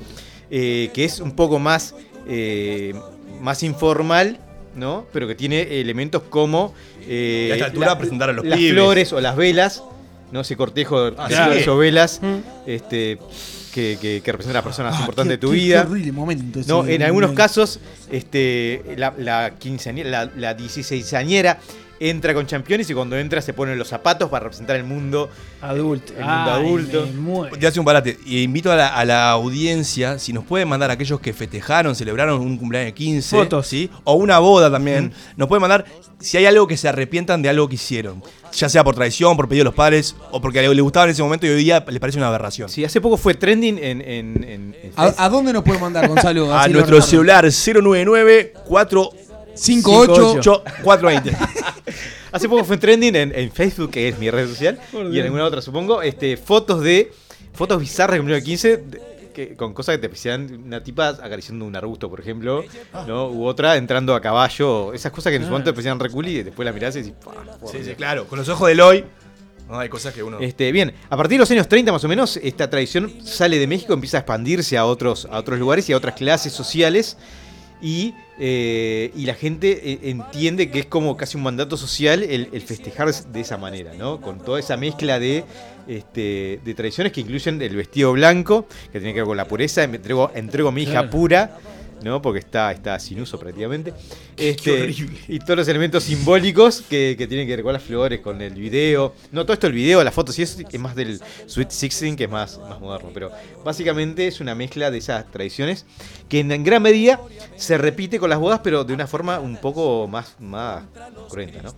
eh, 0.51 0.89
que 0.93 1.05
es 1.05 1.19
un 1.19 1.31
poco 1.33 1.59
más, 1.59 1.93
eh, 2.27 2.93
más 3.41 3.61
informal, 3.63 4.39
¿no? 4.75 5.05
Pero 5.13 5.27
que 5.27 5.35
tiene 5.35 5.79
elementos 5.79 6.23
como 6.29 6.73
eh, 7.07 7.45
Y 7.49 7.51
a 7.51 7.55
esta 7.55 7.65
altura 7.67 7.97
presentar 7.97 8.29
a 8.29 8.33
los 8.33 8.45
las 8.45 8.57
pibes. 8.57 8.73
flores 8.73 9.13
o 9.13 9.21
las 9.21 9.35
velas, 9.35 9.83
¿no? 10.31 10.41
Ese 10.41 10.55
cortejo 10.55 11.11
de 11.11 11.15
Ah, 11.17 11.27
flores 11.27 11.63
sí. 11.63 11.69
o 11.69 11.77
velas 11.77 12.19
Mm. 12.21 12.37
este, 12.67 13.17
que, 13.73 13.97
que, 14.01 14.21
que 14.23 14.31
representan 14.31 14.57
a 14.57 14.59
las 14.59 14.63
personas 14.63 14.95
Ah, 14.95 14.99
importantes 15.01 15.27
qué- 15.31 15.37
de 15.37 15.37
tu 15.37 15.49
qué- 15.51 15.55
vida. 15.55 15.87
Qué 16.03 16.11
momento. 16.11 16.59
No, 16.67 16.87
en 16.87 17.03
algunos 17.03 17.31
casos, 17.33 17.79
este, 18.11 18.83
la, 18.97 19.13
la 19.17 19.53
quinceañera, 19.59 20.09
la, 20.09 20.31
la 20.35 20.57
16añera 20.57 21.57
entra 21.99 22.33
con 22.33 22.45
championes 22.47 22.89
y 22.89 22.93
cuando 22.93 23.17
entra 23.17 23.41
se 23.41 23.53
pone 23.53 23.75
los 23.75 23.87
zapatos 23.87 24.29
para 24.29 24.43
representar 24.45 24.75
el 24.75 24.83
mundo 24.83 25.29
adulto. 25.61 26.13
El 26.13 26.25
mundo 26.25 26.51
adulto. 26.51 27.57
Te 27.59 27.67
hace 27.67 27.79
un 27.79 27.85
parate. 27.85 28.17
Y 28.25 28.43
invito 28.43 28.71
a 28.71 28.75
la, 28.75 28.87
a 28.87 29.05
la 29.05 29.29
audiencia, 29.31 30.17
si 30.19 30.33
nos 30.33 30.43
pueden 30.45 30.67
mandar 30.67 30.91
aquellos 30.91 31.19
que 31.19 31.33
festejaron, 31.33 31.95
celebraron 31.95 32.39
un 32.41 32.57
cumpleaños 32.57 32.87
de 32.87 32.93
15. 32.93 33.35
Fotos. 33.37 33.67
¿sí? 33.67 33.89
O 34.03 34.13
una 34.15 34.39
boda 34.39 34.71
también. 34.71 35.11
Nos 35.35 35.47
pueden 35.47 35.61
mandar 35.61 35.85
si 36.19 36.37
hay 36.37 36.45
algo 36.45 36.67
que 36.67 36.75
se 36.77 36.87
arrepientan 36.89 37.41
de 37.41 37.49
algo 37.49 37.67
que 37.69 37.75
hicieron. 37.75 38.21
Ya 38.51 38.67
sea 38.67 38.83
por 38.83 38.95
traición, 38.95 39.37
por 39.37 39.47
pedido 39.47 39.61
de 39.61 39.65
los 39.65 39.75
padres, 39.75 40.15
o 40.31 40.41
porque 40.41 40.61
le, 40.61 40.81
gustaba 40.81 41.05
en 41.05 41.11
ese 41.11 41.21
momento 41.21 41.45
y 41.45 41.49
hoy 41.49 41.63
día 41.63 41.85
les 41.87 41.99
parece 41.99 42.17
una 42.17 42.27
aberración. 42.29 42.67
Sí, 42.67 42.83
hace 42.83 42.99
poco 42.99 43.15
fue 43.17 43.35
trending 43.35 43.77
en. 43.77 44.01
en- 44.01 44.43
en- 44.43 44.75
en 44.81 44.93
¿A, 44.95 45.13
a 45.25 45.29
dónde 45.29 45.53
nos 45.53 45.63
puede 45.63 45.79
mandar, 45.79 46.07
Gonzalo? 46.07 46.53
A 46.57 46.67
nuestro 46.67 47.01
celular 47.01 47.45
099 47.45 48.53
4 48.65 49.09
58 49.55 50.63
420. 50.83 51.37
Hace 52.31 52.47
poco 52.49 52.63
fue 52.63 52.77
trending 52.77 53.15
en, 53.15 53.31
en 53.35 53.51
Facebook, 53.51 53.91
que 53.91 54.07
es 54.09 54.17
mi 54.19 54.29
red 54.29 54.47
social, 54.47 54.79
Por 54.91 55.05
y 55.07 55.11
Dios. 55.11 55.17
en 55.19 55.23
alguna 55.25 55.45
otra, 55.45 55.61
supongo, 55.61 56.01
este, 56.01 56.37
fotos 56.37 56.81
de. 56.81 57.11
Fotos 57.53 57.79
bizarras 57.79 58.17
cumpleaños 58.17 58.43
de 58.45 58.49
15 58.51 58.77
de- 58.77 59.01
que, 59.33 59.55
con 59.55 59.73
cosas 59.73 59.95
que 59.95 60.01
te 60.01 60.09
parecían 60.09 60.63
una 60.65 60.83
tipa 60.83 61.09
acariciando 61.09 61.65
un 61.65 61.75
arbusto, 61.75 62.09
por 62.09 62.19
ejemplo, 62.19 62.63
¿no? 63.07 63.29
U 63.29 63.45
otra 63.45 63.77
entrando 63.77 64.13
a 64.15 64.21
caballo. 64.21 64.93
Esas 64.93 65.11
cosas 65.11 65.31
que 65.31 65.37
en 65.37 65.43
su 65.43 65.47
Ah. 65.47 65.51
momento 65.51 65.71
te 65.71 65.73
parecían 65.75 65.99
re 65.99 66.09
cool 66.09 66.27
y 66.27 66.43
después 66.43 66.65
las 66.65 66.73
mirás 66.73 66.95
y 66.95 66.99
decís, 67.03 67.15
"Pah, 67.23 67.33
por 67.59 67.69
Sí, 67.71 67.77
sí, 67.79 67.83
Dios". 67.83 67.95
claro. 67.97 68.25
Con 68.27 68.39
los 68.39 68.47
ojos 68.49 68.67
de 68.67 68.73
Eloy. 68.73 69.05
No, 69.67 69.77
hay 69.77 69.87
cosas 69.89 70.13
que 70.13 70.23
uno. 70.23 70.39
Este, 70.39 70.71
bien, 70.71 70.93
a 71.09 71.15
partir 71.15 71.37
de 71.37 71.39
los 71.43 71.51
años 71.51 71.67
30 71.67 71.91
más 71.91 72.03
o 72.03 72.07
menos, 72.07 72.37
esta 72.37 72.69
tradición 72.69 73.13
sale 73.23 73.59
de 73.59 73.67
México, 73.67 73.93
empieza 73.93 74.17
a 74.17 74.21
expandirse 74.21 74.77
a 74.77 74.85
otros, 74.85 75.27
a 75.29 75.37
otros 75.37 75.59
lugares 75.59 75.87
y 75.89 75.93
a 75.93 75.97
otras 75.97 76.15
clases 76.15 76.51
sociales. 76.53 77.17
Y, 77.81 78.13
eh, 78.39 79.11
y 79.15 79.25
la 79.25 79.33
gente 79.33 79.91
eh, 79.91 79.99
entiende 80.03 80.71
que 80.71 80.79
es 80.79 80.85
como 80.85 81.17
casi 81.17 81.35
un 81.37 81.43
mandato 81.43 81.75
social 81.75 82.23
el, 82.23 82.49
el 82.53 82.61
festejar 82.61 83.13
de 83.13 83.39
esa 83.41 83.57
manera, 83.57 83.93
¿no? 83.95 84.21
Con 84.21 84.39
toda 84.39 84.59
esa 84.59 84.77
mezcla 84.77 85.19
de, 85.19 85.43
este, 85.87 86.61
de 86.63 86.73
tradiciones 86.73 87.11
que 87.11 87.21
incluyen 87.21 87.61
el 87.61 87.75
vestido 87.75 88.13
blanco, 88.13 88.67
que 88.91 88.99
tiene 88.99 89.13
que 89.13 89.19
ver 89.21 89.27
con 89.27 89.37
la 89.37 89.45
pureza, 89.45 89.85
me 89.87 89.97
entrego, 89.97 90.31
entrego 90.33 90.69
a 90.69 90.71
mi 90.71 90.83
hija 90.83 91.09
pura, 91.09 91.57
¿no? 92.03 92.21
Porque 92.21 92.39
está, 92.39 92.71
está 92.71 92.99
sin 92.99 93.21
uso 93.21 93.39
prácticamente. 93.39 93.93
Este, 94.37 94.95
y 95.27 95.39
todos 95.39 95.57
los 95.57 95.67
elementos 95.67 96.03
simbólicos 96.03 96.81
que, 96.89 97.15
que 97.17 97.27
tienen 97.27 97.47
que 97.47 97.55
ver 97.55 97.63
con 97.63 97.73
las 97.73 97.83
flores, 97.83 98.19
con 98.21 98.41
el 98.41 98.53
video. 98.53 99.13
No 99.31 99.43
todo 99.43 99.53
esto, 99.53 99.67
el 99.67 99.73
video, 99.73 100.03
las 100.03 100.13
fotos, 100.13 100.37
y 100.39 100.43
eso 100.43 100.59
es 100.61 100.79
más 100.79 100.95
del 100.95 101.19
Sweet 101.45 101.71
Sixteen, 101.71 102.15
que 102.15 102.25
es 102.25 102.29
más, 102.29 102.57
más 102.59 102.79
moderno. 102.79 103.09
Pero 103.13 103.31
básicamente 103.63 104.27
es 104.27 104.39
una 104.39 104.55
mezcla 104.55 104.91
de 104.91 104.97
esas 104.97 105.29
tradiciones 105.31 105.85
que 106.27 106.39
en, 106.39 106.51
en 106.51 106.63
gran 106.63 106.81
medida 106.81 107.19
se 107.55 107.77
repite 107.77 108.19
con 108.19 108.29
las 108.29 108.39
bodas, 108.39 108.61
pero 108.63 108.83
de 108.83 108.93
una 108.93 109.07
forma 109.07 109.39
un 109.39 109.57
poco 109.57 110.07
más, 110.07 110.35
más 110.39 110.83
cruenta, 111.29 111.61
¿no? 111.61 111.73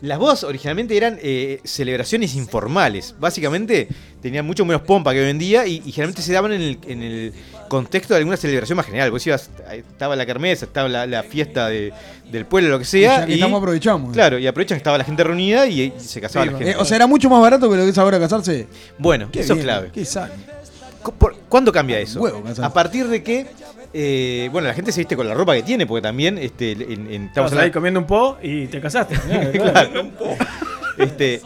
Las 0.00 0.16
bodas 0.20 0.44
originalmente 0.44 0.96
eran 0.96 1.18
eh, 1.20 1.60
celebraciones 1.64 2.36
informales. 2.36 3.16
Básicamente 3.18 3.88
tenían 4.22 4.46
mucho 4.46 4.64
menos 4.64 4.82
pompa 4.82 5.12
que 5.12 5.20
hoy 5.20 5.30
en 5.30 5.40
día 5.40 5.66
y, 5.66 5.82
y 5.84 5.90
generalmente 5.90 6.22
se 6.22 6.32
daban 6.32 6.52
en 6.52 6.62
el, 6.62 6.78
en 6.86 7.02
el 7.02 7.32
contexto 7.68 8.14
de 8.14 8.18
alguna 8.18 8.36
celebración 8.36 8.76
más 8.76 8.86
general. 8.86 9.10
Vos 9.10 9.26
ibas, 9.26 9.50
estaba 9.70 10.16
la 10.16 10.26
kermés, 10.26 10.62
estaba 10.62 10.88
la, 10.88 11.06
la 11.06 11.22
fiesta 11.22 11.68
de- 11.68 11.92
del 12.30 12.44
pueblo, 12.46 12.70
lo 12.70 12.78
que 12.78 12.82
Y 12.84 12.86
sea. 12.86 13.20
ya 13.20 13.26
que 13.26 13.34
estamos, 13.34 13.58
aprovechamos. 13.58 14.12
Claro, 14.12 14.38
y 14.38 14.46
aprovechan 14.46 14.76
que 14.76 14.80
estaba 14.80 14.98
la 14.98 15.04
gente 15.04 15.22
reunida 15.24 15.66
y, 15.66 15.80
y 15.82 15.92
se 15.98 16.20
casaba 16.20 16.44
Sí, 16.46 16.50
la 16.52 16.58
gente. 16.58 16.72
eh, 16.72 16.76
o 16.78 16.84
sea, 16.84 16.96
era 16.96 17.06
mucho 17.06 17.30
más 17.30 17.40
barato 17.40 17.70
que 17.70 17.76
lo 17.76 17.84
que 17.84 17.90
es 17.90 17.98
ahora 17.98 18.18
casarse. 18.18 18.66
Bueno, 18.98 19.28
Qué 19.32 19.40
eso 19.40 19.54
bien, 19.54 19.60
es 19.68 19.72
clave. 19.72 19.90
Qué 19.92 20.04
¿Cuándo 21.48 21.72
cambia 21.72 21.98
eso? 22.00 22.20
Huevo, 22.20 22.42
a 22.60 22.72
partir 22.72 23.06
de 23.08 23.22
que, 23.22 23.46
eh, 23.94 24.48
bueno, 24.52 24.68
la 24.68 24.74
gente 24.74 24.92
se 24.92 25.00
viste 25.00 25.16
con 25.16 25.26
la 25.26 25.32
ropa 25.34 25.54
que 25.54 25.62
tiene, 25.62 25.86
porque 25.86 26.02
también 26.02 26.36
este, 26.38 26.72
en, 26.72 27.10
en- 27.10 27.24
estamos 27.26 27.52
ahí 27.54 27.70
comiendo 27.70 28.00
un 28.00 28.06
po 28.06 28.36
y 28.42 28.66
te 28.66 28.80
casaste. 28.80 29.16
Claro. 29.52 30.10
Este, 30.98 31.40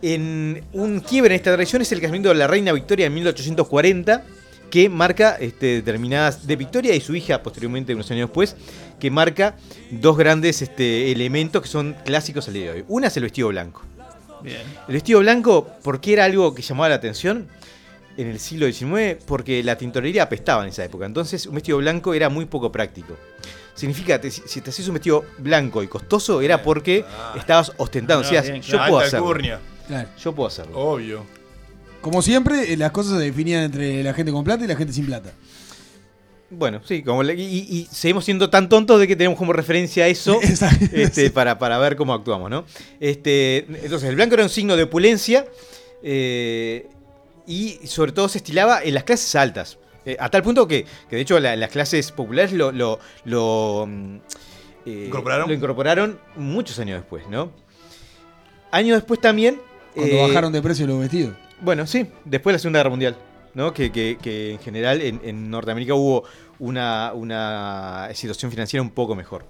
en 0.00 0.64
un 0.72 1.00
quiebre 1.00 1.34
en 1.34 1.36
esta 1.36 1.52
tradición 1.52 1.82
es 1.82 1.92
el 1.92 2.00
casamiento 2.00 2.30
de 2.30 2.36
la 2.36 2.46
reina 2.46 2.72
Victoria 2.72 3.04
en 3.06 3.12
1840, 3.12 4.22
que 4.70 4.88
marca 4.88 5.36
este, 5.40 5.66
determinadas 5.76 6.46
de 6.46 6.56
Victoria 6.56 6.94
y 6.94 7.00
su 7.00 7.14
hija 7.14 7.42
posteriormente 7.42 7.94
unos 7.94 8.10
años 8.10 8.28
después, 8.28 8.56
que 9.00 9.10
marca 9.10 9.56
dos 9.90 10.16
grandes 10.16 10.60
este, 10.62 11.10
elementos 11.12 11.62
que 11.62 11.68
son 11.68 11.96
clásicos 12.04 12.48
al 12.48 12.54
día 12.54 12.64
de 12.66 12.70
hoy. 12.80 12.84
Una 12.88 13.06
es 13.08 13.16
el 13.16 13.22
vestido 13.24 13.48
blanco. 13.48 13.82
Bien. 14.42 14.60
El 14.86 14.94
vestido 14.94 15.20
blanco, 15.20 15.66
¿por 15.82 16.00
qué 16.00 16.12
era 16.12 16.24
algo 16.24 16.54
que 16.54 16.62
llamaba 16.62 16.88
la 16.90 16.94
atención? 16.96 17.48
En 18.16 18.26
el 18.28 18.40
siglo 18.40 18.66
XIX, 18.66 19.22
porque 19.26 19.62
la 19.62 19.78
tintorería 19.78 20.24
apestaba 20.24 20.64
en 20.64 20.70
esa 20.70 20.84
época. 20.84 21.06
Entonces, 21.06 21.46
un 21.46 21.54
vestido 21.54 21.78
blanco 21.78 22.14
era 22.14 22.28
muy 22.28 22.46
poco 22.46 22.72
práctico. 22.72 23.16
Significa, 23.74 24.20
te- 24.20 24.30
si 24.32 24.60
te 24.60 24.70
hacías 24.70 24.88
un 24.88 24.94
vestido 24.94 25.24
blanco 25.38 25.84
y 25.84 25.86
costoso, 25.86 26.40
era 26.40 26.60
porque 26.60 27.04
estabas 27.36 27.72
ostentando. 27.76 28.26
Ah, 28.26 28.40
bien, 28.42 28.60
yo 28.60 28.72
claro. 28.72 28.90
puedo 28.92 29.06
hacerlo. 29.06 29.26
Yo 30.18 30.34
puedo 30.34 30.48
hacerlo. 30.48 30.76
Obvio. 30.76 31.24
Como 32.00 32.22
siempre, 32.22 32.72
eh, 32.72 32.76
las 32.76 32.92
cosas 32.92 33.18
se 33.18 33.24
definían 33.24 33.64
entre 33.64 34.02
la 34.02 34.14
gente 34.14 34.32
con 34.32 34.44
plata 34.44 34.64
y 34.64 34.68
la 34.68 34.76
gente 34.76 34.92
sin 34.92 35.06
plata. 35.06 35.32
Bueno, 36.50 36.80
sí, 36.84 37.02
como 37.02 37.22
le- 37.22 37.34
y, 37.34 37.58
y 37.68 37.88
seguimos 37.92 38.24
siendo 38.24 38.48
tan 38.48 38.68
tontos 38.70 38.98
de 38.98 39.06
que 39.06 39.16
tenemos 39.16 39.36
como 39.38 39.52
referencia 39.52 40.04
a 40.04 40.08
eso 40.08 40.38
este, 40.92 41.30
para, 41.30 41.58
para 41.58 41.76
ver 41.78 41.96
cómo 41.96 42.14
actuamos, 42.14 42.48
¿no? 42.50 42.64
Este, 43.00 43.66
entonces, 43.82 44.08
el 44.08 44.14
blanco 44.16 44.34
era 44.34 44.44
un 44.44 44.48
signo 44.48 44.76
de 44.76 44.84
opulencia 44.84 45.44
eh, 46.02 46.88
y 47.46 47.78
sobre 47.86 48.12
todo 48.12 48.28
se 48.28 48.38
estilaba 48.38 48.82
en 48.82 48.94
las 48.94 49.04
clases 49.04 49.34
altas. 49.34 49.76
Eh, 50.06 50.16
a 50.18 50.30
tal 50.30 50.42
punto 50.42 50.66
que, 50.66 50.86
que 51.10 51.16
de 51.16 51.22
hecho, 51.22 51.38
la- 51.38 51.54
las 51.56 51.70
clases 51.70 52.12
populares 52.12 52.52
lo, 52.52 52.72
lo, 52.72 52.98
lo, 53.26 53.84
mm, 53.86 54.16
eh, 54.86 55.04
¿Incorporaron? 55.08 55.48
lo 55.48 55.54
incorporaron 55.54 56.18
muchos 56.36 56.78
años 56.78 57.00
después, 57.00 57.28
¿no? 57.28 57.52
Años 58.70 58.96
después 58.96 59.20
también... 59.20 59.60
Cuando 59.94 60.14
eh, 60.16 60.28
bajaron 60.28 60.52
de 60.52 60.62
precio 60.62 60.86
los 60.86 61.00
vestidos. 61.00 61.34
Bueno, 61.60 61.86
sí, 61.86 62.06
después 62.24 62.52
de 62.52 62.56
la 62.56 62.58
Segunda 62.60 62.78
Guerra 62.80 62.90
Mundial, 62.90 63.16
¿no? 63.54 63.72
Que, 63.72 63.90
que- 63.92 64.18
que 64.20 64.52
en 64.52 64.58
general 64.60 65.00
en, 65.02 65.20
en 65.24 65.50
Norteamérica 65.50 65.94
hubo 65.94 66.24
una, 66.58 67.12
una 67.14 68.08
situación 68.14 68.50
financiera 68.50 68.82
un 68.82 68.90
poco 68.90 69.14
mejor. 69.14 69.44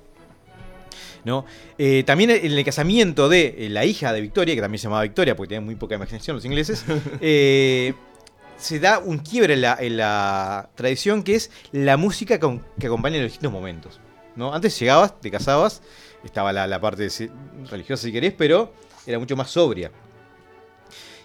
¿no? 1.25 1.45
Eh, 1.77 2.05
también 2.07 2.31
en 2.31 2.53
el 2.53 2.65
casamiento 2.65 3.29
de 3.29 3.55
eh, 3.59 3.69
la 3.69 3.85
hija 3.85 4.13
de 4.13 4.21
Victoria, 4.21 4.55
que 4.55 4.61
también 4.61 4.79
se 4.79 4.85
llamaba 4.85 5.03
Victoria 5.03 5.37
porque 5.37 5.49
tenían 5.49 5.65
muy 5.65 5.75
poca 5.75 5.97
imaginación 5.97 6.37
los 6.37 6.45
ingleses, 6.45 6.85
eh, 7.21 7.93
se 8.57 8.79
da 8.79 8.99
un 9.01 9.19
quiebre 9.19 9.55
en 9.55 9.61
la, 9.63 9.77
en 9.81 9.97
la 9.97 10.71
tradición 10.75 11.23
que 11.25 11.35
es 11.35 11.51
la 11.73 11.97
música 11.97 12.39
con- 12.41 12.65
que 12.79 12.87
acompaña 12.87 13.17
los 13.19 13.27
distintos 13.27 13.53
momentos. 13.53 14.01
¿no? 14.37 14.55
Antes 14.55 14.79
llegabas, 14.79 15.21
te 15.21 15.31
casabas, 15.31 15.83
estaba 16.25 16.53
la, 16.53 16.67
la 16.67 16.81
parte 16.81 17.09
religiosa 17.69 18.05
si 18.05 18.13
querés, 18.13 18.33
pero 18.33 18.73
era 19.07 19.19
mucho 19.19 19.37
más 19.37 19.51
sobria. 19.51 19.91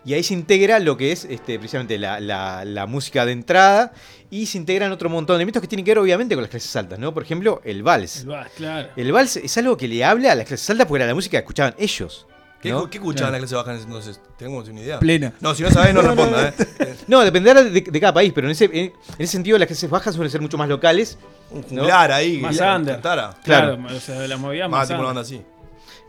Y 0.06 0.14
ahí 0.14 0.24
se 0.24 0.34
integra 0.34 0.80
lo 0.80 0.98
que 0.98 1.12
es 1.14 1.24
este, 1.26 1.58
precisamente 1.60 1.98
la, 1.98 2.20
la- 2.20 2.66
la 2.66 2.86
música 2.86 3.26
de 3.26 3.32
entrada 3.32 3.94
y 4.30 4.46
se 4.48 4.58
integran 4.58 4.92
otro 4.92 5.10
montón 5.10 5.36
de 5.36 5.38
elementos 5.38 5.62
que 5.62 5.68
tienen 5.68 5.86
que 5.86 5.92
ver 5.92 6.00
obviamente 6.00 6.36
con 6.36 6.42
las 6.42 6.50
clases 6.52 6.76
altas, 6.76 7.00
¿no? 7.00 7.14
Por 7.14 7.24
ejemplo, 7.24 7.62
el 7.64 7.84
vals. 7.84 8.22
El 8.22 8.28
vals, 8.28 8.52
claro. 8.58 8.90
El 8.98 9.12
vals 9.14 9.38
es 9.38 9.58
algo 9.58 9.78
que 9.78 9.88
le 9.88 10.04
habla 10.04 10.34
a 10.34 10.36
las 10.36 10.46
clases 10.48 10.70
altas 10.70 10.88
porque 10.88 11.04
era 11.04 11.08
la 11.08 11.16
música 11.16 11.38
que 11.38 11.44
escuchaban 11.44 11.74
ellos. 11.78 12.28
¿Qué, 12.62 12.72
¿no? 12.72 12.90
¿qué 12.90 12.98
escuchaban 12.98 13.34
la 13.34 13.40
clase 13.40 13.56
baja 13.56 13.74
entonces? 13.76 14.22
¿Tenemos 14.38 14.68
una 14.70 14.80
idea? 14.80 15.00
Plena. 15.00 15.34
No, 15.42 15.54
si 15.54 15.64
no 15.64 15.70
sabés, 15.72 15.94
no 15.94 16.02
responda, 16.04 16.48
¿eh? 16.50 16.96
No, 17.08 17.22
dependerá 17.22 17.62
de, 17.64 17.82
de 17.82 18.00
cada 18.00 18.14
país, 18.14 18.32
pero 18.34 18.48
en 18.48 18.52
ese, 18.52 18.66
en, 18.66 18.74
en 18.76 18.94
ese 19.20 19.28
sentido 19.34 19.58
las 19.58 19.68
clases 19.68 19.90
bajas 19.90 20.16
suelen 20.16 20.32
ser 20.32 20.40
mucho 20.42 20.58
más 20.58 20.70
locales. 20.70 21.18
Un 21.52 21.80
ahí. 22.12 22.38
Más 22.38 22.58
under. 22.60 23.00
Claro. 23.02 23.36
Claro, 23.44 23.78
o 23.96 24.00
sea, 24.00 24.28
la 24.28 24.38
movida 24.38 24.68
Más 24.68 24.80
más 24.80 24.88
tipo 24.88 25.00
una 25.00 25.08
banda 25.08 25.22
así. 25.22 25.42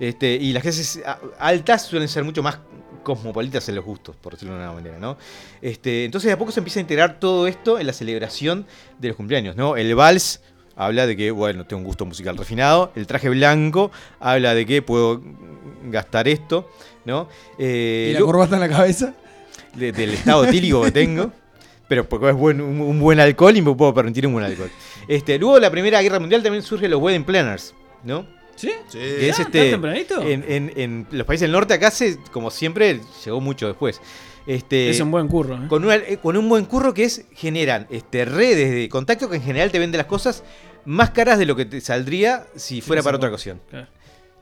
Este, 0.00 0.34
y 0.34 0.52
las 0.52 0.62
clases 0.62 1.00
altas 1.38 1.82
suelen 1.86 2.08
ser 2.08 2.24
mucho 2.24 2.42
más 2.42 2.58
cosmopolitas 3.04 3.68
en 3.68 3.76
los 3.76 3.84
gustos, 3.84 4.16
por 4.16 4.32
decirlo 4.32 4.54
de 4.56 4.60
una 4.64 4.72
manera, 4.72 4.98
¿no? 4.98 5.16
Este, 5.62 6.04
entonces 6.04 6.26
de 6.28 6.32
a 6.32 6.38
poco 6.38 6.50
se 6.50 6.58
empieza 6.60 6.80
a 6.80 6.82
integrar 6.82 7.20
todo 7.20 7.46
esto 7.46 7.78
en 7.78 7.86
la 7.86 7.92
celebración 7.92 8.66
de 8.98 9.08
los 9.08 9.16
cumpleaños, 9.16 9.54
¿no? 9.54 9.76
El 9.76 9.94
vals 9.94 10.40
habla 10.76 11.06
de 11.06 11.16
que, 11.16 11.30
bueno, 11.30 11.64
tengo 11.66 11.78
un 11.80 11.86
gusto 11.86 12.04
musical 12.04 12.36
refinado. 12.36 12.90
El 12.96 13.06
traje 13.06 13.28
blanco 13.28 13.92
habla 14.18 14.54
de 14.54 14.66
que 14.66 14.82
puedo 14.82 15.22
gastar 15.84 16.26
esto, 16.26 16.68
¿no? 17.04 17.28
Eh, 17.58 18.08
¿Y 18.10 18.14
la 18.14 18.20
corbata 18.20 18.56
en 18.56 18.60
la 18.62 18.68
cabeza? 18.68 19.14
de- 19.74 19.92
del 19.92 20.14
estado 20.14 20.44
etílico 20.46 20.82
que 20.82 20.90
tengo. 20.90 21.30
Pero 21.86 22.08
porque 22.08 22.30
es 22.30 22.34
buen, 22.34 22.60
un, 22.60 22.80
un 22.80 22.98
buen 22.98 23.20
alcohol 23.20 23.56
y 23.56 23.60
me 23.62 23.74
puedo 23.74 23.92
permitir 23.92 24.26
un 24.26 24.32
buen 24.32 24.44
alcohol. 24.44 24.70
Este, 25.06 25.38
luego 25.38 25.56
de 25.56 25.60
la 25.60 25.70
Primera 25.70 26.00
Guerra 26.00 26.18
Mundial 26.18 26.42
también 26.42 26.62
surgen 26.62 26.90
los 26.90 27.00
wedding 27.00 27.24
planners, 27.24 27.74
¿no? 28.02 28.26
¿Sí? 28.56 28.70
Sí. 28.88 28.98
Que 28.98 29.28
es 29.28 29.38
este, 29.38 29.60
¿tan 29.62 29.70
tempranito? 29.70 30.22
En, 30.22 30.44
en- 30.48 30.72
en 30.76 31.06
los 31.10 31.26
países 31.26 31.42
del 31.42 31.52
norte 31.52 31.74
acá, 31.74 31.90
se, 31.90 32.18
como 32.32 32.50
siempre, 32.50 33.00
llegó 33.24 33.40
mucho 33.40 33.66
después. 33.66 34.00
Este, 34.46 34.90
Es 34.90 35.00
un 35.00 35.10
buen 35.10 35.26
curro. 35.28 35.54
¿eh? 35.56 35.68
con, 35.68 35.84
una- 35.84 35.96
eh, 35.96 36.18
con 36.22 36.36
un 36.36 36.48
buen 36.48 36.64
curro 36.66 36.92
que 36.94 37.04
es, 37.04 37.24
generan 37.34 37.86
este, 37.90 38.24
redes 38.24 38.70
de 38.72 38.88
contacto 38.88 39.28
que 39.30 39.36
en 39.36 39.42
general 39.42 39.70
te 39.70 39.78
venden 39.78 39.98
las 39.98 40.06
cosas 40.06 40.44
más 40.84 41.10
caras 41.10 41.38
de 41.38 41.46
lo 41.46 41.56
que 41.56 41.64
te 41.64 41.80
saldría 41.80 42.46
si 42.54 42.80
fuera 42.82 43.02
para 43.02 43.16
otra 43.16 43.30
ocasión. 43.30 43.60
Claro. 43.70 43.86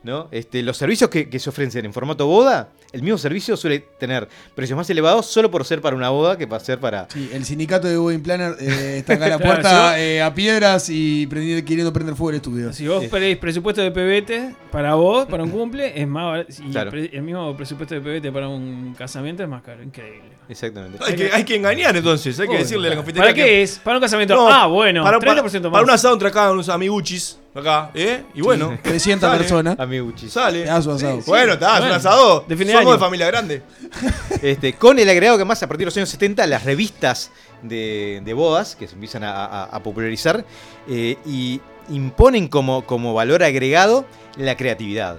¿no? 0.03 0.27
Este, 0.33 0.63
los 0.65 0.77
servicios 0.77 1.09
que, 1.09 1.31
que 1.31 1.39
se 1.39 1.49
ofrecen 1.51 1.85
en 1.85 1.93
formato 1.93 2.27
boda, 2.27 2.71
el 2.93 3.03
mismo 3.03 3.19
servicio 3.19 3.57
suele 3.57 3.81
tener 3.99 4.29
precios 4.55 4.77
más 4.77 4.89
elevados 4.91 5.27
solo 5.27 5.51
por 5.51 5.65
ser 5.65 5.81
para 5.81 5.97
una 5.97 6.11
boda 6.11 6.37
que 6.37 6.47
para 6.47 6.63
ser 6.65 6.79
para. 6.79 7.07
Sí, 7.11 7.31
el 7.33 7.45
sindicato 7.45 7.89
de 7.89 7.99
Wedding 7.99 8.23
Planner 8.23 8.57
eh, 8.61 8.97
está 8.99 9.15
acá 9.15 9.27
a 9.27 9.29
la 9.31 9.37
Claro, 9.39 9.53
puerta 9.53 9.95
si 9.95 10.01
eh, 10.01 10.23
a 10.23 10.35
piedras 10.35 10.89
y 10.91 11.27
queriendo 11.27 11.93
prender 11.93 12.15
fuego 12.15 12.31
el 12.31 12.37
estudio. 12.37 12.73
Si 12.73 12.87
vos 12.87 13.05
pedís 13.07 13.37
presupuesto 13.39 13.81
de 13.83 13.91
PBT 13.91 14.71
para 14.71 14.95
vos, 14.95 15.27
para 15.27 15.43
un 15.43 15.51
cumple, 15.51 16.01
es 16.01 16.07
más 16.07 16.25
barato. 16.27 16.53
Y 16.67 16.71
Claro. 16.71 16.91
el 16.93 17.23
mismo 17.23 17.57
presupuesto 17.57 17.95
de 17.95 18.01
PBT 18.01 18.33
para 18.33 18.49
un 18.49 18.95
casamiento 18.97 19.43
es 19.43 19.49
más 19.49 19.63
caro. 19.63 19.83
Increíble. 19.83 20.33
Exactamente. 20.49 20.99
Hay 21.07 21.15
que, 21.17 21.31
hay 21.33 21.45
que 21.45 21.55
engañar 21.57 21.97
entonces, 21.97 22.39
hay 22.39 22.47
que 22.47 22.51
Obvio. 22.53 22.63
decirle 22.63 22.89
a 22.89 22.91
la 22.91 22.97
confitería. 22.97 23.23
¿Para 23.23 23.35
qué 23.35 23.45
que- 23.45 23.63
es? 23.63 23.79
Para 23.79 23.97
un 23.97 24.03
casamiento. 24.03 24.35
No, 24.35 24.49
ah, 24.51 24.67
bueno, 24.67 25.03
para, 25.03 25.19
30% 25.19 25.23
para, 25.23 25.43
más. 25.43 25.71
para 25.73 25.85
un 25.85 25.91
asado 25.91 26.15
entre 26.15 26.29
acá, 26.29 26.51
unos 26.51 26.69
amiguchis, 26.69 27.39
acá, 27.55 27.91
¿eh? 27.95 28.23
Y 28.35 28.43
bueno. 28.43 28.77
300 28.83 29.29
sale. 29.29 29.39
personas. 29.39 29.79
Amiguchi. 29.79 30.29
Sale. 30.29 30.63
Pedazo 30.65 30.91
de 30.91 30.97
asado. 30.97 31.21
Sí, 31.23 31.31
Bueno, 31.31 31.53
está, 31.55 31.79
es 31.79 31.85
un 31.85 31.93
asado. 31.93 32.45
de 32.49 32.57
fin 32.83 32.89
de 32.89 32.93
Somos 32.93 32.93
año. 32.93 32.93
de 32.93 32.99
familia 32.99 33.27
grande. 33.27 33.63
Este, 34.43 34.73
con 34.75 34.99
el 34.99 35.09
agregado 35.09 35.39
que 35.39 35.45
más 35.45 35.63
a 35.63 35.67
partir 35.69 35.81
de 35.81 35.87
los 35.87 35.97
años 35.97 36.09
70 36.09 36.47
las 36.47 36.65
revistas 36.65 37.31
de, 37.63 38.21
de 38.25 38.35
bodas 38.35 38.75
que 38.77 38.89
se 38.89 38.95
empiezan 38.95 39.23
a, 39.25 39.45
a- 39.45 39.65
a 39.65 39.83
popularizar 39.83 40.45
eh, 40.89 41.17
y 41.27 41.61
imponen 41.89 42.49
como, 42.49 42.85
como 42.87 43.15
valor 43.15 43.43
agregado 43.43 44.07
la 44.37 44.57
creatividad. 44.57 45.19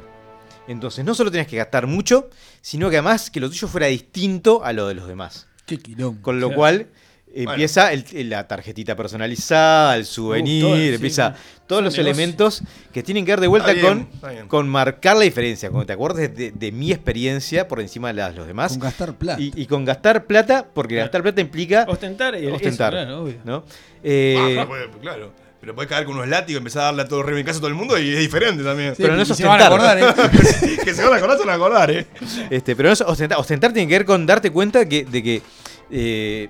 Entonces 0.67 1.03
no 1.05 1.13
solo 1.13 1.29
tenés 1.31 1.47
que 1.47 1.57
gastar 1.57 1.87
mucho, 1.87 2.29
sino 2.61 2.89
que 2.89 2.97
además 2.97 3.29
que 3.29 3.39
lo 3.39 3.49
tuyo 3.49 3.67
fuera 3.67 3.87
distinto 3.87 4.63
a 4.63 4.73
lo 4.73 4.87
de 4.87 4.93
los 4.95 5.07
demás. 5.07 5.47
Qué 5.65 5.77
quilombo. 5.77 6.21
Con 6.21 6.39
lo 6.39 6.47
Claro. 6.47 6.57
cual 6.59 6.87
empieza 7.33 7.91
el- 7.93 8.29
la 8.29 8.47
tarjetita 8.47 8.95
personalizada, 8.95 9.95
el 9.95 10.05
souvenir, 10.05 10.63
todo, 10.63 10.75
sí, 10.75 10.87
empieza 10.93 11.33
sí. 11.35 11.41
todos 11.67 11.83
los 11.83 11.93
negocio. 11.93 12.11
elementos 12.11 12.61
que 12.91 13.01
tienen 13.03 13.25
que 13.25 13.31
ver 13.31 13.39
de 13.41 13.47
vuelta 13.47 13.71
Está 13.71 13.81
bien, 13.87 14.03
con, 14.05 14.13
está 14.15 14.29
bien. 14.29 14.47
con 14.47 14.69
marcar 14.69 15.17
la 15.17 15.23
diferencia, 15.23 15.69
con 15.69 15.81
que 15.81 15.87
te 15.87 15.93
acuerdes 15.93 16.35
de, 16.35 16.51
de 16.51 16.71
mi 16.71 16.91
experiencia 16.91 17.67
por 17.67 17.79
encima 17.81 18.09
de 18.09 18.13
las 18.15 18.35
los 18.35 18.45
demás. 18.47 18.73
Con 18.73 18.81
gastar 18.81 19.13
plata. 19.15 19.41
Y, 19.41 19.51
y 19.55 19.65
con 19.65 19.83
gastar 19.85 20.25
plata, 20.25 20.65
porque 20.73 20.95
gastar 20.95 21.21
plata 21.23 21.41
implica 21.41 21.85
Ostentar 21.87 22.35
y 22.41 22.47
ostentar. 22.47 22.93
eso, 22.93 23.03
claro, 23.05 23.23
obvio. 23.23 23.35
¿no? 23.43 23.63
Eh, 24.03 24.57
Ah, 24.59 24.65
pues, 24.67 24.81
claro. 25.01 25.31
Pero 25.59 25.73
podés 25.75 25.89
caer 25.89 26.03
con 26.05 26.15
unos 26.15 26.27
látigos 26.27 26.55
y 26.55 26.57
empezar 26.57 26.81
a 26.81 26.85
darle 26.87 27.03
a 27.03 27.07
todo 27.07 27.23
re 27.23 27.39
en 27.39 27.45
casa 27.45 27.57
a 27.59 27.61
todo 27.61 27.69
el 27.69 27.73
mundo 27.75 27.97
y 27.97 28.09
es 28.13 28.19
diferente 28.19 28.63
también. 28.65 28.93
pero 28.97 29.15
no 29.15 29.21
es 29.21 29.29
Y 29.29 29.33
se 29.33 29.45
van 29.45 29.61
a 29.61 29.69
ostentar. 29.73 29.95
acordar, 29.97 30.25
¿eh? 30.69 30.77
que 30.83 30.93
se 30.93 31.01
van 31.03 31.13
a 31.13 31.15
acordar, 31.15 31.37
se 31.37 31.45
van 31.45 31.53
a 31.53 31.55
acordar, 31.55 31.89
¿eh? 31.91 32.05
Este, 32.49 32.75
pero 32.75 32.89
no 32.89 32.93
es 32.93 32.99
ostentar, 32.99 33.39
ostentar 33.39 33.71
tiene 33.71 33.87
que 33.87 33.93
ver 33.99 34.05
con 34.05 34.25
darte 34.25 34.51
cuenta 34.51 34.85
que, 34.89 35.05
de 35.05 35.23
que 35.23 35.41
eh, 35.89 36.49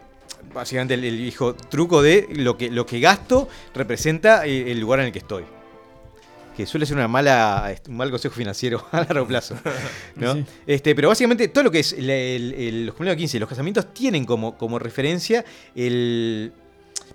básicamente 0.53 0.93
el, 0.93 1.03
el 1.03 1.19
hijo 1.21 1.55
truco 1.55 2.01
de 2.01 2.27
lo 2.35 2.57
que, 2.57 2.69
lo 2.69 2.85
que 2.85 2.99
gasto 2.99 3.47
representa 3.73 4.45
eh, 4.45 4.71
el 4.71 4.79
lugar 4.79 4.99
en 4.99 5.07
el 5.07 5.11
que 5.11 5.19
estoy. 5.19 5.43
Que 6.55 6.67
suele 6.67 6.85
ser 6.85 6.97
una 6.97 7.07
mala, 7.07 7.71
este, 7.73 7.89
un 7.89 7.97
mal 7.97 8.11
consejo 8.11 8.35
financiero 8.35 8.85
a 8.91 8.99
largo 9.01 9.27
plazo. 9.27 9.55
¿no? 10.15 10.33
Sí. 10.35 10.45
Este, 10.67 10.93
pero 10.93 11.07
básicamente 11.09 11.47
todo 11.47 11.63
lo 11.63 11.71
que 11.71 11.79
es 11.79 11.93
el- 11.93 12.85
los 12.85 12.93
cumpleaños 12.95 13.17
15 13.19 13.37
y 13.37 13.39
los 13.39 13.49
casamientos 13.49 13.93
tienen 13.93 14.23
como, 14.25 14.57
como 14.57 14.77
referencia 14.79 15.43
el. 15.75 16.51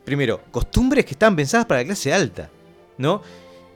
Primero, 0.05 0.41
costumbres 0.51 1.05
que 1.05 1.13
están 1.13 1.37
pensadas 1.37 1.67
para 1.67 1.81
la 1.83 1.87
clase 1.87 2.13
alta. 2.13 2.51
¿No? 2.97 3.23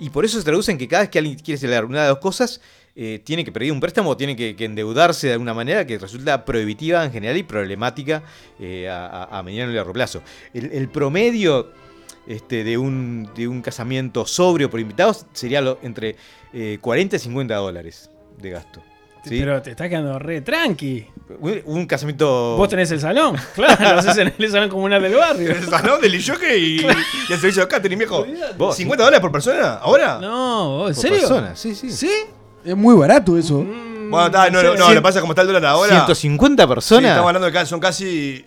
Y 0.02 0.10
por 0.10 0.24
eso 0.24 0.36
se 0.38 0.44
traduce 0.44 0.72
en 0.72 0.78
que 0.78 0.88
cada 0.88 1.02
vez 1.02 1.10
que 1.10 1.18
alguien 1.20 1.36
quiere 1.38 1.58
celebrar 1.58 1.84
una 1.84 2.02
de 2.02 2.08
dos 2.08 2.18
cosas, 2.18 2.60
eh, 2.96 3.20
tiene 3.24 3.44
que 3.44 3.52
pedir 3.52 3.70
un 3.72 3.78
préstamo 3.78 4.10
o 4.10 4.16
tiene 4.16 4.34
que, 4.34 4.56
endeudarse 4.64 5.28
de 5.28 5.34
alguna 5.34 5.54
manera 5.54 5.86
que 5.86 5.96
resulta 5.96 6.44
prohibitiva 6.44 7.04
en 7.04 7.12
general 7.12 7.36
y 7.36 7.44
problemática 7.44 8.22
eh, 8.58 8.88
a, 8.88 9.24
a- 9.30 9.42
mediano 9.44 9.70
y 9.70 9.76
largo 9.76 9.92
plazo. 9.92 10.22
El, 10.52 10.72
el 10.72 10.88
promedio 10.88 11.70
este, 12.26 12.64
de, 12.64 12.76
un, 12.78 13.30
de 13.36 13.46
un 13.46 13.62
casamiento 13.62 14.26
sobrio 14.26 14.68
por 14.68 14.80
invitados 14.80 15.24
sería 15.32 15.60
lo- 15.60 15.78
entre 15.82 16.16
eh, 16.52 16.78
40 16.80 17.16
y 17.16 17.18
50 17.20 17.54
dólares 17.54 18.10
de 18.38 18.50
gasto. 18.50 18.82
¿Sí? 19.24 19.38
Pero 19.40 19.62
te 19.62 19.70
estás 19.70 19.88
quedando 19.88 20.18
re 20.18 20.40
tranqui. 20.40 21.06
Un, 21.40 21.62
un 21.64 21.86
casamiento. 21.86 22.56
Vos 22.56 22.68
tenés 22.68 22.90
el 22.90 23.00
salón. 23.00 23.36
Claro, 23.54 23.94
lo 23.94 23.98
haces 24.00 24.16
en 24.18 24.34
el 24.38 24.50
salón 24.50 24.68
comunal 24.68 25.02
del 25.02 25.14
barrio. 25.14 25.50
El 25.52 25.66
salón 25.68 26.00
del 26.00 26.14
Iyoke 26.14 26.56
y, 26.58 26.80
y 27.28 27.32
el 27.32 27.38
servicio 27.38 27.62
de 27.62 27.68
catering, 27.68 27.98
viejo. 27.98 28.26
Vos. 28.58 28.78
¿50 28.78 28.96
dólares 28.96 29.20
por 29.20 29.32
persona? 29.32 29.74
¿Ahora? 29.74 30.18
No, 30.20 30.88
¿en 30.88 30.94
Por 30.94 31.02
serio? 31.02 31.18
persona, 31.20 31.56
sí, 31.56 31.74
sí. 31.74 31.90
¿Sí? 31.90 32.10
Es 32.64 32.76
muy 32.76 32.94
barato 32.94 33.36
eso. 33.38 33.64
Bueno, 33.64 34.26
está, 34.26 34.50
no, 34.50 34.62
no, 34.62 34.74
no, 34.74 34.92
lo 34.92 35.02
pasa 35.02 35.20
como 35.20 35.32
está 35.32 35.42
el 35.42 35.48
dólar 35.48 35.64
ahora. 35.66 35.90
150 36.04 36.62
Sí, 36.62 36.68
personas. 36.68 37.10
estamos 37.10 37.28
hablando 37.28 37.46
de 37.50 37.52
que 37.58 37.66
son 37.66 37.80
casi. 37.80 38.44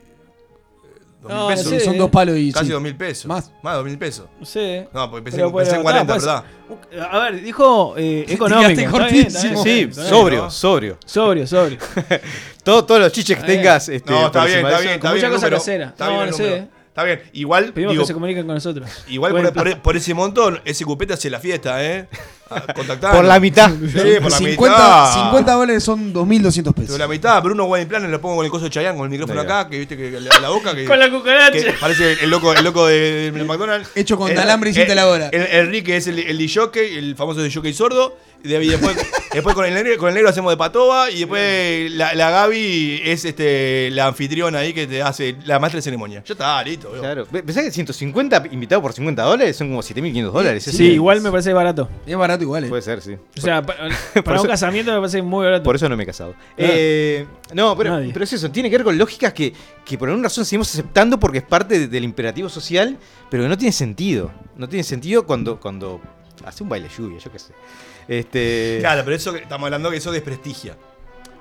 Dos 1.28 1.48
mil 1.48 1.58
pesos. 1.72 1.84
Son 1.84 1.98
dos 1.98 2.10
palos 2.10 2.38
y. 2.38 2.52
Casi 2.52 2.66
sí. 2.68 2.72
dos 2.72 2.82
mil 2.82 2.96
pesos. 2.96 3.26
Más. 3.26 3.52
Más 3.62 3.74
de 3.74 3.78
dos 3.78 3.86
mil 3.86 3.98
pesos. 3.98 4.26
No 4.40 4.46
sé. 4.46 4.88
No, 4.94 5.10
porque 5.10 5.24
pensé, 5.24 5.38
Pero, 5.38 5.52
pensé 5.54 5.72
en 5.72 5.76
pero, 5.78 5.84
40, 5.84 6.16
está, 6.16 6.44
¿verdad? 6.92 7.12
A 7.12 7.20
ver, 7.20 7.42
dijo 7.42 7.94
eh, 7.98 8.26
económico. 8.30 8.70
quedaste 8.70 8.84
está 8.84 9.08
bien, 9.08 9.28
está 9.28 9.40
cortísimo. 9.40 9.64
bien, 9.64 9.76
Sí, 9.76 9.90
está 9.90 10.02
bien. 10.02 10.10
sobrio, 10.14 10.42
¿no? 10.44 10.52
sobrio. 10.52 10.98
Sobrio, 11.06 11.48
sobrio. 11.48 11.78
Todo- 12.64 12.86
todos 12.86 13.02
los 13.02 13.12
chiches 13.12 13.38
que 13.40 13.44
tengas. 13.46 13.90
Este, 13.90 14.12
No, 14.12 14.28
está 14.28 14.46
bien, 14.46 14.66
está 14.66 14.80
bien, 14.80 14.94
está 14.96 15.08
Con 15.10 15.14
bien. 15.20 15.26
mucha 15.26 15.36
cosa 15.36 15.46
número. 15.48 15.58
casera. 15.58 15.86
Está 15.90 16.06
No, 16.06 16.12
bien 16.18 16.30
no 16.32 16.38
sé. 16.38 16.68
Está 16.96 17.04
bien. 17.04 17.22
Igual, 17.34 17.74
Pedimos 17.74 17.92
digo, 17.92 18.04
que 18.04 18.08
se 18.08 18.14
comuniquen 18.14 18.46
con 18.46 18.56
nosotros. 18.56 18.90
igual 19.10 19.34
por, 19.34 19.52
por- 19.54 19.82
por 19.82 19.98
ese 19.98 20.14
montón, 20.14 20.62
ese 20.64 20.86
cupete 20.86 21.12
hace 21.14 21.30
la 21.30 21.42
fiesta, 21.42 21.84
¿eh? 21.84 22.08
A- 22.50 22.62
Contactar. 22.74 23.14
Por 23.14 23.26
la 23.26 23.38
mitad. 23.38 23.70
Sí, 23.70 24.00
por 24.22 24.32
la 24.32 24.38
50, 24.38 24.56
mitad. 24.78 25.14
50 25.14 25.52
dólares 25.56 25.84
son 25.84 26.14
2.200 26.14 26.64
Por 26.64 26.74
pesos. 26.76 26.98
la 26.98 27.08
mitad, 27.10 27.42
pero 27.42 27.54
unos 27.54 27.68
wedding 27.68 27.90
planners 27.90 28.10
los 28.12 28.22
pongo 28.22 28.38
con 28.38 28.46
el 28.46 28.52
coso 28.52 28.64
de 28.64 28.70
Chayanne, 28.70 28.96
con 28.98 29.06
el 29.08 29.12
micrófono 29.12 29.42
acá, 29.42 29.68
que 29.68 29.80
viste 29.80 29.98
que 29.98 30.10
la, 30.22 30.40
la 30.40 30.50
boca 30.50 30.74
que. 30.74 30.86
Con 30.88 30.98
la 30.98 31.12
cucaracha. 31.12 31.52
que 31.60 31.74
parece 31.74 32.14
el 32.24 32.30
loco, 32.30 32.54
el 32.54 32.64
loco 32.64 32.88
de, 32.88 33.30
del 33.32 33.44
McDonald's. 33.46 33.90
Hecho 33.96 34.16
con 34.18 34.32
El- 34.32 34.40
alambre 34.40 34.70
y 34.70 34.74
cinta 34.74 34.96
la 34.96 35.08
hora. 35.10 35.28
El, 35.34 35.42
el 35.42 35.68
Rick 35.72 35.90
es 35.90 36.08
el, 36.08 36.20
el 36.20 36.38
DJ, 36.38 36.98
el 36.98 37.16
famoso 37.18 37.42
DJ 37.44 37.74
sordo. 37.74 38.16
Y 38.46 38.48
de- 38.48 38.64
y 38.64 38.70
después, 38.70 38.96
después 39.34 39.56
con, 39.56 39.66
el 39.66 39.74
negro, 39.74 39.98
con 39.98 40.10
el 40.10 40.16
negro 40.16 40.30
hacemos 40.30 40.52
de 40.52 40.58
patoba. 40.58 41.10
Y 41.10 41.20
después 41.20 41.92
la, 41.92 42.14
la 42.14 42.30
Gaby 42.30 43.02
es 43.04 43.26
este 43.26 43.90
la 43.92 44.06
anfitriona 44.08 44.60
ahí 44.60 44.74
que 44.74 44.86
te 44.88 45.02
hace 45.02 45.36
la 45.46 45.58
maestra 45.60 45.80
de 45.80 45.82
ceremonia. 45.82 46.24
Ya 46.26 46.34
está, 46.34 46.64
listo. 46.64 46.92
veo. 46.92 47.02
Claro. 47.02 47.26
¿Pensás 47.26 47.64
que 47.64 47.72
150 47.72 48.44
invitados 48.52 48.82
por 48.82 48.94
50 48.94 49.24
dólares 49.24 49.56
son 49.58 49.70
como 49.70 49.82
7.500 49.82 50.32
dólares? 50.32 50.64
Sí, 50.64 50.92
igual 50.92 51.22
me 51.22 51.32
parece 51.32 51.52
barato. 51.54 51.90
Es 52.06 52.16
barato 52.16 52.44
igual, 52.44 52.66
eh. 52.66 52.70
Puede 52.70 52.82
ser, 52.82 53.02
sí. 53.02 53.16
O 53.38 53.42
sea, 53.42 53.62
pa- 53.64 53.76
para 54.24 54.40
un 54.40 54.46
eso- 54.46 54.48
casamiento 54.48 54.92
me 54.94 55.00
parece 55.00 55.22
muy 55.22 55.44
barato. 55.46 55.64
Por 55.64 55.76
eso 55.76 55.90
no 55.90 55.98
me 55.98 56.04
he 56.04 56.06
casado. 56.06 56.36
Eh, 56.58 57.26
no, 57.54 57.76
pero, 57.76 57.92
Nadie. 57.92 58.12
pero 58.14 58.24
es 58.26 58.34
eso, 58.34 58.52
tiene 58.52 58.70
que 58.70 58.78
ver 58.78 58.84
con 58.86 58.98
lógicas 58.98 59.34
que, 59.34 59.54
que 59.84 59.98
por 59.98 60.08
alguna 60.10 60.28
razón 60.28 60.46
seguimos 60.46 60.70
aceptando 60.72 61.20
porque 61.20 61.40
es 61.40 61.44
parte 61.44 61.80
de- 61.80 61.88
del 61.88 62.04
imperativo 62.04 62.48
social, 62.50 62.98
pero 63.30 63.44
que 63.44 63.50
no 63.50 63.58
tiene 63.58 63.72
sentido. 63.72 64.32
No 64.56 64.70
tiene 64.70 64.84
sentido 64.84 65.26
cuando, 65.26 65.60
cuando 65.60 66.00
hace 66.46 66.64
un 66.64 66.70
baile 66.70 66.88
lluvia, 66.96 67.18
yo 67.20 67.32
qué 67.32 67.40
sé. 67.40 67.54
Este, 68.08 68.78
Claro, 68.82 69.02
pero 69.04 69.16
eso 69.16 69.36
estamos 69.36 69.66
hablando 69.66 69.90
que 69.92 69.98
eso 69.98 70.12
desprestigia. 70.12 70.76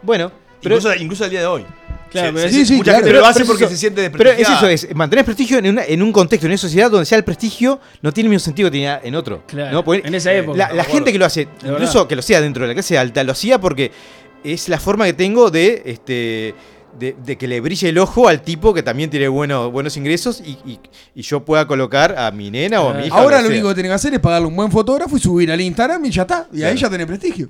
Bueno, 0.03 0.31
pero, 0.63 0.77
incluso, 0.77 0.95
incluso 0.97 1.25
al 1.25 1.31
día 1.31 1.41
de 1.41 1.47
hoy. 1.47 1.65
Claro, 2.11 2.29
Se- 2.29 2.35
pero 2.35 2.49
sí, 2.49 2.65
sí, 2.67 2.73
mucha 2.75 2.85
claro. 2.85 2.99
gente 2.99 3.11
pero- 3.11 3.21
lo 3.21 3.27
hace 3.27 3.45
porque 3.45 3.65
eso- 3.65 3.73
se 3.73 3.77
siente 3.79 4.09
pero 4.11 4.31
es 4.31 4.37
desprestigiada. 4.39 4.73
eso, 4.73 4.87
es 4.89 4.95
mantener 4.95 5.25
prestigio 5.25 5.59
en, 5.59 5.67
una- 5.69 5.85
en 5.85 6.03
un 6.03 6.13
contexto, 6.13 6.47
en 6.47 6.53
una 6.53 6.59
sociedad 6.59 6.91
donde 6.91 7.07
sea 7.07 7.19
el 7.19 7.25
prestigio 7.25 7.81
no 8.03 8.13
tiene 8.13 8.29
el 8.29 8.31
mismo 8.31 8.45
sentido 8.45 8.69
que 8.69 8.73
tenía 8.73 9.01
en 9.03 9.15
otro. 9.17 9.43
Claro, 9.47 9.73
¿no? 9.73 9.85
Porque 9.85 10.07
en 10.07 10.15
esa 10.15 10.33
época. 10.33 10.57
La, 10.57 10.73
la 10.73 10.85
gente 10.85 11.13
que 11.13 11.19
lo 11.19 11.27
hace, 11.27 11.49
incluso 11.65 12.07
que 12.07 12.15
lo 12.15 12.21
hacía 12.21 12.41
dentro 12.41 12.63
de 12.63 12.69
la 12.69 12.75
clase 12.75 12.97
alta, 12.97 13.25
lo 13.25 13.33
hacía 13.33 13.61
porque 13.61 13.91
es 14.45 14.69
la 14.69 14.79
forma 14.79 15.07
que 15.07 15.15
tengo 15.15 15.51
de 15.51 15.83
este 15.87 16.55
de, 16.99 17.17
de 17.25 17.37
que 17.39 17.47
le 17.49 17.61
brille 17.61 17.89
el 17.89 17.99
ojo 17.99 18.29
al 18.29 18.43
tipo 18.43 18.73
que 18.75 18.83
también 18.83 19.11
tiene 19.11 19.29
bueno- 19.29 19.71
buenos 19.71 19.97
ingresos 19.97 20.41
y, 20.45 20.53
y- 20.65 20.81
y 21.15 21.23
yo 21.23 21.45
pueda 21.45 21.67
colocar 21.67 22.17
a 22.19 22.31
mi 22.31 22.51
nena 22.51 22.81
o 22.81 22.91
a 22.91 22.95
mi 22.95 23.07
hija. 23.07 23.17
Ahora 23.17 23.39
o 23.39 23.43
lo 23.43 23.49
único 23.49 23.67
sea. 23.67 23.75
que 23.75 23.77
tenés 23.77 23.91
que 23.91 23.95
hacer 23.95 24.15
es 24.15 24.21
pagarle 24.21 24.49
un 24.49 24.57
buen 24.57 24.71
fotógrafo 24.71 25.17
y 25.17 25.21
subir 25.21 25.51
al 25.53 25.61
Instagram 25.61 26.05
y 26.05 26.11
ya 26.11 26.23
está. 26.23 26.47
Y 26.53 26.63
ahí 26.63 26.77
ya 26.77 26.89
tenés 26.91 27.07
prestigio. 27.07 27.49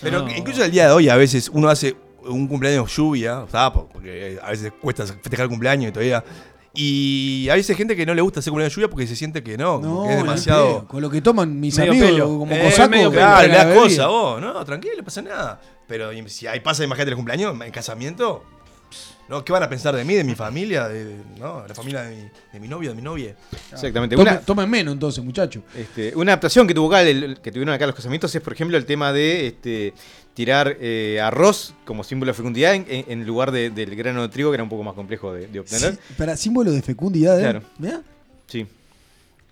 Pero 0.00 0.22
No. 0.22 0.36
incluso 0.36 0.62
al 0.62 0.70
día 0.70 0.86
de 0.86 0.92
hoy 0.92 1.08
a 1.08 1.16
veces 1.16 1.48
uno 1.52 1.68
hace 1.68 1.94
un 2.24 2.46
cumpleaños 2.48 2.94
lluvia, 2.96 3.44
¿sabes? 3.50 3.80
Porque 3.92 4.38
a 4.42 4.50
veces 4.50 4.72
cuesta 4.80 5.04
festejar 5.06 5.44
el 5.44 5.48
cumpleaños 5.50 5.88
y 5.90 5.92
todavía. 5.92 6.22
Y 6.74 7.48
a 7.50 7.54
veces 7.54 7.70
hay 7.70 7.76
gente 7.76 7.94
que 7.94 8.06
no 8.06 8.14
le 8.14 8.22
gusta 8.22 8.40
hacer 8.40 8.50
cumpleaños 8.50 8.74
lluvia 8.74 8.88
porque 8.88 9.06
se 9.06 9.14
siente 9.14 9.42
que 9.42 9.58
no, 9.58 10.04
que 10.06 10.12
es 10.12 10.16
demasiado. 10.18 10.86
Con 10.88 11.02
lo 11.02 11.10
que 11.10 11.20
toman 11.20 11.60
mis 11.60 11.76
Medio 11.76 11.92
amigos 11.92 12.10
pelo. 12.10 12.38
como 12.38 12.52
Eh, 12.54 12.62
cosacos. 12.64 13.12
claro, 13.12 13.42
le 13.46 13.48
la 13.48 13.64
das 13.66 13.74
vos, 14.08 14.40
no, 14.40 14.64
tranquilo, 14.64 14.94
no 14.98 15.04
pasa 15.04 15.20
nada. 15.22 15.60
Pero 15.88 16.10
si 16.28 16.46
ahí 16.46 16.60
pasa, 16.60 16.84
imagínate 16.84 17.10
el 17.10 17.16
cumpleaños, 17.16 17.60
en 17.60 17.70
casamiento, 17.72 18.44
¿no? 19.28 19.44
¿Qué 19.44 19.52
van 19.52 19.62
a 19.62 19.68
pensar 19.68 19.94
de 19.96 20.04
mí, 20.04 20.14
de 20.14 20.24
mi 20.24 20.34
familia, 20.34 20.88
de, 20.88 21.04
de- 21.04 21.16
no, 21.38 21.66
la 21.66 21.74
familia 21.74 22.02
de 22.02 22.16
mi, 22.16 22.22
de 22.52 22.60
mi 22.60 22.68
novio, 22.68 22.90
de 22.90 22.96
mi 22.96 23.02
novia? 23.02 23.36
Exactamente. 23.72 24.16
Tomen, 24.16 24.32
Una, 24.34 24.40
tomen 24.42 24.70
menos 24.70 24.92
entonces, 24.94 25.22
muchachos. 25.24 25.62
este, 25.76 26.14
una 26.16 26.32
adaptación 26.32 26.66
que 26.66 26.74
tuvo 26.74 26.88
acá, 26.88 27.02
el- 27.02 27.38
que 27.40 27.50
tuvieron 27.52 27.74
acá 27.74 27.86
los 27.86 27.94
casamientos 27.94 28.34
es, 28.34 28.40
por 28.42 28.52
ejemplo, 28.52 28.76
el 28.76 28.84
tema 28.86 29.12
de 29.12 29.46
este, 29.48 29.94
tirar 30.34 30.76
eh, 30.80 31.20
arroz 31.22 31.74
como 31.84 32.04
símbolo 32.04 32.30
de 32.32 32.34
fecundidad 32.34 32.74
en, 32.74 32.86
en- 32.88 33.04
en 33.08 33.26
lugar 33.26 33.52
de- 33.52 33.70
del 33.70 33.94
grano 33.96 34.22
de 34.22 34.28
trigo, 34.28 34.50
que 34.50 34.54
era 34.54 34.62
un 34.64 34.70
poco 34.70 34.82
más 34.82 34.94
complejo 34.94 35.32
de, 35.32 35.46
de 35.46 35.60
obtener. 35.60 35.94
Sí, 35.94 35.98
para 36.16 36.36
símbolo 36.36 36.70
de 36.70 36.80
fecundidad, 36.82 37.38
¿eh? 37.38 37.42
Claro. 37.42 37.62
Mirá, 37.78 38.02
Sí. 38.46 38.66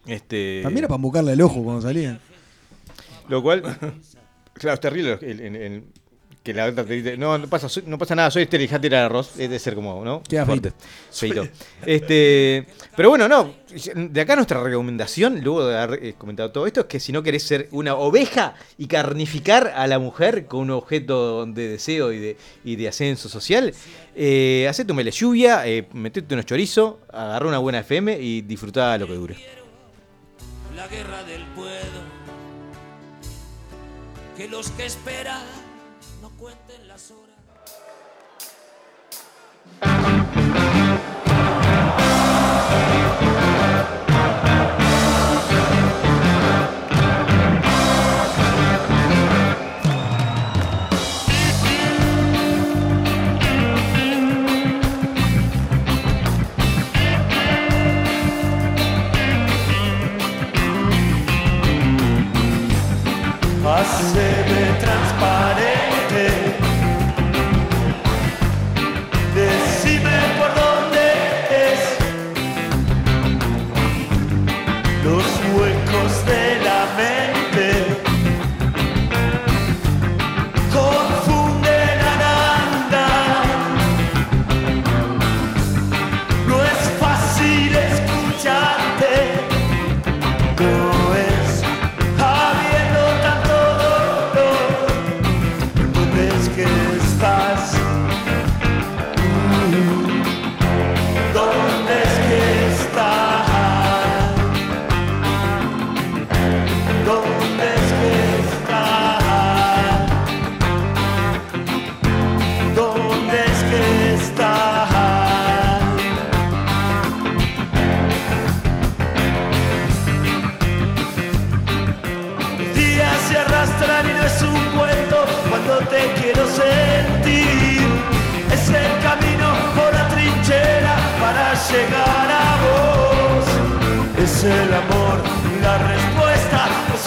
Este, 0.06 0.60
También 0.62 0.78
era 0.78 0.88
para 0.88 0.96
embocarle 0.96 1.32
el 1.32 1.40
ojo 1.42 1.62
cuando 1.62 1.82
salían. 1.82 2.18
Lo 3.28 3.42
cual, 3.42 3.62
claro, 4.54 4.74
es 4.74 4.80
terrible 4.80 5.18
el- 5.22 5.40
el- 5.40 5.56
el- 5.56 5.84
que 6.42 6.54
la 6.54 6.64
otra 6.66 6.84
te 6.84 6.94
dice, 6.94 7.16
no, 7.18 7.36
no 7.36 7.46
pasa, 7.48 7.68
soy- 7.68 7.82
no 7.86 7.98
pasa 7.98 8.14
nada, 8.14 8.30
soy 8.30 8.44
Esther 8.44 8.60
y 8.62 8.64
dejate 8.64 8.88
tirar 8.88 9.04
arroz. 9.04 9.38
Es 9.38 9.50
de 9.50 9.58
ser 9.58 9.74
como, 9.74 10.02
¿no? 10.04 10.22
Queda 10.22 10.46
Fuerte. 10.46 10.72
Feito. 11.12 11.46
Este, 11.84 12.66
pero 12.96 13.10
bueno, 13.10 13.28
no. 13.28 13.54
De 13.94 14.20
acá 14.22 14.36
nuestra 14.36 14.62
recomendación, 14.62 15.42
luego 15.42 15.66
de 15.66 15.78
haber 15.78 16.04
eh, 16.04 16.14
comentado 16.16 16.50
todo 16.50 16.66
esto, 16.66 16.80
es 16.80 16.86
que 16.86 16.98
si 16.98 17.12
no 17.12 17.22
querés 17.22 17.42
ser 17.42 17.68
una 17.72 17.94
oveja 17.94 18.54
y 18.78 18.86
carnificar 18.86 19.72
a 19.76 19.86
la 19.86 19.98
mujer 19.98 20.46
con 20.46 20.60
un 20.60 20.70
objeto 20.70 21.44
de 21.46 21.68
deseo 21.68 22.10
y 22.12 22.18
de, 22.18 22.36
y 22.64 22.76
de 22.76 22.88
ascenso 22.88 23.28
social, 23.28 23.74
eh, 24.16 24.66
hacete 24.68 24.92
un 24.92 24.96
mele 24.96 25.10
lluvia, 25.10 25.66
eh, 25.66 25.86
metete 25.92 26.32
unos 26.34 26.46
chorizos, 26.46 26.94
agarra 27.12 27.48
una 27.48 27.58
buena 27.58 27.80
FM 27.80 28.18
y 28.18 28.40
disfrutá 28.40 28.96
lo 28.96 29.06
que 29.06 29.14
dure. 29.14 29.36
la 30.74 30.88
guerra 30.88 31.22
del 31.24 31.44
puedo. 31.54 32.00
Que 34.36 34.48
los 34.48 34.70
que 34.70 34.86
esperan 34.86 35.42
Thank 39.82 40.24
you. 40.24 40.29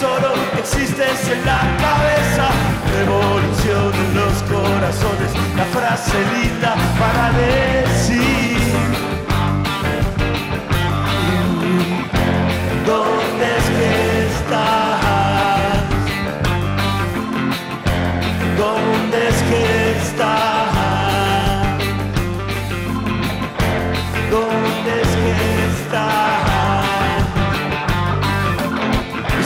Solo 0.04 0.34
existes 0.58 1.28
en 1.34 1.46
la 1.46 1.60
cabeza. 1.86 2.46
Revolución 2.98 3.92
en 4.04 4.14
los 4.20 4.34
corazones, 4.54 5.30
la 5.56 5.64
frase 5.76 6.18
linda 6.34 6.76
para 7.00 7.32
decir. 7.32 8.33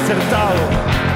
acertado. 0.09 1.08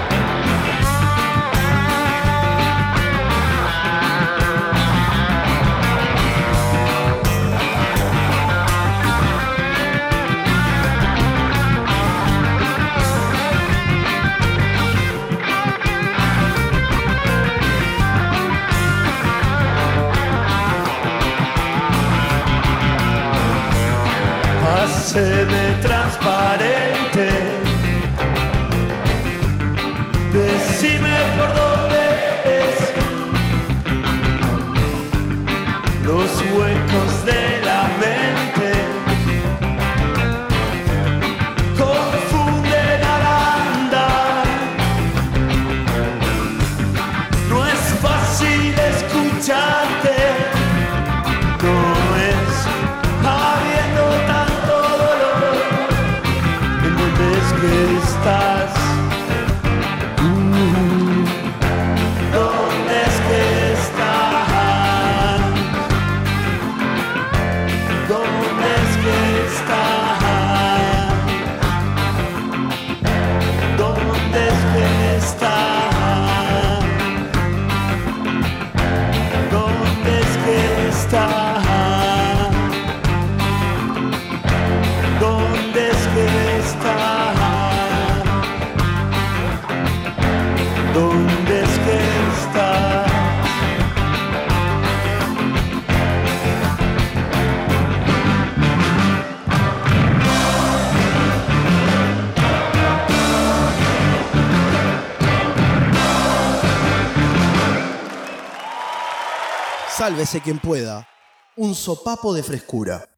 Sálvese 110.02 110.40
quien 110.40 110.58
pueda. 110.58 111.06
Un 111.54 111.76
sopapo 111.76 112.34
de 112.34 112.42
frescura. 112.42 113.08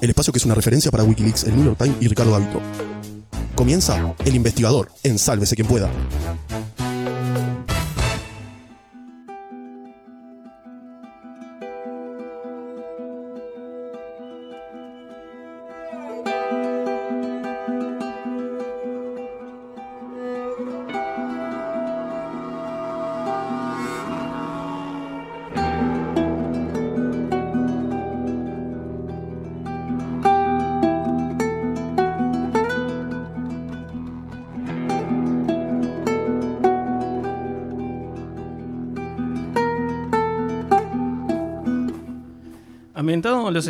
El 0.00 0.08
espacio 0.08 0.32
que 0.32 0.38
es 0.38 0.46
una 0.46 0.54
referencia 0.54 0.90
para 0.90 1.04
Wikileaks, 1.04 1.44
el 1.44 1.54
New 1.54 1.66
York 1.66 1.76
Times 1.82 1.98
y 2.00 2.08
Ricardo 2.08 2.32
Davito. 2.32 2.62
Comienza 3.54 4.14
El 4.24 4.36
Investigador 4.36 4.90
en 5.02 5.18
Sálvese 5.18 5.54
quien 5.54 5.68
pueda. 5.68 5.90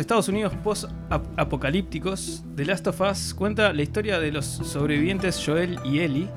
Estados 0.05 0.29
Unidos 0.29 0.53
post-apocalípticos, 0.63 2.43
The 2.55 2.63
Last 2.63 2.85
of 2.85 3.01
Us 3.01 3.33
cuenta 3.33 3.73
la 3.73 3.81
historia 3.81 4.19
de 4.19 4.31
los 4.31 4.45
sobrevivientes 4.45 5.41
Joel 5.43 5.79
y 5.83 6.01
Ellie 6.01 6.27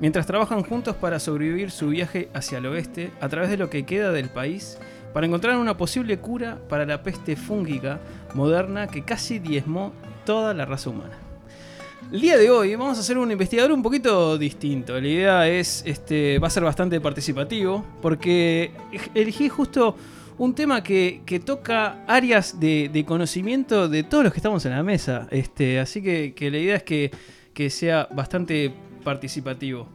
mientras 0.00 0.26
trabajan 0.26 0.62
juntos 0.62 0.94
para 0.94 1.18
sobrevivir 1.18 1.72
su 1.72 1.88
viaje 1.88 2.28
hacia 2.34 2.58
el 2.58 2.66
oeste 2.66 3.10
a 3.20 3.28
través 3.28 3.50
de 3.50 3.56
lo 3.56 3.68
que 3.68 3.84
queda 3.84 4.12
del 4.12 4.28
país 4.28 4.78
para 5.12 5.26
encontrar 5.26 5.56
una 5.56 5.76
posible 5.76 6.20
cura 6.20 6.60
para 6.68 6.86
la 6.86 7.02
peste 7.02 7.34
fúngica 7.34 7.98
moderna 8.34 8.86
que 8.86 9.02
casi 9.02 9.40
diezmó 9.40 9.92
toda 10.24 10.54
la 10.54 10.64
raza 10.64 10.90
humana. 10.90 11.18
El 12.12 12.20
día 12.20 12.38
de 12.38 12.48
hoy 12.48 12.76
vamos 12.76 12.96
a 12.96 13.00
hacer 13.00 13.18
un 13.18 13.32
investigador 13.32 13.72
un 13.72 13.82
poquito 13.82 14.38
distinto. 14.38 15.00
La 15.00 15.08
idea 15.08 15.48
es, 15.48 15.82
este, 15.84 16.38
va 16.38 16.46
a 16.46 16.50
ser 16.50 16.62
bastante 16.62 17.00
participativo 17.00 17.84
porque 18.00 18.70
elegí 19.16 19.48
justo 19.48 19.96
un 20.38 20.54
tema 20.54 20.82
que, 20.82 21.22
toca 21.44 22.04
áreas 22.06 22.60
de, 22.60 22.90
de 22.92 23.04
conocimiento 23.04 23.88
de 23.88 24.02
todos 24.02 24.24
los 24.24 24.32
que 24.32 24.38
estamos 24.38 24.64
en 24.66 24.72
la 24.72 24.82
mesa. 24.82 25.26
Este, 25.30 25.78
así 25.78 26.02
que, 26.02 26.34
la 26.50 26.58
idea 26.58 26.76
es 26.76 26.82
que, 26.82 27.10
que 27.54 27.70
sea 27.70 28.08
bastante 28.12 28.72
participativo. 29.02 29.88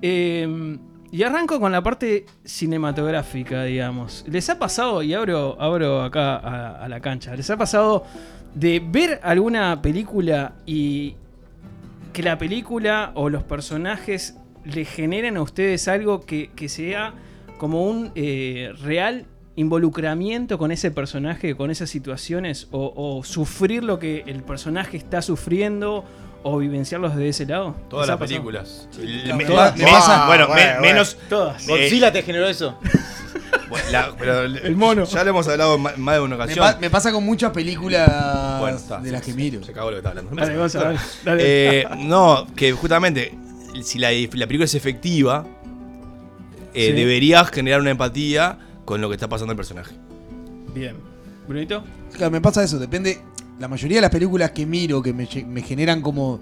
Eh, 0.00 0.78
y 1.10 1.22
arranco 1.24 1.60
con 1.60 1.72
la 1.72 1.82
parte 1.82 2.24
cinematográfica, 2.42 3.64
digamos. 3.64 4.24
¿Les 4.26 4.48
ha 4.48 4.58
pasado, 4.58 5.02
y 5.02 5.12
abro, 5.12 5.60
abro 5.60 6.02
acá 6.02 6.36
a, 6.36 6.84
a 6.84 6.88
la 6.88 7.00
cancha, 7.00 7.36
¿les 7.36 7.50
ha 7.50 7.56
pasado 7.58 8.04
de 8.54 8.80
ver 8.80 9.20
alguna 9.22 9.82
película 9.82 10.54
y 10.64 11.16
que 12.12 12.22
la 12.22 12.38
película 12.38 13.12
o 13.14 13.28
los 13.28 13.42
personajes 13.42 14.36
le 14.64 14.84
generen 14.84 15.36
a 15.36 15.42
ustedes 15.42 15.88
algo 15.88 16.20
que, 16.20 16.50
que 16.54 16.68
sea 16.68 17.14
como 17.58 17.84
un 17.84 18.12
eh, 18.14 18.72
real 18.82 19.26
involucramiento 19.56 20.56
con 20.58 20.72
ese 20.72 20.90
personaje, 20.90 21.54
con 21.56 21.70
esas 21.70 21.90
situaciones, 21.90 22.68
o, 22.70 22.92
o 22.96 23.22
sufrir 23.24 23.84
lo 23.84 23.98
que 23.98 24.24
el 24.26 24.42
personaje 24.42 24.96
está 24.96 25.22
sufriendo, 25.22 26.04
o 26.44 26.58
vivenciarlos 26.58 27.14
desde 27.14 27.28
ese 27.28 27.46
lado? 27.46 27.76
Todas 27.88 28.06
¿Les 28.08 28.16
ha 28.16 28.18
las 28.18 28.28
películas. 28.28 28.88
Bueno, 28.98 30.26
bueno, 30.26 30.48
me- 30.48 30.54
bueno. 30.54 30.80
menos. 30.80 31.16
Todas. 31.28 31.66
Godzilla 31.66 32.12
te 32.12 32.22
generó 32.22 32.48
eso. 32.48 32.78
Bueno, 33.68 33.86
la- 33.90 34.14
pero 34.18 34.42
El 34.42 34.76
mono. 34.76 35.04
Ya 35.04 35.24
lo 35.24 35.30
hemos 35.30 35.48
hablado 35.48 35.76
en 35.76 35.82
más 36.02 36.14
de 36.16 36.20
una 36.20 36.36
Me, 36.36 36.44
ocasión. 36.44 36.58
pa- 36.66 36.78
me 36.78 36.90
pasa 36.90 37.10
con 37.10 37.24
muchas 37.24 37.52
películas 37.52 38.60
Bueno, 38.60 38.76
está, 38.76 39.00
de 39.00 39.10
las 39.10 39.22
que 39.22 39.32
miro. 39.32 39.62
Se 39.64 39.72
cagó 39.72 39.86
lo 39.90 39.92
que 39.94 39.98
está 39.98 40.10
hablando. 40.10 40.34
Dale, 40.34 40.56
Gonza, 40.58 40.78
dale, 40.84 40.98
dale. 41.24 41.42
Eh, 41.80 41.88
no, 41.98 42.46
que 42.54 42.72
justamente, 42.72 43.34
si 43.82 43.98
la, 43.98 44.10
la 44.10 44.46
película 44.46 44.64
es 44.66 44.74
efectiva, 44.74 45.46
eh, 46.74 46.88
Sí. 46.88 46.92
deberías 46.92 47.50
generar 47.50 47.80
una 47.80 47.90
empatía 47.90 48.58
con 48.84 49.00
lo 49.00 49.08
que 49.08 49.14
está 49.14 49.28
pasando 49.28 49.52
el 49.52 49.56
personaje. 49.56 49.94
Bien. 50.74 50.96
¿Brunito? 51.46 51.82
Claro, 52.12 52.30
me 52.30 52.40
pasa 52.40 52.62
eso, 52.62 52.78
depende. 52.78 53.20
La 53.58 53.68
mayoría 53.68 53.98
de 53.98 54.02
las 54.02 54.10
películas 54.10 54.52
que 54.52 54.66
miro, 54.66 55.02
que 55.02 55.12
me, 55.12 55.26
generan 55.26 56.00
como. 56.00 56.40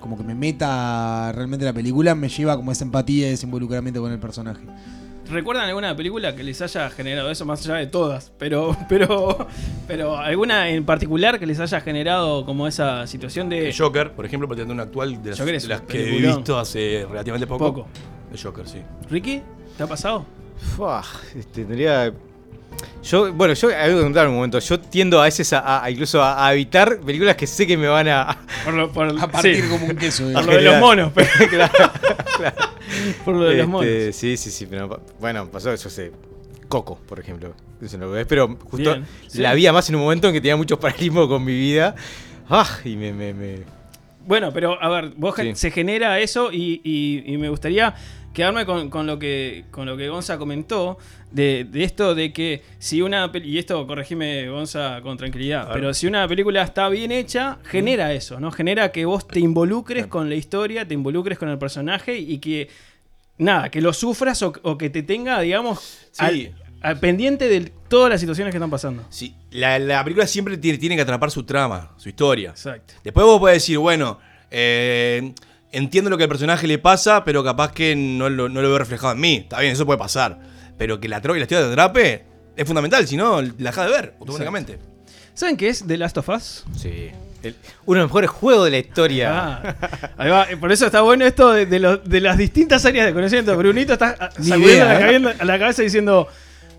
como 0.00 0.16
que 0.16 0.24
me 0.24 0.34
meta 0.34 1.32
realmente 1.32 1.64
la 1.64 1.72
película, 1.72 2.14
me 2.14 2.28
lleva 2.28 2.56
como 2.56 2.72
esa 2.72 2.84
empatía 2.84 3.30
y 3.30 3.34
ese 3.34 3.46
involucramiento 3.46 4.00
con 4.00 4.12
el 4.12 4.18
personaje. 4.18 4.62
¿Recuerdan 5.30 5.68
alguna 5.68 5.96
película 5.96 6.36
que 6.36 6.42
les 6.42 6.60
haya 6.60 6.90
generado 6.90 7.30
eso, 7.30 7.46
más 7.46 7.64
allá 7.64 7.76
de 7.76 7.86
todas? 7.86 8.30
Pero, 8.38 8.76
pero, 8.88 9.48
pero 9.86 10.18
alguna 10.18 10.68
en 10.68 10.84
particular 10.84 11.38
que 11.38 11.46
les 11.46 11.58
haya 11.60 11.80
generado 11.80 12.44
como 12.44 12.66
esa 12.66 13.06
situación 13.06 13.48
de. 13.48 13.68
El 13.68 13.76
Joker, 13.76 14.12
por 14.12 14.26
ejemplo, 14.26 14.48
tener 14.48 14.70
una 14.70 14.82
actual 14.82 15.22
de 15.22 15.30
las, 15.30 15.38
Joker 15.38 15.54
es 15.54 15.62
de 15.62 15.68
las 15.70 15.80
que 15.82 16.16
he 16.16 16.20
visto 16.20 16.58
hace 16.58 17.06
relativamente 17.08 17.46
poco. 17.46 17.72
Poco. 17.72 17.88
El 18.32 18.40
Joker, 18.40 18.68
sí. 18.68 18.82
¿Ricky? 19.08 19.42
¿Te 19.76 19.82
ha 19.82 19.86
pasado? 19.86 20.26
Fua, 20.76 21.02
tendría. 21.52 22.12
Yo, 23.02 23.32
bueno, 23.32 23.54
yo 23.54 23.68
hay 23.68 23.94
que 23.94 24.00
contar 24.00 24.28
un 24.28 24.34
momento. 24.34 24.58
Yo 24.58 24.80
tiendo 24.80 25.20
a 25.20 25.24
veces 25.24 25.52
a, 25.52 25.84
a- 25.84 25.90
incluso 25.90 26.22
a, 26.22 26.46
a 26.46 26.52
evitar 26.54 26.98
películas 27.00 27.36
que 27.36 27.46
sé 27.46 27.66
que 27.66 27.76
me 27.76 27.86
van 27.86 28.08
a. 28.08 28.36
Por 28.64 28.74
lo, 28.74 28.90
por, 28.92 29.08
A 29.22 29.28
partir 29.28 29.62
sí. 29.62 29.68
como 29.68 29.86
un 29.86 29.96
queso. 29.96 30.24
Por 30.32 30.44
lo 30.46 30.52
de 30.56 30.62
los 30.62 30.80
monos, 30.80 31.12
pero- 31.14 31.28
claro, 31.50 31.72
claro. 32.36 32.56
Por 33.24 33.34
lo 33.34 33.44
de 33.44 33.50
los 33.56 33.60
Este, 33.60 33.66
monos. 33.66 34.16
Sí, 34.16 34.36
sí, 34.36 34.50
sí. 34.50 34.66
Pero, 34.66 35.00
bueno, 35.20 35.48
pasó 35.48 35.72
eso, 35.72 35.88
sé. 35.90 36.12
Coco, 36.68 36.98
por 37.06 37.20
ejemplo. 37.20 37.54
Eso 37.80 37.98
no 37.98 38.06
lo 38.06 38.12
ves, 38.12 38.26
pero 38.26 38.48
justo 38.70 38.76
Bien, 38.94 39.06
sí. 39.28 39.38
la 39.40 39.52
vi 39.52 39.70
más 39.70 39.88
en 39.90 39.96
un 39.96 40.02
momento 40.02 40.28
en 40.28 40.32
que 40.34 40.40
tenía 40.40 40.56
mucho 40.56 40.80
paralelismo 40.80 41.28
con 41.28 41.44
mi 41.44 41.52
vida. 41.52 41.94
Ah, 42.48 42.66
y 42.84 42.96
me. 42.96 43.12
me, 43.12 43.34
me- 43.34 43.83
Bueno, 44.26 44.52
pero 44.52 44.82
a 44.82 44.88
ver, 44.88 45.12
vos 45.16 45.34
Sí. 45.36 45.54
se 45.54 45.70
genera 45.70 46.18
eso 46.20 46.50
y, 46.52 46.80
y- 46.84 47.22
y 47.26 47.36
me 47.38 47.48
gustaría 47.48 47.94
quedarme 48.32 48.64
con, 48.66 48.90
con 48.90 49.06
lo 49.06 49.18
que 49.18 49.64
con 49.70 49.86
lo 49.86 49.96
que 49.96 50.08
Gonza 50.08 50.38
comentó 50.38 50.98
de, 51.30 51.64
de 51.70 51.84
esto 51.84 52.14
de 52.16 52.32
que 52.32 52.62
si 52.78 53.00
una 53.00 53.30
y 53.32 53.58
esto 53.58 53.86
corregime 53.86 54.48
Gonza 54.48 55.00
con 55.02 55.16
tranquilidad, 55.16 55.68
pero 55.72 55.94
si 55.94 56.06
una 56.08 56.26
película 56.26 56.62
está 56.62 56.88
bien 56.88 57.12
hecha, 57.12 57.58
genera 57.64 58.12
eso, 58.12 58.40
¿no? 58.40 58.50
Genera 58.50 58.90
que 58.90 59.04
vos 59.04 59.28
te 59.28 59.38
involucres 59.40 60.06
con 60.08 60.28
la 60.28 60.34
historia, 60.34 60.86
te 60.88 60.94
involucres 60.94 61.38
con 61.38 61.48
el 61.48 61.58
personaje 61.58 62.16
y 62.18 62.38
que 62.38 62.68
nada, 63.38 63.68
que 63.68 63.80
lo 63.80 63.92
sufras 63.92 64.42
o, 64.42 64.52
o 64.62 64.78
que 64.78 64.90
te 64.90 65.02
tenga, 65.02 65.40
digamos, 65.40 66.08
Sí. 66.12 66.24
al 66.24 66.54
pendiente 67.00 67.48
de 67.48 67.72
todas 67.88 68.10
las 68.10 68.20
situaciones 68.20 68.52
que 68.52 68.58
están 68.58 68.70
pasando. 68.70 69.04
Sí, 69.10 69.34
la, 69.50 69.78
la 69.78 70.02
película 70.04 70.26
siempre 70.26 70.56
tiene, 70.58 70.78
tiene 70.78 70.96
que 70.96 71.02
atrapar 71.02 71.30
su 71.30 71.44
trama, 71.44 71.92
su 71.96 72.08
historia. 72.08 72.50
Exacto. 72.50 72.94
Después 73.02 73.24
vos 73.24 73.38
podés 73.40 73.56
decir, 73.56 73.78
bueno, 73.78 74.18
eh, 74.50 75.32
entiendo 75.72 76.10
lo 76.10 76.16
que 76.16 76.24
al 76.24 76.28
personaje 76.28 76.66
le 76.66 76.78
pasa, 76.78 77.24
pero 77.24 77.42
capaz 77.42 77.72
que 77.72 77.96
no 77.96 78.28
lo, 78.28 78.48
no 78.48 78.60
lo 78.62 78.68
veo 78.68 78.78
reflejado 78.78 79.12
en 79.14 79.20
mí. 79.20 79.34
Está 79.36 79.60
bien, 79.60 79.72
eso 79.72 79.86
puede 79.86 79.98
pasar. 79.98 80.38
Pero 80.76 81.00
que 81.00 81.08
la, 81.08 81.20
la 81.20 81.38
historia 81.38 81.64
te 81.66 81.72
atrape 81.72 82.24
es 82.56 82.66
fundamental, 82.66 83.06
si 83.06 83.16
no, 83.16 83.40
la 83.42 83.48
dejas 83.52 83.86
de 83.86 83.92
ver 83.92 84.14
automáticamente. 84.20 84.78
¿Saben 85.34 85.56
qué 85.56 85.68
es 85.68 85.84
The 85.86 85.96
Last 85.96 86.18
of 86.18 86.28
Us? 86.28 86.64
Sí. 86.76 87.10
El- 87.42 87.56
uno 87.86 87.98
de 87.98 88.02
los 88.04 88.10
mejores 88.10 88.30
juegos 88.30 88.64
de 88.64 88.70
la 88.70 88.78
historia. 88.78 89.30
Ah, 89.34 90.12
ahí 90.16 90.30
va. 90.30 90.46
Por 90.60 90.72
eso 90.72 90.86
está 90.86 91.02
bueno 91.02 91.24
esto 91.26 91.52
de, 91.52 91.66
de 91.66 91.78
los- 91.78 92.02
de 92.08 92.20
las 92.20 92.38
distintas 92.38 92.84
áreas 92.86 93.06
de 93.06 93.12
conocimiento. 93.12 93.56
Brunito 93.56 93.92
está 93.94 94.16
ah, 94.18 94.30
sacudiendo 94.30 94.66
idea, 94.68 94.84
la, 95.18 95.32
¿eh? 95.32 95.36
la 95.44 95.58
cabeza 95.58 95.82
diciendo. 95.82 96.28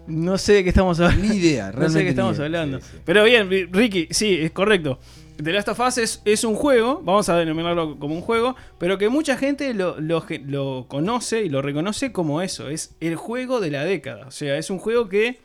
No 0.07 0.37
sé 0.37 0.53
de 0.53 0.63
qué 0.63 0.69
estamos 0.69 0.99
hablando. 0.99 1.25
Ni 1.27 1.35
idea, 1.37 1.65
No 1.71 1.71
sé 1.71 1.75
de 1.75 1.79
realmente 1.79 2.03
qué 2.03 2.09
estamos 2.09 2.35
idea. 2.35 2.45
hablando. 2.45 2.79
Pero 3.05 3.23
bien, 3.23 3.49
Ri- 3.49 3.69
Ricky, 3.71 4.07
sí, 4.11 4.33
es 4.39 4.51
correcto. 4.51 4.99
The 5.41 5.51
Last 5.51 5.67
of 5.67 5.79
Us 5.81 5.97
es, 5.97 6.21
es 6.23 6.43
un 6.45 6.55
juego, 6.55 7.01
vamos 7.03 7.27
a 7.27 7.35
denominarlo 7.37 7.99
como 7.99 8.15
un 8.15 8.21
juego, 8.21 8.55
pero 8.77 8.97
que 8.97 9.09
mucha 9.09 9.35
gente 9.35 9.73
lo, 9.73 9.99
lo 9.99 10.85
conoce 10.87 11.43
y 11.43 11.49
lo 11.49 11.61
reconoce 11.61 12.11
como 12.13 12.41
eso. 12.41 12.69
Es 12.69 12.95
el 13.01 13.15
juego 13.17 13.59
de 13.59 13.71
la 13.71 13.83
década. 13.83 14.27
O 14.27 14.31
sea, 14.31 14.57
es 14.57 14.69
un 14.69 14.79
juego 14.79 15.09
que 15.09 15.39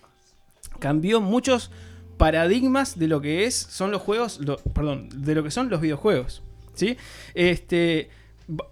cambió 0.78 1.20
muchos 1.20 1.70
paradigmas 2.18 2.98
de 2.98 3.08
lo 3.08 3.20
que 3.20 3.44
es 3.46 3.54
son 3.56 3.90
los 3.90 4.02
juegos, 4.02 4.40
lo- 4.40 4.58
perdón, 4.58 5.08
de 5.12 5.34
lo 5.34 5.42
que 5.42 5.50
son 5.50 5.70
los 5.70 5.80
videojuegos, 5.80 6.42
¿sí? 6.74 6.96
Este 7.34 8.10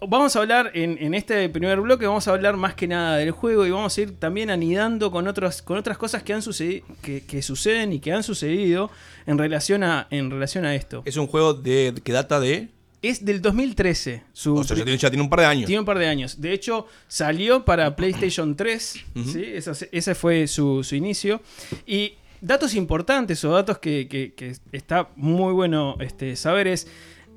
vamos 0.07 0.35
a 0.35 0.39
hablar 0.39 0.71
en, 0.73 0.97
en 0.99 1.13
este 1.13 1.47
primer 1.49 1.79
bloque 1.79 2.05
vamos 2.05 2.27
a 2.27 2.31
hablar 2.31 2.57
más 2.57 2.73
que 2.73 2.87
nada 2.87 3.17
del 3.17 3.31
juego 3.31 3.65
y 3.65 3.71
vamos 3.71 3.97
a 3.97 4.01
ir 4.01 4.19
también 4.19 4.49
anidando 4.49 5.11
con 5.11 5.27
otras 5.27 5.61
con 5.61 5.77
otras 5.77 5.97
cosas 5.97 6.21
que 6.23 6.33
han 6.33 6.41
sucedido 6.41 6.85
que, 7.01 7.21
que 7.25 7.41
suceden 7.41 7.93
y 7.93 7.99
que 7.99 8.11
han 8.11 8.23
sucedido 8.23 8.89
en 9.25 9.37
relación 9.37 9.83
a 9.83 10.07
en 10.09 10.29
relación 10.31 10.65
a 10.65 10.75
esto. 10.75 11.01
Es 11.05 11.15
un 11.17 11.27
juego 11.27 11.53
de, 11.53 11.93
que 12.03 12.11
data 12.11 12.39
de. 12.39 12.69
Es 13.01 13.23
del 13.23 13.41
2013. 13.41 14.23
Su 14.33 14.55
O 14.55 14.63
sea, 14.65 14.75
ya 14.75 14.83
tiene, 14.83 14.97
ya 14.99 15.09
tiene 15.09 15.23
un 15.23 15.29
par 15.29 15.39
de 15.39 15.45
años. 15.45 15.67
tiene 15.67 15.79
un 15.79 15.85
par 15.85 15.97
de 15.99 16.07
años. 16.07 16.41
De 16.41 16.51
hecho, 16.51 16.85
salió 17.07 17.63
para 17.63 17.95
PlayStation 17.95 18.57
3. 18.57 18.95
Ujú. 19.15 19.29
¿sí? 19.29 19.43
Ese 19.91 20.15
fue 20.15 20.47
su, 20.47 20.83
su 20.83 20.95
inicio. 20.95 21.41
Y 21.87 22.15
datos 22.41 22.73
importantes 22.75 23.45
o 23.45 23.51
datos 23.51 23.77
que, 23.77 24.09
que- 24.09 24.33
que 24.33 24.53
está 24.73 25.07
muy 25.15 25.53
bueno 25.53 25.95
este, 26.01 26.35
saber 26.35 26.67
es, 26.67 26.87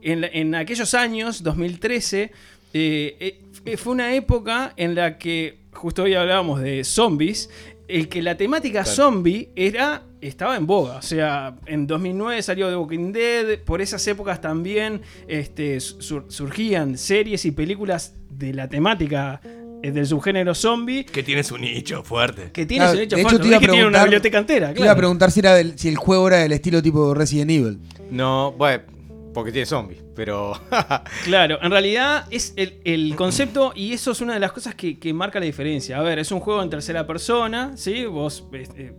en, 0.03 0.55
aquellos 0.55 0.95
años, 0.95 1.43
2013, 1.43 2.31
eh, 2.75 3.39
eh, 3.65 3.77
fue 3.77 3.93
una 3.93 4.15
época 4.15 4.73
en 4.77 4.95
la 4.95 5.19
que, 5.19 5.59
justo 5.73 6.03
hoy 6.05 6.15
hablábamos 6.15 6.61
de 6.61 6.85
zombies, 6.85 7.51
el 7.89 8.09
que 8.09 8.23
la 8.23 8.37
temática 8.37 8.83
Claro. 8.85 8.97
zombie 8.97 9.51
era 9.55 10.03
estaba 10.21 10.57
en 10.57 10.67
boga. 10.67 10.97
O 10.99 11.03
sea, 11.03 11.57
en 11.67 11.87
2009 11.87 12.41
salió 12.43 12.69
The 12.71 12.77
Walking 12.77 13.13
Dead. 13.13 13.59
Por 13.65 13.83
esas 13.83 14.07
épocas 14.07 14.41
también 14.41 15.03
este, 15.29 15.81
sur- 15.81 16.27
surgían 16.29 16.97
series 16.97 17.45
y 17.45 17.51
películas 17.51 18.15
de 18.31 18.55
la 18.55 18.69
temática 18.69 19.41
eh, 19.83 19.91
del 19.91 20.07
subgénero 20.07 20.55
zombie. 20.55 21.05
Que 21.05 21.23
tiene 21.25 21.43
su 21.43 21.59
nicho 21.59 22.03
fuerte. 22.05 22.51
Que 22.53 22.65
tiene 22.65 22.85
Claro, 22.85 22.95
su 22.97 23.01
nicho 23.03 23.17
de 23.17 23.23
hecho, 23.23 23.29
fuerte. 23.31 23.43
te 23.43 23.49
iba 23.49 23.57
a 23.57 23.59
es 23.59 23.61
que 23.61 23.67
tiene 23.73 23.83
una 23.83 23.91
preguntar- 23.99 24.05
biblioteca 24.05 24.39
entera. 24.39 24.73
Te 24.75 24.81
iba 24.81 24.93
a 24.93 24.97
preguntar 24.97 25.31
si, 25.33 25.41
era 25.41 25.55
del- 25.55 25.79
si 25.79 25.89
el 25.89 25.97
juego 25.97 26.29
era 26.29 26.39
del 26.39 26.53
estilo 26.53 26.81
tipo 26.83 27.13
Resident 27.15 27.51
Evil. 27.51 27.79
No, 28.11 28.53
bueno, 28.53 28.85
porque 29.33 29.53
tiene 29.53 29.67
zombies, 29.67 30.03
pero. 30.15 30.53
Claro, 31.25 31.59
en 31.63 31.71
realidad 31.71 32.27
es 32.31 32.53
el, 32.57 32.81
el 32.85 33.15
concepto 33.17 33.73
y 33.75 33.93
eso 33.93 34.11
es 34.13 34.21
una 34.21 34.35
de 34.35 34.41
las 34.41 34.53
cosas 34.53 34.75
que, 34.75 34.99
que 34.99 35.13
marca 35.15 35.39
la 35.41 35.47
diferencia. 35.47 35.99
A 35.99 36.03
ver, 36.03 36.19
es 36.19 36.31
un 36.33 36.41
juego 36.41 36.63
en 36.63 36.71
tercera 36.71 37.07
persona, 37.07 37.73
¿sí? 37.77 38.05
Vos 38.07 38.45
eh, 38.53 38.93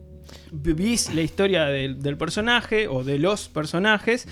vivís 0.51 1.13
la 1.13 1.21
historia 1.21 1.65
del, 1.65 2.01
del 2.01 2.17
personaje 2.17 2.87
o 2.87 3.03
de 3.03 3.19
los 3.19 3.49
personajes, 3.49 4.27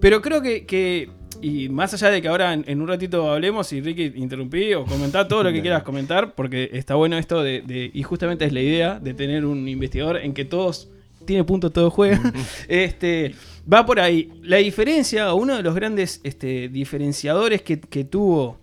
pero 0.00 0.20
creo 0.22 0.42
que, 0.42 0.66
que- 0.66 1.10
y 1.42 1.68
más 1.68 1.92
allá 1.92 2.08
de 2.10 2.22
que 2.22 2.28
ahora 2.28 2.54
en, 2.54 2.80
un 2.80 2.88
ratito 2.88 3.30
hablemos 3.30 3.70
y 3.74 3.82
Ricky 3.82 4.12
interrumpí 4.16 4.72
o 4.72 4.86
comentá 4.86 5.28
todo 5.28 5.42
lo 5.44 5.52
que 5.52 5.60
quieras 5.62 5.82
comentar, 5.82 6.34
porque 6.34 6.70
está 6.72 6.94
bueno 6.94 7.18
esto 7.18 7.42
de, 7.42 7.60
de- 7.60 7.90
y 7.92 8.02
justamente 8.02 8.46
es 8.46 8.52
la 8.52 8.60
idea 8.62 8.98
de 8.98 9.12
tener 9.14 9.44
un 9.44 9.68
investigador 9.68 10.16
en 10.16 10.32
que 10.32 10.44
todos 10.46 10.88
tiene 11.26 11.44
punto 11.44 11.70
todo 11.70 11.90
juega. 11.90 12.20
este, 12.68 13.34
va 13.70 13.84
por 13.84 14.00
ahí. 14.00 14.32
La 14.42 14.56
diferencia, 14.56 15.34
uno 15.34 15.56
de 15.56 15.62
los 15.62 15.74
grandes 15.74 16.20
este, 16.22 16.68
diferenciadores 16.68 17.62
que, 17.62 17.80
que 17.80 18.04
tuvo 18.04 18.58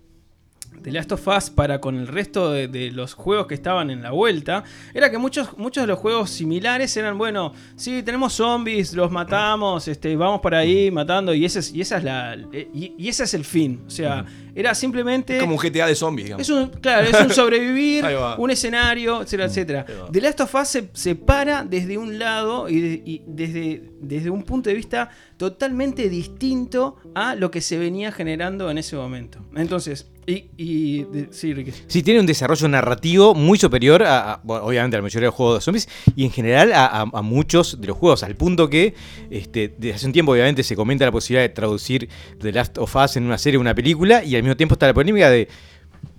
The 0.82 0.92
Last 0.92 1.12
of 1.14 1.28
Us 1.28 1.50
para 1.50 1.80
con 1.80 1.96
el 1.98 2.08
resto 2.08 2.52
de, 2.52 2.68
de 2.68 2.92
los 2.92 3.14
juegos 3.14 3.48
que 3.48 3.54
estaban 3.54 3.90
en 3.90 4.02
la 4.04 4.12
vuelta, 4.12 4.64
era 4.94 5.10
que 5.12 5.18
muchos, 5.18 5.58
muchos 5.58 5.84
de 5.84 5.88
los 5.88 6.00
juegos 6.00 6.30
similares 6.30 6.96
eran, 6.98 7.18
bueno, 7.18 7.54
sí, 7.76 8.04
tenemos 8.04 8.34
zombies, 8.34 8.94
los 8.94 9.12
matamos, 9.12 9.88
este, 9.88 10.16
vamos 10.16 10.42
por 10.42 10.54
ahí 10.56 10.92
matando, 10.92 11.34
y 11.34 11.46
ese 11.46 11.60
es, 11.60 11.74
y 11.74 11.82
esa 11.82 11.98
es 11.98 12.04
la. 12.04 12.36
Y, 12.74 12.94
y 12.98 13.08
ese 13.08 13.24
es 13.24 13.34
el 13.34 13.46
fin. 13.46 13.82
O 13.88 13.90
sea, 13.90 14.26
era 14.56 14.76
simplemente. 14.76 15.38
Como 15.40 15.56
un 15.56 15.60
GTA 15.62 15.88
de 15.88 15.96
zombies, 15.96 16.26
digamos. 16.26 16.42
Es 16.42 16.50
un, 16.50 16.68
claro, 16.70 17.08
es 17.08 17.22
un 17.22 17.30
sobrevivir, 17.34 18.06
un 18.38 18.52
escenario, 18.52 19.22
etcétera, 19.22 19.46
etcétera. 19.48 19.86
The 20.12 20.22
Last 20.22 20.42
of 20.42 20.54
Us 20.56 20.68
se, 20.68 20.90
se 20.94 21.16
para 21.16 21.64
desde 21.64 21.98
un 21.98 22.20
lado 22.20 22.68
y, 22.70 22.82
de- 22.82 23.02
y 23.06 23.22
desde, 23.26 23.90
desde 24.02 24.30
un 24.30 24.44
punto 24.44 24.70
de 24.70 24.76
vista 24.76 25.10
totalmente 25.38 26.10
distinto 26.10 26.96
a 27.16 27.36
lo 27.36 27.52
que 27.52 27.62
se 27.62 27.78
venía 27.78 28.12
generando 28.12 28.70
en 28.72 28.78
ese 28.78 28.96
momento. 28.96 29.40
Entonces, 29.56 30.08
y. 30.26 31.06
sí, 31.32 31.54
Ricky. 31.54 31.72
Sí, 31.88 32.02
tiene 32.02 32.20
un 32.22 32.26
desarrollo 32.26 32.68
narrativo 32.70 33.36
muy 33.36 33.58
superior 33.58 34.04
a, 34.04 34.40
obviamente, 34.48 34.96
a 34.96 35.00
la 35.00 35.04
mayoría 35.04 35.26
de 35.26 35.28
los 35.28 35.36
juegos 35.36 35.60
de 35.60 35.62
zombies 35.62 35.90
y 36.16 36.24
en 36.24 36.32
general 36.32 36.72
a, 36.72 36.86
a- 36.86 37.10
a 37.14 37.22
muchos 37.22 37.82
de 37.82 37.88
los 37.88 37.98
juegos, 37.98 38.24
al 38.24 38.36
punto 38.36 38.70
que 38.70 38.94
este, 39.30 39.74
desde 39.78 39.96
hace 39.96 40.06
un 40.06 40.14
tiempo 40.14 40.32
obviamente 40.32 40.64
se 40.64 40.76
comenta 40.78 41.04
la 41.06 41.12
posibilidad 41.12 41.44
de 41.44 41.50
traducir 41.50 42.08
The 42.40 42.52
Last 42.54 42.78
of 42.78 42.96
Us 42.96 43.18
en 43.18 43.24
una 43.26 43.38
serie 43.38 43.58
o 43.58 43.62
una 43.62 43.76
película 43.76 44.24
y 44.24 44.36
al 44.36 44.44
mismo 44.44 44.56
tiempo 44.56 44.74
está 44.76 44.88
la 44.88 44.94
polémica 44.94 45.30
de, 45.30 45.50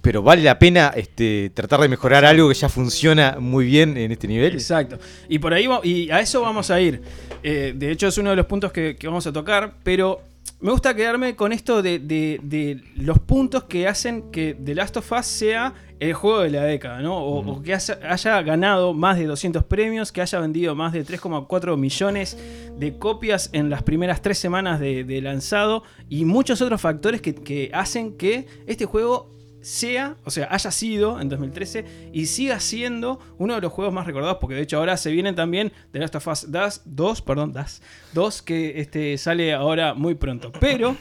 pero 0.05 0.23
vale 0.23 0.43
la 0.43 0.59
pena 0.59 0.93
este, 0.95 1.51
tratar 1.55 1.81
de 1.81 1.89
mejorar 1.89 2.25
algo 2.25 2.49
que 2.49 2.55
ya 2.55 2.69
funciona 2.69 3.39
muy 3.41 3.65
bien 3.65 3.97
en 3.97 4.13
este 4.13 4.29
nivel. 4.29 4.53
Exacto. 4.53 4.99
Y 5.29 5.39
por 5.41 5.53
ahí 5.55 5.67
y 5.83 6.11
a 6.11 6.21
eso 6.21 6.43
vamos 6.43 6.71
a 6.71 6.81
ir. 6.81 7.01
Eh, 7.43 7.73
de 7.75 7.91
hecho, 7.91 8.07
es 8.07 8.19
uno 8.19 8.31
de 8.31 8.37
los 8.37 8.47
puntos 8.47 8.71
que, 8.71 8.95
que 8.97 9.07
vamos 9.09 9.27
a 9.27 9.33
tocar. 9.33 9.75
Pero 9.83 10.21
me 10.61 10.71
gusta 10.71 10.95
quedarme 10.95 11.35
con 11.35 11.53
esto 11.53 11.83
de, 11.83 11.99
de- 11.99 12.39
de 12.43 12.81
los 12.97 13.19
puntos 13.19 13.65
que 13.65 13.89
hacen 13.89 14.31
que 14.31 14.55
The 14.63 14.75
Last 14.75 14.97
of 14.99 15.11
Us 15.13 15.27
sea 15.27 15.73
el 16.01 16.13
juego 16.13 16.41
de 16.41 16.51
la 16.51 16.65
década, 16.65 17.01
¿no? 17.01 17.17
O, 17.17 17.39
o 17.51 17.63
que 17.63 17.73
haya, 17.73 17.99
haya 18.11 18.43
ganado 18.43 18.93
más 18.93 19.17
de 19.17 19.25
200 19.27 19.65
premios, 19.65 20.13
que 20.13 20.21
haya 20.21 20.39
vendido 20.39 20.75
más 20.75 20.93
de 20.93 21.05
3,4 21.05 21.77
millones 21.79 22.37
de 22.79 22.99
copias 22.99 23.49
en 23.53 23.71
las 23.71 23.83
primeras 23.83 24.21
tres 24.21 24.37
semanas 24.39 24.81
de, 24.81 25.05
de 25.05 25.23
lanzado 25.23 25.83
y 26.11 26.25
muchos 26.27 26.61
otros 26.61 26.81
factores 26.81 27.23
que, 27.23 27.35
que 27.35 27.71
hacen 27.73 28.19
que 28.19 28.47
este 28.67 28.85
juego 28.85 29.31
sea, 29.65 30.17
o 30.25 30.31
sea, 30.31 30.49
haya 30.51 30.71
sido 30.71 31.21
en 31.21 31.29
2013 31.29 32.11
y 32.13 32.27
siga 32.27 32.61
siendo 32.61 33.19
uno 33.39 33.55
de 33.55 33.61
los 33.61 33.73
juegos 33.73 33.93
más 33.95 34.07
recordados, 34.07 34.39
porque 34.41 34.55
de 34.55 34.63
hecho 34.63 34.79
ahora 34.79 34.97
se 34.97 35.11
vienen 35.11 35.35
también 35.35 35.73
The 35.93 35.99
Last 35.99 36.15
of 36.17 36.27
Us 36.29 36.51
2, 36.51 36.83
2 36.85 37.23
perdón, 37.23 37.53
2, 37.53 37.83
2 38.13 38.43
que 38.43 38.81
este, 38.81 39.17
sale 39.19 39.55
ahora 39.55 39.95
muy 39.95 40.15
pronto. 40.15 40.53
Pero 40.61 40.97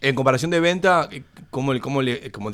En 0.00 0.14
comparación 0.14 0.50
de 0.50 0.60
venta, 0.60 1.08
¿cómo, 1.50 1.72
le, 1.72 2.30
como 2.30 2.50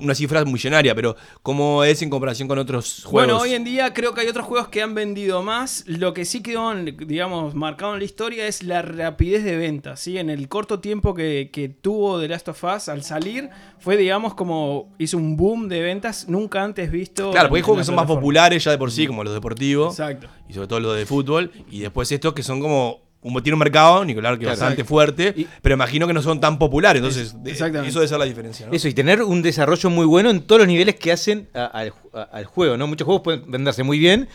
una 0.00 0.14
cifra 0.14 0.44
millonaria, 0.44 0.94
pero 0.94 1.16
¿cómo 1.42 1.84
es 1.84 2.02
en 2.02 2.10
comparación 2.10 2.48
con 2.48 2.58
otros 2.58 3.02
juegos? 3.04 3.26
Bueno, 3.26 3.38
hoy 3.38 3.54
en 3.54 3.64
día 3.64 3.92
creo 3.92 4.14
que 4.14 4.22
hay 4.22 4.28
otros 4.28 4.46
juegos 4.46 4.68
que 4.68 4.82
han 4.82 4.94
vendido 4.94 5.42
más. 5.42 5.84
Lo 5.86 6.14
que 6.14 6.24
sí 6.24 6.42
quedó, 6.42 6.72
digamos, 6.74 7.54
marcado 7.54 7.94
en 7.94 8.00
la 8.00 8.04
historia 8.04 8.46
es 8.46 8.62
la 8.62 8.82
rapidez 8.82 9.44
de 9.44 9.56
venta. 9.56 9.96
¿sí? 9.96 10.18
En 10.18 10.30
el 10.30 10.48
corto 10.48 10.80
tiempo 10.80 11.14
que, 11.14 11.50
que 11.52 11.68
tuvo 11.68 12.20
The 12.20 12.28
Last 12.28 12.48
of 12.48 12.64
Us 12.64 12.88
al 12.88 13.02
salir, 13.02 13.50
fue, 13.78 13.96
digamos, 13.96 14.34
como 14.34 14.94
hizo 14.98 15.16
un 15.16 15.36
boom 15.36 15.68
de 15.68 15.80
ventas 15.80 16.28
nunca 16.28 16.62
antes 16.62 16.90
visto. 16.90 17.30
Claro, 17.30 17.48
porque 17.48 17.58
hay 17.58 17.62
juegos 17.62 17.82
que 17.82 17.86
son 17.86 17.94
más 17.94 18.06
populares 18.06 18.64
ya 18.64 18.70
de 18.70 18.78
por 18.78 18.90
sí, 18.90 19.06
como 19.06 19.24
los 19.24 19.34
deportivos. 19.34 19.98
Exacto. 19.98 20.28
Y 20.48 20.54
sobre 20.54 20.68
todo 20.68 20.80
los 20.80 20.96
de 20.96 21.06
fútbol. 21.06 21.50
Y 21.70 21.80
después 21.80 22.10
estos 22.12 22.32
que 22.32 22.42
son 22.42 22.60
como. 22.60 23.05
Un, 23.26 23.42
tiene 23.42 23.54
un 23.54 23.58
mercado, 23.60 24.04
Nicolás, 24.04 24.32
que 24.38 24.44
es 24.44 24.48
Claro. 24.48 24.60
bastante 24.60 24.84
fuerte, 24.84 25.46
pero 25.62 25.74
imagino 25.74 26.06
que 26.06 26.12
no 26.12 26.22
son 26.22 26.40
tan 26.40 26.58
populares. 26.58 27.00
Entonces, 27.00 27.42
de- 27.42 27.50
Exactamente. 27.52 27.90
eso 27.90 27.98
debe 27.98 28.08
ser 28.08 28.18
la 28.18 28.24
diferencia. 28.24 28.66
¿no? 28.66 28.72
Eso, 28.72 28.88
y 28.88 28.94
tener 28.94 29.22
un 29.22 29.42
desarrollo 29.42 29.90
muy 29.90 30.06
bueno 30.06 30.30
en 30.30 30.42
todos 30.42 30.60
los 30.60 30.68
niveles 30.68 30.94
que 30.94 31.12
hacen 31.12 31.48
a- 31.54 31.64
al, 31.66 31.92
a- 32.14 32.22
al 32.22 32.44
juego, 32.44 32.76
¿no? 32.76 32.86
Muchos 32.86 33.04
juegos 33.04 33.22
pueden 33.22 33.50
venderse 33.50 33.82
muy 33.82 33.98
bien, 33.98 34.28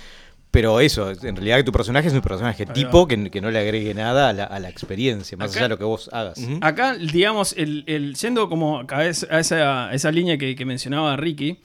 pero 0.51 0.81
eso, 0.81 1.09
en 1.11 1.35
realidad 1.37 1.57
que 1.57 1.63
tu 1.63 1.71
personaje 1.71 2.09
es 2.09 2.13
un 2.13 2.19
personaje 2.21 2.65
Ahí 2.67 2.73
tipo 2.73 3.07
que, 3.07 3.29
que 3.31 3.39
no 3.39 3.49
le 3.51 3.59
agregue 3.59 3.93
nada 3.93 4.27
a 4.27 4.33
la, 4.33 4.43
a 4.43 4.59
la 4.59 4.67
experiencia, 4.67 5.37
más 5.37 5.51
Acá- 5.51 5.59
allá 5.59 5.65
de 5.65 5.69
lo 5.69 5.77
que 5.77 5.85
vos 5.85 6.09
hagas. 6.11 6.37
Acá, 6.59 6.95
digamos, 6.95 7.53
el, 7.57 7.85
el- 7.87 8.15
yendo 8.15 8.49
como 8.49 8.83
a 8.89 9.05
esa, 9.05 9.27
a 9.33 9.39
esa, 9.39 9.87
a 9.87 9.93
esa 9.93 10.11
línea 10.11 10.37
que, 10.37 10.53
que 10.57 10.65
mencionaba 10.65 11.15
Ricky, 11.15 11.59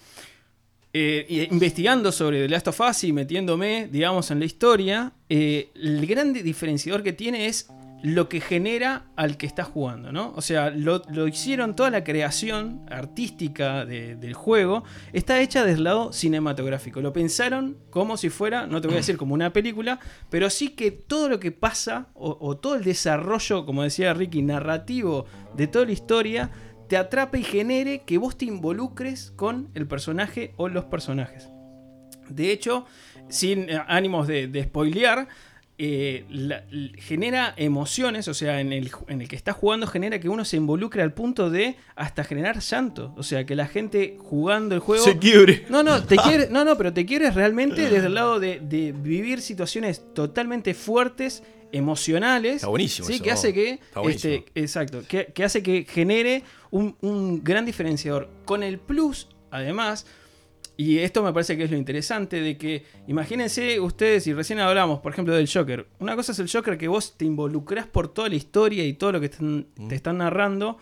eh, 0.99 1.49
investigando 1.51 2.11
sobre 2.13 2.41
The 2.43 2.49
Last 2.49 2.69
of 2.69 2.81
Us 2.81 3.05
y 3.05 3.13
metiéndome, 3.13 3.89
digamos, 3.91 4.31
en 4.31 4.39
la 4.39 4.45
historia, 4.47 5.13
eh, 5.29 5.71
el 5.75 6.07
gran 6.07 6.33
diferenciador 6.33 7.03
que 7.03 7.13
tiene 7.13 7.47
es 7.47 7.69
lo 8.03 8.29
que 8.29 8.41
genera 8.41 9.07
al 9.17 9.37
que 9.37 9.47
está 9.47 9.65
jugando, 9.65 10.13
¿no? 10.13 10.33
O 10.37 10.43
sea, 10.43 10.71
lo, 10.71 11.03
hicieron, 11.27 11.75
toda 11.75 11.91
la 11.91 12.05
creación 12.05 12.83
artística 12.91 13.85
de- 13.85 14.17
del 14.17 14.35
juego 14.35 14.85
está 15.13 15.41
hecha 15.41 15.65
desde 15.65 15.79
el 15.79 15.85
lado 15.85 16.13
cinematográfico. 16.13 17.01
Lo 17.01 17.13
pensaron 17.13 17.79
como 17.91 18.17
si 18.17 18.29
fuera, 18.29 18.67
no 18.67 18.81
te 18.81 18.87
voy 18.89 18.97
a 18.97 18.99
decir 18.99 19.17
como 19.17 19.35
una 19.35 19.53
película, 19.53 19.99
pero 20.31 20.51
sí 20.51 20.69
que 20.71 20.91
todo 20.93 21.29
lo 21.29 21.41
que 21.41 21.53
pasa, 21.53 22.09
o 22.15 22.57
todo 22.59 22.75
el 22.77 22.85
desarrollo, 22.85 23.65
como 23.67 23.83
decía 23.83 24.13
Ricky, 24.15 24.43
narrativo 24.43 25.25
de 25.57 25.67
toda 25.67 25.87
la 25.87 25.93
historia, 25.93 26.51
te 26.89 26.97
atrape 26.97 27.39
y 27.41 27.45
genere 27.45 28.03
que 28.07 28.19
vos 28.19 28.37
te 28.39 28.45
involucres 28.47 29.33
con 29.37 29.69
el 29.75 29.87
personaje 29.87 30.53
o 30.57 30.69
los 30.69 30.85
personajes. 30.85 31.49
De 32.29 32.51
hecho, 32.51 32.87
sin 33.29 33.69
eh, 33.71 33.81
ánimos 33.87 34.27
de, 34.27 34.49
de 34.49 34.65
spoilear, 34.65 35.29
eh, 35.79 36.25
la- 36.31 36.65
genera 36.97 37.53
emociones, 37.57 38.29
o 38.29 38.35
sea, 38.35 38.61
en 38.61 38.73
el, 38.73 38.91
ju- 38.91 39.05
en 39.09 39.21
el 39.21 39.29
que 39.29 39.37
está 39.37 39.53
jugando 39.53 39.87
genera 39.87 40.19
que 40.19 40.29
uno 40.31 40.45
se 40.45 40.57
involucre 40.57 41.03
al 41.03 41.13
punto 41.13 41.51
de 41.51 41.77
hasta 41.95 42.25
generar 42.25 42.61
llanto. 42.61 43.13
O 43.17 43.23
sea, 43.23 43.45
que 43.45 43.55
la 43.55 43.67
gente 43.67 44.17
jugando 44.19 44.75
el 44.75 44.81
juego... 44.81 45.05
Se 45.05 45.19
quiebre. 45.19 45.67
No, 45.69 45.83
no, 45.83 46.03
te 46.03 46.17
quieres, 46.17 46.51
no, 46.51 46.65
no, 46.65 46.77
pero 46.79 46.93
te 46.95 47.05
quieres 47.05 47.35
realmente 47.35 47.91
desde 47.91 48.07
el 48.07 48.15
lado 48.15 48.41
de, 48.41 48.59
de 48.61 48.93
vivir 48.93 49.41
situaciones 49.43 50.03
totalmente 50.15 50.73
fuertes, 50.73 51.43
emocionales. 51.77 52.57
Está 52.57 52.69
buenísimo 52.69 53.07
Sí, 53.09 53.15
eso, 53.15 53.25
que 53.25 53.31
hace 53.31 53.53
que... 53.53 53.81
este, 54.09 54.45
exacto, 54.55 55.03
que, 55.09 55.27
que 55.27 55.45
hace 55.45 55.63
que 55.63 55.85
genere 55.89 56.43
un, 56.71 56.97
un 57.01 57.43
gran 57.45 57.65
diferenciador. 57.67 58.29
Con 58.45 58.63
el 58.63 58.79
plus, 58.79 59.29
además, 59.51 60.07
y 60.79 60.99
esto 60.99 61.23
me 61.23 61.33
parece 61.33 61.57
que 61.57 61.65
es 61.65 61.71
lo 61.71 61.77
interesante 61.77 62.41
de 62.41 62.59
que, 62.59 62.85
imagínense 63.09 63.81
ustedes, 63.81 64.27
y 64.27 64.35
recién 64.35 64.59
hablamos, 64.59 65.01
por 65.01 65.13
ejemplo, 65.13 65.35
del 65.35 65.49
Joker. 65.51 65.87
Una 66.01 66.15
cosa 66.17 66.33
es 66.33 66.39
el 66.39 66.51
Joker 66.51 66.77
que 66.77 66.89
vos 66.89 67.17
te 67.17 67.25
involucrás 67.25 67.87
por 67.87 68.09
toda 68.13 68.29
la 68.29 68.35
historia 68.35 68.85
y 68.85 68.93
todo 68.95 69.13
lo 69.13 69.21
que 69.21 69.29
te, 69.31 69.39
te 69.89 69.95
están 69.95 70.19
narrando. 70.19 70.77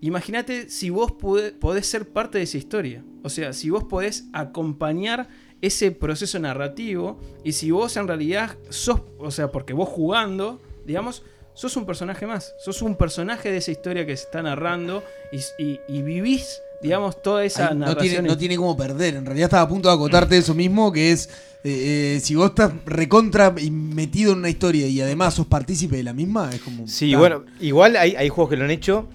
Imagínate 0.00 0.68
si 0.70 0.90
vos 0.90 1.10
pude- 1.12 1.50
podés 1.52 1.86
ser 1.86 2.08
parte 2.10 2.38
de 2.38 2.44
esa 2.44 2.56
historia. 2.58 3.02
O 3.24 3.28
sea, 3.28 3.52
si 3.52 3.68
vos 3.70 3.84
podés 3.84 4.26
acompañar 4.32 5.28
ese 5.60 5.90
proceso 5.90 6.38
narrativo 6.38 7.18
y 7.44 7.52
si 7.52 7.70
vos 7.70 7.96
en 7.96 8.06
realidad 8.08 8.56
sos, 8.70 9.00
o 9.18 9.30
sea, 9.30 9.50
porque 9.50 9.72
vos 9.72 9.88
jugando, 9.88 10.60
digamos, 10.86 11.22
sos 11.54 11.76
un 11.76 11.84
personaje 11.86 12.26
más. 12.26 12.54
Sos 12.60 12.82
un 12.82 12.94
personaje 12.96 13.50
de 13.50 13.56
esa 13.58 13.72
historia 13.72 14.06
que 14.06 14.16
se 14.16 14.24
está 14.24 14.42
narrando 14.42 15.02
y, 15.32 15.62
y- 15.62 15.80
y 15.88 16.02
vivís, 16.02 16.60
digamos, 16.80 17.20
toda 17.22 17.44
esa 17.44 17.68
Ahí 17.70 17.74
no, 17.74 17.86
narración. 17.86 18.12
tiene, 18.12 18.28
no 18.28 18.38
tiene 18.38 18.56
cómo 18.56 18.76
perder. 18.76 19.16
En 19.16 19.26
realidad 19.26 19.46
estaba 19.46 19.64
a 19.64 19.68
punto 19.68 19.88
de 19.88 19.94
acotarte 19.96 20.38
eso 20.38 20.54
mismo, 20.54 20.92
que 20.92 21.10
es 21.10 21.28
eh, 21.64 22.14
eh, 22.16 22.20
si 22.20 22.36
vos 22.36 22.50
estás 22.50 22.72
recontra 22.86 23.52
y 23.60 23.72
metido 23.72 24.30
en 24.32 24.38
una 24.38 24.48
historia 24.48 24.86
y 24.86 25.00
además 25.00 25.34
sos 25.34 25.46
partícipe 25.48 25.96
de 25.96 26.04
la 26.04 26.12
misma, 26.12 26.50
es 26.54 26.60
como. 26.60 26.86
Sí, 26.86 27.12
bueno, 27.16 27.44
igual 27.58 27.96
hay, 27.96 28.14
hay 28.14 28.28
juegos 28.28 28.50
que 28.50 28.56
lo 28.56 28.64
han 28.64 28.70
hecho 28.70 29.08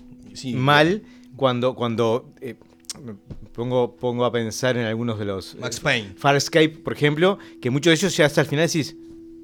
mal 0.53 1.03
cuando, 1.37 1.73
cuando 1.75 2.33
eh, 2.41 2.55
pongo, 3.53 3.95
pongo 3.95 4.25
a 4.25 4.31
pensar 4.31 4.77
en 4.77 4.85
algunos 4.85 5.17
de 5.19 5.25
los... 5.25 5.55
Max 5.59 5.77
eh, 5.77 5.81
Payne. 5.83 6.09
Farscape, 6.15 6.69
por 6.69 6.93
ejemplo, 6.93 7.37
que 7.61 7.69
muchos 7.69 7.91
de 7.91 7.95
ellos 7.95 8.15
ya 8.17 8.25
hasta 8.25 8.41
el 8.41 8.47
final 8.47 8.67
decís, 8.67 8.95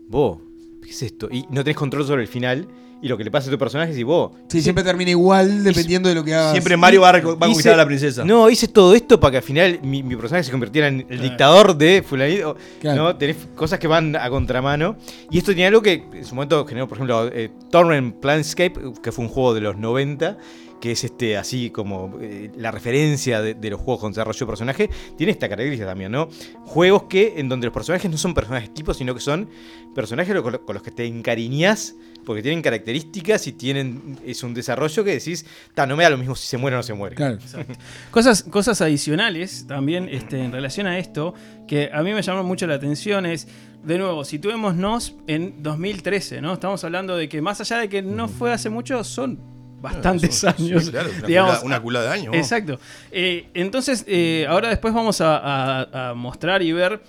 vos, 0.08 0.40
¿qué 0.84 0.90
es 0.90 1.02
esto? 1.04 1.30
Y 1.32 1.46
no 1.50 1.64
tenés 1.64 1.78
control 1.78 2.06
sobre 2.06 2.24
el 2.24 2.28
final 2.28 2.68
y 3.02 3.08
lo 3.08 3.18
que 3.18 3.24
le 3.24 3.32
pasa 3.32 3.48
a 3.48 3.52
tu 3.52 3.58
personaje 3.58 3.94
es, 3.94 4.04
vos... 4.04 4.32
Sí, 4.50 4.62
siempre 4.62 4.84
termina 4.84 5.10
igual 5.12 5.64
dependiendo 5.64 6.10
de 6.10 6.16
lo 6.16 6.24
que 6.24 6.34
hagas. 6.34 6.52
Siempre 6.52 6.76
Mario 6.76 7.00
va 7.02 7.10
a, 7.10 7.12
va 7.14 7.18
a 7.18 7.22
Hice- 7.22 7.38
conquistar 7.40 7.74
a 7.76 7.78
la 7.78 7.86
princesa. 7.86 8.26
No, 8.26 8.50
hice 8.50 8.68
todo 8.68 8.94
esto 8.94 9.18
para 9.20 9.32
que 9.32 9.38
al 9.38 9.44
final 9.44 9.80
mi, 9.84 10.04
mi 10.04 10.18
personaje 10.18 10.44
se 10.44 10.52
convirtiera 10.52 10.90
en 10.90 11.06
el 11.08 11.22
dictador 11.22 11.78
de 11.78 12.04
fulanito. 12.06 12.58
Claro. 12.82 13.04
¿no? 13.04 13.16
Tenés 13.16 13.38
cosas 13.56 13.80
que 13.80 13.88
van 13.88 14.18
a 14.18 14.30
contramano. 14.30 14.98
Y 15.32 15.38
esto 15.38 15.52
tenía 15.52 15.68
algo 15.70 15.82
que 15.82 16.04
en 16.14 16.26
su 16.26 16.36
momento 16.36 16.66
generó, 16.66 16.90
por 16.90 16.98
ejemplo, 16.98 17.30
eh, 17.32 17.50
Torrent 17.72 18.16
Planscape, 18.20 18.74
que 19.02 19.12
fue 19.14 19.24
un 19.24 19.30
juego 19.32 19.54
de 19.54 19.62
los 19.62 19.78
90, 19.78 20.38
que 20.80 20.92
es 20.92 21.04
este 21.04 21.38
así 21.38 21.70
como 21.70 22.18
eh, 22.22 22.52
la 22.58 22.72
referencia 22.72 23.42
de, 23.42 23.54
de 23.54 23.70
los 23.70 23.80
juegos 23.82 24.02
con 24.02 24.12
desarrollo 24.12 24.40
de 24.40 24.46
personaje, 24.46 24.90
tiene 25.18 25.32
esta 25.32 25.48
característica 25.50 25.86
también, 25.88 26.12
¿no? 26.12 26.30
Juegos 26.66 27.04
que 27.04 27.34
en 27.38 27.50
donde 27.50 27.68
los 27.68 27.74
personajes 27.74 28.10
no 28.10 28.18
son 28.18 28.34
personajes 28.34 28.74
tipos, 28.74 28.98
sino 28.98 29.14
que 29.14 29.20
son 29.22 29.50
personajes 29.94 30.36
con, 30.42 30.52
lo- 30.54 30.66
con 30.66 30.74
los 30.76 30.84
que 30.84 30.92
te 30.92 31.06
encariñas 31.06 31.96
porque 32.26 32.42
tienen 32.44 32.62
características 32.62 33.48
y 33.48 33.54
tienen 33.54 34.20
es 34.26 34.44
un 34.44 34.54
desarrollo 34.54 35.04
que 35.04 35.12
decís, 35.14 35.46
"Ta, 35.74 35.88
no 35.88 35.96
me 35.96 36.04
da 36.04 36.12
lo 36.12 36.18
mismo 36.18 36.36
si 36.36 36.48
se 36.48 36.58
muere 36.58 36.76
o 36.76 36.80
no 36.80 36.84
se 36.84 36.94
muere. 36.94 37.16
Exacto. 37.16 37.74
Cosas, 38.12 38.44
cosas 38.44 38.82
adicionales 38.82 39.66
también 39.68 40.08
este, 40.10 40.44
en 40.44 40.52
relación 40.52 40.86
a 40.86 41.00
esto, 41.00 41.34
que 41.68 41.90
a 41.92 42.04
mí 42.04 42.14
me 42.14 42.22
llamó 42.22 42.44
mucho 42.44 42.68
la 42.68 42.76
atención 42.76 43.26
es, 43.26 43.48
de 43.84 43.98
nuevo, 43.98 44.24
situémonos 44.26 45.16
en 45.28 45.64
2013, 45.64 46.42
¿no? 46.42 46.54
Estamos 46.54 46.84
hablando 46.84 47.16
de 47.18 47.28
que 47.30 47.42
más 47.42 47.62
allá 47.62 47.78
de 47.78 47.90
que 47.90 48.02
no 48.04 48.28
fue 48.28 48.52
hace 48.54 48.70
mucho, 48.70 49.04
son 49.04 49.40
bastantes 49.82 50.44
años. 50.44 50.90
claro, 50.90 51.10
una 51.18 51.28
digamos. 51.28 51.52
culada- 51.52 51.66
una 51.66 51.82
culada 51.82 52.06
de 52.08 52.12
años. 52.14 52.36
Exacto. 52.36 52.80
Eh, 53.12 53.48
entonces, 53.54 54.04
eh, 54.08 54.46
ahora 54.50 54.70
después 54.70 54.94
vamos 54.94 55.22
a, 55.22 55.38
a- 55.38 56.10
a 56.10 56.14
mostrar 56.14 56.62
y 56.62 56.72
ver 56.72 57.02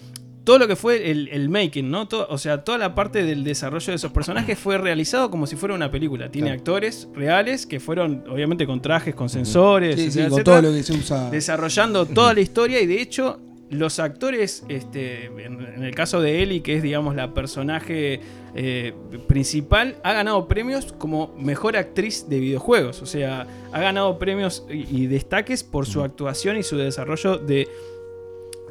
todo 0.45 0.59
lo 0.59 0.67
que 0.67 0.75
fue 0.75 1.11
el, 1.11 1.29
el 1.29 1.49
making, 1.49 1.91
¿no? 1.91 2.09
Todo- 2.09 2.27
o 2.31 2.39
sea, 2.39 2.65
toda 2.65 2.79
la 2.79 2.95
parte 2.95 3.23
del 3.25 3.45
desarrollo 3.45 3.87
de 3.89 3.95
esos 3.97 4.11
personajes 4.11 4.59
fue 4.59 4.79
realizado 4.79 5.31
como 5.31 5.47
si 5.47 5.55
fuera 5.57 5.75
una 5.75 5.91
película. 5.91 6.31
Tiene 6.31 6.49
Claro. 6.49 6.59
actores 6.61 7.09
reales 7.15 7.67
que 7.67 7.79
fueron, 7.79 8.25
obviamente, 8.29 8.67
con 8.67 8.81
trajes, 8.81 9.15
con 9.15 9.29
sensores, 9.29 9.97
Sí, 9.97 10.11
sí, 10.11 10.19
con 10.21 10.27
etcétera, 10.33 10.45
todo 10.61 10.63
lo 10.71 10.73
que 10.77 10.83
se 10.83 10.93
usa. 10.95 11.31
Desarrollando 11.31 12.07
toda 12.07 12.33
la 12.35 12.41
historia 12.41 12.81
y 12.81 12.87
de 12.87 13.01
hecho. 13.01 13.41
Los 13.73 14.01
actores, 14.01 14.65
este, 14.69 15.27
en, 15.27 15.61
en 15.65 15.85
el 15.85 15.95
caso 15.95 16.21
de 16.21 16.43
Ellie, 16.43 16.61
que 16.61 16.75
es 16.75 16.83
digamos 16.83 17.15
la 17.15 17.33
personaje 17.35 18.19
eh, 18.55 18.93
principal, 19.27 19.97
ha 20.03 20.13
ganado 20.13 20.47
premios 20.49 20.93
como 20.93 21.35
mejor 21.39 21.77
actriz 21.77 22.29
de 22.29 22.39
videojuegos. 22.41 23.03
O 23.03 23.07
sea, 23.07 23.47
ha 23.73 23.81
ganado 23.81 24.19
premios 24.19 24.65
y, 24.71 25.03
y 25.03 25.07
destaques 25.07 25.63
por 25.65 25.87
su 25.87 26.03
actuación 26.03 26.57
y 26.57 26.63
su 26.63 26.77
desarrollo 26.77 27.39
de, 27.39 27.69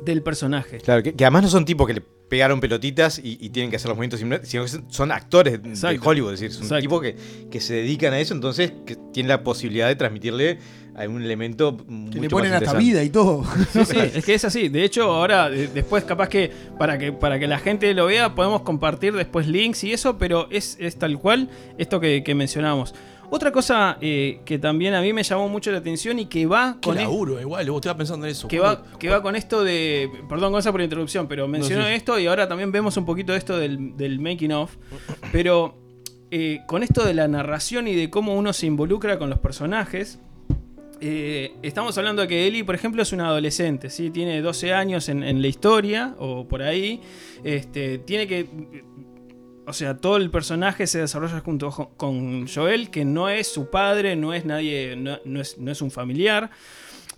del 0.04 0.22
personaje. 0.22 0.78
Claro, 0.80 1.04
que, 1.04 1.14
que 1.14 1.24
además 1.26 1.44
no 1.44 1.50
son 1.50 1.66
tipos 1.66 1.88
que 1.88 1.94
le 1.96 2.02
pegaron 2.02 2.60
pelotitas 2.60 3.18
y, 3.18 3.38
y 3.44 3.50
tienen 3.50 3.72
que 3.72 3.78
hacer 3.78 3.90
los 3.90 3.98
movimientos 3.98 4.20
sino 4.48 4.64
que 4.64 4.70
son- 4.94 5.12
actores 5.12 5.64
de 5.64 5.70
Exacto. 5.70 6.08
Hollywood, 6.10 6.34
es 6.34 6.40
decir, 6.42 6.64
son 6.68 6.80
tipos 6.80 7.02
que, 7.02 7.16
que 7.50 7.60
se 7.60 7.74
dedican 7.74 8.14
a 8.14 8.20
eso, 8.20 8.36
entonces 8.36 8.72
que 8.86 8.96
tienen 9.12 9.30
la 9.30 9.44
posibilidad 9.44 9.88
de 9.88 9.96
transmitirle 9.96 10.60
algún 11.00 11.24
elemento 11.24 11.72
mucho 11.88 12.12
Que 12.12 12.16
le 12.16 12.22
más 12.28 12.30
ponen 12.30 12.54
hasta 12.54 12.66
interesante. 12.66 12.84
vida 12.86 13.04
y 13.04 13.10
todo. 13.10 13.44
Sí, 13.72 13.86
sí, 13.86 13.98
es 14.16 14.26
que 14.26 14.34
es 14.34 14.46
así. 14.46 14.70
De 14.70 14.84
hecho, 14.84 15.04
ahora, 15.04 15.50
después, 15.50 16.04
capaz 16.04 16.30
que 16.30 16.52
para 16.78 16.98
que 16.98 17.12
para 17.14 17.40
que 17.40 17.48
la 17.48 17.60
gente 17.60 17.94
lo 17.94 18.06
vea, 18.08 18.36
podemos 18.36 18.62
compartir 18.62 19.14
después 19.14 19.48
links 19.48 19.84
y 19.84 19.94
eso, 19.94 20.18
pero 20.18 20.48
es, 20.52 20.78
es 20.80 20.98
tal 20.98 21.18
cual 21.20 21.50
esto 21.78 22.00
que, 22.00 22.24
que 22.24 22.36
mencionamos. 22.36 22.94
Otra 23.32 23.52
cosa 23.52 24.00
eh, 24.02 24.42
que 24.44 24.58
también 24.58 24.96
a 24.96 25.02
mí 25.02 25.14
me 25.14 25.22
llamó 25.22 25.48
mucho 25.50 25.72
la 25.72 25.78
atención 25.78 26.18
y 26.18 26.26
que 26.26 26.48
va 26.48 26.78
Qué 26.82 26.88
con 26.90 26.98
e- 26.98 27.04
laburo, 27.04 27.40
igual, 27.40 27.70
vos 27.70 27.78
estaba 27.80 27.96
pensando 27.96 28.26
en 28.26 28.32
eso. 28.32 28.48
que 28.48 28.58
va, 28.60 28.84
que 28.98 29.08
va 29.08 29.22
con 29.22 29.36
esto 29.36 29.64
de. 29.64 30.10
Perdón, 30.28 30.52
Gonza, 30.52 30.72
por 30.72 30.80
la 30.80 30.86
introducción, 30.86 31.28
pero 31.28 31.48
mencionó 31.48 31.86
sí. 31.86 31.92
esto 31.94 32.18
y 32.18 32.26
ahora 32.26 32.48
también 32.48 32.72
vemos 32.72 32.98
un 32.98 33.06
poquito 33.06 33.36
esto 33.36 33.60
del, 33.60 33.96
del 33.96 34.20
making 34.20 34.52
of. 34.54 34.76
Pero 35.32 35.78
eh, 36.32 36.62
con 36.68 36.82
esto 36.82 37.06
de 37.06 37.14
la 37.14 37.28
narración 37.28 37.88
y 37.88 37.94
de 37.96 38.10
cómo 38.10 38.34
uno 38.36 38.52
se 38.52 38.66
involucra 38.66 39.20
con 39.20 39.30
los 39.30 39.38
personajes. 39.38 40.18
Eh, 41.02 41.56
estamos 41.62 41.98
hablando 41.98 42.22
de 42.22 42.28
que 42.28 42.48
Ellie, 42.48 42.64
por 42.64 42.76
ejemplo, 42.76 43.02
es 43.02 43.12
una 43.12 43.28
adolescente, 43.28 43.90
¿sí? 43.90 44.10
tiene 44.10 44.42
12 44.42 44.74
años 44.74 45.10
en, 45.10 45.42
la 45.42 45.48
historia 45.48 46.16
o 46.18 46.48
por 46.48 46.62
ahí. 46.62 47.02
Este, 47.44 48.00
tiene 48.00 48.28
que. 48.28 48.48
O 49.66 49.74
sea, 49.74 49.98
todo 49.98 50.18
el 50.18 50.32
personaje 50.32 50.88
se 50.88 51.00
desarrolla 51.00 51.40
junto 51.42 51.70
con 51.96 52.48
Joel, 52.48 52.90
que 52.90 53.06
no 53.06 53.30
es 53.30 53.48
su 53.48 53.70
padre, 53.70 54.16
no 54.16 54.34
es 54.34 54.44
nadie, 54.44 54.96
no, 54.96 55.42
es, 55.42 55.58
no 55.58 55.72
es 55.72 55.82
un 55.82 55.92
familiar. 55.92 56.50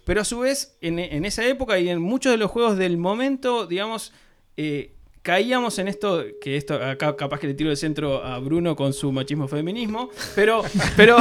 Pero 0.03 0.21
a 0.21 0.25
su 0.25 0.39
vez, 0.39 0.77
en, 0.81 0.99
en 0.99 1.25
esa 1.25 1.45
época 1.45 1.79
y 1.79 1.87
en 1.89 2.01
muchos 2.01 2.31
de 2.31 2.37
los 2.37 2.51
juegos 2.51 2.77
del 2.77 2.97
momento, 2.97 3.67
digamos, 3.67 4.11
eh, 4.57 4.95
caíamos 5.21 5.77
en 5.79 5.87
esto, 5.87 6.23
que 6.41 6.57
esto 6.57 6.75
acá 6.75 7.15
capaz 7.15 7.39
que 7.39 7.47
le 7.47 7.53
tiro 7.53 7.69
el 7.69 7.77
centro 7.77 8.23
a 8.23 8.39
Bruno 8.39 8.75
con 8.75 8.93
su 8.93 9.11
machismo 9.11 9.47
feminismo, 9.47 10.09
pero, 10.35 10.63
pero, 10.97 11.17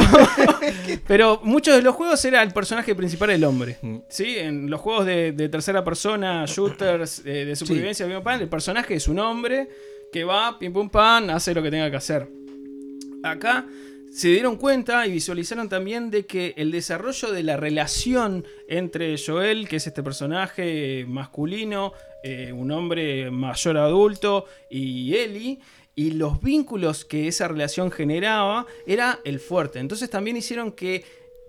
pero 1.07 1.39
muchos 1.43 1.75
de 1.75 1.81
los 1.81 1.95
juegos 1.95 2.23
era 2.25 2.41
el 2.41 2.51
personaje 2.51 2.95
principal 2.95 3.29
el 3.29 3.43
hombre. 3.43 3.77
¿sí? 4.09 4.37
En 4.37 4.69
los 4.69 4.81
juegos 4.81 5.05
de, 5.05 5.31
de 5.33 5.49
tercera 5.49 5.83
persona, 5.83 6.45
shooters, 6.47 7.23
eh, 7.25 7.45
de 7.45 7.55
supervivencia, 7.55 8.07
pam, 8.23 8.41
el 8.41 8.49
personaje 8.49 8.95
es 8.95 9.07
un 9.07 9.19
hombre 9.19 9.69
que 10.11 10.23
va, 10.23 10.57
pim 10.57 10.73
pum 10.73 10.89
pam, 10.89 11.29
hace 11.29 11.53
lo 11.53 11.61
que 11.61 11.71
tenga 11.71 11.89
que 11.89 11.97
hacer. 11.97 12.27
Acá 13.23 13.65
se 14.11 14.27
dieron 14.27 14.57
cuenta 14.57 15.07
y 15.07 15.11
visualizaron 15.11 15.69
también 15.69 16.11
de 16.11 16.25
que 16.25 16.53
el 16.57 16.69
desarrollo 16.69 17.31
de 17.31 17.43
la 17.43 17.55
relación 17.55 18.45
entre 18.67 19.15
Joel, 19.17 19.69
que 19.69 19.77
es 19.77 19.87
este 19.87 20.03
personaje 20.03 21.05
masculino, 21.07 21.93
eh, 22.21 22.51
un 22.51 22.71
hombre 22.71 23.31
mayor 23.31 23.77
adulto, 23.77 24.45
y 24.69 25.15
Ellie, 25.15 25.59
y 25.95 26.11
los 26.11 26.41
vínculos 26.41 27.05
que 27.05 27.29
esa 27.29 27.47
relación 27.47 27.89
generaba, 27.89 28.65
era 28.85 29.21
el 29.23 29.39
fuerte. 29.39 29.79
Entonces 29.79 30.09
también 30.09 30.35
hicieron 30.35 30.73
que 30.73 31.05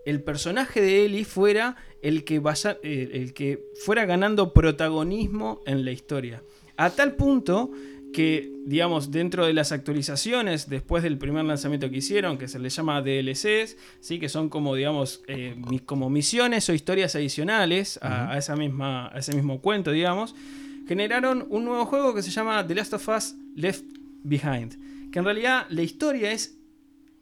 el 0.07 0.23
personaje 0.23 0.81
de 0.81 1.05
Ellie 1.05 1.25
fuera 1.25 1.77
el 2.01 2.25
que, 2.25 2.41
eh, 2.83 3.11
el 3.13 3.35
que 3.35 3.71
fuera 3.85 4.05
ganando 4.05 4.53
protagonismo 4.53 5.63
en 5.67 5.85
la 5.85 5.91
historia. 5.91 6.43
A 6.77 6.91
tal 6.91 7.17
punto 7.17 7.71
que, 8.13 8.53
digamos, 8.67 9.11
dentro 9.11 9.47
de 9.47 9.53
las 9.55 9.73
actualizaciones, 9.73 10.69
después 10.69 11.03
del 11.03 11.17
primer 11.19 11.45
lanzamiento 11.45 11.89
que 11.91 11.97
hicieron, 11.99 12.37
que 12.39 12.47
se 12.49 12.59
le 12.59 12.69
llama 12.69 13.01
DLCs, 13.03 13.77
¿sí? 14.01 14.19
que 14.19 14.29
son 14.29 14.49
como, 14.49 14.75
digamos, 14.75 15.23
eh, 15.29 15.55
mis- 15.69 15.83
como 15.83 16.11
misiones 16.11 16.69
o 16.69 16.75
historias 16.75 17.15
adicionales 17.17 17.99
a, 18.03 18.31
a 18.33 18.39
esa 18.39 18.55
misma, 18.57 19.09
a 19.09 19.19
ese 19.19 19.35
mismo 19.35 19.61
cuento, 19.61 19.91
digamos, 19.93 20.35
generaron 20.87 21.47
un 21.49 21.65
nuevo 21.65 21.87
juego 21.87 22.15
que 22.15 22.23
se 22.23 22.31
llama 22.31 22.67
The 22.67 22.75
Last 22.75 22.93
of 22.95 23.09
Us 23.09 23.35
Left 23.57 23.85
Behind, 24.25 25.11
que 25.11 25.19
en 25.19 25.25
realidad 25.25 25.67
la 25.71 25.83
historia 25.83 26.33
es 26.33 26.59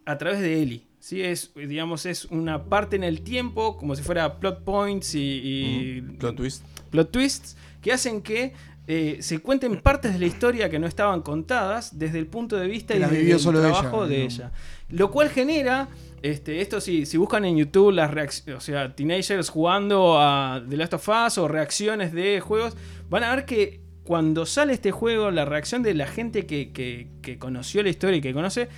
a 0.06 0.18
través 0.18 0.40
de 0.40 0.60
Ellie. 0.62 0.82
¿sí? 0.98 1.22
Es, 1.22 1.52
digamos, 1.54 2.04
es 2.06 2.24
una 2.26 2.64
parte 2.64 2.96
en 2.96 3.04
el 3.04 3.20
tiempo, 3.22 3.76
como 3.76 3.94
si 3.96 4.02
fuera 4.02 4.38
plot 4.40 4.64
points 4.64 5.14
y, 5.14 5.20
y 5.44 6.02
Plot 6.18 6.36
twist. 6.36 6.64
plot 6.90 7.10
twists, 7.10 7.56
que 7.80 7.92
hacen 7.92 8.20
que 8.22 8.52
eh, 8.86 9.18
se 9.20 9.38
cuenten 9.38 9.80
partes 9.80 10.12
de 10.14 10.18
la 10.18 10.26
historia 10.26 10.68
que 10.68 10.78
no 10.78 10.86
estaban 10.86 11.22
contadas 11.22 11.98
desde 11.98 12.18
el 12.18 12.26
punto 12.26 12.56
de 12.56 12.66
vista 12.66 12.94
Que 12.94 13.00
y 13.00 13.02
desde 13.02 13.32
el 13.32 13.38
solo 13.38 13.60
trabajo 13.60 14.04
ella, 14.04 14.10
de 14.10 14.18
¿no? 14.18 14.24
ella. 14.24 14.52
Lo 14.88 15.10
cual 15.10 15.28
genera, 15.30 15.88
este, 16.22 16.60
esto 16.60 16.80
sí, 16.80 17.06
si 17.06 17.16
buscan 17.16 17.44
en 17.44 17.56
YouTube 17.56 17.92
las 17.92 18.10
reacciones, 18.10 18.56
o 18.62 18.64
sea, 18.64 18.94
teenagers 18.96 19.48
jugando 19.48 20.18
a 20.20 20.62
The 20.68 20.76
Last 20.76 20.94
of 20.94 21.08
Us 21.08 21.38
o 21.38 21.46
reacciones 21.46 22.12
de 22.12 22.40
juegos, 22.40 22.76
van 23.08 23.22
a 23.24 23.34
ver 23.34 23.44
que 23.44 23.80
cuando 24.02 24.44
sale 24.46 24.72
este 24.72 24.90
juego, 24.90 25.30
la 25.30 25.44
reacción 25.44 25.82
de 25.84 25.94
la 25.94 26.06
gente 26.08 26.44
que, 26.46 26.72
que- 26.72 27.06
que 27.22 27.38
conoció 27.38 27.82
la 27.84 27.90
historia 27.90 28.16
y 28.16 28.20
que 28.20 28.32
conoce, 28.32 28.68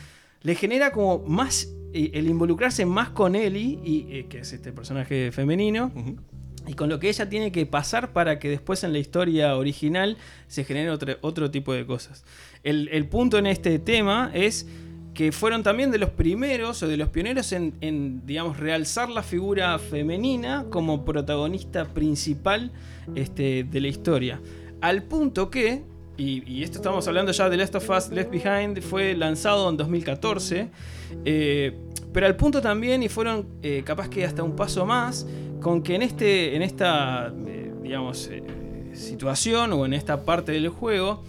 le 0.42 0.55
genera 0.57 0.90
como 0.90 1.20
más 1.20 1.68
eh, 1.94 2.11
el 2.14 2.26
involucrarse 2.28 2.84
más 2.84 3.11
con 3.11 3.34
Ellie, 3.34 3.78
y, 3.82 4.07
eh, 4.11 4.26
que 4.28 4.40
es 4.40 4.53
este 4.53 4.72
personaje 4.72 5.30
femenino, 5.32 5.90
y 6.67 6.75
con 6.75 6.89
lo 6.89 6.99
que 6.99 7.09
ella 7.09 7.29
tiene 7.29 7.53
que 7.53 7.67
pasar 7.67 8.13
para 8.13 8.39
que 8.39 8.49
después 8.49 8.85
en 8.85 8.93
la 8.93 8.99
historia 8.99 9.57
original 9.57 10.17
se 10.49 10.65
genere 10.65 10.91
otro, 10.91 11.17
otro 11.21 11.51
tipo 11.51 11.73
de 11.73 11.87
cosas. 11.87 12.25
El, 12.63 12.89
el 12.93 13.07
punto 13.07 13.39
en 13.39 13.47
este 13.47 13.79
tema 13.79 14.31
es 14.33 14.67
que 15.15 15.31
fueron 15.33 15.63
también 15.63 15.91
de 15.91 15.99
los 15.99 16.11
primeros 16.11 16.83
o 16.83 16.89
de 16.89 16.97
los 16.97 17.09
pioneros 17.09 17.53
en, 17.53 17.75
en, 17.81 18.25
digamos, 18.27 18.59
realzar 18.59 19.11
la 19.11 19.23
figura 19.23 19.79
femenina 19.79 20.67
como 20.71 21.05
protagonista 21.05 21.85
principal 21.87 22.71
este, 23.15 23.65
de 23.65 23.81
la 23.81 23.89
historia. 23.89 24.41
Al 24.81 25.03
punto 25.03 25.51
que, 25.51 25.83
y, 26.17 26.63
esto 26.63 26.79
estamos 26.79 27.07
hablando 27.09 27.33
ya 27.33 27.51
de 27.51 27.57
Last 27.57 27.75
of 27.75 27.91
Us 27.91 28.11
Left 28.11 28.31
Behind, 28.31 28.81
fue 28.81 29.15
lanzado 29.15 29.69
en 29.69 29.77
2014, 29.77 30.71
eh, 31.25 31.77
pero 32.13 32.27
al 32.27 32.37
punto 32.37 32.61
también, 32.61 33.03
y 33.03 33.09
fueron 33.09 33.47
eh, 33.63 33.83
capaz 33.85 34.09
que 34.09 34.25
hasta 34.25 34.43
un 34.43 34.55
paso 34.57 34.85
más, 34.87 35.27
con 35.61 35.83
que 35.83 35.95
en, 35.95 36.03
este, 36.03 36.55
en 36.57 36.63
esta, 36.63 37.33
eh, 37.47 37.73
digamos, 37.83 38.29
eh, 38.29 38.43
situación 38.95 39.73
o 39.73 39.87
en 39.87 39.95
esta 39.95 40.25
parte 40.25 40.53
del 40.53 40.69
juego, 40.69 41.23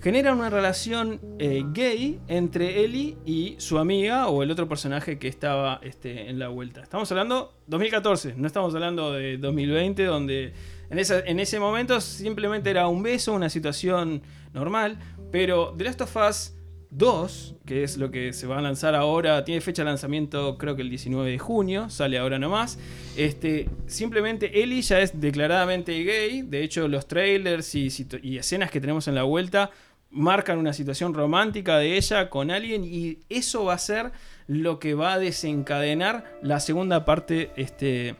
genera 0.00 0.32
una 0.32 0.48
relación 0.48 1.20
gay 1.38 2.18
entre 2.28 2.82
Ellie 2.84 3.18
y 3.26 3.56
su 3.58 3.78
amiga 3.78 4.28
o 4.28 4.42
el 4.42 4.50
otro 4.50 4.66
personaje 4.66 5.18
que 5.18 5.28
estaba 5.28 5.78
este, 5.82 6.30
en 6.30 6.38
la 6.38 6.48
vuelta. 6.48 6.80
Estamos 6.82 7.10
hablando 7.12 7.52
2014, 7.66 8.34
no 8.38 8.46
estamos 8.46 8.74
hablando 8.74 9.12
de 9.12 9.36
2020, 9.36 10.04
donde 10.04 10.54
en, 10.88 10.98
esa- 10.98 11.20
en 11.20 11.38
ese 11.38 11.60
momento 11.60 12.00
simplemente 12.00 12.70
era 12.70 12.88
un 12.88 13.02
beso, 13.02 13.34
una 13.34 13.50
situación 13.50 14.22
normal, 14.54 14.98
pero 15.30 15.74
The 15.76 15.84
Last 15.84 16.00
of 16.00 16.16
Us 16.16 16.54
2, 16.90 17.54
que 17.66 17.84
es 17.84 17.96
lo 17.98 18.10
que 18.10 18.32
se 18.32 18.46
va 18.46 18.58
a 18.58 18.60
lanzar 18.60 18.94
ahora, 18.94 19.44
tiene 19.44 19.60
fecha 19.60 19.82
de 19.82 19.90
lanzamiento 19.90 20.58
creo 20.58 20.74
que 20.76 20.82
el 20.82 20.90
19 20.90 21.30
de 21.30 21.38
junio, 21.38 21.88
sale 21.88 22.18
ahora 22.18 22.38
nomás. 22.38 22.78
Este, 23.16 23.68
simplemente 23.86 24.62
Ellie 24.62 24.82
ya 24.82 25.00
es 25.00 25.20
declaradamente 25.20 26.02
gay, 26.02 26.42
de 26.42 26.62
hecho 26.64 26.88
los 26.88 27.06
trailers 27.06 27.74
y, 27.74 27.88
y 28.22 28.38
escenas 28.38 28.70
que 28.70 28.80
tenemos 28.80 29.06
en 29.08 29.14
la 29.14 29.22
vuelta 29.22 29.70
marcan 30.10 30.58
una 30.58 30.72
situación 30.72 31.14
romántica 31.14 31.78
de 31.78 31.96
ella 31.96 32.28
con 32.30 32.50
alguien 32.50 32.84
y 32.84 33.18
eso 33.28 33.64
va 33.64 33.74
a 33.74 33.78
ser 33.78 34.10
lo 34.48 34.80
que 34.80 34.94
va 34.94 35.14
a 35.14 35.18
desencadenar 35.18 36.38
la 36.42 36.58
segunda 36.58 37.04
parte 37.04 37.52
este, 37.54 38.16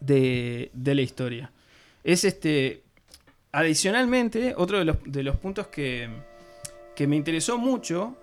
de, 0.00 0.70
de 0.72 0.94
la 0.94 1.02
historia. 1.02 1.52
Es 2.04 2.24
este. 2.24 2.82
Adicionalmente, 3.54 4.54
otro 4.56 4.78
de 4.78 4.86
los, 4.86 4.96
de 5.04 5.22
los 5.22 5.36
puntos 5.36 5.66
que, 5.66 6.08
que 6.94 7.06
me 7.06 7.16
interesó 7.16 7.58
mucho, 7.58 8.16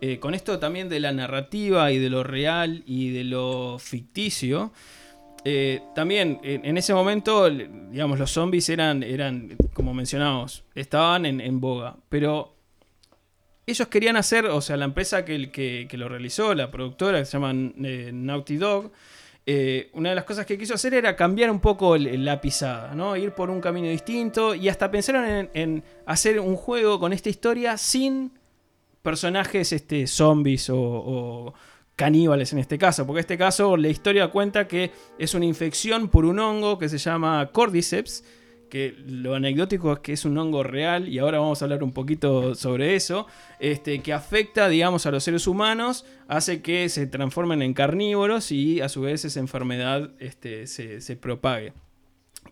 eh, 0.00 0.18
con 0.18 0.34
esto 0.34 0.58
también 0.58 0.88
de 0.88 1.00
la 1.00 1.12
narrativa 1.12 1.90
y 1.92 1.98
de 1.98 2.10
lo 2.10 2.22
real 2.22 2.82
y 2.86 3.10
de 3.10 3.24
lo 3.24 3.78
ficticio, 3.78 4.72
eh, 5.44 5.80
también 5.94 6.40
en, 6.42 6.76
ese 6.76 6.92
momento, 6.92 7.48
digamos, 7.48 8.18
los 8.18 8.32
zombies 8.32 8.68
eran, 8.68 9.02
eran 9.04 9.56
como 9.74 9.94
mencionamos, 9.94 10.64
estaban 10.74 11.24
en, 11.24 11.40
en 11.40 11.60
boga, 11.60 11.96
pero 12.08 12.56
ellos 13.66 13.88
querían 13.88 14.16
hacer, 14.16 14.46
o 14.46 14.60
sea, 14.60 14.76
la 14.76 14.84
empresa 14.84 15.24
que, 15.24 15.50
que, 15.50 15.86
que 15.88 15.98
lo 15.98 16.08
realizó, 16.08 16.54
la 16.54 16.70
productora 16.70 17.18
que 17.18 17.24
se 17.24 17.32
llama 17.32 17.52
eh, 17.52 18.10
Naughty 18.12 18.56
Dog, 18.56 18.92
eh, 19.48 19.90
una 19.92 20.08
de 20.08 20.16
las 20.16 20.24
cosas 20.24 20.44
que 20.44 20.58
quiso 20.58 20.74
hacer 20.74 20.92
era 20.94 21.14
cambiar 21.14 21.52
un 21.52 21.60
poco 21.60 21.96
la 21.96 22.40
pisada, 22.40 22.96
¿no? 22.96 23.16
Ir 23.16 23.30
por 23.30 23.48
un 23.48 23.60
camino 23.60 23.88
distinto 23.88 24.56
y 24.56 24.68
hasta 24.68 24.90
pensaron 24.90 25.24
en, 25.24 25.50
en 25.54 25.84
hacer 26.04 26.40
un 26.40 26.56
juego 26.56 26.98
con 26.98 27.12
esta 27.12 27.28
historia 27.28 27.76
sin 27.76 28.32
personajes 29.02 29.72
este, 29.72 30.08
zombies 30.08 30.68
o, 30.68 30.76
o 30.76 31.54
caníbales 31.94 32.52
en 32.52 32.58
este 32.58 32.76
caso, 32.76 33.06
porque 33.06 33.20
en 33.20 33.22
este 33.22 33.38
caso 33.38 33.76
la 33.76 33.86
historia 33.86 34.28
cuenta 34.28 34.66
que 34.66 34.90
es 35.16 35.32
una 35.32 35.44
infección 35.44 36.08
por 36.08 36.24
un 36.24 36.40
hongo 36.40 36.76
que 36.76 36.88
se 36.88 36.98
llama 36.98 37.50
Cordyceps, 37.52 38.24
que 38.68 38.94
lo 39.06 39.34
anecdótico 39.34 39.92
es 39.92 39.98
que 40.00 40.12
es 40.12 40.24
un 40.24 40.36
hongo 40.38 40.62
real 40.62 41.08
y 41.08 41.18
ahora 41.18 41.38
vamos 41.38 41.60
a 41.62 41.64
hablar 41.64 41.82
un 41.82 41.92
poquito 41.92 42.54
sobre 42.54 42.94
eso, 42.96 43.26
este, 43.60 44.00
que 44.00 44.12
afecta, 44.12 44.68
digamos, 44.68 45.06
a 45.06 45.10
los 45.10 45.24
seres 45.24 45.46
humanos, 45.46 46.04
hace 46.28 46.62
que 46.62 46.88
se 46.88 47.06
transformen 47.06 47.62
en 47.62 47.74
carnívoros 47.74 48.50
y 48.52 48.80
a 48.80 48.88
su 48.88 49.02
vez 49.02 49.24
esa 49.24 49.40
enfermedad 49.40 50.10
este, 50.18 50.66
se, 50.66 51.00
se 51.00 51.16
propague. 51.16 51.72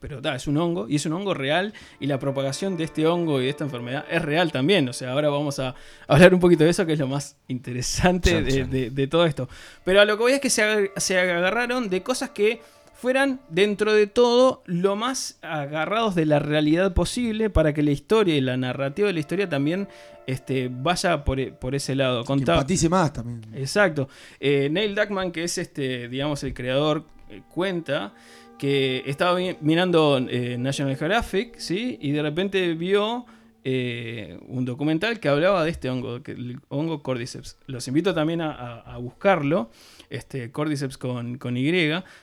Pero 0.01 0.21
ta, 0.21 0.35
es 0.35 0.49
un 0.49 0.57
hongo 0.59 0.87
y 0.89 0.97
es 0.97 1.07
un 1.07 1.13
hongo 1.13 1.35
real 1.35 1.73
y 2.01 2.09
la 2.09 2.19
propagación 2.19 2.77
de 2.77 2.83
este 2.85 3.07
hongo 3.07 3.41
y 3.41 3.45
de 3.45 3.51
esta 3.51 3.63
enfermedad 3.65 4.05
es 4.11 4.21
real 4.23 4.51
también. 4.51 4.89
O 4.89 4.93
sea, 4.93 5.13
ahora 5.13 5.29
vamos 5.31 5.61
a 5.61 5.77
hablar 6.09 6.35
un 6.35 6.41
poquito 6.41 6.65
de 6.65 6.71
eso 6.71 6.85
que 6.85 6.95
es 6.95 6.99
lo 6.99 7.07
más 7.07 7.37
interesante 7.47 8.43
de, 8.43 8.65
de- 8.65 8.91
de 8.91 9.07
todo 9.07 9.25
esto. 9.25 9.49
Pero 9.85 10.01
a 10.01 10.05
lo 10.05 10.17
que 10.17 10.23
voy 10.25 10.33
es 10.33 10.41
que 10.41 10.51
se 10.51 11.19
agarraron 11.19 11.89
de 11.89 12.03
cosas 12.03 12.31
que 12.31 12.61
fueran 13.05 13.39
dentro 13.51 13.93
de 13.93 14.07
todo 14.07 14.63
lo 14.65 14.97
más 14.97 15.39
agarrados 15.43 16.15
de 16.15 16.25
la 16.25 16.39
realidad 16.39 16.95
posible 16.95 17.51
para 17.51 17.75
que 17.75 17.83
la 17.83 17.91
historia 17.91 18.35
y 18.35 18.41
la 18.41 18.57
narrativa 18.57 19.07
de 19.09 19.13
la 19.13 19.21
historia 19.21 19.47
también 19.47 19.89
este, 20.27 20.71
vaya 20.73 21.23
por, 21.23 21.39
e- 21.39 21.53
por 21.53 21.75
ese 21.75 21.95
lado. 21.95 22.25
Contaba- 22.25 22.61
empatice 22.61 22.89
más 22.89 23.13
también. 23.13 23.43
Exacto. 23.55 24.09
Eh, 24.41 24.71
Neil 24.73 24.95
Druckmann, 24.95 25.33
que 25.33 25.45
es 25.45 25.59
este, 25.59 26.09
digamos, 26.09 26.43
el 26.45 26.55
creador, 26.55 27.05
eh, 27.29 27.43
cuenta 27.53 28.15
que 28.59 29.03
estaba 29.05 29.39
mirando 29.61 30.17
eh, 30.27 30.57
National 30.59 30.97
Geographic, 30.97 31.59
¿sí? 31.59 31.99
Y 32.01 32.13
de 32.13 32.23
repente 32.23 32.73
vio 32.73 33.27
eh, 33.65 34.39
un 34.49 34.65
documental 34.65 35.21
que 35.21 35.29
hablaba 35.29 35.63
de 35.63 35.71
este 35.73 35.91
hongo, 35.91 36.23
que, 36.23 36.33
el 36.33 36.59
hongo 36.71 37.03
Cordyceps. 37.03 37.59
Los 37.67 37.87
invito 37.87 38.15
también 38.15 38.41
a, 38.41 38.51
a- 38.53 38.95
a 38.95 38.97
buscarlo, 38.97 39.71
este, 40.15 40.51
Cordyceps 40.51 40.97
con, 40.99 41.39
con 41.39 41.57
Y, 41.57 41.71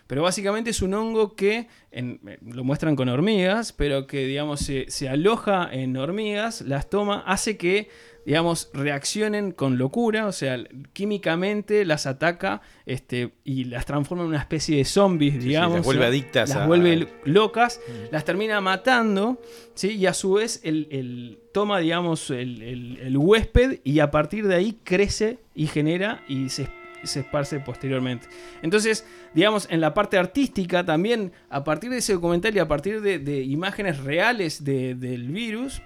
pero 0.07 0.21
básicamente 0.23 0.69
es 0.69 0.81
un 0.81 0.93
hongo 0.93 1.35
que 1.35 1.67
en- 1.91 2.19
eh, 2.27 2.37
lo 2.41 2.63
muestran 2.63 2.95
con 2.95 3.09
hormigas, 3.09 3.73
pero 3.73 4.07
que, 4.07 4.25
digamos, 4.25 4.59
se, 4.61 4.85
se 4.89 5.09
aloja 5.09 5.69
en 5.71 5.97
hormigas, 5.97 6.61
las 6.61 6.89
toma, 6.89 7.23
hace 7.25 7.57
que 7.57 7.89
digamos, 8.23 8.69
reaccionen 8.75 9.51
con 9.51 9.79
locura, 9.79 10.27
o 10.27 10.31
sea, 10.31 10.63
químicamente 10.93 11.85
las 11.85 12.05
ataca 12.05 12.61
este, 12.85 13.31
y 13.43 13.63
las 13.63 13.87
transforma 13.87 14.23
en 14.23 14.29
una 14.29 14.37
especie 14.37 14.77
de 14.77 14.85
zombies, 14.85 15.43
digamos. 15.43 15.77
las 15.77 15.85
vuelve 15.85 16.05
adictas 16.05 16.49
Las 16.49 16.57
a- 16.59 16.67
vuelve 16.67 17.07
locas, 17.25 17.81
las 18.11 18.23
termina 18.23 18.61
matando, 18.61 19.41
¿sí? 19.73 19.93
Y 19.97 20.05
a 20.05 20.13
su 20.13 20.33
vez 20.33 20.61
el, 20.63 20.87
el- 20.91 21.39
toma, 21.51 21.79
digamos, 21.79 22.29
el, 22.29 22.61
el- 22.61 22.97
el 23.01 23.17
huésped 23.17 23.79
y 23.83 23.99
a 23.99 24.11
partir 24.11 24.47
de 24.47 24.53
ahí 24.55 24.77
crece 24.83 25.39
y 25.55 25.65
genera 25.65 26.23
y 26.27 26.49
se 26.49 26.67
se 27.03 27.21
esparce 27.21 27.59
posteriormente. 27.59 28.27
Entonces, 28.61 29.05
digamos, 29.33 29.67
en 29.69 29.81
la 29.81 29.93
parte 29.93 30.17
artística 30.17 30.85
también, 30.85 31.31
a 31.49 31.63
partir 31.63 31.89
de 31.89 31.97
ese 31.97 32.13
documental 32.13 32.55
y 32.55 32.59
a 32.59 32.67
partir 32.67 33.01
de, 33.01 33.41
imágenes 33.43 33.99
reales 33.99 34.63
de- 34.63 34.95
del 34.95 35.27
virus, 35.29 35.81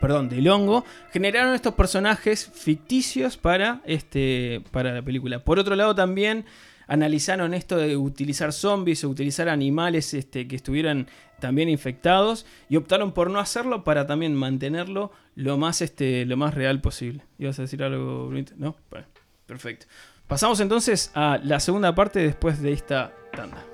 perdón, 0.00 0.28
del 0.28 0.48
hongo, 0.48 0.84
generaron 1.12 1.54
estos 1.54 1.74
personajes 1.74 2.50
ficticios 2.52 3.36
para, 3.36 3.80
este, 3.84 4.62
para 4.70 4.92
la 4.92 5.02
película. 5.02 5.44
Por 5.44 5.58
otro 5.58 5.76
lado, 5.76 5.94
también 5.94 6.44
analizaron 6.88 7.52
esto 7.54 7.76
de 7.76 7.96
utilizar 7.96 8.52
zombies 8.52 9.02
o 9.04 9.08
utilizar 9.08 9.48
animales 9.48 10.14
este, 10.14 10.46
que 10.46 10.54
estuvieran 10.56 11.08
también 11.40 11.68
infectados 11.68 12.46
y 12.68 12.76
optaron 12.76 13.12
por 13.12 13.30
no 13.30 13.40
hacerlo 13.40 13.84
para 13.84 14.06
también 14.06 14.34
mantenerlo 14.34 15.10
lo 15.34 15.58
más, 15.58 15.82
este, 15.82 16.24
lo 16.26 16.36
más 16.36 16.54
real 16.54 16.80
posible. 16.80 17.24
¿Ibas 17.38 17.58
a 17.58 17.62
decir 17.62 17.82
algo, 17.82 18.28
Brunito? 18.28 18.52
¿No? 18.56 18.76
Bueno, 18.90 19.06
perfecto. 19.46 19.86
Pasamos 20.28 20.58
entonces 20.58 21.10
a 21.14 21.38
la 21.42 21.60
segunda 21.60 21.94
parte 21.94 22.18
después 22.18 22.60
de 22.60 22.72
esta 22.72 23.12
tanda. 23.32 23.64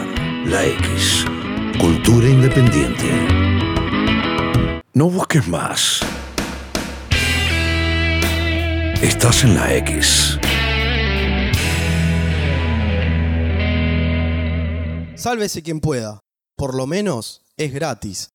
La 0.45 0.65
X. 0.65 1.25
Cultura 1.79 2.27
independiente. 2.27 3.05
No 4.93 5.09
busques 5.09 5.47
más. 5.47 6.01
Estás 9.01 9.43
en 9.43 9.55
la 9.55 9.75
X. 9.75 10.39
Sálvese 15.15 15.61
quien 15.61 15.79
pueda. 15.79 16.19
Por 16.57 16.75
lo 16.75 16.87
menos 16.87 17.43
es 17.55 17.71
gratis. 17.71 18.31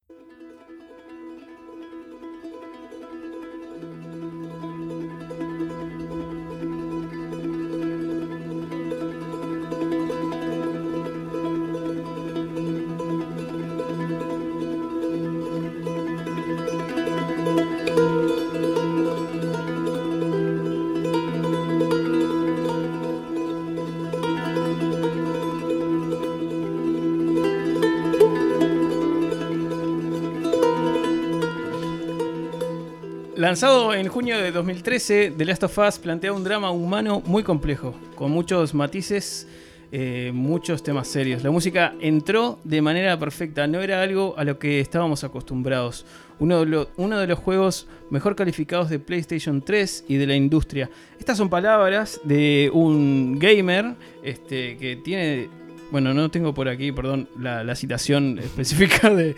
Lanzado 33.46 33.94
en 33.94 34.08
junio 34.08 34.38
de 34.38 34.50
2013, 34.50 35.34
The 35.38 35.44
Last 35.44 35.62
of 35.62 35.78
Us 35.78 36.00
plantea 36.00 36.32
un 36.32 36.42
drama 36.42 36.72
humano 36.72 37.22
muy 37.24 37.44
complejo, 37.44 37.94
con 38.16 38.32
muchos 38.32 38.74
matices, 38.74 39.46
eh, 39.92 40.32
muchos 40.34 40.82
temas 40.82 41.06
serios. 41.06 41.44
La 41.44 41.52
música 41.52 41.94
entró 42.00 42.58
de 42.64 42.82
manera 42.82 43.16
perfecta, 43.16 43.68
no 43.68 43.80
era 43.82 44.02
algo 44.02 44.34
a 44.36 44.42
lo 44.42 44.58
que 44.58 44.80
estábamos 44.80 45.22
acostumbrados. 45.22 46.04
Uno 46.40 46.64
de, 46.64 47.26
los 47.28 47.38
juegos 47.38 47.86
mejor 48.10 48.34
calificados 48.34 48.90
de 48.90 48.98
PlayStation 48.98 49.62
3 49.62 50.06
y 50.08 50.16
de 50.16 50.26
la 50.26 50.34
industria. 50.34 50.90
Estas 51.16 51.38
son 51.38 51.48
palabras 51.48 52.20
de 52.24 52.68
un 52.74 53.38
gamer 53.38 53.94
este, 54.24 54.76
que 54.76 54.96
tiene 54.96 55.48
bueno, 55.92 56.12
no 56.12 56.32
tengo 56.32 56.52
por 56.52 56.68
aquí, 56.68 56.90
perdón, 56.90 57.28
la, 57.38 57.76
citación 57.76 58.38
específica 58.42 59.08
de 59.08 59.36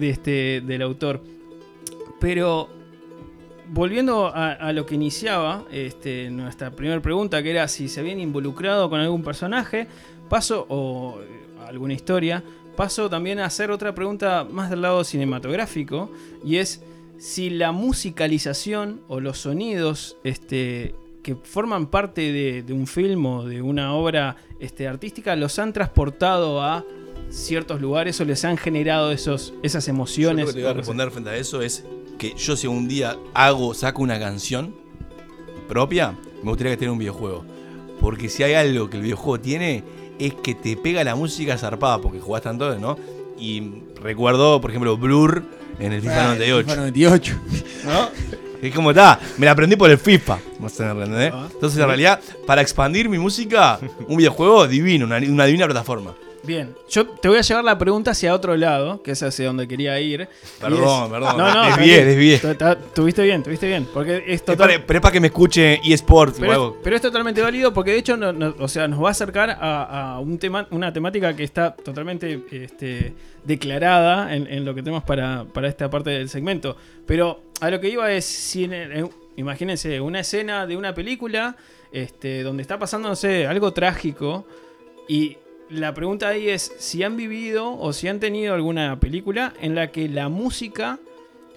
este, 0.00 0.60
del 0.60 0.82
autor. 0.82 1.22
Pero 2.18 2.77
volviendo 3.70 4.26
a, 4.28 4.52
a 4.52 4.72
lo 4.72 4.86
que 4.86 4.94
iniciaba 4.94 5.64
este, 5.70 6.30
nuestra 6.30 6.70
primera 6.70 7.00
pregunta, 7.00 7.42
que 7.42 7.50
era 7.50 7.68
si 7.68 7.88
se 7.88 8.00
habían 8.00 8.20
involucrado 8.20 8.88
con 8.90 9.00
algún 9.00 9.22
personaje, 9.22 9.86
paso 10.28 10.66
o 10.68 11.20
eh, 11.20 11.26
alguna 11.66 11.94
historia, 11.94 12.42
paso 12.76 13.10
también 13.10 13.38
a 13.40 13.46
hacer 13.46 13.70
otra 13.70 13.94
pregunta 13.94 14.46
más 14.50 14.70
del 14.70 14.82
lado 14.82 15.04
cinematográfico, 15.04 16.10
y 16.44 16.56
es 16.56 16.82
si 17.18 17.50
la 17.50 17.72
musicalización 17.72 19.00
o 19.08 19.20
los 19.20 19.38
sonidos 19.38 20.16
este, 20.22 20.94
que 21.22 21.34
forman 21.34 21.88
parte 21.88 22.32
de, 22.32 22.62
de 22.62 22.72
un 22.72 22.86
film 22.86 23.26
o 23.26 23.44
de 23.44 23.60
una 23.60 23.94
obra 23.94 24.36
este, 24.60 24.86
artística 24.86 25.34
los 25.34 25.58
han 25.58 25.72
transportado 25.72 26.62
a 26.62 26.84
ciertos 27.30 27.80
lugares 27.80 28.20
o 28.20 28.24
les 28.24 28.44
han 28.44 28.56
generado 28.56 29.10
esos, 29.10 29.52
esas 29.62 29.86
Yo 29.86 29.92
emociones. 29.92 30.46
lo 30.46 30.52
que 30.52 30.58
te 30.58 30.62
voy 30.62 30.70
a 30.70 30.74
responder 30.74 31.10
frente 31.10 31.30
a 31.30 31.36
eso 31.36 31.60
es 31.60 31.84
que 32.18 32.34
yo 32.34 32.56
si 32.56 32.66
un 32.66 32.88
día 32.88 33.16
hago, 33.34 33.74
saco 33.74 34.02
una 34.02 34.18
canción 34.18 34.74
propia, 35.68 36.14
me 36.42 36.50
gustaría 36.50 36.72
que 36.72 36.76
tenga 36.78 36.92
un 36.92 36.98
videojuego. 36.98 37.44
Porque 38.00 38.28
si 38.28 38.42
hay 38.42 38.54
algo 38.54 38.90
que 38.90 38.96
el 38.96 39.02
videojuego 39.02 39.40
tiene, 39.40 39.82
es 40.18 40.34
que 40.34 40.54
te 40.54 40.76
pega 40.76 41.02
la 41.04 41.14
música 41.14 41.56
zarpada, 41.56 41.98
porque 41.98 42.20
jugás 42.20 42.42
tanto, 42.42 42.78
¿no? 42.78 42.96
Y 43.38 43.82
recuerdo, 44.02 44.60
por 44.60 44.70
ejemplo, 44.70 44.96
Blur 44.96 45.42
en 45.78 45.92
el 45.92 46.00
FIFA 46.00 46.22
Ah, 46.22 46.26
98. 46.34 46.68
FIFA 46.68 46.76
98. 46.76 47.36
¿No? 47.84 48.08
Es 48.60 48.74
como 48.74 48.90
está, 48.90 49.20
me 49.36 49.46
la 49.46 49.52
aprendí 49.52 49.76
por 49.76 49.88
el 49.90 49.98
FIFA. 49.98 50.38
Ah. 51.32 51.48
Entonces, 51.52 51.78
en 51.78 51.86
realidad, 51.86 52.20
para 52.46 52.60
expandir 52.60 53.08
mi 53.08 53.18
música, 53.18 53.78
un 54.08 54.16
videojuego 54.16 54.66
divino, 54.66 55.06
una, 55.06 55.18
una 55.18 55.44
divina 55.44 55.66
plataforma. 55.66 56.14
Bien, 56.44 56.74
yo 56.88 57.06
te 57.06 57.28
voy 57.28 57.36
a 57.38 57.40
llevar 57.40 57.64
la 57.64 57.76
pregunta 57.76 58.12
hacia 58.12 58.32
otro 58.32 58.56
lado, 58.56 59.02
que 59.02 59.10
es 59.10 59.22
hacia 59.22 59.46
donde 59.46 59.66
quería 59.66 60.00
ir. 60.00 60.28
Perdón, 60.60 61.04
es- 61.04 61.10
perdón, 61.10 61.36
No, 61.36 61.54
no, 61.54 61.66
desvié, 61.66 62.04
desvié. 62.04 62.40
Tuviste 62.94 63.22
bien, 63.24 63.42
tuviste 63.42 63.66
bien. 63.66 63.86
Porque 63.92 64.18
es 64.18 64.22
Es 64.26 64.44
total. 64.44 64.68
para, 64.68 64.86
pero 64.86 64.98
es 64.98 65.02
para 65.02 65.12
que 65.12 65.20
me 65.20 65.26
escuche 65.26 65.80
eSports 65.84 66.38
o 66.38 66.40
Pero, 66.40 66.76
pero 66.82 66.96
es 66.96 67.02
totalmente 67.02 67.42
válido 67.42 67.74
porque 67.74 67.90
de 67.90 67.98
hecho 67.98 68.16
no- 68.16 68.32
no- 68.32 68.54
o 68.58 68.68
sea, 68.68 68.86
nos 68.88 69.02
va 69.02 69.08
a 69.08 69.10
acercar 69.10 69.50
a, 69.50 70.14
a 70.14 70.20
un 70.20 70.38
tema, 70.38 70.66
una 70.70 70.92
temática 70.92 71.34
que 71.34 71.42
está 71.44 71.74
totalmente 71.74 72.40
este, 72.52 73.14
declarada 73.44 74.34
en, 74.34 74.46
en 74.46 74.64
lo 74.64 74.74
que 74.74 74.82
tenemos 74.82 75.02
para, 75.02 75.44
para 75.44 75.68
esta 75.68 75.90
parte 75.90 76.10
del 76.10 76.28
segmento. 76.28 76.76
Pero 77.06 77.42
a 77.60 77.68
lo 77.70 77.80
que 77.80 77.88
iba 77.88 78.10
es, 78.12 78.24
si 78.24 78.64
en- 78.64 78.72
en- 78.74 79.10
imagínense, 79.36 80.00
una 80.00 80.20
escena 80.20 80.66
de 80.66 80.76
una 80.76 80.94
película 80.94 81.56
este, 81.92 82.42
donde 82.42 82.62
está 82.62 82.78
pasando, 82.78 83.08
no 83.08 83.16
sé, 83.16 83.46
algo 83.46 83.72
trágico 83.72 84.46
y 85.08 85.36
la 85.70 85.92
pregunta 85.94 86.28
ahí 86.28 86.48
es 86.48 86.72
si 86.78 87.02
han 87.02 87.16
vivido 87.16 87.72
o 87.78 87.92
si 87.92 88.08
han 88.08 88.20
tenido 88.20 88.54
alguna 88.54 88.98
película 89.00 89.52
en 89.60 89.74
la 89.74 89.90
que 89.90 90.08
la 90.08 90.28
música 90.28 90.98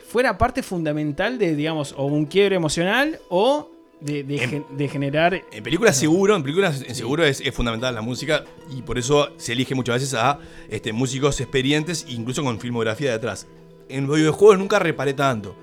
fuera 0.07 0.37
parte 0.37 0.63
fundamental 0.63 1.37
de, 1.37 1.55
digamos, 1.55 1.93
o 1.97 2.05
un 2.05 2.25
quiebre 2.25 2.55
emocional 2.57 3.19
o 3.29 3.69
de, 4.01 4.23
de 4.23 4.39
gen- 4.39 4.65
de 4.75 4.87
generar... 4.89 5.41
En 5.51 5.63
películas 5.63 5.95
seguro, 5.95 6.35
en 6.35 6.43
películas 6.43 6.83
en 6.85 6.95
seguro 6.95 7.23
es, 7.23 7.39
es 7.39 7.53
fundamental 7.53 7.95
la 7.95 8.01
música 8.01 8.43
y 8.75 8.81
por 8.81 8.97
eso 8.97 9.29
se 9.37 9.53
elige 9.53 9.75
muchas 9.75 9.95
veces 9.95 10.13
a 10.15 10.39
este, 10.69 10.91
músicos 10.91 11.39
experientes, 11.39 12.05
incluso 12.09 12.43
con 12.43 12.59
filmografía 12.59 13.11
detrás. 13.11 13.47
En 13.87 14.07
los 14.07 14.17
videojuegos 14.17 14.57
nunca 14.57 14.79
reparé 14.79 15.13
tanto. 15.13 15.55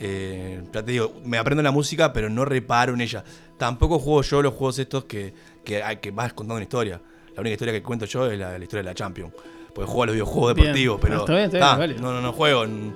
Eh, 0.00 0.62
ya 0.72 0.82
te 0.84 0.92
digo, 0.92 1.12
me 1.24 1.38
aprendo 1.38 1.62
la 1.62 1.70
música, 1.70 2.12
pero 2.12 2.28
no 2.28 2.44
reparo 2.44 2.94
en 2.94 3.00
ella. 3.00 3.24
Tampoco 3.56 3.98
juego 3.98 4.22
yo 4.22 4.42
los 4.42 4.54
juegos 4.54 4.78
estos 4.78 5.04
que, 5.04 5.32
que, 5.64 5.82
hay- 5.82 5.98
que 5.98 6.10
vas 6.10 6.32
contando 6.32 6.54
una 6.56 6.64
historia. 6.64 7.00
La 7.36 7.40
única 7.42 7.52
historia 7.54 7.72
que 7.74 7.82
cuento 7.82 8.04
yo 8.06 8.26
es 8.30 8.38
la, 8.38 8.58
la 8.58 8.64
historia 8.64 8.82
de 8.82 8.88
la 8.90 8.94
Champions. 8.94 9.32
Porque 9.72 9.86
juego 9.86 10.02
a 10.02 10.06
los 10.06 10.14
videojuegos 10.14 10.54
Bien. 10.54 10.66
deportivos, 10.66 10.98
pero. 11.00 11.18
Está 11.20 11.32
bien, 11.32 11.44
está 11.44 11.56
bien, 11.58 11.68
ta, 11.70 11.76
vale. 11.76 11.94
No, 11.94 12.12
no, 12.12 12.20
no 12.20 12.32
juego. 12.32 12.64
en- 12.64 12.94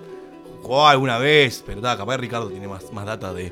Jugaba 0.62 0.90
alguna 0.90 1.18
vez, 1.18 1.62
pero 1.66 1.80
ta, 1.80 1.96
capaz 1.96 2.16
Ricardo 2.18 2.48
tiene 2.50 2.68
más, 2.68 2.92
más 2.92 3.06
data 3.06 3.32
de, 3.32 3.50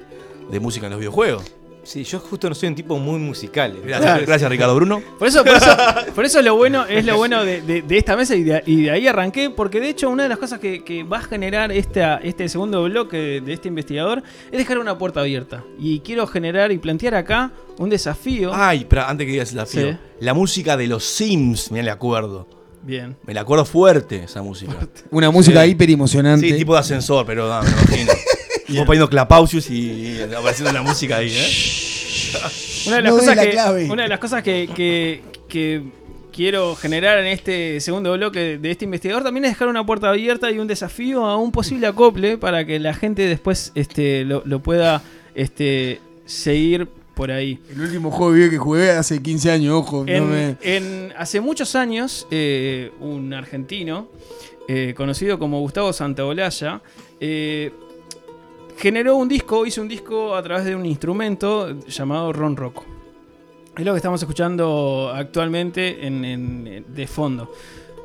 de 0.50 0.60
música 0.60 0.86
en 0.86 0.90
los 0.92 0.98
videojuegos. 1.00 1.42
Sí, 1.88 2.04
yo 2.04 2.18
justo 2.20 2.50
no 2.50 2.54
soy 2.54 2.68
un 2.68 2.74
tipo 2.74 2.98
muy 2.98 3.18
musical. 3.18 3.74
Gracias, 3.82 4.26
gracias, 4.26 4.50
Ricardo 4.50 4.74
Bruno. 4.74 5.00
Por 5.18 5.26
eso, 5.26 5.42
por 5.42 5.54
eso, 5.56 5.74
por 6.14 6.24
eso 6.26 6.42
lo 6.42 6.54
bueno, 6.54 6.84
es 6.84 7.06
lo 7.06 7.16
bueno 7.16 7.42
de, 7.46 7.62
de- 7.62 7.80
de 7.80 7.96
esta 7.96 8.14
mesa 8.14 8.34
y 8.36 8.42
de, 8.42 8.62
y 8.66 8.82
de 8.82 8.90
ahí 8.90 9.06
arranqué, 9.08 9.48
porque 9.48 9.80
de 9.80 9.88
hecho 9.88 10.10
una 10.10 10.24
de 10.24 10.28
las 10.28 10.36
cosas 10.36 10.58
que, 10.60 10.84
que 10.84 11.02
va 11.04 11.16
a 11.16 11.22
generar 11.22 11.72
esta, 11.72 12.18
este 12.18 12.46
segundo 12.50 12.82
bloque 12.84 13.40
de 13.40 13.52
este 13.54 13.68
investigador 13.68 14.22
es 14.52 14.58
dejar 14.58 14.76
una 14.78 14.98
puerta 14.98 15.20
abierta. 15.20 15.64
Y 15.78 16.00
quiero 16.00 16.26
generar 16.26 16.72
y 16.72 16.76
plantear 16.76 17.14
acá 17.14 17.52
un 17.78 17.88
desafío. 17.88 18.50
Ay, 18.52 18.84
pero 18.86 19.04
antes 19.06 19.24
que 19.26 19.32
digas 19.32 19.48
el 19.52 19.54
desafío. 19.56 19.92
Sí. 19.92 19.98
La 20.20 20.34
música 20.34 20.76
de 20.76 20.88
los 20.88 21.04
Sims, 21.04 21.70
me 21.72 21.82
la 21.82 21.92
acuerdo. 21.94 22.46
Bien. 22.82 23.16
Me 23.24 23.32
la 23.32 23.40
acuerdo 23.40 23.64
fuerte 23.64 24.24
esa 24.24 24.42
música. 24.42 24.74
Una 25.10 25.30
música 25.30 25.64
Sí. 25.64 25.70
hiper 25.70 25.88
emocionante. 25.90 26.46
Sí, 26.48 26.54
tipo 26.54 26.74
de 26.74 26.80
ascensor, 26.80 27.24
pero 27.24 27.48
no, 27.48 27.62
me 27.62 27.70
imagino. 27.70 28.12
Como 28.68 28.84
poniendo 28.86 29.08
clapausius 29.08 29.70
y, 29.70 30.20
apareciendo 30.22 30.72
la 30.72 30.82
música 30.82 31.16
ahí, 31.16 31.30
¿eh? 31.32 31.48
Una 32.86 32.96
de 32.96 33.02
las 33.02 33.12
No 33.12 33.18
cosas, 33.18 33.36
la 33.36 33.42
que, 33.44 33.50
clave. 33.50 33.90
una 33.90 34.02
de 34.04 34.08
las 34.08 34.18
cosas 34.18 34.42
que, 34.42 34.68
que- 34.74 35.22
que 35.48 35.82
quiero 36.32 36.76
generar 36.76 37.18
en 37.18 37.26
este 37.26 37.80
segundo 37.80 38.12
bloque 38.12 38.58
de 38.58 38.70
este 38.70 38.84
investigador 38.84 39.24
también 39.24 39.44
es 39.46 39.52
dejar 39.52 39.68
una 39.68 39.84
puerta 39.84 40.08
abierta 40.10 40.50
y 40.50 40.58
un 40.58 40.66
desafío 40.68 41.24
a 41.24 41.36
un 41.36 41.50
posible 41.52 41.86
acople 41.86 42.36
para 42.38 42.64
que 42.64 42.78
la 42.78 42.92
gente 42.94 43.22
después 43.22 43.72
este, 43.74 44.24
lo, 44.24 44.42
lo 44.44 44.60
pueda 44.62 45.02
este, 45.34 46.00
seguir 46.26 46.86
por 47.14 47.32
ahí. 47.32 47.58
El 47.72 47.80
último 47.80 48.10
juego 48.10 48.32
de 48.32 48.38
video 48.38 48.50
que 48.50 48.58
jugué 48.58 48.90
hace 48.90 49.20
15 49.22 49.50
años, 49.50 49.74
ojo. 49.74 50.04
no 50.06 50.12
En, 50.12 50.30
me- 50.30 50.56
en- 50.62 51.12
hace 51.16 51.40
muchos 51.40 51.74
años, 51.74 52.26
eh, 52.30 52.92
un 53.00 53.32
argentino 53.34 54.08
eh, 54.68 54.92
conocido 54.96 55.38
como 55.38 55.58
Gustavo 55.60 55.92
Santaolalla 55.92 56.82
eh, 57.20 57.72
generó 58.78 59.16
un 59.16 59.28
disco, 59.28 59.66
hizo 59.66 59.82
un 59.82 59.88
disco 59.88 60.34
a 60.34 60.42
través 60.42 60.64
de 60.64 60.74
un 60.74 60.86
instrumento 60.86 61.78
llamado 61.86 62.32
Ron 62.32 62.56
Rocco. 62.56 62.84
Es 63.76 63.84
lo 63.84 63.92
que 63.92 63.98
estamos 63.98 64.20
escuchando 64.20 65.12
actualmente 65.14 66.06
en, 66.06 66.24
en- 66.24 66.84
de 66.88 67.06
fondo. 67.06 67.52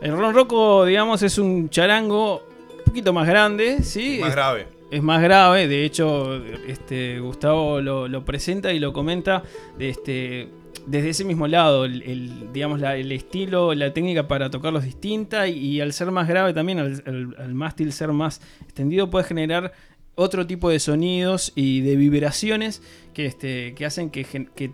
El 0.02 0.12
Ron 0.18 0.34
Rocco, 0.36 0.86
digamos, 0.86 1.22
es 1.24 1.38
un 1.38 1.70
charango 1.70 2.44
un 2.78 2.84
poquito 2.86 3.14
más 3.14 3.28
grande, 3.28 3.82
¿sí? 3.84 4.18
Más 4.20 4.30
Es- 4.30 4.36
grave. 4.36 4.68
es 4.92 5.02
más 5.02 5.22
grave. 5.22 5.68
De 5.68 5.86
hecho, 5.86 6.36
este, 6.68 7.20
Gustavo 7.20 7.82
lo, 7.82 8.08
lo 8.08 8.24
presenta 8.26 8.72
y 8.74 8.80
lo 8.80 8.94
comenta 8.94 9.42
de 9.78 9.90
este, 9.90 10.50
desde 10.86 11.10
ese 11.10 11.24
mismo 11.26 11.48
lado. 11.48 11.86
El, 11.86 12.04
el, 12.04 12.54
digamos, 12.54 12.80
la- 12.80 12.96
el 12.98 13.12
estilo, 13.12 13.74
la 13.74 13.94
técnica 13.94 14.28
para 14.28 14.50
tocarlo 14.52 14.78
es 14.80 14.86
distinta. 14.86 15.48
Y, 15.48 15.58
y 15.58 15.82
al 15.82 15.94
ser 15.94 16.12
más 16.12 16.28
grave 16.28 16.54
también, 16.54 16.78
al, 16.80 17.02
al- 17.08 17.36
al 17.40 17.54
mástil 17.56 17.92
ser 17.94 18.12
más 18.12 18.42
extendido, 18.62 19.10
puede 19.10 19.26
generar 19.26 19.72
otro 20.16 20.46
tipo 20.48 20.70
de 20.70 20.80
sonidos 20.80 21.52
y 21.56 21.82
de 21.82 21.96
vibraciones 21.96 22.82
que, 23.14 23.26
este, 23.26 23.76
hacen 23.86 24.10
que, 24.10 24.24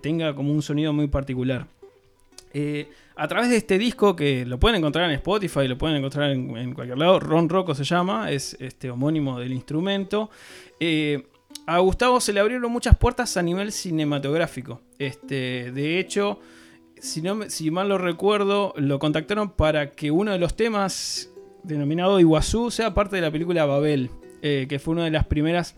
tenga 0.01 0.35
como 0.35 0.51
un 0.51 0.61
sonido 0.61 0.93
muy 0.93 1.07
particular. 1.07 1.67
Eh, 2.53 2.89
a 3.15 3.27
través 3.27 3.49
de 3.49 3.57
este 3.57 3.77
disco 3.77 4.15
que 4.15 4.45
lo 4.45 4.59
pueden 4.59 4.77
encontrar 4.77 5.09
en 5.09 5.15
Spotify, 5.15 5.67
lo 5.67 5.77
pueden 5.77 5.97
encontrar 5.97 6.31
en, 6.31 6.73
cualquier 6.73 6.97
lado, 6.97 7.19
Ron 7.19 7.49
Rocco 7.49 7.75
se 7.75 7.83
llama, 7.83 8.31
es 8.31 8.55
este 8.59 8.89
homónimo 8.89 9.39
del 9.39 9.53
instrumento. 9.53 10.29
eh, 10.79 11.23
a 11.65 11.79
Gustavo 11.79 12.19
se 12.19 12.33
le 12.33 12.39
abrieron 12.39 12.71
muchas 12.71 12.97
puertas 12.97 13.37
a 13.37 13.43
nivel 13.43 13.71
cinematográfico. 13.71 14.81
Este, 14.97 15.71
de 15.71 15.99
hecho, 15.99 16.39
si, 16.97 17.21
no, 17.21 17.49
si 17.49 17.71
mal 17.71 17.89
lo 17.89 17.97
recuerdo, 17.97 18.73
lo 18.75 18.99
contactaron 18.99 19.51
para 19.51 19.91
que 19.91 20.11
uno 20.11 20.31
de 20.31 20.39
los 20.39 20.55
temas, 20.55 21.29
denominado 21.63 22.19
Iguazú, 22.19 22.71
sea 22.71 22.93
parte 22.93 23.17
de 23.17 23.21
la 23.21 23.31
película 23.31 23.65
Babel, 23.65 24.09
eh, 24.41 24.65
que 24.69 24.79
fue 24.79 24.93
una 24.93 25.05
de 25.05 25.11
las 25.11 25.25
primeras 25.25 25.75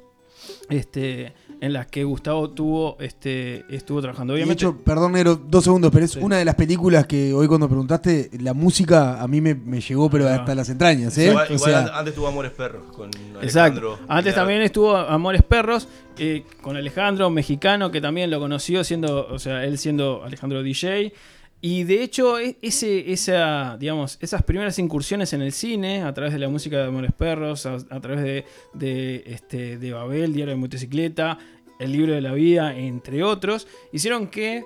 este, 0.70 1.34
en 1.60 1.74
las 1.74 1.86
que 1.88 2.04
Gustavo 2.04 2.50
tuvo, 2.50 2.98
este, 3.00 3.64
estuvo 3.70 4.02
trabajando. 4.02 4.34
De 4.34 4.40
Obviamente, 4.40 4.66
hecho, 4.66 4.76
perdón, 4.78 5.12
Negro, 5.12 5.36
dos 5.36 5.64
segundos, 5.64 5.92
pero 5.92 6.06
es 6.06 6.16
una 6.16 6.38
de 6.38 6.46
las 6.46 6.56
películas 6.56 7.06
que 7.06 7.34
hoy 7.34 7.48
cuando 7.48 7.68
preguntaste, 7.68 8.32
la 8.40 8.54
música 8.54 9.22
a 9.22 9.28
mí 9.28 9.40
me, 9.42 9.54
me 9.54 9.80
llegó, 9.82 10.10
pero 10.10 10.28
Ah. 10.28 10.36
hasta 10.36 10.56
las 10.56 10.70
entrañas, 10.70 11.16
¿eh? 11.20 11.28
Igual, 11.30 11.48
O 11.50 11.54
igual 11.54 11.72
sea, 11.72 11.80
an- 11.82 11.90
antes 11.94 12.16
tuvo 12.16 12.28
Amores 12.28 12.52
Perros 12.52 12.84
con 12.92 13.10
Exacto. 13.10 13.40
Alejandro. 13.40 14.00
Antes 14.08 14.34
Pilar. 14.34 14.36
también 14.46 14.62
estuvo 14.64 14.96
Amores 14.98 15.44
Perros 15.44 15.88
eh, 16.18 16.44
con 16.62 16.76
Alejandro, 16.76 17.30
mexicano, 17.30 17.92
que 17.92 18.02
también 18.02 18.32
lo 18.32 18.40
conoció 18.40 18.84
siendo, 18.84 19.28
o 19.28 19.38
sea, 19.40 19.64
él 19.66 19.78
siendo 19.78 20.24
Alejandro 20.24 20.64
DJ. 20.64 21.14
Y 21.62 21.84
de 21.84 22.02
hecho, 22.02 22.40
e- 22.40 22.58
ese, 22.62 23.12
esa, 23.12 23.78
digamos, 23.80 24.18
esas 24.20 24.42
primeras 24.44 24.80
incursiones 24.80 25.32
en 25.34 25.44
el 25.44 25.52
cine, 25.52 26.02
a 26.02 26.14
través 26.14 26.34
de 26.34 26.40
la 26.40 26.50
música 26.50 26.78
de 26.78 26.86
Amores 26.86 27.12
Perros, 27.14 27.68
a, 27.68 27.78
través 28.02 28.24
de, 28.24 28.46
de, 28.74 29.24
este, 29.28 29.78
de 29.78 29.94
Babel, 29.94 30.34
Diario 30.34 30.56
de 30.56 30.60
Motocicleta, 30.60 31.38
El 31.80 31.92
Libro 31.92 32.14
de 32.14 32.22
la 32.22 32.34
Vida, 32.34 32.76
entre 32.76 33.24
otros, 33.24 33.68
hicieron 33.92 34.28
que 34.28 34.64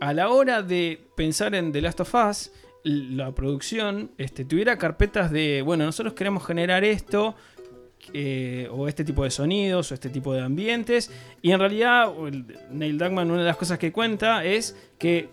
a 0.00 0.14
la 0.14 0.30
hora 0.30 0.62
de 0.62 0.98
pensar 1.16 1.54
en 1.54 1.70
The 1.70 1.82
Last 1.82 2.00
of 2.00 2.14
Us, 2.14 2.50
la 2.84 3.34
producción 3.34 4.12
este, 4.16 4.46
tuviera 4.46 4.78
carpetas 4.78 5.30
de, 5.30 5.60
bueno, 5.62 5.84
nosotros 5.84 6.14
queremos 6.14 6.46
generar 6.46 6.82
esto, 6.82 7.34
eh, 8.14 8.68
o 8.70 8.88
este 8.88 9.04
tipo 9.04 9.24
de 9.24 9.30
sonidos, 9.30 9.90
o 9.90 9.94
este 9.94 10.08
tipo 10.08 10.32
de 10.32 10.40
ambientes, 10.40 11.10
y 11.42 11.50
en 11.50 11.58
realidad 11.58 12.10
Neil 12.70 12.96
Druckmann, 12.96 13.30
una 13.30 13.40
de 13.40 13.48
las 13.48 13.56
cosas 13.56 13.78
que 13.78 13.92
cuenta 13.92 14.44
es 14.44 14.76
que 14.98 15.28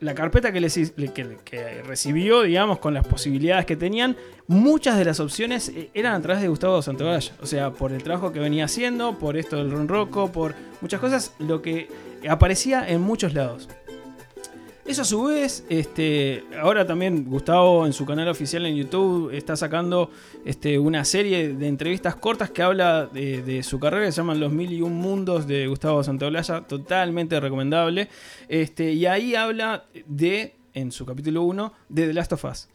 la 0.00 0.14
carpeta 0.14 0.52
que, 0.52 1.82
recibió, 1.84 2.42
digamos, 2.42 2.78
con 2.78 2.94
las 2.94 3.06
posibilidades 3.06 3.66
que 3.66 3.76
tenían, 3.76 4.16
muchas 4.46 4.96
de 4.98 5.04
las 5.04 5.20
opciones 5.20 5.68
eh, 5.70 5.90
eran 5.94 6.14
a 6.14 6.20
través 6.20 6.42
de 6.42 6.48
Gustavo 6.48 6.80
Santaolalla. 6.82 7.32
O 7.42 7.46
sea, 7.46 7.70
por 7.70 7.92
el 7.92 8.02
trabajo 8.02 8.32
que 8.32 8.40
venía 8.40 8.64
haciendo, 8.64 9.18
por 9.18 9.36
esto 9.36 9.56
del 9.56 9.70
ronroco, 9.70 10.30
por 10.30 10.54
muchas 10.80 11.00
cosas, 11.00 11.34
lo 11.38 11.62
que 11.62 11.88
aparecía 12.28 12.88
en 12.88 13.00
muchos 13.00 13.34
lados. 13.34 13.68
Eso 14.88 15.02
a 15.02 15.04
su 15.04 15.24
vez, 15.24 15.66
este, 15.68 16.44
ahora 16.58 16.86
también 16.86 17.26
Gustavo 17.26 17.84
en 17.84 17.92
su 17.92 18.06
canal 18.06 18.26
oficial 18.28 18.64
en 18.64 18.74
YouTube 18.74 19.30
está 19.34 19.54
sacando 19.54 20.10
este, 20.46 20.78
una 20.78 21.04
serie 21.04 21.52
de 21.52 21.68
entrevistas 21.68 22.16
cortas 22.16 22.50
que 22.50 22.62
habla 22.62 23.04
de, 23.06 23.62
su 23.62 23.78
carrera, 23.78 24.06
que 24.06 24.12
se 24.12 24.22
llaman 24.22 24.40
Los 24.40 24.50
Mil 24.50 24.72
y 24.72 24.80
Un 24.80 24.94
Mundos 24.94 25.46
de 25.46 25.66
Gustavo 25.66 26.02
Santaolalla, 26.02 26.62
totalmente 26.62 27.38
recomendable. 27.38 28.08
Este, 28.48 28.92
y 28.92 29.04
ahí 29.04 29.34
habla 29.34 29.84
de, 30.06 30.54
en 30.72 30.90
su 30.90 31.04
capítulo 31.04 31.42
1, 31.42 31.70
de 31.90 32.06
The 32.06 32.14
Last 32.14 32.32
of 32.32 32.44
Us. 32.46 32.68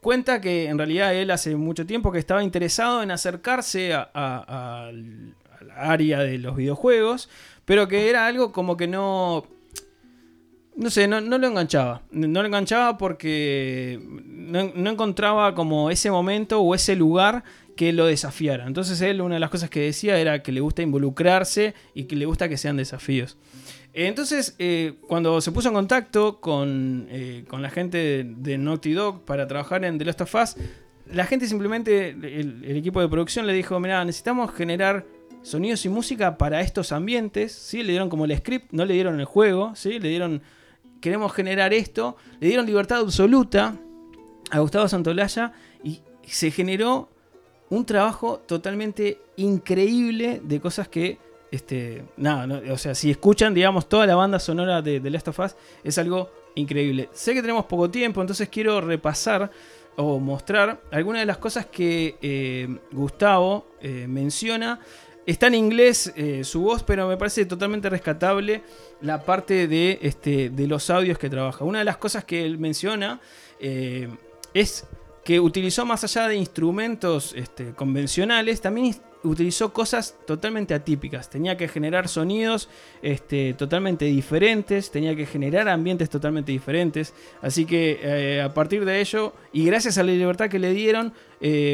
Cuenta 0.00 0.40
que 0.40 0.64
en 0.66 0.76
realidad 0.76 1.14
él 1.14 1.30
hace 1.30 1.54
mucho 1.54 1.86
tiempo 1.86 2.10
que 2.10 2.18
estaba 2.18 2.42
interesado 2.42 3.00
en 3.00 3.12
acercarse 3.12 3.94
a- 3.94 4.10
a- 4.12 4.86
al 4.88 5.34
área 5.76 6.18
de 6.18 6.36
los 6.38 6.56
videojuegos, 6.56 7.28
pero 7.64 7.86
que 7.86 8.10
era 8.10 8.26
algo 8.26 8.50
como 8.50 8.76
que 8.76 8.88
no 8.88 9.46
no 10.80 10.88
sé, 10.88 11.06
no, 11.06 11.20
no 11.20 11.36
lo 11.36 11.46
enganchaba. 11.46 12.02
No 12.10 12.40
lo 12.40 12.46
enganchaba 12.46 12.96
porque 12.96 14.00
no, 14.02 14.72
no 14.74 14.90
encontraba 14.90 15.54
como 15.54 15.90
ese 15.90 16.10
momento 16.10 16.60
o 16.60 16.74
ese 16.74 16.96
lugar 16.96 17.44
que 17.76 17.92
lo 17.92 18.06
desafiara. 18.06 18.66
Entonces 18.66 19.00
él, 19.02 19.20
una 19.20 19.34
de 19.34 19.40
las 19.40 19.50
cosas 19.50 19.68
que 19.68 19.80
decía 19.80 20.18
era 20.18 20.42
que 20.42 20.52
le 20.52 20.60
gusta 20.60 20.80
involucrarse 20.80 21.74
y 21.94 22.04
que 22.04 22.16
le 22.16 22.24
gusta 22.24 22.48
que 22.48 22.56
sean 22.56 22.78
desafíos. 22.78 23.36
Entonces, 23.92 24.54
eh, 24.58 24.94
cuando 25.06 25.42
se 25.42 25.52
puso 25.52 25.68
en 25.68 25.74
contacto 25.74 26.40
con, 26.40 27.06
eh, 27.10 27.44
con 27.46 27.60
la 27.60 27.68
gente 27.68 27.98
de, 27.98 28.24
de 28.24 28.56
Naughty 28.56 28.92
Dog 28.92 29.26
para 29.26 29.46
trabajar 29.46 29.84
en 29.84 29.98
The 29.98 30.06
Last 30.06 30.22
of 30.22 30.34
Us, 30.34 30.56
la 31.12 31.26
gente 31.26 31.46
simplemente, 31.46 32.10
el, 32.10 32.64
el 32.64 32.76
equipo 32.76 33.02
de 33.02 33.08
producción 33.08 33.46
le 33.46 33.52
dijo, 33.52 33.78
mira, 33.80 34.02
necesitamos 34.04 34.54
generar 34.54 35.04
sonidos 35.42 35.84
y 35.84 35.90
música 35.90 36.38
para 36.38 36.60
estos 36.62 36.92
ambientes, 36.92 37.52
¿sí? 37.52 37.82
Le 37.82 37.90
dieron 37.92 38.08
como 38.08 38.24
el 38.24 38.36
script, 38.36 38.72
no 38.72 38.84
le 38.84 38.94
dieron 38.94 39.18
el 39.20 39.26
juego, 39.26 39.74
¿sí? 39.74 39.98
Le 39.98 40.08
dieron, 40.08 40.42
queremos 41.00 41.32
generar 41.32 41.72
esto, 41.72 42.16
le 42.40 42.48
dieron 42.48 42.66
libertad 42.66 42.98
absoluta 43.00 43.76
a 44.50 44.58
Gustavo 44.60 44.88
Santolaya 44.88 45.52
y 45.82 46.00
se 46.24 46.50
generó 46.50 47.08
un 47.70 47.84
trabajo 47.86 48.38
totalmente 48.46 49.18
increíble 49.36 50.40
de 50.42 50.60
cosas 50.60 50.88
que, 50.88 51.18
este, 51.50 52.04
nada, 52.16 52.46
no- 52.46 52.60
o 52.72 52.78
sea, 52.78 52.94
si 52.94 53.10
escuchan, 53.10 53.54
digamos, 53.54 53.88
toda 53.88 54.06
la 54.06 54.14
banda 54.16 54.38
sonora 54.38 54.82
de 54.82 55.00
The 55.00 55.10
Last 55.10 55.28
of 55.28 55.38
Us, 55.38 55.56
es 55.84 55.96
algo 55.98 56.30
increíble. 56.56 57.08
Sé 57.12 57.32
que 57.34 57.40
tenemos 57.42 57.64
poco 57.66 57.90
tiempo, 57.90 58.20
entonces 58.20 58.48
quiero 58.48 58.80
repasar 58.80 59.50
o 59.96 60.18
mostrar 60.18 60.80
algunas 60.90 61.22
de 61.22 61.26
las 61.26 61.38
cosas 61.38 61.66
que 61.66 62.16
eh, 62.22 62.68
Gustavo 62.92 63.66
eh, 63.80 64.06
menciona. 64.08 64.80
Está 65.26 65.48
en 65.48 65.54
inglés 65.54 66.12
eh, 66.16 66.44
su 66.44 66.62
voz, 66.62 66.82
pero 66.82 67.06
me 67.06 67.16
parece 67.16 67.44
totalmente 67.44 67.90
rescatable 67.90 68.62
la 69.02 69.22
parte 69.22 69.68
de, 69.68 69.98
este, 70.02 70.50
de 70.50 70.66
los 70.66 70.88
audios 70.88 71.18
que 71.18 71.28
trabaja. 71.28 71.64
Una 71.64 71.80
de 71.80 71.84
las 71.84 71.98
cosas 71.98 72.24
que 72.24 72.44
él 72.44 72.58
menciona 72.58 73.20
eh, 73.58 74.08
es 74.54 74.86
que 75.22 75.38
utilizó 75.38 75.84
más 75.84 76.02
allá 76.04 76.26
de 76.26 76.36
instrumentos 76.36 77.34
este, 77.36 77.72
convencionales, 77.74 78.62
también 78.62 78.96
utilizó 79.22 79.74
cosas 79.74 80.16
totalmente 80.26 80.72
atípicas. 80.72 81.28
Tenía 81.28 81.54
que 81.58 81.68
generar 81.68 82.08
sonidos 82.08 82.70
este, 83.02 83.52
totalmente 83.52 84.06
diferentes, 84.06 84.90
tenía 84.90 85.14
que 85.14 85.26
generar 85.26 85.68
ambientes 85.68 86.08
totalmente 86.08 86.50
diferentes. 86.50 87.12
Así 87.42 87.66
que 87.66 88.00
eh, 88.02 88.40
a 88.40 88.54
partir 88.54 88.86
de 88.86 89.00
ello, 89.00 89.34
y 89.52 89.66
gracias 89.66 89.98
a 89.98 90.02
la 90.02 90.12
libertad 90.12 90.48
que 90.48 90.58
le 90.58 90.72
dieron, 90.72 91.12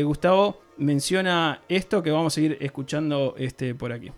Gustavo 0.05 0.66
menciona 0.79 1.61
esto 1.69 2.03
que 2.03 2.11
vamos 2.11 2.37
a 2.37 2.41
ir 2.41 2.59
escuchando 2.61 3.35
este, 3.39 3.75
por 3.75 3.93
aquí. 3.93 4.11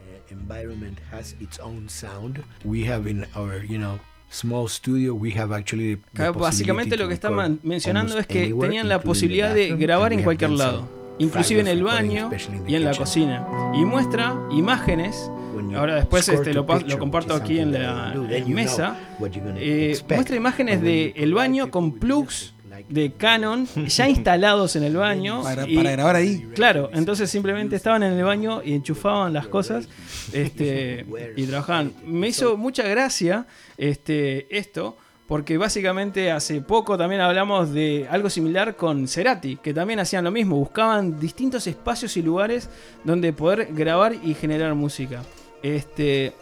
uh, 0.00 0.32
environment 0.32 0.98
has 1.12 1.34
its 1.40 1.58
own 1.60 1.88
sound. 1.88 2.42
We 2.64 2.84
have 2.90 3.08
in 3.08 3.26
our, 3.34 3.64
you 3.64 3.78
know, 3.78 3.98
small 4.30 4.68
studio, 4.68 5.14
we 5.14 5.30
have 5.32 5.52
actually 5.52 5.96
the 6.14 6.22
Acá 6.24 6.32
Básicamente 6.32 6.96
lo 6.96 7.08
que 7.08 7.14
está 7.14 7.30
mencionando 7.62 8.18
es 8.18 8.26
que 8.26 8.44
anywhere, 8.44 8.68
tenían 8.68 8.88
la 8.88 9.00
posibilidad 9.00 9.54
de 9.54 9.76
grabar 9.76 10.12
en 10.12 10.22
cualquier 10.22 10.50
lado, 10.50 10.88
inclusive 11.18 11.60
en 11.60 11.68
el 11.68 11.82
baño 11.82 12.30
y 12.66 12.74
en 12.74 12.84
la 12.84 12.94
cocina. 12.94 13.46
Y 13.74 13.84
muestra 13.84 14.38
imágenes. 14.50 15.30
Ahora 15.74 15.96
después 15.96 16.28
este, 16.28 16.54
lo, 16.54 16.66
comparto 16.98 17.34
aquí 17.34 17.58
en 17.58 17.72
la 17.72 18.14
en 18.14 18.54
mesa. 18.54 18.96
Eh, 19.56 19.98
muestra 20.08 20.36
imágenes 20.36 20.80
de 20.80 21.12
el 21.16 21.34
baño 21.34 21.70
con 21.70 21.92
plugs 21.92 22.54
de 22.88 23.12
Canon 23.12 23.66
ya 23.88 24.08
instalados 24.08 24.76
en 24.76 24.84
el 24.84 24.96
baño. 24.96 25.42
Para- 25.42 25.68
y- 25.68 25.76
para 25.76 25.90
grabar 25.92 26.16
ahí. 26.16 26.48
Claro, 26.54 26.90
entonces 26.92 27.30
simplemente 27.30 27.76
estaban 27.76 28.02
en 28.02 28.12
el 28.12 28.24
baño 28.24 28.62
y 28.64 28.74
enchufaban 28.74 29.32
las 29.32 29.46
cosas 29.48 29.88
este, 30.32 31.06
y 31.36 31.46
trabajaban. 31.46 31.92
Me 32.04 32.28
hizo 32.28 32.56
mucha 32.56 32.82
gracia 32.84 33.46
este, 33.76 34.56
esto. 34.56 34.96
Porque 35.26 35.58
básicamente 35.58 36.30
hace 36.30 36.62
poco 36.62 36.96
también 36.96 37.20
hablamos 37.20 37.70
de 37.74 38.06
algo 38.10 38.30
similar 38.30 38.76
con 38.76 39.06
Cerati, 39.06 39.56
que 39.56 39.74
también 39.74 40.00
hacían 40.00 40.24
lo 40.24 40.30
mismo, 40.30 40.56
buscaban 40.56 41.20
distintos 41.20 41.66
espacios 41.66 42.16
y 42.16 42.22
lugares 42.22 42.70
donde 43.04 43.34
poder 43.34 43.68
grabar 43.74 44.14
y 44.24 44.32
generar 44.32 44.74
música. 44.74 45.22
Este, 45.62 46.32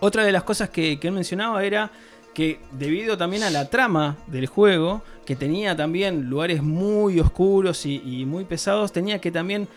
otra 0.00 0.24
de 0.24 0.32
las 0.32 0.42
cosas 0.42 0.70
que, 0.70 0.98
que 0.98 1.06
él 1.06 1.14
mencionaba 1.14 1.62
era 1.64 1.92
que 2.34 2.58
debido 2.72 3.16
también 3.16 3.44
a 3.44 3.50
la 3.50 3.70
trama 3.70 4.16
del 4.26 4.46
juego, 4.48 5.02
que 5.30 5.36
tenía 5.36 5.76
también 5.76 6.28
lugares 6.28 6.60
muy 6.60 7.20
oscuros 7.20 7.86
y, 7.86 8.02
y 8.04 8.26
muy 8.26 8.42
pesados, 8.44 8.90
tenía 8.90 9.20
que 9.20 9.30
también 9.30 9.68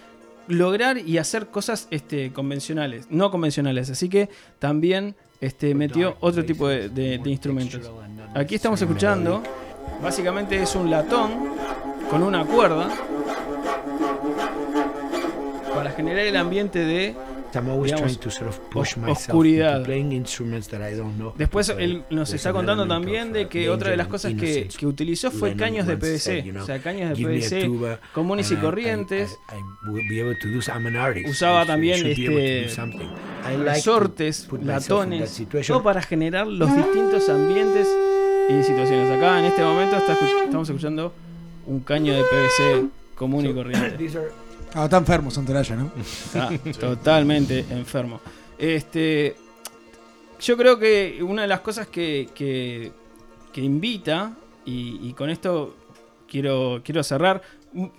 lograr 0.48 0.98
y 0.98 1.20
hacer 1.20 1.46
cosas 1.50 1.88
este, 1.92 2.34
convencionales, 2.34 3.06
no 3.12 3.30
convencionales. 3.30 3.92
Así 3.92 4.10
que 4.10 4.30
también 4.58 5.14
este, 5.42 5.76
metió 5.76 6.18
otro 6.22 6.44
tipo 6.44 6.68
de, 6.68 6.90
de- 6.90 7.20
de 7.20 7.30
instrumentos. 7.30 7.82
Aquí 8.34 8.56
estamos 8.56 8.82
escuchando, 8.82 9.44
básicamente 10.02 10.60
es 10.60 10.74
un 10.74 10.90
latón 10.90 11.30
con 12.10 12.24
una 12.24 12.44
cuerda 12.46 12.90
para 15.76 15.92
generar 15.92 16.26
el 16.26 16.36
ambiente 16.36 16.80
de 16.80 17.16
digamos, 17.62 18.18
trying 18.18 18.20
to 18.20 18.32
sort 18.32 18.50
of 18.50 18.60
push 18.72 18.92
os- 18.94 18.98
myself 18.98 19.20
oscuridad. 19.30 19.74
into 19.78 19.86
playing 19.86 20.12
instruments 20.12 20.68
that 20.70 20.80
I 20.90 20.96
don't 20.96 21.16
know. 21.16 21.34
Después 21.38 21.70
él 21.70 22.04
nos 22.10 22.34
está 22.34 22.50
an 22.50 22.56
contando 22.56 22.88
también 22.88 23.28
of, 23.30 23.34
de 23.34 23.46
uh, 23.46 23.50
que 23.50 23.70
otra 23.70 23.92
de 23.92 23.98
las 23.98 24.08
cosas 24.08 24.34
que, 24.34 24.68
que 24.68 24.86
utilizó 24.88 25.32
fue 25.32 25.56
caños 25.56 25.86
de 25.88 25.98
PVC, 25.98 26.54
o 26.60 26.66
sea, 26.66 26.80
caños 26.80 27.10
de 27.10 27.16
"Give 27.16 27.30
me 27.32 27.38
a 27.38 27.40
PVC 27.40 28.00
comunes 28.14 28.52
y 28.52 28.56
corrientes. 28.56 29.38
Usaba 31.28 31.66
también 31.66 32.06
este 32.06 32.68
resortes, 33.64 34.48
latones, 34.64 35.44
todo 35.68 35.84
para 35.84 36.02
generar 36.02 36.48
los 36.48 36.76
distintos 36.76 37.30
ambientes 37.30 37.88
y 38.50 38.64
situaciones. 38.64 39.10
Acá 39.12 39.40
en 39.40 39.46
este 39.46 39.62
momento 39.64 39.98
está 39.98 40.14
estamos 40.46 40.70
escuchando 40.70 41.14
un 41.66 41.80
caño 41.82 42.14
de 42.14 42.22
PVC 42.24 42.88
común 43.16 43.46
y 43.46 43.54
corriente. 43.54 44.10
Ah, 44.76 44.86
está 44.86 44.98
enfermo 44.98 45.30
Santoraya, 45.30 45.76
¿no? 45.76 45.92
Está 46.34 46.50
totalmente 46.80 47.60
enfermo. 47.70 48.20
Este, 48.58 49.36
yo 50.40 50.58
creo 50.58 50.80
que 50.80 51.20
una 51.22 51.44
de 51.44 51.48
las 51.48 51.60
cosas 51.62 51.88
que, 51.88 52.30
que- 52.34 52.92
invita, 53.62 54.34
y, 54.66 55.14
con 55.14 55.30
esto 55.30 55.76
quiero, 56.28 56.82
quiero 56.84 57.04
cerrar, 57.04 57.42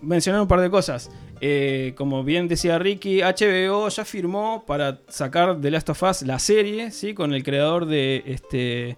mencionar 0.02 0.40
un 0.40 0.48
par 0.48 0.60
de 0.60 0.68
cosas. 0.70 1.10
Eh, 1.40 1.92
como 1.96 2.24
bien 2.24 2.48
decía 2.48 2.78
Ricky, 2.78 3.20
HBO 3.20 3.88
ya 3.88 4.04
firmó 4.04 4.64
para 4.66 5.00
sacar 5.08 5.60
The 5.60 5.70
Last 5.70 5.90
of 5.90 6.02
Us 6.02 6.22
la 6.22 6.38
serie, 6.40 6.90
¿sí? 6.90 7.14
con 7.14 7.34
el 7.34 7.44
creador 7.44 7.86
de 7.86 8.22
este 8.26 8.96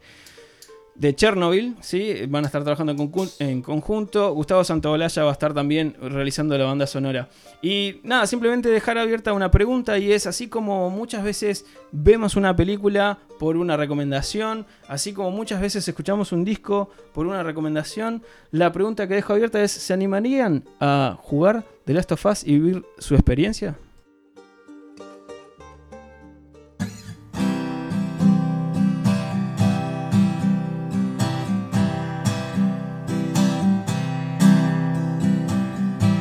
de 0.99 1.15
Chernobyl, 1.15 1.77
¿sí? 1.81 2.27
Van 2.29 2.45
a 2.45 2.47
estar 2.47 2.63
trabajando 2.63 2.93
en, 2.93 2.99
conjun- 2.99 3.33
en 3.39 3.61
conjunto. 3.63 4.33
Gustavo 4.33 4.65
Santaolalla 4.65 5.25
va 5.25 5.31
a 5.31 5.33
estar 5.33 5.53
también 5.53 5.95
realizando 6.01 6.57
la 6.57 6.65
banda 6.65 6.87
sonora. 6.87 7.29
Y 7.61 8.01
nada, 8.03 8.27
simplemente 8.27 8.69
dejar 8.69 8.97
abierta 8.97 9.33
una 9.33 9.51
pregunta 9.51 9.99
y 9.99 10.13
es 10.13 10.27
así 10.27 10.49
como 10.49 10.89
muchas 10.91 11.23
veces 11.23 11.67
vemos 11.93 12.37
una 12.37 12.57
película 12.57 13.19
por 13.39 13.57
una 13.57 13.77
recomendación, 13.77 14.65
así 14.89 15.13
como 15.13 15.31
muchas 15.31 15.61
veces 15.61 15.87
escuchamos 15.87 16.33
un 16.33 16.45
disco 16.45 16.91
por 17.13 17.27
una 17.27 17.43
recomendación, 17.43 18.23
la 18.51 18.73
pregunta 18.73 19.07
que 19.07 19.15
dejo 19.15 19.35
abierta 19.35 19.63
es, 19.63 19.73
¿se 19.73 19.93
animarían 19.93 20.65
a 20.81 21.19
jugar 21.21 21.65
The 21.85 21.93
Last 21.93 22.13
of 22.13 22.25
Us 22.25 22.45
y 22.45 22.53
vivir 22.59 22.85
su 22.99 23.15
experiencia? 23.15 23.77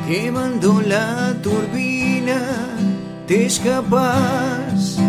Quemando 0.06 0.80
la 0.82 1.34
turbina, 1.42 2.38
te 3.26 3.46
escapas. 3.46 5.00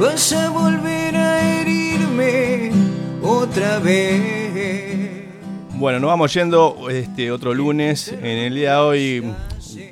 Vas 0.00 0.32
a 0.32 0.50
volver 0.50 1.14
a 1.14 1.60
herirme 1.60 2.72
otra 3.22 3.78
vez. 3.78 5.28
Bueno, 5.74 6.00
nos 6.00 6.08
vamos 6.08 6.34
yendo 6.34 6.90
este 6.90 7.30
otro 7.30 7.54
lunes. 7.54 8.08
En 8.08 8.24
el 8.24 8.56
día 8.56 8.72
de 8.72 8.78
hoy, 8.78 9.34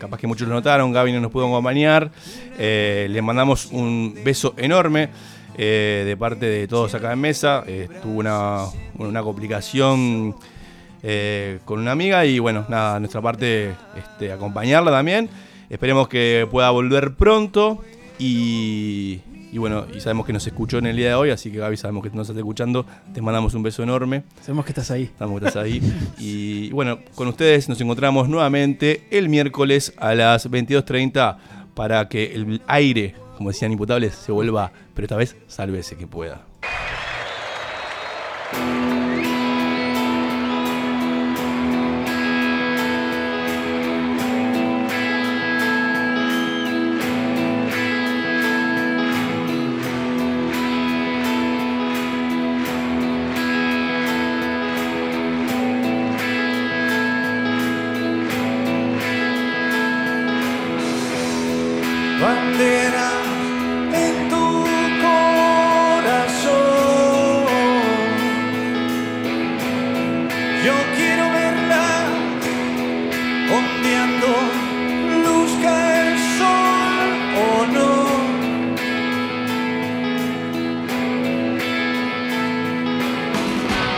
capaz 0.01 0.19
que 0.19 0.27
muchos 0.27 0.49
lo 0.49 0.55
notaron, 0.55 0.91
Gaby 0.91 1.13
no 1.13 1.21
nos 1.21 1.31
pudo 1.31 1.47
acompañar. 1.47 2.11
Eh, 2.59 3.07
le 3.09 3.23
mandamos 3.23 3.67
un 3.67 4.19
beso 4.25 4.53
enorme 4.57 5.11
eh, 5.57 6.03
de 6.05 6.17
parte 6.17 6.47
de 6.47 6.67
todos 6.67 6.93
acá 6.97 7.13
en 7.13 7.21
mesa. 7.21 7.63
Tuvo 8.03 8.19
una, 8.19 8.65
una 8.99 9.23
complicación 9.23 10.35
eh, 11.09 11.61
con 11.65 11.79
una 11.79 11.93
amiga 11.93 12.27
y 12.27 12.41
bueno, 12.41 12.65
nada, 12.69 12.99
nuestra 12.99 13.23
parte 13.23 13.77
este, 13.97 14.33
acompañarla 14.33 14.91
también. 14.91 15.31
Esperemos 15.71 16.09
que 16.09 16.49
pueda 16.51 16.71
volver 16.71 17.15
pronto 17.15 17.85
y, 18.19 19.21
y 19.53 19.59
bueno, 19.59 19.87
y 19.95 20.01
sabemos 20.01 20.27
que 20.27 20.33
nos 20.33 20.45
escuchó 20.45 20.79
en 20.79 20.87
el 20.87 20.97
día 20.97 21.11
de 21.11 21.15
hoy, 21.15 21.31
así 21.31 21.53
que 21.53 21.59
Gaby 21.59 21.77
sabemos 21.77 22.03
que 22.03 22.11
nos 22.11 22.29
está 22.29 22.41
escuchando. 22.41 22.85
Te 23.15 23.23
mandamos 23.23 23.55
un 23.55 23.63
beso 23.63 23.85
enorme. 23.85 24.25
Sabemos 24.41 24.65
que 24.65 24.73
estás 24.73 24.91
ahí. 24.91 25.09
Sabemos 25.17 25.41
que 25.41 25.47
estás 25.47 25.63
ahí. 25.63 25.81
y 26.19 26.71
bueno, 26.73 26.99
con 27.15 27.29
ustedes 27.29 27.69
nos 27.69 27.81
encontramos 27.81 28.29
nuevamente 28.29 29.07
el 29.13 29.29
miércoles 29.29 29.95
a 29.99 30.13
las 30.17 30.51
22.30 30.51 31.37
para 31.75 32.09
que 32.09 32.35
el 32.35 32.63
aire, 32.67 33.15
como 33.37 33.51
decían 33.51 33.71
imputables, 33.71 34.13
se 34.17 34.33
vuelva, 34.33 34.73
pero 34.93 35.05
esta 35.05 35.17
vez 35.17 35.37
sálvese 35.47 35.97
que 35.97 36.09
pueda. 36.09 36.45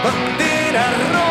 Banderas 0.08 0.94
rojas, 1.12 1.27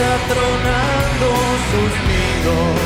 atronando 0.00 1.28
sus 1.70 1.92
nidos. 2.08 2.77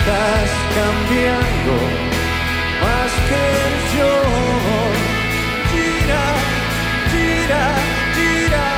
Estás 0.00 0.50
cambiando 0.74 1.74
más 2.82 3.12
que 3.28 3.44
yo 3.96 4.12
gira 5.70 6.24
gira 7.12 7.66
gira. 8.16 8.68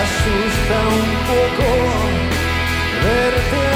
Asusta 0.00 0.78
un 0.98 1.10
poco 1.30 1.68
verte 3.04 3.69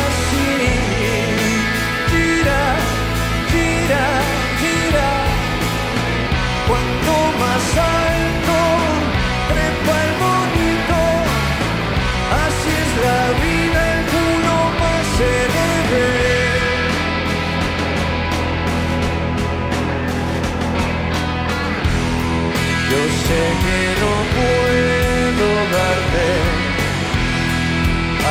puedo 24.35 25.49
darte 25.77 26.27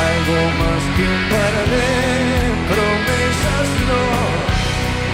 algo 0.08 0.38
más 0.60 0.82
que 0.94 1.02
un 1.16 1.22
par 1.32 1.54
de 1.72 1.88
promesas, 2.70 3.68
no 3.88 4.04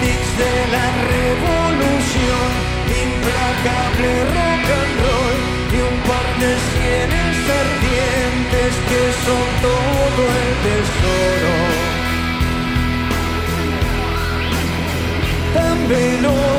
tics 0.01 0.33
de 0.43 0.55
la 0.75 0.87
revolución, 1.15 2.49
implacable 3.05 4.11
rock 4.37 4.67
and 4.81 4.95
roll 5.05 5.39
y 5.75 5.79
un 5.91 5.97
par 6.09 6.29
de 6.43 6.53
sienes 6.71 7.37
ardientes 7.63 8.73
que 8.91 9.03
son 9.25 9.47
todo 9.67 10.23
el 10.43 10.51
tesoro. 10.67 11.55
Tan 15.55 15.79
veloz 15.89 16.50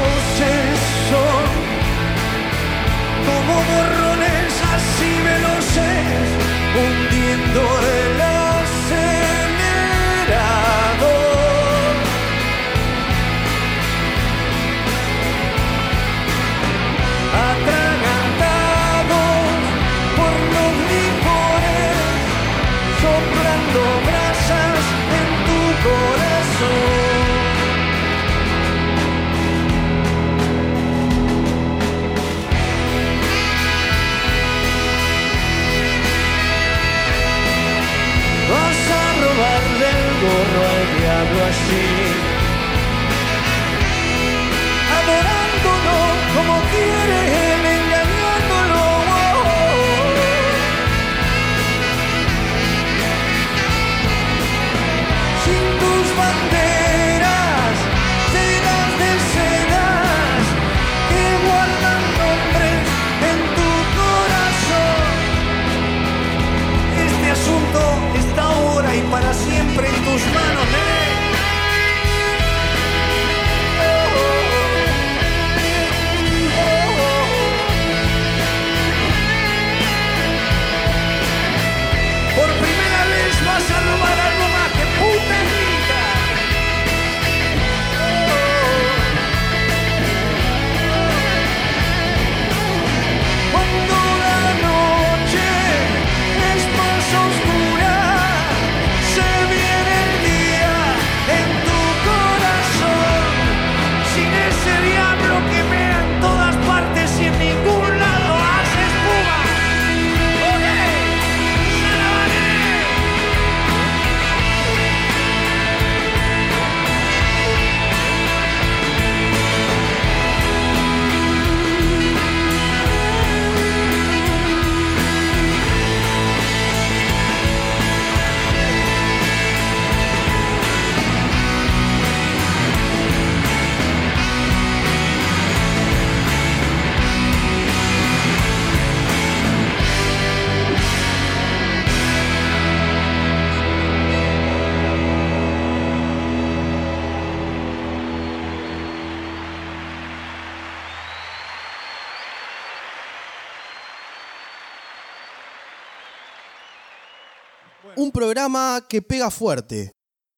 programa 158.32 158.80
que 158.88 159.02
pega 159.02 159.30
fuerte. 159.30 159.92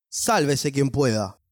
Sálvese 0.10 0.72
quien 0.72 0.90
pueda. 0.90 1.43